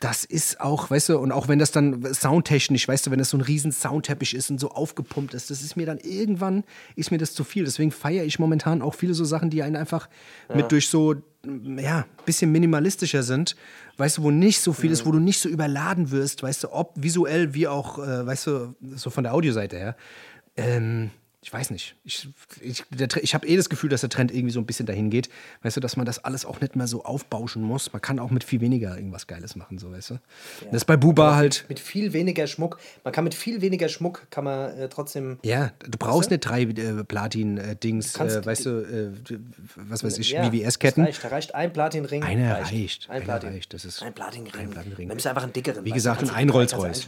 Das 0.00 0.24
ist 0.24 0.60
auch, 0.60 0.90
weißt 0.90 1.08
du, 1.08 1.18
und 1.18 1.32
auch 1.32 1.48
wenn 1.48 1.58
das 1.58 1.72
dann 1.72 2.14
soundtechnisch, 2.14 2.86
weißt 2.86 3.06
du, 3.06 3.10
wenn 3.10 3.18
das 3.18 3.30
so 3.30 3.36
ein 3.36 3.40
riesen 3.40 3.72
Soundteppich 3.72 4.32
ist 4.34 4.48
und 4.48 4.60
so 4.60 4.70
aufgepumpt 4.70 5.34
ist, 5.34 5.50
das 5.50 5.60
ist 5.60 5.76
mir 5.76 5.86
dann 5.86 5.98
irgendwann, 5.98 6.62
ist 6.94 7.10
mir 7.10 7.18
das 7.18 7.34
zu 7.34 7.42
viel. 7.42 7.64
Deswegen 7.64 7.90
feiere 7.90 8.24
ich 8.24 8.38
momentan 8.38 8.80
auch 8.80 8.94
viele 8.94 9.14
so 9.14 9.24
Sachen, 9.24 9.50
die 9.50 9.62
einen 9.64 9.74
einfach 9.74 10.08
mit 10.54 10.70
durch 10.70 10.88
so, 10.88 11.16
ja, 11.76 12.06
bisschen 12.24 12.52
minimalistischer 12.52 13.24
sind, 13.24 13.56
weißt 13.96 14.18
du, 14.18 14.22
wo 14.22 14.30
nicht 14.30 14.60
so 14.60 14.72
viel 14.72 14.92
ist, 14.92 15.04
wo 15.04 15.10
du 15.10 15.18
nicht 15.18 15.40
so 15.40 15.48
überladen 15.48 16.12
wirst, 16.12 16.44
weißt 16.44 16.64
du, 16.64 16.72
ob 16.72 16.92
visuell 16.94 17.54
wie 17.54 17.66
auch, 17.66 17.98
äh, 17.98 18.24
weißt 18.24 18.46
du, 18.46 18.76
so 18.94 19.10
von 19.10 19.24
der 19.24 19.34
Audioseite 19.34 19.76
her. 19.76 19.96
Ähm, 20.56 21.10
ich 21.40 21.52
weiß 21.52 21.70
nicht. 21.70 21.94
Ich, 22.04 22.28
ich, 22.60 22.84
ich 23.22 23.34
habe 23.34 23.46
eh 23.46 23.56
das 23.56 23.68
Gefühl, 23.68 23.88
dass 23.90 24.00
der 24.00 24.10
Trend 24.10 24.32
irgendwie 24.32 24.50
so 24.50 24.58
ein 24.58 24.66
bisschen 24.66 24.86
dahin 24.86 25.08
geht. 25.08 25.28
Weißt 25.62 25.76
du, 25.76 25.80
dass 25.80 25.96
man 25.96 26.04
das 26.04 26.24
alles 26.24 26.44
auch 26.44 26.60
nicht 26.60 26.74
mehr 26.74 26.88
so 26.88 27.04
aufbauschen 27.04 27.62
muss. 27.62 27.92
Man 27.92 28.02
kann 28.02 28.18
auch 28.18 28.30
mit 28.30 28.42
viel 28.42 28.60
weniger 28.60 28.96
irgendwas 28.96 29.28
Geiles 29.28 29.54
machen, 29.54 29.78
so 29.78 29.92
weißt 29.92 30.10
du. 30.10 30.14
Das 30.64 30.82
ist 30.82 30.84
bei 30.86 30.96
Buba 30.96 31.36
halt. 31.36 31.64
Mit 31.68 31.78
viel 31.78 32.12
weniger 32.12 32.48
Schmuck, 32.48 32.80
man 33.04 33.12
kann 33.12 33.22
mit 33.22 33.34
viel 33.34 33.60
weniger 33.60 33.88
Schmuck, 33.88 34.26
kann 34.30 34.44
man 34.44 34.76
äh, 34.76 34.88
trotzdem 34.88 35.38
Ja, 35.44 35.70
du 35.78 35.96
brauchst 35.96 36.30
nicht 36.30 36.40
drei 36.40 36.62
äh, 36.62 37.04
Platin-Dings, 37.04 38.14
kannst 38.14 38.36
äh, 38.36 38.44
weißt 38.44 38.66
du, 38.66 38.70
äh, 38.80 39.38
was 39.76 40.02
weiß 40.02 40.18
ich, 40.18 40.30
Ja, 40.30 40.42
Reicht, 41.04 41.22
da 41.22 41.28
reicht 41.28 41.54
ein 41.54 41.72
Platinring. 41.72 42.24
Einer 42.24 42.62
reicht. 42.62 43.08
Ein 43.08 43.16
Einer 43.16 43.24
Platin. 43.24 43.50
reicht. 43.50 43.72
Das 43.74 43.84
ist 43.84 44.02
ein 44.02 44.12
Platinring. 44.12 44.52
ein 44.54 44.70
Platinring. 44.70 45.06
Nimmst 45.06 45.24
du 45.24 45.28
einfach 45.28 45.44
einen 45.44 45.52
dickeren. 45.52 45.84
Wie 45.84 45.92
gesagt, 45.92 46.28
ein 46.34 46.50
Rolls-Royce. 46.50 47.06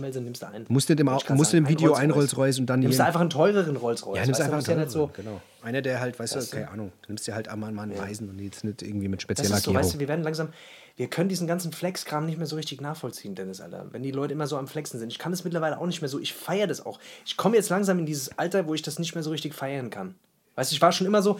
Musst 0.68 0.88
du 0.88 0.94
grad 0.94 1.30
musst 1.30 1.52
du 1.52 1.56
ein 1.56 1.68
Video 1.68 1.94
ein 1.94 2.12
Rolls-Royce 2.12 2.60
und 2.60 2.66
dann 2.66 2.80
Nimmst 2.80 3.00
du 3.00 3.04
einfach 3.04 3.20
einen 3.20 3.30
teureren 3.30 3.76
Rolls-Royce. 3.76 4.19
Ja, 4.20 4.26
nimmst 4.26 4.40
du, 4.40 4.44
einfach 4.44 4.68
ja 4.68 4.76
nicht 4.76 4.90
so. 4.90 5.10
genau. 5.14 5.40
Einer, 5.62 5.82
der 5.82 6.00
halt, 6.00 6.18
weißt 6.18 6.36
du, 6.36 6.46
keine 6.46 6.70
Ahnung, 6.70 6.92
du 7.02 7.08
nimmst 7.08 7.26
dir 7.26 7.34
halt 7.34 7.48
einmal 7.48 7.72
mal 7.72 7.82
einen 7.82 7.98
Weisen 7.98 8.28
und 8.30 8.38
jetzt 8.38 8.64
nicht 8.64 8.82
irgendwie 8.82 9.08
mit 9.08 9.20
Das 9.20 9.24
spezieller 9.24 9.56
ist 9.56 9.64
so, 9.64 9.74
weißt 9.74 9.94
du, 9.94 9.98
wir 9.98 10.08
werden 10.08 10.22
langsam, 10.22 10.48
wir 10.96 11.08
können 11.08 11.28
diesen 11.28 11.46
ganzen 11.46 11.72
Flex-Kram 11.72 12.26
nicht 12.26 12.38
mehr 12.38 12.46
so 12.46 12.56
richtig 12.56 12.80
nachvollziehen, 12.80 13.34
Dennis, 13.34 13.60
Alter. 13.60 13.86
Wenn 13.90 14.02
die 14.02 14.10
Leute 14.10 14.34
immer 14.34 14.46
so 14.46 14.56
am 14.56 14.68
Flexen 14.68 14.98
sind. 14.98 15.10
Ich 15.10 15.18
kann 15.18 15.32
das 15.32 15.44
mittlerweile 15.44 15.78
auch 15.78 15.86
nicht 15.86 16.00
mehr 16.02 16.08
so, 16.08 16.18
ich 16.18 16.34
feiere 16.34 16.66
das 16.66 16.84
auch. 16.84 16.98
Ich 17.24 17.36
komme 17.36 17.56
jetzt 17.56 17.70
langsam 17.70 17.98
in 17.98 18.06
dieses 18.06 18.38
Alter, 18.38 18.66
wo 18.66 18.74
ich 18.74 18.82
das 18.82 18.98
nicht 18.98 19.14
mehr 19.14 19.22
so 19.22 19.30
richtig 19.30 19.54
feiern 19.54 19.90
kann. 19.90 20.14
Weißt 20.56 20.70
du, 20.70 20.74
ich 20.74 20.82
war 20.82 20.92
schon 20.92 21.06
immer 21.06 21.22
so, 21.22 21.38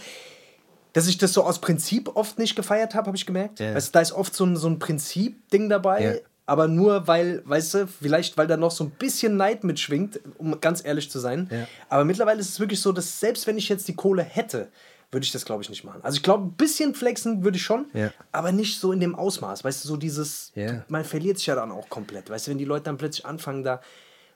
dass 0.93 1.07
ich 1.07 1.19
das 1.19 1.33
so 1.33 1.45
aus 1.45 1.61
Prinzip 1.61 2.17
oft 2.17 2.39
nicht 2.39 2.57
gefeiert 2.57 2.95
habe, 2.95 3.07
habe 3.07 3.17
ich 3.17 3.27
gemerkt. 3.27 3.61
Ja. 3.61 3.75
Weißt 3.75 3.89
du, 3.89 3.93
da 3.93 4.01
ist 4.01 4.13
oft 4.13 4.35
so 4.35 4.45
ein, 4.45 4.57
so 4.57 4.69
ein 4.69 4.79
Prinzip-Ding 4.79 5.69
dabei. 5.69 6.03
Ja. 6.03 6.15
Aber 6.51 6.67
nur 6.67 7.07
weil, 7.07 7.43
weißt 7.45 7.75
du, 7.75 7.87
vielleicht 7.87 8.37
weil 8.37 8.49
da 8.49 8.57
noch 8.57 8.73
so 8.73 8.83
ein 8.83 8.91
bisschen 8.91 9.37
Neid 9.37 9.63
mitschwingt, 9.63 10.19
um 10.37 10.61
ganz 10.61 10.85
ehrlich 10.85 11.09
zu 11.09 11.21
sein. 11.21 11.49
Ja. 11.49 11.69
Aber 11.89 12.05
mittlerweile 12.05 12.41
ist 12.41 12.49
es 12.49 12.59
wirklich 12.59 12.81
so, 12.81 12.91
dass 12.91 13.21
selbst 13.21 13.47
wenn 13.47 13.57
ich 13.57 13.69
jetzt 13.69 13.87
die 13.87 13.95
Kohle 13.95 14.25
hätte, 14.25 14.67
würde 15.13 15.23
ich 15.23 15.31
das, 15.31 15.45
glaube 15.45 15.63
ich, 15.63 15.71
nicht 15.71 15.85
machen. 15.85 16.01
Also 16.03 16.17
ich 16.17 16.25
glaube, 16.25 16.47
ein 16.47 16.53
bisschen 16.55 16.97
flexen 16.97 17.45
würde 17.45 17.57
ich 17.57 17.63
schon, 17.63 17.87
Ja. 17.93 18.13
aber 18.33 18.51
nicht 18.51 18.81
so 18.81 18.91
in 18.91 18.99
dem 18.99 19.15
Ausmaß. 19.15 19.63
Weißt 19.63 19.85
du, 19.85 19.89
so 19.89 19.97
dieses, 19.97 20.51
Ja. 20.57 20.85
man 20.89 21.05
verliert 21.05 21.39
sich 21.39 21.47
ja 21.47 21.55
dann 21.55 21.71
auch 21.71 21.89
komplett. 21.89 22.29
Weißt 22.31 22.49
du, 22.49 22.51
wenn 22.51 22.59
die 22.59 22.65
Leute 22.65 22.83
dann 22.87 22.97
plötzlich 22.97 23.25
anfangen, 23.27 23.63
da 23.63 23.81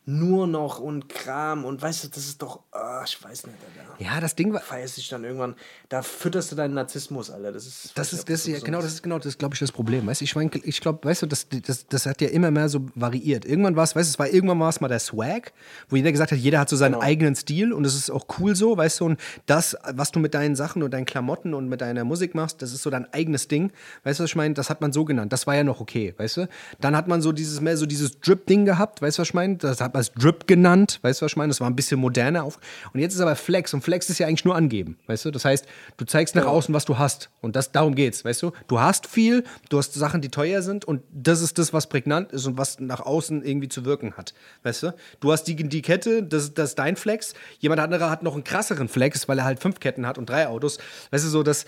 nur 0.06 0.46
noch 0.46 0.80
und 0.80 1.08
Kram 1.08 1.64
und 1.64 1.80
weißt 1.80 2.04
du, 2.04 2.08
das 2.08 2.26
ist 2.26 2.42
doch, 2.42 2.60
ah, 2.72 3.02
ich 3.06 3.22
weiß 3.24 3.46
nicht, 3.46 3.56
Alter. 3.78 4.04
Ja, 4.04 4.20
das 4.20 4.34
Ding 4.34 4.52
war. 4.52 4.60
Feierst 4.60 4.98
dich 4.98 5.08
dann 5.08 5.24
irgendwann, 5.24 5.54
da 5.88 6.02
fütterst 6.02 6.52
du 6.52 6.56
deinen 6.56 6.74
Narzissmus, 6.74 7.30
Alter. 7.30 7.52
Das 7.52 7.66
ist, 7.66 7.92
Das 7.96 8.12
ist, 8.12 8.28
das 8.28 8.40
ist 8.40 8.46
ja, 8.48 8.58
genau, 8.58 8.82
das 8.82 8.92
ist 8.92 9.02
genau, 9.02 9.16
das 9.16 9.26
ist, 9.26 9.38
glaube 9.38 9.54
ich, 9.54 9.60
das 9.60 9.72
Problem. 9.72 10.06
Weißt 10.06 10.20
du, 10.20 10.24
ich, 10.24 10.36
mein, 10.36 10.50
ich 10.62 10.80
glaube, 10.82 10.98
weißt 11.08 11.22
du, 11.22 11.26
das, 11.26 11.46
das, 11.48 11.86
das 11.86 12.04
hat 12.06 12.20
ja 12.20 12.28
immer 12.28 12.50
mehr 12.50 12.68
so 12.68 12.86
variiert. 12.94 13.46
Irgendwann 13.46 13.76
war 13.76 13.84
es, 13.84 13.96
weißt 13.96 14.08
du, 14.08 14.12
es 14.12 14.18
war 14.18 14.28
irgendwann 14.28 14.60
war 14.60 14.68
es 14.68 14.80
mal 14.80 14.88
der 14.88 14.98
Swag, 14.98 15.52
wo 15.88 15.96
jeder 15.96 16.12
gesagt 16.12 16.32
hat, 16.32 16.38
jeder 16.38 16.60
hat 16.60 16.68
so 16.68 16.76
seinen 16.76 16.92
Genau. 16.94 17.04
eigenen 17.04 17.34
Stil 17.34 17.72
und 17.72 17.82
das 17.84 17.94
ist 17.94 18.10
auch 18.10 18.26
cool 18.38 18.54
so, 18.54 18.76
weißt 18.76 19.00
du, 19.00 19.06
und 19.06 19.20
das, 19.46 19.74
was 19.94 20.10
du 20.10 20.20
mit 20.20 20.34
deinen 20.34 20.54
Sachen 20.54 20.82
und 20.82 20.92
deinen 20.92 21.06
Klamotten 21.06 21.54
und 21.54 21.68
mit 21.68 21.80
deiner 21.80 22.04
Musik 22.04 22.34
machst, 22.34 22.60
das 22.60 22.72
ist 22.72 22.82
so 22.82 22.90
dein 22.90 23.10
eigenes 23.14 23.48
Ding. 23.48 23.72
Weißt 24.02 24.20
du, 24.20 24.24
was 24.24 24.30
ich 24.30 24.36
meine? 24.36 24.52
Das 24.54 24.68
hat 24.68 24.80
man 24.82 24.92
so 24.92 25.04
genannt. 25.06 25.32
Das 25.32 25.46
war 25.46 25.54
ja 25.56 25.64
noch 25.64 25.80
okay, 25.80 26.14
weißt 26.18 26.36
du? 26.36 26.48
Dann 26.80 26.94
hat 26.94 27.08
man 27.08 27.22
so 27.22 27.32
dieses 27.32 27.60
mehr 27.62 27.76
so 27.78 27.86
dieses 27.86 28.20
Drip-Ding 28.20 28.64
gehabt, 28.66 29.00
weißt 29.00 29.16
du, 29.18 29.22
was 29.22 29.28
ich 29.28 29.34
meine? 29.34 29.56
Das 29.56 29.80
hat 29.80 29.93
man 29.94 30.00
als 30.00 30.12
Drip 30.12 30.46
genannt, 30.46 30.98
weißt 31.02 31.20
du, 31.20 31.24
was 31.24 31.32
ich 31.32 31.36
meine? 31.36 31.50
Das 31.50 31.60
war 31.60 31.68
ein 31.68 31.76
bisschen 31.76 31.98
moderner 31.98 32.44
auf. 32.44 32.58
Und 32.92 33.00
jetzt 33.00 33.14
ist 33.14 33.20
aber 33.20 33.36
Flex 33.36 33.72
und 33.72 33.82
Flex 33.82 34.10
ist 34.10 34.18
ja 34.18 34.26
eigentlich 34.26 34.44
nur 34.44 34.54
angeben, 34.54 34.98
weißt 35.06 35.24
du? 35.24 35.30
Das 35.30 35.44
heißt, 35.44 35.66
du 35.96 36.04
zeigst 36.04 36.34
nach 36.34 36.46
außen, 36.46 36.74
was 36.74 36.84
du 36.84 36.98
hast 36.98 37.30
und 37.40 37.56
das 37.56 37.72
darum 37.72 37.94
geht's, 37.94 38.24
weißt 38.24 38.42
du? 38.42 38.52
Du 38.68 38.80
hast 38.80 39.06
viel, 39.06 39.44
du 39.70 39.78
hast 39.78 39.94
Sachen, 39.94 40.20
die 40.20 40.28
teuer 40.28 40.62
sind 40.62 40.84
und 40.84 41.02
das 41.12 41.40
ist 41.40 41.58
das, 41.58 41.72
was 41.72 41.88
prägnant 41.88 42.32
ist 42.32 42.46
und 42.46 42.58
was 42.58 42.80
nach 42.80 43.00
außen 43.00 43.44
irgendwie 43.44 43.68
zu 43.68 43.84
wirken 43.84 44.14
hat, 44.16 44.34
weißt 44.64 44.82
du? 44.82 44.94
Du 45.20 45.32
hast 45.32 45.44
die, 45.44 45.56
die 45.56 45.82
Kette, 45.82 46.22
das, 46.22 46.52
das 46.54 46.70
ist 46.70 46.78
dein 46.78 46.96
Flex. 46.96 47.34
Jemand 47.60 47.80
anderer 47.80 48.10
hat 48.10 48.22
noch 48.22 48.34
einen 48.34 48.44
krasseren 48.44 48.88
Flex, 48.88 49.28
weil 49.28 49.38
er 49.38 49.44
halt 49.44 49.60
fünf 49.60 49.80
Ketten 49.80 50.06
hat 50.06 50.18
und 50.18 50.28
drei 50.28 50.48
Autos. 50.48 50.78
Weißt 51.10 51.24
du, 51.24 51.28
so 51.28 51.42
das, 51.42 51.64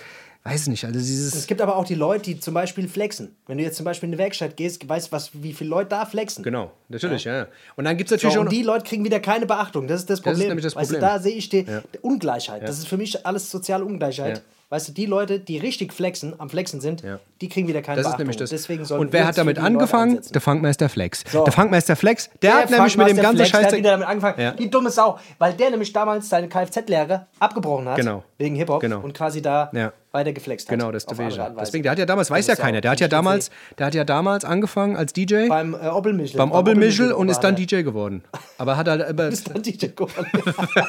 weiß 0.46 0.62
ich 0.62 0.68
nicht, 0.68 0.84
also 0.84 0.98
dieses 0.98 1.34
Es 1.34 1.46
gibt 1.46 1.60
aber 1.60 1.76
auch 1.76 1.84
die 1.84 1.94
Leute, 1.94 2.24
die 2.24 2.40
zum 2.40 2.54
Beispiel 2.54 2.88
flexen. 2.88 3.34
Wenn 3.46 3.58
du 3.58 3.64
jetzt 3.64 3.76
zum 3.76 3.84
Beispiel 3.84 4.08
in 4.08 4.14
eine 4.14 4.18
Werkstatt 4.22 4.56
gehst, 4.56 4.88
weißt 4.88 5.08
du, 5.08 5.12
was, 5.12 5.30
wie 5.34 5.52
viele 5.52 5.70
Leute 5.70 5.90
da 5.90 6.06
flexen. 6.06 6.44
Genau, 6.44 6.72
natürlich, 6.88 7.24
ja. 7.24 7.36
ja. 7.38 7.46
Und 7.76 7.84
dann 7.84 7.96
gibt 7.96 8.08
es 8.08 8.12
natürlich 8.12 8.34
So, 8.34 8.40
auch 8.40 8.44
und 8.44 8.52
die 8.52 8.62
Leute 8.62 8.84
kriegen 8.84 9.04
wieder 9.04 9.20
keine 9.20 9.46
Beachtung. 9.46 9.86
Das 9.86 10.00
ist 10.00 10.10
das 10.10 10.20
ist 10.20 10.24
Problem. 10.24 10.48
nämlich 10.48 10.64
das 10.64 10.76
Weißt 10.76 10.90
du, 10.90 10.94
Problem. 10.94 11.10
da 11.10 11.18
sehe 11.18 11.34
ich 11.34 11.48
die 11.48 11.64
die 11.64 11.98
Ungleichheit. 12.00 12.62
Das 12.62 12.78
ist 12.78 12.88
für 12.88 12.96
mich 12.96 13.26
alles 13.26 13.50
soziale 13.50 13.84
Ungleichheit. 13.84 14.42
Weißt 14.68 14.88
du, 14.88 14.92
die 14.92 15.06
Leute, 15.06 15.38
die 15.38 15.58
richtig 15.58 15.92
flexen, 15.92 16.34
am 16.40 16.50
Flexen 16.50 16.80
sind, 16.80 17.02
Ja. 17.02 17.20
die 17.40 17.48
kriegen 17.48 17.68
wieder 17.68 17.82
keine 17.82 17.98
Das 17.98 18.06
ist 18.06 18.10
Beachtung. 18.10 18.18
nämlich 18.24 18.36
das. 18.36 18.50
Deswegen 18.50 18.84
und 18.84 19.12
wer 19.12 19.24
hat 19.26 19.38
damit 19.38 19.58
angefangen? 19.60 20.20
Der 20.34 20.40
Funkmeister 20.40 20.88
Flex. 20.88 21.22
So. 21.30 21.44
Der 21.44 21.52
Funkmeister 21.52 21.94
Flex, 21.94 22.28
der, 22.42 22.54
hat 22.54 22.70
Der 22.70 22.78
nämlich 22.78 22.96
mit 22.96 23.06
dem 23.08 23.16
ganzen 23.16 23.36
Flex, 23.36 23.50
der 23.52 23.58
Scheiß. 23.58 23.66
hat 23.72 23.78
wieder 23.78 23.90
damit 23.92 24.08
angefangen. 24.08 24.40
Ja. 24.40 24.50
Die 24.52 24.68
dumme 24.68 24.90
Sau. 24.90 25.20
Weil 25.38 25.52
der 25.52 25.70
nämlich 25.70 25.92
damals 25.92 26.28
seine 26.28 26.48
Kfz-Lehre 26.48 27.26
abgebrochen 27.38 27.88
hat. 27.88 27.96
Genau. 27.96 28.24
Wegen 28.38 28.56
Hip-Hop. 28.56 28.80
Genau. 28.80 29.00
Und 29.00 29.14
quasi 29.14 29.40
da 29.40 29.70
Ja. 29.72 29.92
weiter 30.12 30.32
geflext 30.32 30.68
hat. 30.68 30.76
Genau, 30.78 30.90
das 30.90 31.04
ist 31.04 31.16
der. 31.18 31.50
Deswegen, 31.60 31.82
der 31.84 31.92
hat 31.92 31.98
ja 31.98 32.06
damals, 32.06 32.30
weiß 32.30 32.46
ja 32.48 32.56
keiner, 32.56 32.80
der 32.80 32.90
hat 32.90 33.00
ja 33.00 33.08
damals, 33.08 33.50
der 33.78 33.86
hat 33.86 33.94
ja 33.94 34.04
damals 34.04 34.44
angefangen 34.44 34.96
als 34.96 35.12
DJ 35.12 35.48
Beim 35.48 35.74
äh, 35.74 35.88
Obbelmichel. 35.88 36.38
beim 36.38 36.50
Obbelmichel 36.52 37.12
und 37.12 37.28
ist 37.28 37.40
dann 37.40 37.54
DJ 37.54 37.82
geworden. 37.82 38.24
Aber 38.58 38.76
hat 38.76 38.88
halt, 38.88 39.02
aber, 39.08 39.28
Ist 39.28 39.48
dann 39.48 39.62
DJ 39.62 39.86
geworden. 39.94 40.26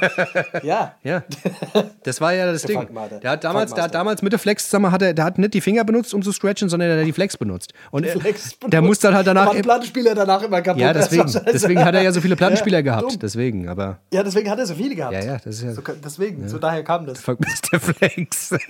ja. 0.63 0.95
ja, 1.03 1.23
das 2.03 2.21
war 2.21 2.33
ja 2.33 2.51
das 2.51 2.63
Ding. 2.63 2.87
Der 3.21 3.31
hat 3.31 3.43
damals, 3.43 3.66
der 3.73 3.83
hat 3.83 3.89
Funkmaster. 3.91 3.97
damals 3.99 4.21
mit 4.21 4.31
der 4.31 4.39
Flex 4.39 4.65
zusammen, 4.65 4.91
hat 4.91 5.01
er, 5.01 5.13
der 5.13 5.25
hat 5.25 5.37
nicht 5.37 5.53
die 5.53 5.61
Finger 5.61 5.83
benutzt, 5.83 6.13
um 6.13 6.21
zu 6.21 6.31
scratchen, 6.31 6.69
sondern 6.69 6.89
der 6.89 6.99
hat 6.99 7.05
die 7.05 7.13
Flex 7.13 7.37
benutzt. 7.37 7.73
Und 7.91 8.05
er, 8.05 8.19
Flex 8.19 8.57
der 8.67 8.81
muss 8.81 8.99
dann 8.99 9.13
halt 9.15 9.27
danach, 9.27 9.45
Da 9.47 9.53
waren 9.53 9.61
Plattenspieler 9.61 10.15
danach 10.15 10.41
immer 10.43 10.61
kaputt. 10.61 10.81
ja, 10.81 10.93
deswegen, 10.93 11.31
deswegen 11.53 11.83
hat 11.85 11.95
er 11.95 12.01
ja 12.03 12.11
so 12.11 12.21
viele 12.21 12.35
Plattenspieler 12.35 12.77
Ja, 12.79 12.81
gehabt, 12.83 13.11
dumm. 13.13 13.19
deswegen, 13.19 13.67
aber 13.69 13.99
Ja, 14.13 14.23
deswegen 14.23 14.49
hat 14.49 14.59
er 14.59 14.65
so 14.65 14.75
viele 14.75 14.95
gehabt. 14.95 15.13
ja, 15.13 15.23
ja, 15.23 15.33
das 15.43 15.55
ist 15.57 15.63
ja 15.63 15.73
So, 15.73 15.81
deswegen, 16.03 16.47
so 16.47 16.57
daher 16.57 16.83
kam 16.83 17.05
das. 17.05 17.19
Funkmeister 17.19 17.79
Flex. 17.79 18.55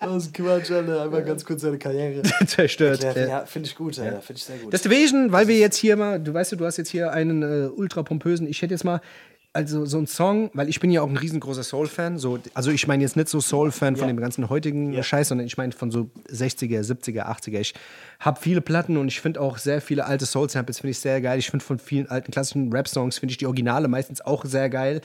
Das 0.00 0.24
ist 0.24 0.34
Quatsch, 0.34 0.70
Alter. 0.70 1.02
Einmal 1.02 1.22
ganz 1.24 1.44
kurz 1.44 1.62
seine 1.62 1.78
Karriere. 1.78 2.22
Zerstört. 2.46 3.02
Ja, 3.02 3.12
Ja. 3.12 3.26
ja 3.26 3.46
finde 3.46 3.68
ich 3.68 3.74
gut, 3.74 3.98
Alter. 3.98 4.20
Finde 4.20 4.38
ich 4.38 4.44
sehr 4.44 4.56
gut. 4.58 4.72
Deswegen, 4.72 5.32
weil 5.32 5.48
wir 5.48 5.56
jetzt 5.58 5.76
hier 5.76 5.96
mal, 5.96 6.20
du 6.20 6.34
weißt 6.34 6.52
du, 6.52 6.56
du 6.56 6.66
hast 6.66 6.76
jetzt 6.76 6.90
hier 6.90 7.12
einen 7.12 7.42
äh, 7.42 7.68
ultra 7.68 8.02
pompösen, 8.02 8.46
ich 8.46 8.60
hätte 8.62 8.74
jetzt 8.74 8.84
mal, 8.84 9.00
also 9.54 9.86
so 9.86 9.98
ein 9.98 10.06
Song, 10.08 10.50
weil 10.52 10.68
ich 10.68 10.80
bin 10.80 10.90
ja 10.90 11.00
auch 11.00 11.08
ein 11.08 11.16
riesengroßer 11.16 11.62
Soul-Fan, 11.62 12.18
so, 12.18 12.40
also 12.54 12.70
ich 12.72 12.86
meine 12.88 13.02
jetzt 13.04 13.16
nicht 13.16 13.28
so 13.28 13.40
Soul-Fan 13.40 13.94
von 13.96 14.08
Ja. 14.08 14.12
dem 14.12 14.20
ganzen 14.20 14.50
heutigen 14.50 14.92
Ja. 14.92 15.02
Scheiß, 15.04 15.28
sondern 15.28 15.46
ich 15.46 15.56
meine 15.56 15.70
von 15.72 15.92
so 15.92 16.10
60er, 16.28 16.82
70er, 16.82 17.26
80er. 17.26 17.60
Ich 17.60 17.72
habe 18.18 18.40
viele 18.40 18.60
Platten 18.60 18.96
und 18.96 19.06
ich 19.08 19.20
finde 19.20 19.40
auch 19.40 19.58
sehr 19.58 19.80
viele 19.80 20.06
alte 20.06 20.26
Soul-Samples, 20.26 20.80
finde 20.80 20.90
ich 20.90 20.98
sehr 20.98 21.20
geil. 21.20 21.38
Ich 21.38 21.50
finde 21.50 21.64
von 21.64 21.78
vielen 21.78 22.08
alten 22.10 22.32
klassischen 22.32 22.72
Rap-Songs, 22.72 23.18
finde 23.18 23.30
ich 23.30 23.38
die 23.38 23.46
Originale 23.46 23.86
meistens 23.88 24.20
auch 24.20 24.44
sehr 24.44 24.68
geil. 24.68 25.00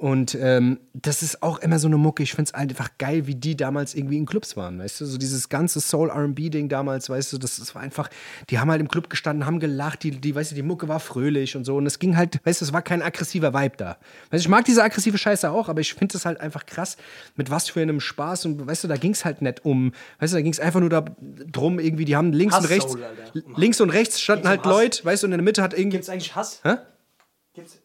Und 0.00 0.34
ähm, 0.34 0.80
das 0.94 1.22
ist 1.22 1.42
auch 1.42 1.58
immer 1.58 1.78
so 1.78 1.86
eine 1.86 1.98
Mucke. 1.98 2.22
Ich 2.22 2.30
finde 2.30 2.44
es 2.48 2.54
einfach 2.54 2.88
geil, 2.96 3.26
wie 3.26 3.34
die 3.34 3.54
damals 3.54 3.94
irgendwie 3.94 4.16
in 4.16 4.24
Clubs 4.24 4.56
waren, 4.56 4.78
weißt 4.78 5.02
du? 5.02 5.04
So 5.04 5.18
dieses 5.18 5.50
ganze 5.50 5.78
Soul-RB-Ding 5.78 6.70
damals, 6.70 7.10
weißt 7.10 7.34
du, 7.34 7.36
das, 7.36 7.58
das 7.58 7.74
war 7.74 7.82
einfach, 7.82 8.08
die 8.48 8.58
haben 8.58 8.70
halt 8.70 8.80
im 8.80 8.88
Club 8.88 9.10
gestanden, 9.10 9.44
haben 9.44 9.60
gelacht, 9.60 10.02
die, 10.02 10.12
die, 10.12 10.34
weißt 10.34 10.52
du, 10.52 10.54
die 10.54 10.62
Mucke 10.62 10.88
war 10.88 11.00
fröhlich 11.00 11.54
und 11.54 11.66
so. 11.66 11.76
Und 11.76 11.84
es 11.84 11.98
ging 11.98 12.16
halt, 12.16 12.40
weißt 12.46 12.62
du, 12.62 12.64
es 12.64 12.72
war 12.72 12.80
kein 12.80 13.02
aggressiver 13.02 13.52
Vibe 13.52 13.76
da. 13.76 13.98
Weißt 14.30 14.32
du, 14.32 14.36
ich 14.38 14.48
mag 14.48 14.64
diese 14.64 14.82
aggressive 14.82 15.18
Scheiße 15.18 15.50
auch, 15.50 15.68
aber 15.68 15.82
ich 15.82 15.92
finde 15.92 16.16
es 16.16 16.24
halt 16.24 16.40
einfach 16.40 16.64
krass, 16.64 16.96
mit 17.36 17.50
was 17.50 17.68
für 17.68 17.82
einem 17.82 18.00
Spaß 18.00 18.46
und 18.46 18.66
weißt 18.66 18.84
du, 18.84 18.88
da 18.88 18.96
ging 18.96 19.12
es 19.12 19.26
halt 19.26 19.42
nicht 19.42 19.66
um, 19.66 19.92
weißt 20.18 20.32
du, 20.32 20.38
da 20.38 20.40
ging 20.40 20.52
es 20.52 20.60
einfach 20.60 20.80
nur 20.80 20.88
da 20.88 21.04
drum, 21.52 21.78
irgendwie, 21.78 22.06
die 22.06 22.16
haben 22.16 22.32
links 22.32 22.56
und 22.56 22.62
Hass 22.62 22.70
rechts, 22.70 22.92
Soul, 22.92 23.04
links 23.54 23.78
und 23.82 23.90
rechts 23.90 24.18
standen 24.18 24.48
halt? 24.48 24.64
Leute, 24.64 25.04
weißt 25.04 25.24
du, 25.24 25.26
und 25.26 25.34
in 25.34 25.38
der 25.40 25.44
Mitte 25.44 25.62
hat 25.62 25.74
irgendwie. 25.74 25.98
Gibt 25.98 26.04
es 26.04 26.08
eigentlich 26.08 26.34
Hass? 26.34 26.60
Hä? 26.64 26.76
Gibt's? 27.52 27.76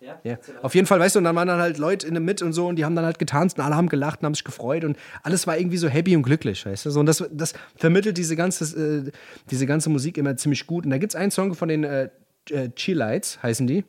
Ja? 0.00 0.20
Ja. 0.22 0.38
Auf 0.62 0.74
jeden 0.74 0.86
Fall, 0.86 1.00
weißt 1.00 1.16
du, 1.16 1.18
und 1.18 1.24
dann 1.24 1.34
waren 1.34 1.48
dann 1.48 1.60
halt 1.60 1.78
Leute 1.78 2.06
in 2.06 2.14
der 2.14 2.20
Mitte 2.20 2.44
und 2.44 2.52
so 2.52 2.68
und 2.68 2.76
die 2.76 2.84
haben 2.84 2.94
dann 2.94 3.04
halt 3.04 3.18
getanzt 3.18 3.58
und 3.58 3.64
alle 3.64 3.74
haben 3.74 3.88
gelacht 3.88 4.20
und 4.20 4.26
haben 4.26 4.34
sich 4.34 4.44
gefreut 4.44 4.84
und 4.84 4.96
alles 5.22 5.46
war 5.46 5.58
irgendwie 5.58 5.76
so 5.76 5.88
happy 5.88 6.14
und 6.14 6.22
glücklich, 6.22 6.64
weißt 6.64 6.86
du? 6.86 6.90
So, 6.90 7.00
und 7.00 7.06
das, 7.06 7.24
das 7.32 7.54
vermittelt 7.76 8.16
diese 8.16 8.36
ganze, 8.36 9.06
äh, 9.08 9.10
diese 9.50 9.66
ganze 9.66 9.90
Musik 9.90 10.16
immer 10.16 10.36
ziemlich 10.36 10.66
gut. 10.66 10.84
Und 10.84 10.90
da 10.90 10.98
gibt 10.98 11.12
es 11.12 11.16
einen 11.16 11.32
Song 11.32 11.54
von 11.54 11.68
den 11.68 11.82
äh, 11.82 12.10
äh, 12.50 12.68
Cheelites, 12.76 13.42
heißen 13.42 13.66
die. 13.66 13.84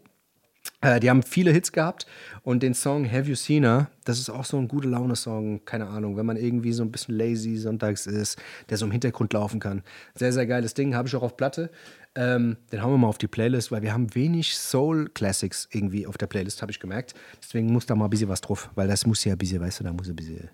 Äh, 0.82 1.00
die 1.00 1.10
haben 1.10 1.24
viele 1.24 1.52
Hits 1.52 1.72
gehabt 1.72 2.06
und 2.44 2.64
den 2.64 2.74
Song 2.74 3.10
Have 3.12 3.28
You 3.28 3.36
Seen 3.36 3.64
Her, 3.64 3.90
das 4.06 4.20
ist 4.20 4.30
auch 4.30 4.46
so 4.46 4.58
ein 4.58 4.68
gute 4.68 4.88
Laune-Song, 4.88 5.66
keine 5.66 5.88
Ahnung, 5.88 6.16
wenn 6.16 6.26
man 6.26 6.38
irgendwie 6.38 6.72
so 6.72 6.84
ein 6.84 6.92
bisschen 6.92 7.16
lazy 7.16 7.58
sonntags 7.58 8.08
ist, 8.08 8.40
der 8.70 8.78
so 8.78 8.86
im 8.86 8.92
Hintergrund 8.92 9.34
laufen 9.34 9.60
kann. 9.60 9.84
Sehr, 10.16 10.32
sehr 10.32 10.48
geiles 10.48 10.74
Ding, 10.74 10.96
habe 10.96 11.08
ich 11.08 11.16
auch 11.16 11.24
auf 11.24 11.36
Platte. 11.36 11.70
Ähm, 12.16 12.58
den 12.72 12.82
hauen 12.82 12.94
wir 12.94 12.98
mal 12.98 13.08
auf 13.08 13.18
die 13.18 13.28
Playlist, 13.28 13.72
weil 13.72 13.82
wir 13.82 13.94
haben 13.94 14.14
wenig 14.16 14.56
Soul-Classics 14.56 15.70
irgendwie 15.72 16.08
auf 16.08 16.18
der 16.18 16.28
Playlist, 16.28 16.62
habe 16.62 16.72
ich 16.72 16.80
gemerkt. 16.80 17.14
Deswegen 17.42 17.72
muss 17.72 17.86
da 17.86 17.96
mal 17.96 18.06
ein 18.06 18.10
bisschen 18.10 18.30
was 18.30 18.42
drauf, 18.42 18.70
weil 18.76 18.88
das 18.88 19.06
muss 19.06 19.24
ja 19.26 19.34
ein 19.34 19.38
bisschen, 19.38 19.62
weißt 19.62 19.82
du, 19.82 19.84
da 19.84 19.94
muss 19.94 20.10
ein 20.10 20.16
bisschen, 20.16 20.50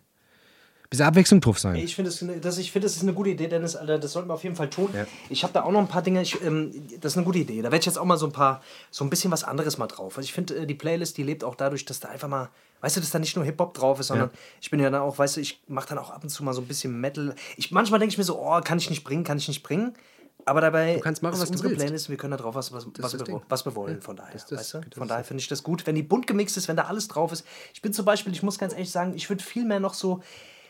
bisschen 0.90 1.06
Abwechslung 1.06 1.42
drauf 1.42 1.60
sein. 1.60 1.76
Ich 1.76 1.96
finde, 1.96 2.12
das, 2.12 2.22
eine- 2.22 2.38
das, 2.40 2.58
ich 2.58 2.72
finde, 2.72 2.86
das 2.88 2.96
ist 2.96 3.04
eine 3.04 3.14
gute 3.14 3.30
Idee, 3.32 3.48
Dennis, 3.48 3.76
Alter. 3.76 3.98
Das 4.00 4.12
sollten 4.14 4.30
wir 4.30 4.34
auf 4.34 4.44
jeden 4.44 4.56
Fall 4.56 4.70
tun. 4.70 4.90
Ja. 4.94 5.06
Ich 5.30 5.44
habe 5.44 5.54
da 5.54 5.64
auch 5.64 5.72
noch 5.72 5.80
ein 5.80 5.88
paar 5.88 6.02
Dinge. 6.02 6.22
Ich, 6.22 6.42
ähm, 6.44 6.72
das 7.02 7.14
ist 7.14 7.18
eine 7.18 7.26
gute 7.26 7.40
Idee. 7.40 7.58
Da 7.58 7.66
werde 7.66 7.78
ich 7.78 7.86
jetzt 7.86 7.98
auch 7.98 8.06
mal 8.06 8.18
so 8.18 8.26
ein 8.28 8.32
paar, 8.32 8.62
so 8.92 9.04
ein 9.04 9.10
bisschen 9.10 9.32
was 9.32 9.44
anderes 9.44 9.78
mal 9.78 9.88
drauf. 9.88 10.18
Also 10.18 10.26
ich 10.26 10.34
finde, 10.34 10.56
äh, 10.56 10.66
die 10.66 10.76
Playlist, 10.76 11.18
die 11.18 11.24
lebt 11.24 11.44
auch 11.44 11.56
dadurch, 11.56 11.86
dass 11.86 12.00
da 12.00 12.10
einfach 12.10 12.28
mal, 12.28 12.50
weißt 12.82 12.98
du, 12.98 13.02
dass 13.02 13.10
da 13.12 13.20
nicht 13.20 13.36
nur 13.36 13.46
Hip-Hop 13.46 13.74
drauf 13.74 14.00
ist, 14.00 14.08
sondern 14.08 14.30
ich 14.62 14.70
bin 14.70 14.80
ja 14.80 14.90
dann 14.90 15.02
auch, 15.02 15.18
weißt 15.18 15.38
du, 15.38 15.42
ich 15.42 15.62
mache 15.68 15.90
dann 15.90 15.98
auch 15.98 16.10
ab 16.12 16.24
und 16.24 16.30
zu 16.30 16.44
mal 16.44 16.54
so 16.54 16.62
ein 16.62 16.68
bisschen 16.68 17.00
Metal. 17.00 17.34
Ich, 17.58 17.72
manchmal 17.72 18.00
denke 18.00 18.14
ich 18.14 18.18
mir 18.18 18.24
so, 18.24 18.40
oh, 18.40 18.62
kann 18.62 18.78
ich 18.78 18.90
nicht 18.90 19.04
bringen, 19.04 19.24
kann 19.24 19.38
ich 19.38 19.48
nicht 19.48 19.64
bringen. 19.64 19.94
Aber 20.48 20.62
dabei 20.62 20.96
du 20.96 21.00
kannst 21.00 21.24
machen, 21.24 21.34
ist 21.34 21.40
was 21.42 21.48
du 21.50 21.54
unsere 21.54 21.70
willst. 21.72 21.82
Playlist, 21.84 22.10
wir 22.12 22.18
können 22.18 22.30
da 22.32 22.38
drauf 22.38 22.54
was, 22.54 22.72
was, 22.72 22.86
was, 23.00 23.14
wir, 23.18 23.42
was 23.50 23.66
wir 23.66 23.76
wollen, 23.76 24.00
von 24.04 24.16
daher. 24.16 24.32
das- 24.34 24.52
weißt 24.52 24.74
du? 24.76 24.82
Von 24.96 25.08
daher 25.08 25.24
finde 25.24 25.42
ich 25.42 25.48
das 25.48 25.64
gut. 25.64 25.88
Wenn 25.88 25.96
die 25.96 26.04
bunt 26.04 26.28
gemixt 26.28 26.56
ist, 26.58 26.68
wenn 26.68 26.76
da 26.76 26.84
alles 26.84 27.08
drauf 27.08 27.32
ist. 27.32 27.44
Ich 27.74 27.82
bin 27.82 27.94
zum 27.94 28.06
Beispiel, 28.06 28.32
ich 28.32 28.44
muss 28.44 28.60
ganz 28.60 28.74
ehrlich 28.74 28.92
sagen, 28.92 29.14
ich 29.16 29.28
würde 29.28 29.44
viel 29.44 29.66
mehr 29.66 29.80
noch 29.80 29.96
so, 29.96 30.22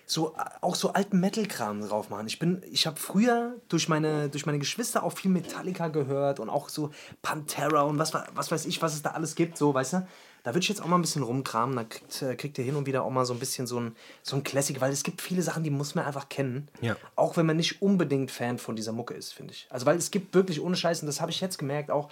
so 0.06 0.36
auch 0.62 0.76
so 0.76 0.94
alten 0.94 1.20
Metal-Kram 1.20 1.82
drauf 1.88 2.10
machen. 2.10 2.28
Ich 2.28 2.38
bin, 2.38 2.62
ich 2.72 2.86
habe 2.86 2.98
früher 2.98 3.56
durch 3.70 3.90
meine, 3.90 4.30
durch 4.30 4.46
meine 4.46 4.60
Geschwister 4.60 5.04
auch 5.04 5.14
viel 5.14 5.32
Metallica 5.32 5.88
gehört 5.88 6.40
und 6.40 6.50
auch 6.50 6.70
so 6.70 6.92
Pantera 7.22 7.82
und 7.82 7.98
was, 7.98 8.14
was 8.14 8.52
weiß 8.52 8.66
ich, 8.66 8.82
was 8.82 8.94
es 8.94 9.02
da 9.02 9.12
alles 9.12 9.36
gibt, 9.36 9.58
so, 9.58 9.74
weißt 9.74 9.94
du? 9.94 10.08
Da 10.44 10.52
würde 10.52 10.60
ich 10.60 10.70
jetzt 10.70 10.84
auch 10.84 10.86
mal 10.86 10.98
ein 10.98 11.02
bisschen 11.02 11.24
rumkramen, 11.24 11.76
da 11.76 11.84
kriegt, 11.86 12.22
äh, 12.22 12.36
kriegt 12.36 12.60
ihr 12.60 12.64
hin 12.64 12.76
und 12.76 12.86
wieder 12.86 13.04
auch 13.04 13.10
mal 13.10 13.26
so 13.26 13.34
ein 13.34 13.40
bisschen 13.40 13.66
so 13.66 13.80
ein, 13.80 13.96
so 14.22 14.36
ein 14.36 14.44
Classic, 14.44 14.80
weil 14.80 14.92
es 14.92 15.02
gibt 15.02 15.24
viele 15.24 15.42
Sachen, 15.42 15.64
die 15.64 15.72
muss 15.72 15.96
man 15.96 16.06
einfach 16.06 16.30
kennen. 16.30 16.68
Ja. 16.82 16.96
Auch 17.16 17.36
wenn 17.36 17.48
man 17.48 17.58
nicht 17.58 17.82
unbedingt 17.82 18.30
Fan 18.30 18.60
von 18.60 18.76
dieser 18.76 18.92
Mucke 18.92 19.16
ist, 19.16 19.34
finde 19.34 19.54
ich. 19.54 19.66
Also, 19.72 19.88
weil 19.88 19.98
es 19.98 20.12
gibt 20.12 20.36
wirklich 20.36 20.62
ohne 20.62 20.76
Scheiß, 20.76 21.02
und 21.02 21.08
das 21.08 21.20
habe 21.20 21.32
ich 21.32 21.42
jetzt 21.42 21.58
gemerkt, 21.58 21.90
auch 21.90 22.10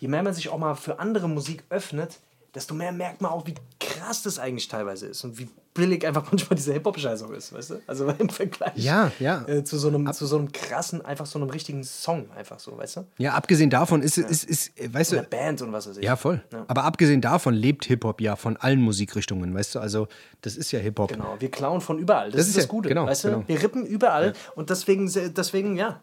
je 0.00 0.08
mehr 0.08 0.22
man 0.22 0.34
sich 0.34 0.50
auch 0.50 0.58
mal 0.58 0.74
für 0.74 0.98
andere 0.98 1.30
Musik 1.30 1.64
öffnet, 1.70 2.18
desto 2.54 2.74
mehr 2.74 2.92
merkt 2.92 3.22
man 3.22 3.32
auch, 3.32 3.46
wie 3.46 3.54
krass 3.80 4.22
das 4.22 4.38
eigentlich 4.38 4.68
teilweise 4.68 5.06
ist 5.06 5.24
und 5.24 5.38
wie 5.38 5.48
billig 5.74 6.06
einfach 6.06 6.24
manchmal 6.30 6.56
diese 6.56 6.72
Hip-Hop-Scheiße 6.74 7.26
ist, 7.34 7.52
weißt 7.52 7.70
du? 7.70 7.80
Also 7.86 8.06
im 8.06 8.28
Vergleich 8.28 8.72
Ja, 8.76 9.10
ja. 9.18 9.42
Äh, 9.48 9.64
zu, 9.64 9.78
so 9.78 9.88
einem, 9.88 10.12
zu 10.12 10.26
so 10.26 10.36
einem 10.36 10.52
krassen, 10.52 11.04
einfach 11.04 11.26
so 11.26 11.38
einem 11.38 11.48
richtigen 11.50 11.82
Song, 11.84 12.30
einfach 12.36 12.58
so, 12.58 12.76
weißt 12.76 12.96
du? 12.98 13.06
Ja, 13.18 13.32
abgesehen 13.34 13.70
davon 13.70 14.02
ist, 14.02 14.18
ist, 14.18 14.44
ist, 14.44 14.68
ist 14.78 14.94
weißt 14.94 15.12
Eine 15.14 15.22
du, 15.22 15.28
Band 15.28 15.62
und 15.62 15.72
was 15.72 15.88
weiß 15.88 15.96
ich. 15.96 16.04
ja, 16.04 16.16
voll. 16.16 16.42
Aber 16.68 16.84
abgesehen 16.84 17.20
davon 17.20 17.54
lebt 17.54 17.84
Hip-Hop 17.86 18.20
ja 18.20 18.36
von 18.36 18.56
allen 18.58 18.80
Musikrichtungen, 18.82 19.54
weißt 19.54 19.74
du? 19.76 19.78
Also, 19.80 20.08
das 20.42 20.56
ist 20.56 20.70
ja 20.72 20.78
Hip-Hop. 20.78 21.08
Genau, 21.12 21.36
wir 21.38 21.50
klauen 21.50 21.80
von 21.80 21.98
überall. 21.98 22.30
Das, 22.30 22.38
Das 22.40 22.48
ist 22.48 22.56
das 22.56 22.64
ja- 22.64 22.68
Gute, 22.70 22.88
genau, 22.90 23.06
weißt 23.06 23.24
du? 23.24 23.28
genau. 23.30 23.44
Wir 23.46 23.62
rippen 23.62 23.86
überall 23.86 24.34
und 24.54 24.68
deswegen, 24.70 25.10
deswegen, 25.34 25.76
ja, 25.76 26.00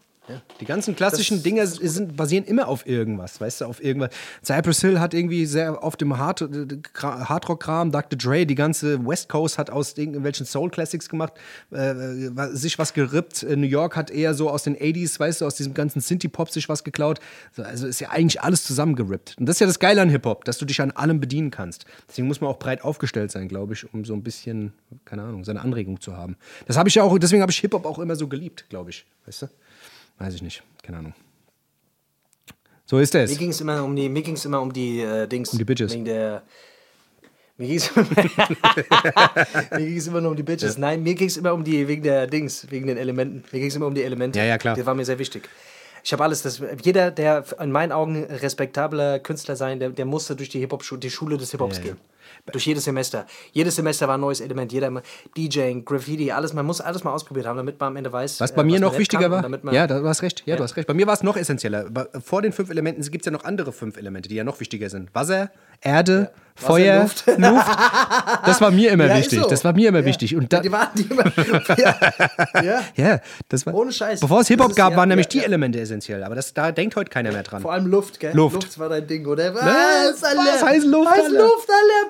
Die 0.60 0.66
ganzen 0.66 0.96
klassischen 0.96 1.44
Dinger 1.44 1.66
sind, 1.68 2.16
basieren 2.16 2.46
immer 2.46 2.68
auf 2.68 2.86
irgendwas, 2.86 3.40
weißt 3.40 3.62
du, 3.62 3.66
auf 3.66 3.84
irgendwas. 3.84 4.12
Cypress 4.44 4.82
Hill 4.82 5.00
hat 5.00 5.14
irgendwie 5.14 5.46
sehr 5.46 5.84
auf 5.84 5.96
dem 5.96 6.18
Hard, 6.18 6.48
Hardrock-Kram, 7.02 7.92
Dr. 7.92 8.18
Dre, 8.18 8.46
die 8.46 8.56
ganze 8.56 9.06
West 9.06 9.30
Coast 9.30 9.58
hat 9.58 9.70
aus 9.70 9.98
irgendwelchen 9.98 10.46
Soul 10.46 10.70
Classics 10.70 11.10
gemacht, 11.10 11.34
äh, 11.72 11.94
sich 12.52 12.78
was 12.80 12.94
gerippt. 12.94 13.44
New 13.44 13.68
York 13.68 13.96
hat 13.96 14.12
eher 14.12 14.34
so 14.34 14.50
aus 14.50 14.64
den 14.64 14.76
80s, 14.76 15.20
weißt 15.20 15.42
du, 15.42 15.46
aus 15.46 15.56
diesem 15.56 15.74
ganzen 15.74 16.02
Synthie-Pop 16.02 16.50
sich 16.50 16.70
was 16.70 16.84
geklaut. 16.84 17.20
Also 17.58 17.88
ist 17.88 18.00
ja 18.00 18.10
eigentlich 18.10 18.42
alles 18.42 18.64
zusammengerippt. 18.64 19.36
Und 19.40 19.46
das 19.48 19.58
ist 19.58 19.60
ja 19.62 19.68
das 19.68 19.80
Geile 19.80 20.02
an 20.02 20.10
Hip-Hop, 20.10 20.46
dass 20.46 20.58
du 20.58 20.66
dich 20.66 20.82
an 20.82 20.92
allem 20.92 21.20
bedienen 21.20 21.52
kannst. 21.52 21.86
Deswegen 22.08 22.28
muss 22.28 22.42
man 22.42 22.50
auch 22.50 22.60
breit 22.60 22.84
aufgestellt 22.84 23.32
sein, 23.32 23.48
glaube 23.48 23.74
ich, 23.74 23.92
um 23.94 24.06
so 24.06 24.14
ein 24.14 24.24
bisschen, 24.24 24.74
keine 25.06 25.24
Ahnung, 25.24 25.44
seine 25.44 25.62
Anregung 25.62 26.00
zu 26.02 26.16
haben. 26.16 26.38
Das 26.68 26.78
habe 26.78 26.90
ich 26.90 26.96
ja 26.96 27.04
auch, 27.04 27.18
deswegen 27.18 27.42
habe 27.42 27.52
ich 27.52 27.60
Hip-Hop 27.60 27.86
auch 27.86 28.00
immer 28.00 28.16
so 28.16 28.28
geliebt, 28.28 28.66
glaube 28.70 28.90
ich, 28.92 29.06
weißt 29.26 29.44
du? 29.44 29.48
Weiß 30.20 30.36
ich 30.36 30.42
nicht, 30.42 30.62
keine 30.84 31.00
Ahnung. 31.00 31.14
So 32.86 33.00
ist 33.00 33.16
es. 33.16 33.32
Mir 33.32 33.38
ging 33.38 33.52
es 33.52 33.62
immer 33.62 33.84
um 33.84 33.96
die, 33.96 34.10
mir 34.10 34.22
ging's 34.22 34.46
immer 34.46 34.62
um 34.62 34.74
die 34.74 35.02
äh, 35.02 35.28
Dings. 35.28 35.52
Um 35.52 35.60
die 35.60 35.66
Bitches. 35.66 35.94
Wegen 35.94 36.06
der. 36.06 36.44
Mir 37.58 37.68
ging 37.68 37.78
es 37.78 37.88
immer 40.08 40.22
nur 40.22 40.32
um 40.32 40.38
die 40.38 40.44
Bitches. 40.44 40.76
Ja. 40.76 40.82
Nein, 40.82 41.04
mir 41.04 41.14
ging 41.14 41.28
es 41.28 41.38
immer 41.38 41.54
um 41.54 41.64
die, 41.64 41.88
wegen 41.88 42.04
der 42.04 42.26
Dings, 42.26 42.66
wegen 42.70 42.88
den 42.88 42.98
Elementen. 42.98 43.44
Mir 43.52 43.60
ging 43.60 43.70
es 43.70 43.76
immer 43.76 43.88
um 43.88 43.94
die 43.94 44.04
Elemente. 44.04 44.40
Ja, 44.40 44.46
ja, 44.46 44.58
klar. 44.58 44.76
Das 44.76 44.86
war 44.86 44.96
mir 44.96 45.06
sehr 45.06 45.20
wichtig. 45.20 45.50
Ich 46.04 46.14
habe 46.14 46.24
alles, 46.24 46.42
das, 46.42 46.62
jeder, 46.82 47.12
der 47.12 47.44
in 47.60 47.72
meinen 47.72 47.92
Augen 47.92 48.24
respektabler 48.24 49.20
Künstler 49.20 49.56
sein, 49.56 49.80
der, 49.80 49.90
der 49.90 50.06
musste 50.06 50.36
durch 50.36 50.50
die 50.50 50.60
Hip-Hop-Schule, 50.60 51.00
die 51.00 51.10
Schule 51.10 51.38
des 51.38 51.52
Hip-Hops 51.52 51.78
ja, 51.78 51.84
gehen. 51.84 51.98
Durch 52.52 52.66
jedes 52.66 52.84
Semester. 52.84 53.26
Jedes 53.52 53.76
Semester 53.76 54.08
war 54.08 54.18
ein 54.18 54.22
neues 54.22 54.42
Element. 54.42 54.72
Jeder 54.72 54.92
DJing, 55.38 55.86
Graffiti, 55.86 56.32
alles. 56.32 56.54
Man 56.54 56.66
muss 56.66 56.82
alles 56.82 57.04
mal 57.04 57.12
ausprobiert 57.12 57.46
haben, 57.46 57.58
damit 57.58 57.80
man 57.80 57.88
am 57.88 57.96
Ende 57.96 58.12
weiß. 58.12 58.40
Was 58.40 58.54
bei 58.54 58.62
äh, 58.62 58.66
mir 58.66 58.80
noch 58.80 58.98
wichtiger 58.98 59.30
war. 59.32 59.74
Ja, 59.74 59.88
du 59.88 60.08
hast 60.08 60.22
recht. 60.22 60.44
Ja, 60.46 60.54
ja, 60.54 60.58
du 60.58 60.64
hast 60.64 60.76
recht. 60.76 60.88
Bei 60.88 60.94
mir 60.94 61.08
war 61.08 61.14
es 61.14 61.24
noch 61.24 61.38
essentieller. 61.38 61.86
Vor 62.24 62.42
den 62.42 62.52
fünf 62.52 62.70
Elementen 62.70 63.02
gibt 63.10 63.24
es 63.24 63.26
ja 63.26 63.32
noch 63.32 63.44
andere 63.44 63.72
fünf 63.72 63.98
Elemente, 63.98 64.30
die 64.30 64.36
ja 64.36 64.44
noch 64.44 64.60
wichtiger 64.60 64.90
sind. 64.90 65.14
Wasser, 65.14 65.52
Erde, 65.82 66.32
ja. 66.34 66.42
Feuer, 66.56 67.02
Luft. 67.04 67.26
Luft. 67.38 67.68
Das 68.46 68.60
war 68.60 68.72
mir 68.72 68.92
immer 68.92 69.06
ja, 69.06 69.18
wichtig. 69.18 69.40
So. 69.40 69.48
Das 69.48 69.64
war 69.64 69.72
mir 69.74 69.90
immer 69.90 70.04
wichtig. 70.04 70.36
Und 70.36 70.52
da, 70.52 70.60
die 70.60 70.72
waren 70.72 70.90
die 70.94 71.04
immer. 71.04 71.24
ja. 72.64 72.82
ja, 72.96 73.20
das 73.48 73.66
war. 73.66 73.74
Ohne 73.74 73.94
Scheiß. 73.94 74.20
Bevor 74.20 74.42
es 74.42 74.50
Hip-Hop 74.50 74.76
gab, 74.76 74.96
waren 74.98 75.08
nämlich 75.08 75.30
die 75.30 75.44
Elemente 75.44 75.80
essentiell. 75.80 76.22
Aber 76.24 76.36
das, 76.36 76.54
da 76.54 76.74
denkt 76.74 76.98
heute 76.98 77.10
keiner 77.10 77.32
mehr 77.32 77.44
dran. 77.44 77.62
Vor 77.62 77.72
allem 77.72 77.88
Luft, 77.88 78.20
gell? 78.20 78.36
Luft. 78.36 78.56
Luft 78.56 78.78
war 78.78 78.90
dein 78.90 79.08
Ding, 79.08 79.26
oder? 79.26 79.56
Was? 79.56 80.22
Was, 80.22 80.36
was 80.36 80.64
heißt 80.64 80.86
Luft? 80.86 81.10
Heißt 81.10 81.32
Luft, 81.32 81.70
alle. 81.70 82.10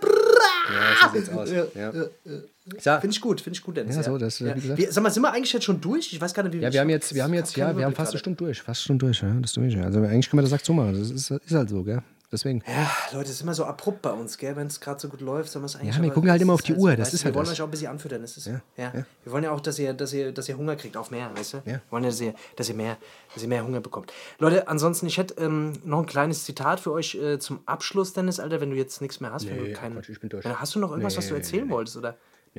Ja, 0.72 1.10
so 1.10 1.18
sieht's 1.18 1.30
aus. 1.30 1.52
Ja. 1.52 1.66
Ja. 1.76 3.00
Finde 3.00 3.14
ich 3.14 3.22
gut, 3.22 3.42
finde 3.42 3.58
ich 3.58 3.64
gut, 3.64 3.78
Dennis. 3.78 3.96
Ja, 3.96 4.04
so, 4.04 4.18
das, 4.18 4.40
ja. 4.40 4.54
Wir, 4.56 4.92
sag 4.92 5.04
mal, 5.04 5.10
sind 5.10 5.24
wir 5.24 5.32
eigentlich 5.32 5.52
jetzt 5.54 5.64
schon 5.66 5.82
durch? 5.82 6.14
Ich 6.14 6.22
weiß 6.22 6.34
gar 6.34 6.44
nicht, 6.44 6.54
wie 6.54 6.60
Ja, 6.60 6.72
wir 6.72 6.82
haben 6.82 6.90
jetzt, 6.90 7.16
wir 7.16 7.24
haben 7.24 7.34
jetzt, 7.34 7.56
ja, 7.58 7.76
wir 7.76 7.86
haben 7.86 7.96
fast 7.96 8.12
eine 8.12 8.20
Stunde 8.20 8.38
durch. 8.38 8.62
Fast 8.62 8.82
eine 8.82 8.84
Stunde 8.84 9.06
durch, 9.06 9.22
ja. 9.22 9.34
Das 9.42 9.54
durch. 9.54 9.78
Also 9.78 10.00
eigentlich 10.02 10.30
können 10.30 10.40
wir 10.40 10.44
das 10.44 10.52
Sack 10.52 10.66
so 10.66 10.74
machen. 10.74 11.00
Das 11.00 11.10
ist, 11.10 11.32
ist 11.32 11.52
halt 11.52 11.70
so, 11.70 11.84
gell? 11.84 12.02
Deswegen. 12.32 12.64
Ja, 12.68 12.92
Leute, 13.12 13.26
es 13.26 13.38
ist 13.38 13.42
immer 13.42 13.56
so 13.56 13.66
abrupt 13.66 14.04
bei 14.04 14.12
uns, 14.12 14.38
gell? 14.38 14.56
Wenn 14.56 14.68
es 14.68 14.80
gerade 14.80 15.00
so 15.00 15.10
gut 15.10 15.20
läuft, 15.20 15.50
soll 15.52 15.62
man 15.62 15.68
es 15.68 15.76
eigentlich. 15.76 15.96
Ja, 15.96 16.02
wir 16.02 16.12
gucken 16.12 16.30
halt 16.30 16.40
immer 16.40 16.54
auf 16.54 16.62
die 16.62 16.76
Uhr. 16.76 16.96
Das 16.96 17.12
ist 17.12 17.26
halt 17.26 17.34
wir 17.34 17.40
wollen 17.40 17.50
euch 17.50 17.60
auch 17.60 17.66
ein 17.66 17.72
bisschen 17.72 17.88
anfüttern. 17.88 18.22
Das 18.22 18.38
ist, 18.38 18.46
ja. 18.46 18.62
Ja. 18.78 18.94
ja. 18.94 19.06
Wir 19.24 19.32
wollen 19.32 19.44
ja 19.44 19.52
auch, 19.52 19.60
dass 19.60 19.80
ihr, 19.80 19.94
dass, 19.94 20.14
ihr, 20.14 20.32
dass 20.32 20.48
ihr 20.48 20.56
Hunger 20.56 20.76
kriegt 20.76 20.96
auf 20.96 21.10
mehr, 21.10 21.32
weißt 21.36 21.54
du? 21.54 21.58
Ja. 21.58 21.64
Wir 21.66 21.82
wollen 21.90 22.04
ja, 22.04 22.12
dass 22.12 22.22
ihr, 22.22 22.36
dass 22.56 22.70
ihr, 22.70 22.76
mehr, 22.76 22.98
dass 23.34 23.42
ihr 23.42 23.50
mehr 23.50 23.64
Hunger 23.64 23.82
bekommt. 23.82 24.14
Leute, 24.38 24.68
ansonsten, 24.68 25.08
ich 25.08 25.18
hätte 25.18 25.42
ähm, 25.44 25.74
noch 25.84 26.00
ein 26.00 26.06
kleines 26.06 26.46
Zitat 26.46 26.80
für 26.80 26.92
euch 26.92 27.16
äh, 27.16 27.40
zum 27.40 27.62
Abschluss, 27.66 28.14
Dennis, 28.14 28.40
Alter, 28.40 28.62
wenn 28.62 28.70
du 28.70 28.76
jetzt 28.76 29.02
nichts 29.02 29.20
mehr 29.22 29.34
hast. 29.34 29.46
Nee, 29.46 29.52
wenn 29.52 29.66
du 29.66 29.74
kein, 29.74 29.94
Quatsch, 29.94 30.10
ich 30.10 30.20
bin 30.20 30.30
durch. 30.30 30.46
Hast 30.46 30.76
du 30.76 30.80
noch 30.80 30.92
irgendwas, 30.92 31.14
nee, 31.14 31.18
was 31.18 31.28
du 31.30 31.34
erzählen 31.34 31.66
nee, 31.66 31.72
wolltest, 31.72 31.98
oder? 31.98 32.16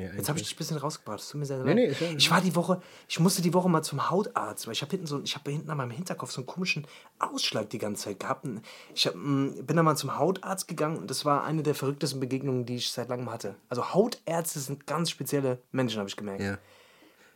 Nee, 0.08 0.16
Jetzt 0.16 0.28
habe 0.28 0.38
ich 0.38 0.44
dich 0.44 0.54
ein 0.54 0.58
bisschen 0.58 0.78
rausgebracht. 0.78 1.18
Das 1.18 1.28
tut 1.28 1.40
mir 1.40 1.46
sehr 1.46 1.58
leid. 1.58 1.74
Nee, 1.74 1.94
nee, 2.00 2.14
ich 2.16 2.30
war 2.30 2.40
die 2.40 2.54
Woche, 2.56 2.80
ich 3.06 3.20
musste 3.20 3.42
die 3.42 3.52
Woche 3.52 3.68
mal 3.68 3.82
zum 3.82 4.10
Hautarzt, 4.10 4.66
weil 4.66 4.72
ich 4.72 4.82
habe 4.82 4.90
hinten 4.90 5.06
so, 5.06 5.20
ich 5.22 5.34
habe 5.34 5.50
hinten 5.50 5.70
an 5.70 5.76
meinem 5.76 5.90
Hinterkopf 5.90 6.30
so 6.30 6.40
einen 6.40 6.46
komischen 6.46 6.86
Ausschlag 7.18 7.68
die 7.70 7.78
ganze 7.78 8.04
Zeit 8.04 8.20
gehabt. 8.20 8.46
Ich 8.94 9.06
hab, 9.06 9.14
bin 9.14 9.66
dann 9.66 9.84
mal 9.84 9.96
zum 9.96 10.18
Hautarzt 10.18 10.68
gegangen 10.68 10.96
und 10.96 11.10
das 11.10 11.24
war 11.24 11.44
eine 11.44 11.62
der 11.62 11.74
verrücktesten 11.74 12.20
Begegnungen, 12.20 12.64
die 12.64 12.76
ich 12.76 12.90
seit 12.90 13.08
langem 13.08 13.30
hatte. 13.30 13.56
Also 13.68 13.92
Hautärzte 13.92 14.58
sind 14.60 14.86
ganz 14.86 15.10
spezielle 15.10 15.58
Menschen, 15.70 15.98
habe 15.98 16.08
ich 16.08 16.16
gemerkt. 16.16 16.42
Ja. 16.42 16.58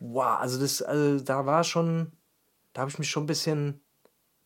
Wow, 0.00 0.38
also 0.40 0.58
das, 0.58 0.80
also 0.80 1.22
da 1.22 1.46
war 1.46 1.64
schon, 1.64 2.12
da 2.72 2.80
habe 2.82 2.90
ich 2.90 2.98
mich 2.98 3.10
schon 3.10 3.24
ein 3.24 3.26
bisschen, 3.26 3.80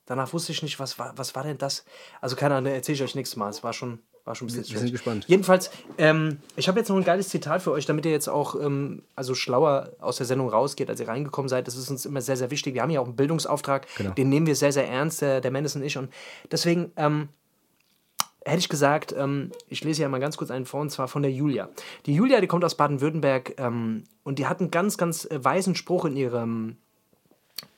danach 0.07 0.33
wusste 0.33 0.53
ich 0.53 0.63
nicht, 0.63 0.81
was 0.81 0.99
war, 0.99 1.17
was 1.17 1.35
war 1.35 1.45
denn 1.45 1.59
das? 1.59 1.85
Also 2.21 2.37
keine 2.37 2.57
Ahnung, 2.57 2.73
erzähle 2.73 2.97
ich 2.97 3.03
euch 3.03 3.15
nächstes 3.15 3.37
Mal. 3.37 3.51
Es 3.51 3.63
war 3.63 3.73
schon 3.73 4.01
war 4.29 4.35
schon 4.35 4.47
ein 4.47 4.55
bisschen 4.55 4.75
Wir 4.75 4.81
sind 4.81 4.93
gespannt. 4.93 5.25
Jedenfalls, 5.27 5.71
ähm, 5.97 6.39
ich 6.55 6.69
habe 6.69 6.79
jetzt 6.79 6.89
noch 6.89 6.97
ein 6.97 7.05
geiles 7.05 7.31
Zitat 7.31 7.63
für 7.63 7.73
euch, 7.73 7.87
damit 7.87 8.05
ihr 8.05 8.13
jetzt 8.13 8.29
auch 8.29 8.55
ähm, 8.61 9.03
also 9.17 9.35
schlauer 9.35 9.91
aus 9.99 10.19
der 10.19 10.27
Sendung 10.27 10.51
rausgeht, 10.51 10.89
als 10.91 11.01
ihr 11.01 11.09
reingekommen 11.09 11.49
seid. 11.49 11.67
Das 11.67 11.77
ist 11.77 11.91
uns 11.91 12.07
immer 12.07 12.21
sehr, 12.21 12.37
sehr 12.37 12.51
wichtig. 12.51 12.75
Wir 12.75 12.83
haben 12.83 12.91
ja 12.91 13.01
auch 13.01 13.07
einen 13.07 13.17
Bildungsauftrag, 13.17 13.87
genau. 13.97 14.11
den 14.11 14.29
nehmen 14.29 14.47
wir 14.47 14.55
sehr, 14.55 14.73
sehr 14.73 14.89
ernst, 14.89 15.23
der, 15.23 15.41
der 15.41 15.51
Mendes 15.51 15.75
und 15.75 15.83
ich. 15.83 15.97
Und 15.97 16.13
deswegen 16.53 16.93
ähm, 16.97 17.31
hätte 18.45 18.59
ich 18.59 18.69
gesagt, 18.69 19.15
ähm, 19.17 19.51
ich 19.69 19.83
lese 19.83 20.03
ja 20.03 20.09
mal 20.09 20.21
ganz 20.21 20.37
kurz 20.37 20.51
einen 20.51 20.67
vor, 20.67 20.81
und 20.81 20.91
zwar 20.91 21.09
von 21.09 21.23
der 21.23 21.33
Julia. 21.33 21.71
Die 22.07 22.15
Julia, 22.15 22.41
die 22.41 22.47
kommt 22.47 22.65
aus 22.65 22.77
Baden-Württemberg 22.77 23.55
ähm, 23.59 24.05
und 24.25 24.39
die 24.39 24.47
hat 24.47 24.61
einen 24.61 24.71
ganz, 24.71 24.99
ganz 24.99 25.25
äh, 25.25 25.43
weisen 25.43 25.75
Spruch 25.75 26.05
in 26.05 26.17
ihrem, 26.17 26.77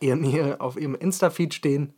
ihrem, 0.01 0.25
ihrem 0.25 0.61
auf 0.61 0.77
ihrem 0.77 0.97
Insta-Feed 0.97 1.55
stehen. 1.55 1.95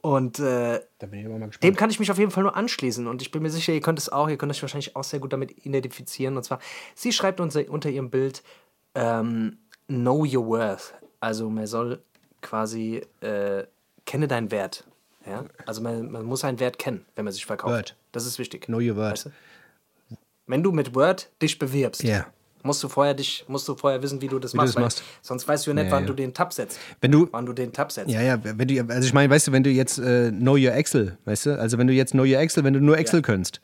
Und 0.00 0.38
äh, 0.38 0.80
dem 1.02 1.76
kann 1.76 1.90
ich 1.90 1.98
mich 1.98 2.10
auf 2.10 2.18
jeden 2.18 2.30
Fall 2.30 2.42
nur 2.42 2.56
anschließen. 2.56 3.06
Und 3.06 3.22
ich 3.22 3.30
bin 3.30 3.42
mir 3.42 3.50
sicher, 3.50 3.72
ihr 3.72 3.80
könnt 3.80 3.98
es 3.98 4.10
auch, 4.10 4.28
ihr 4.28 4.36
könnt 4.36 4.50
euch 4.50 4.62
wahrscheinlich 4.62 4.94
auch 4.96 5.04
sehr 5.04 5.20
gut 5.20 5.32
damit 5.32 5.66
identifizieren. 5.66 6.36
Und 6.36 6.44
zwar, 6.44 6.60
sie 6.94 7.12
schreibt 7.12 7.40
unter, 7.40 7.68
unter 7.68 7.90
ihrem 7.90 8.10
Bild 8.10 8.42
ähm, 8.94 9.58
Know 9.88 10.24
your 10.24 10.46
worth. 10.46 10.94
Also 11.20 11.50
man 11.50 11.66
soll 11.66 12.02
quasi 12.42 13.02
äh, 13.20 13.64
kenne 14.06 14.28
deinen 14.28 14.50
Wert. 14.50 14.84
Ja? 15.26 15.44
Also 15.66 15.82
man, 15.82 16.10
man 16.10 16.24
muss 16.24 16.40
seinen 16.40 16.60
Wert 16.60 16.78
kennen, 16.78 17.04
wenn 17.16 17.24
man 17.24 17.32
sich 17.32 17.46
verkauft. 17.46 17.74
Word. 17.74 17.96
Das 18.12 18.26
ist 18.26 18.38
wichtig. 18.38 18.66
Know 18.66 18.78
your 18.78 18.96
worth. 18.96 19.12
Weißt 19.12 19.26
du? 19.26 19.30
Wenn 20.46 20.62
du 20.62 20.72
mit 20.72 20.94
Word 20.94 21.30
dich 21.42 21.58
bewirbst, 21.58 22.04
yeah 22.04 22.26
musst 22.62 22.82
du 22.82 22.88
vorher 22.88 23.14
dich, 23.14 23.44
musst 23.48 23.68
du 23.68 23.74
vorher 23.74 24.02
wissen, 24.02 24.20
wie 24.20 24.28
du 24.28 24.38
das 24.38 24.52
wie 24.52 24.58
machst. 24.58 24.74
Du 24.74 24.80
das 24.80 24.96
machst. 24.96 25.02
Sonst 25.22 25.46
weißt 25.46 25.66
du 25.66 25.70
ja 25.70 25.74
nicht, 25.74 25.86
ja, 25.86 25.92
wann 25.92 26.02
ja. 26.04 26.06
du 26.06 26.14
den 26.14 26.34
Tab 26.34 26.52
setzt. 26.52 26.78
Wenn 27.00 27.12
du, 27.12 27.28
wann 27.30 27.46
du 27.46 27.52
den 27.52 27.72
Tab 27.72 27.92
setzt. 27.92 28.10
Ja, 28.10 28.20
ja, 28.20 28.38
wenn 28.42 28.68
du, 28.68 28.80
also 28.88 29.06
ich 29.06 29.14
meine, 29.14 29.32
weißt 29.32 29.48
du, 29.48 29.52
wenn 29.52 29.62
du 29.62 29.70
jetzt 29.70 29.98
äh, 29.98 30.30
Know 30.30 30.54
Your 30.54 30.72
Excel, 30.72 31.16
weißt 31.24 31.46
du, 31.46 31.58
also 31.58 31.78
wenn 31.78 31.86
du 31.86 31.92
jetzt 31.92 32.12
Know 32.12 32.24
Your 32.24 32.38
Excel, 32.38 32.64
wenn 32.64 32.74
du 32.74 32.80
nur 32.80 32.98
Excel 32.98 33.20
ja. 33.20 33.22
könntest, 33.22 33.60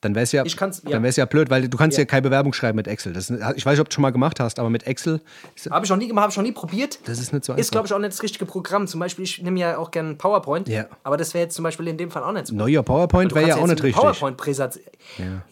dann 0.00 0.14
wäre 0.14 0.22
es 0.22 0.32
ja, 0.32 0.44
ja. 0.44 0.98
Ja 0.98 1.24
blöd, 1.26 1.50
weil 1.50 1.68
du 1.68 1.76
kannst 1.76 1.98
ja, 1.98 2.02
ja 2.02 2.06
keine 2.06 2.22
Bewerbung 2.22 2.52
schreiben 2.52 2.76
mit 2.76 2.88
Excel. 2.88 3.12
Das, 3.12 3.28
ich 3.28 3.66
weiß 3.66 3.72
nicht, 3.72 3.80
ob 3.80 3.90
du 3.90 3.94
schon 3.94 4.02
mal 4.02 4.10
gemacht 4.10 4.40
hast, 4.40 4.58
aber 4.58 4.70
mit 4.70 4.86
Excel. 4.86 5.20
Habe 5.70 5.84
ich 5.84 5.90
noch 5.90 5.98
nie 5.98 6.08
gemacht, 6.08 6.22
habe 6.22 6.30
ich 6.30 6.36
noch 6.36 6.44
nie 6.44 6.52
probiert. 6.52 6.98
Das 7.04 7.18
ist 7.18 7.32
nicht 7.32 7.44
so 7.44 7.52
einfach. 7.52 7.60
Ist, 7.60 7.70
glaube 7.70 7.86
ich, 7.86 7.92
auch 7.92 7.98
nicht 7.98 8.12
das 8.12 8.22
richtige 8.22 8.46
Programm. 8.46 8.86
Zum 8.86 9.00
Beispiel, 9.00 9.24
ich 9.24 9.42
nehme 9.42 9.60
ja 9.60 9.76
auch 9.76 9.90
gerne 9.90 10.14
PowerPoint. 10.14 10.68
Ja. 10.68 10.86
Aber 11.02 11.16
das 11.16 11.34
wäre 11.34 11.44
jetzt 11.44 11.54
zum 11.54 11.64
Beispiel 11.64 11.88
in 11.88 11.98
dem 11.98 12.10
Fall 12.10 12.22
auch 12.22 12.32
nicht 12.32 12.46
so. 12.46 12.54
Know 12.54 12.66
Your 12.66 12.82
PowerPoint 12.82 13.34
wäre 13.34 13.48
ja 13.48 13.56
auch 13.56 13.66
nicht 13.66 13.82
richtig. 13.82 14.00
PowerPoint. 14.00 14.40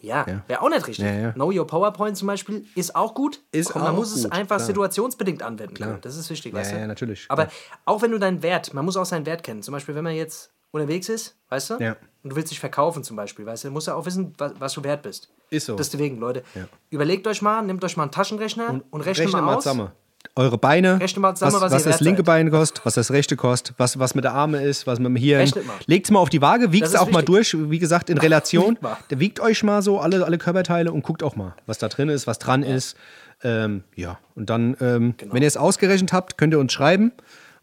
Ja, 0.01 0.25
ja. 0.27 0.43
wäre 0.47 0.63
auch 0.63 0.71
nicht 0.71 0.87
richtig. 0.87 1.07
Know 1.35 1.53
Your 1.53 1.67
PowerPoint 1.67 2.17
zum 2.17 2.29
Beispiel 2.29 2.65
ist 2.75 2.97
auch 2.97 3.15
gut. 3.15 3.41
Ist 3.53 3.75
man 3.75 3.87
auch 3.87 3.93
muss 3.93 4.15
gut, 4.15 4.25
es 4.25 4.33
einfach 4.33 4.57
klar. 4.57 4.67
situationsbedingt 4.67 5.43
anwenden 5.43 5.75
klar. 5.75 5.91
können. 5.91 6.01
Das 6.01 6.17
ist 6.17 6.31
wichtig, 6.31 6.53
ja, 6.53 6.61
weißt 6.61 6.73
du? 6.73 6.77
Ja, 6.77 6.87
natürlich. 6.87 7.27
Aber 7.29 7.47
klar. 7.47 7.79
auch 7.85 8.03
wenn 8.03 8.13
du 8.13 8.19
deinen 8.19 8.43
Wert, 8.43 8.73
man 8.73 8.85
muss 8.85 8.97
auch 8.97 9.05
seinen 9.05 9.27
Wert 9.27 9.43
kennen. 9.43 9.63
Zum 9.63 9.73
Beispiel, 9.73 9.95
wenn 9.95 10.05
man 10.05 10.15
jetzt 10.15 10.51
unterwegs 10.71 11.09
ist, 11.09 11.37
weißt 11.49 11.71
du? 11.71 11.75
Ja. 11.81 11.97
Und 12.25 12.31
du 12.31 12.37
willst 12.37 12.51
dich 12.51 12.59
verkaufen 12.61 13.05
zum 13.05 13.17
Beispiel, 13.17 13.47
weißt 13.47 13.65
du? 13.65 13.71
Musst 13.71 13.87
ja 13.87 13.95
auch 13.95 14.05
wissen, 14.05 14.35
was, 14.39 14.53
was 14.59 14.73
du 14.75 14.83
wert 14.85 15.03
bist. 15.03 15.29
Ist 15.51 15.67
so. 15.67 15.77
Deswegen, 15.77 16.19
Leute, 16.19 16.43
Ja. 16.55 16.63
überlegt 16.91 17.27
euch 17.27 17.43
mal, 17.43 17.63
nehmt 17.63 17.83
euch 17.85 17.97
mal 17.97 18.03
einen 18.05 18.13
Taschenrechner 18.13 18.71
und, 18.71 18.83
und 18.91 19.01
rechnet 19.03 19.29
Rechne 19.29 19.43
mal 19.43 19.55
aus. 19.55 19.63
zusammen. 19.63 19.91
Eure 20.35 20.59
Beine, 20.59 21.01
Rechne 21.01 21.21
mal 21.21 21.35
zusammen, 21.37 21.55
was, 21.55 21.63
was 21.63 21.73
was 21.73 21.85
das 21.85 22.01
linke 22.01 22.19
seid. 22.19 22.27
Bein 22.27 22.51
kostet, 22.51 22.85
was 22.85 22.95
das 22.95 23.13
rechte 23.13 23.37
kostet, 23.37 23.77
was, 23.79 23.99
was 24.01 24.17
mit 24.17 24.25
der 24.25 24.35
Arme 24.35 24.63
ist, 24.63 24.85
was 24.87 24.99
mit 24.99 25.07
dem 25.07 25.17
Hirn. 25.17 25.49
Mal. 25.65 25.77
Legt 25.87 26.07
es 26.07 26.11
mal 26.11 26.19
auf 26.19 26.29
die 26.29 26.43
Waage, 26.43 26.73
wiegt 26.73 26.87
es 26.87 26.97
auch 26.97 27.07
mal 27.11 27.21
wichtig. 27.27 27.51
durch, 27.53 27.71
wie 27.71 27.79
gesagt, 27.79 28.11
in 28.11 28.19
Relation. 28.19 28.73
Wiegt 28.73 28.83
mal. 28.83 28.97
Wiegt 29.11 29.41
euch 29.41 29.63
mal 29.63 29.81
so 29.81 30.01
alle, 30.01 30.25
alle 30.25 30.39
Körperteile 30.39 30.91
und 30.93 31.03
guckt 31.03 31.23
auch 31.23 31.37
mal, 31.37 31.55
was 31.67 31.79
da 31.79 31.89
drin 31.89 32.09
ist, 32.09 32.27
was 32.27 32.41
dran 32.41 32.65
ist. 32.65 32.97
Ähm, 33.45 33.85
ja, 33.95 34.19
und 34.35 34.51
dann, 34.51 34.77
ähm, 34.81 35.15
Genau. 35.17 35.35
wenn 35.35 35.43
ihr 35.43 35.49
es 35.49 35.57
ausgerechnet 35.57 36.13
habt, 36.13 36.37
könnt 36.37 36.53
ihr 36.53 36.59
uns 36.59 36.73
schreiben. 36.73 37.13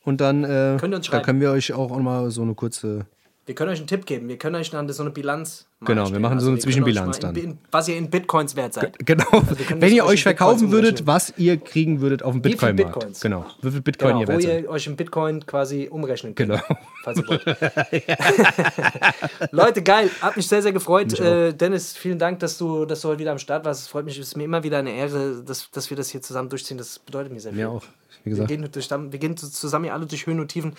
Und 0.04 0.22
dann, 0.22 0.44
äh, 0.46 0.48
Könnt 0.48 0.84
ihr 0.84 0.86
uns 0.86 0.92
dann 0.92 1.04
schreiben. 1.04 1.26
können 1.26 1.42
wir 1.42 1.52
euch 1.52 1.74
auch 1.74 1.96
mal 2.00 2.32
so 2.32 2.42
eine 2.42 2.54
kurze. 2.56 3.06
Wir 3.48 3.54
können 3.54 3.70
euch 3.72 3.78
einen 3.78 3.86
Tipp 3.88 4.08
geben. 4.08 4.28
Wir 4.28 4.40
können 4.40 4.56
euch 4.56 4.72
dann 4.72 4.90
so 4.90 5.04
eine 5.04 5.12
Bilanz 5.12 5.68
machen. 5.80 5.94
Genau, 5.96 6.12
wir 6.12 6.20
machen 6.20 6.40
so 6.40 6.48
eine 6.48 6.56
können 6.56 6.58
euch 6.58 6.64
Zwischenbilanz 6.64 7.20
dann. 7.20 7.36
in, 7.36 7.60
was 7.70 7.88
ihr 7.88 7.96
in 7.96 8.10
Bitcoins 8.10 8.56
wert 8.56 8.74
seid. 8.74 8.98
Genau, 9.06 9.24
Also 9.30 9.56
wenn 9.78 9.94
ihr 9.94 10.04
euch 10.04 10.24
verkaufen 10.24 10.72
würdet, 10.72 11.06
was 11.06 11.32
ihr 11.38 11.58
kriegen 11.58 12.02
würdet 12.02 12.24
auf 12.24 12.32
dem 12.34 12.44
Wie 12.44 12.50
viel 12.50 12.58
Bitcoin-Markt. 12.74 12.94
Bitcoins? 12.96 13.20
Genau, 13.22 13.46
wie 13.62 13.70
viel 13.70 13.82
Bitcoin 13.82 14.08
Genau, 14.10 14.22
ihr 14.22 14.28
wo 14.28 14.32
wert 14.32 14.42
seid. 14.42 14.64
ihr 14.64 14.70
euch 14.70 14.88
in 14.88 14.96
Bitcoin 14.96 15.46
quasi 15.46 15.88
umrechnen 15.92 16.34
könnt. 16.34 16.50
Genau. 16.50 16.62
Falls 17.04 17.20
ihr 17.20 17.28
wollt. 17.28 17.46
Leute, 19.52 19.82
geil. 19.84 20.10
Hat 20.22 20.36
mich 20.36 20.48
sehr, 20.48 20.62
sehr 20.64 20.74
gefreut. 20.74 21.18
Äh, 21.20 21.54
Dennis, 21.54 21.96
vielen 21.96 22.20
Dank, 22.20 22.40
dass 22.40 22.58
du, 22.58 22.86
dass 22.86 23.02
du 23.02 23.10
heute 23.10 23.20
wieder 23.20 23.32
am 23.32 23.40
Start 23.40 23.64
warst. 23.66 23.82
Es 23.84 23.88
freut 23.88 24.06
mich, 24.06 24.18
es 24.18 24.28
ist 24.30 24.38
mir 24.38 24.44
immer 24.46 24.64
wieder 24.64 24.80
eine 24.80 24.92
Ehre, 24.92 25.44
dass, 25.46 25.70
dass 25.72 25.90
wir 25.90 25.98
das 25.98 26.10
hier 26.10 26.22
zusammen 26.22 26.50
durchziehen. 26.50 26.78
Das 26.78 27.00
bedeutet 27.00 27.32
mir 27.32 27.40
sehr 27.40 27.52
viel. 27.52 27.62
Mir 27.62 27.70
auch, 27.70 27.84
wie 28.24 28.32
Wir 28.32 28.32
gesagt. 28.32 28.50
gehen, 28.50 28.70
durch, 28.72 28.90
wir 28.90 29.20
gehen 29.20 29.38
zusammen 29.38 29.86
hier 29.86 29.94
alle 29.94 30.06
durch 30.06 30.26
Höhen 30.26 30.40
und 30.40 30.48
Tiefen. 30.50 30.76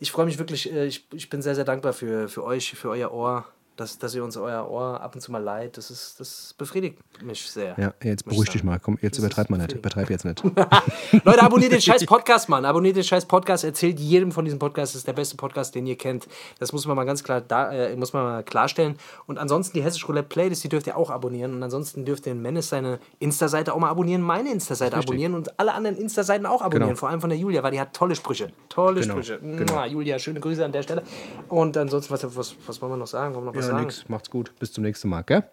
Ich 0.00 0.10
freue 0.12 0.26
mich 0.26 0.38
wirklich, 0.38 0.72
äh, 0.72 0.86
ich, 0.86 1.06
ich 1.12 1.30
bin 1.30 1.42
sehr, 1.42 1.54
sehr 1.54 1.64
dankbar 1.64 1.92
für, 1.92 2.28
für 2.28 2.44
euch, 2.44 2.72
für 2.72 2.90
euer 2.90 3.12
Ohr, 3.12 3.46
dass, 3.76 3.98
dass 3.98 4.14
ihr 4.14 4.24
uns 4.24 4.36
euer 4.36 4.68
Ohr 4.70 5.00
ab 5.00 5.14
und 5.14 5.20
zu 5.20 5.30
mal 5.30 5.42
leiht. 5.42 5.76
Das, 5.76 5.90
ist, 5.90 6.18
das 6.18 6.54
befriedigt 6.56 6.98
mich 7.22 7.48
sehr. 7.50 7.74
Ja, 7.78 7.94
jetzt 8.02 8.24
beruhig 8.24 8.48
dich 8.50 8.64
mal. 8.64 8.78
Komm, 8.78 8.98
jetzt 9.02 9.18
übertreib 9.18 9.50
mal 9.50 9.58
nicht. 9.58 9.72
Übertreib 9.72 10.10
jetzt 10.10 10.24
nicht. 10.24 10.42
Leute, 11.24 11.42
abonniert 11.42 11.72
den 11.72 11.80
scheiß 11.80 12.04
Podcast, 12.06 12.48
Mann. 12.48 12.64
Abonniert 12.64 12.96
den 12.96 13.04
scheiß 13.04 13.26
Podcast. 13.26 13.64
Erzählt 13.64 13.98
jedem 14.00 14.32
von 14.32 14.44
diesem 14.44 14.58
Podcast. 14.58 14.94
Das 14.94 15.00
ist 15.00 15.06
der 15.06 15.12
beste 15.12 15.36
Podcast, 15.36 15.74
den 15.74 15.86
ihr 15.86 15.96
kennt. 15.96 16.26
Das 16.58 16.72
muss 16.72 16.86
man 16.86 16.96
mal 16.96 17.04
ganz 17.04 17.22
klar 17.22 17.40
da, 17.40 17.72
äh, 17.72 17.96
muss 17.96 18.12
man 18.12 18.24
mal 18.24 18.42
klarstellen. 18.42 18.96
Und 19.26 19.38
ansonsten 19.38 19.76
die 19.76 19.82
Hessisch 19.84 20.06
Roulette 20.08 20.28
Playlist, 20.28 20.64
die 20.64 20.68
dürft 20.68 20.86
ihr 20.86 20.96
auch 20.96 21.10
abonnieren. 21.10 21.54
Und 21.54 21.62
ansonsten 21.62 22.04
dürft 22.04 22.26
ihr 22.26 22.32
in 22.32 22.42
Menace 22.42 22.68
seine 22.70 22.98
Insta-Seite 23.18 23.74
auch 23.74 23.78
mal 23.78 23.90
abonnieren, 23.90 24.22
meine 24.22 24.50
Insta-Seite 24.50 24.96
abonnieren 24.96 25.34
und 25.34 25.58
alle 25.60 25.74
anderen 25.74 25.96
Insta-Seiten 25.96 26.46
auch 26.46 26.62
abonnieren. 26.62 26.88
Genau. 26.90 26.98
Vor 26.98 27.08
allem 27.10 27.20
von 27.20 27.30
der 27.30 27.38
Julia, 27.38 27.62
weil 27.62 27.72
die 27.72 27.80
hat 27.80 27.92
tolle 27.94 28.14
Sprüche. 28.14 28.50
Tolle 28.68 29.00
Genau, 29.00 29.14
Sprüche. 29.14 29.38
genau. 29.40 29.74
Mua, 29.74 29.86
Julia, 29.86 30.18
schöne 30.18 30.40
Grüße 30.40 30.64
an 30.64 30.72
der 30.72 30.82
Stelle. 30.82 31.02
Und 31.48 31.76
ansonsten, 31.76 32.12
was, 32.12 32.36
was, 32.36 32.56
was 32.66 32.82
wollen 32.82 32.92
wir 32.92 32.96
noch 32.96 33.06
sagen? 33.06 33.34
Wir 33.34 33.40
noch 33.40 33.54
was 33.54 33.65
sagen? 33.66 33.84
nix. 33.84 34.04
Macht's 34.08 34.30
gut. 34.30 34.52
Bis 34.58 34.72
zum 34.72 34.84
nächsten 34.84 35.08
Mal, 35.08 35.22
gell? 35.22 35.44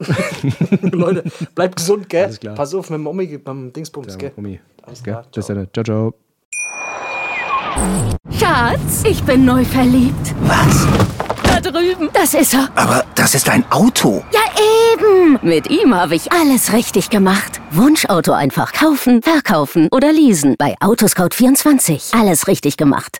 Leute, 0.82 1.24
bleibt 1.54 1.76
gesund, 1.76 2.08
gell? 2.08 2.24
Alles 2.24 2.40
klar. 2.40 2.54
Pass 2.54 2.74
auf 2.74 2.90
mit 2.90 2.98
dem 2.98 3.06
Omi, 3.06 3.38
beim 3.38 3.72
Dingsbums, 3.72 4.14
Ja, 4.14 4.18
gell? 4.18 4.32
Omi. 4.36 4.60
Alles 4.82 5.02
klar. 5.02 5.24
Bis 5.32 5.46
dann. 5.46 5.68
Ciao, 5.72 5.84
ciao. 5.84 6.14
Schatz, 8.38 9.04
ich 9.04 9.22
bin 9.22 9.44
neu 9.44 9.64
verliebt. 9.64 10.34
Was? 10.42 10.86
Da 11.44 11.60
drüben. 11.60 12.08
Das 12.12 12.34
ist 12.34 12.54
er. 12.54 12.68
Aber 12.74 13.04
das 13.14 13.34
ist 13.34 13.48
ein 13.48 13.64
Auto. 13.70 14.22
Ja, 14.32 14.40
eben. 14.94 15.38
Mit 15.42 15.70
ihm 15.70 15.94
habe 15.94 16.14
ich 16.14 16.32
alles 16.32 16.72
richtig 16.72 17.10
gemacht. 17.10 17.60
Wunschauto 17.70 18.32
einfach 18.32 18.72
kaufen, 18.72 19.22
verkaufen 19.22 19.88
oder 19.92 20.12
leasen. 20.12 20.56
Bei 20.58 20.74
Autoscout24. 20.80 22.18
Alles 22.18 22.46
richtig 22.48 22.76
gemacht. 22.76 23.18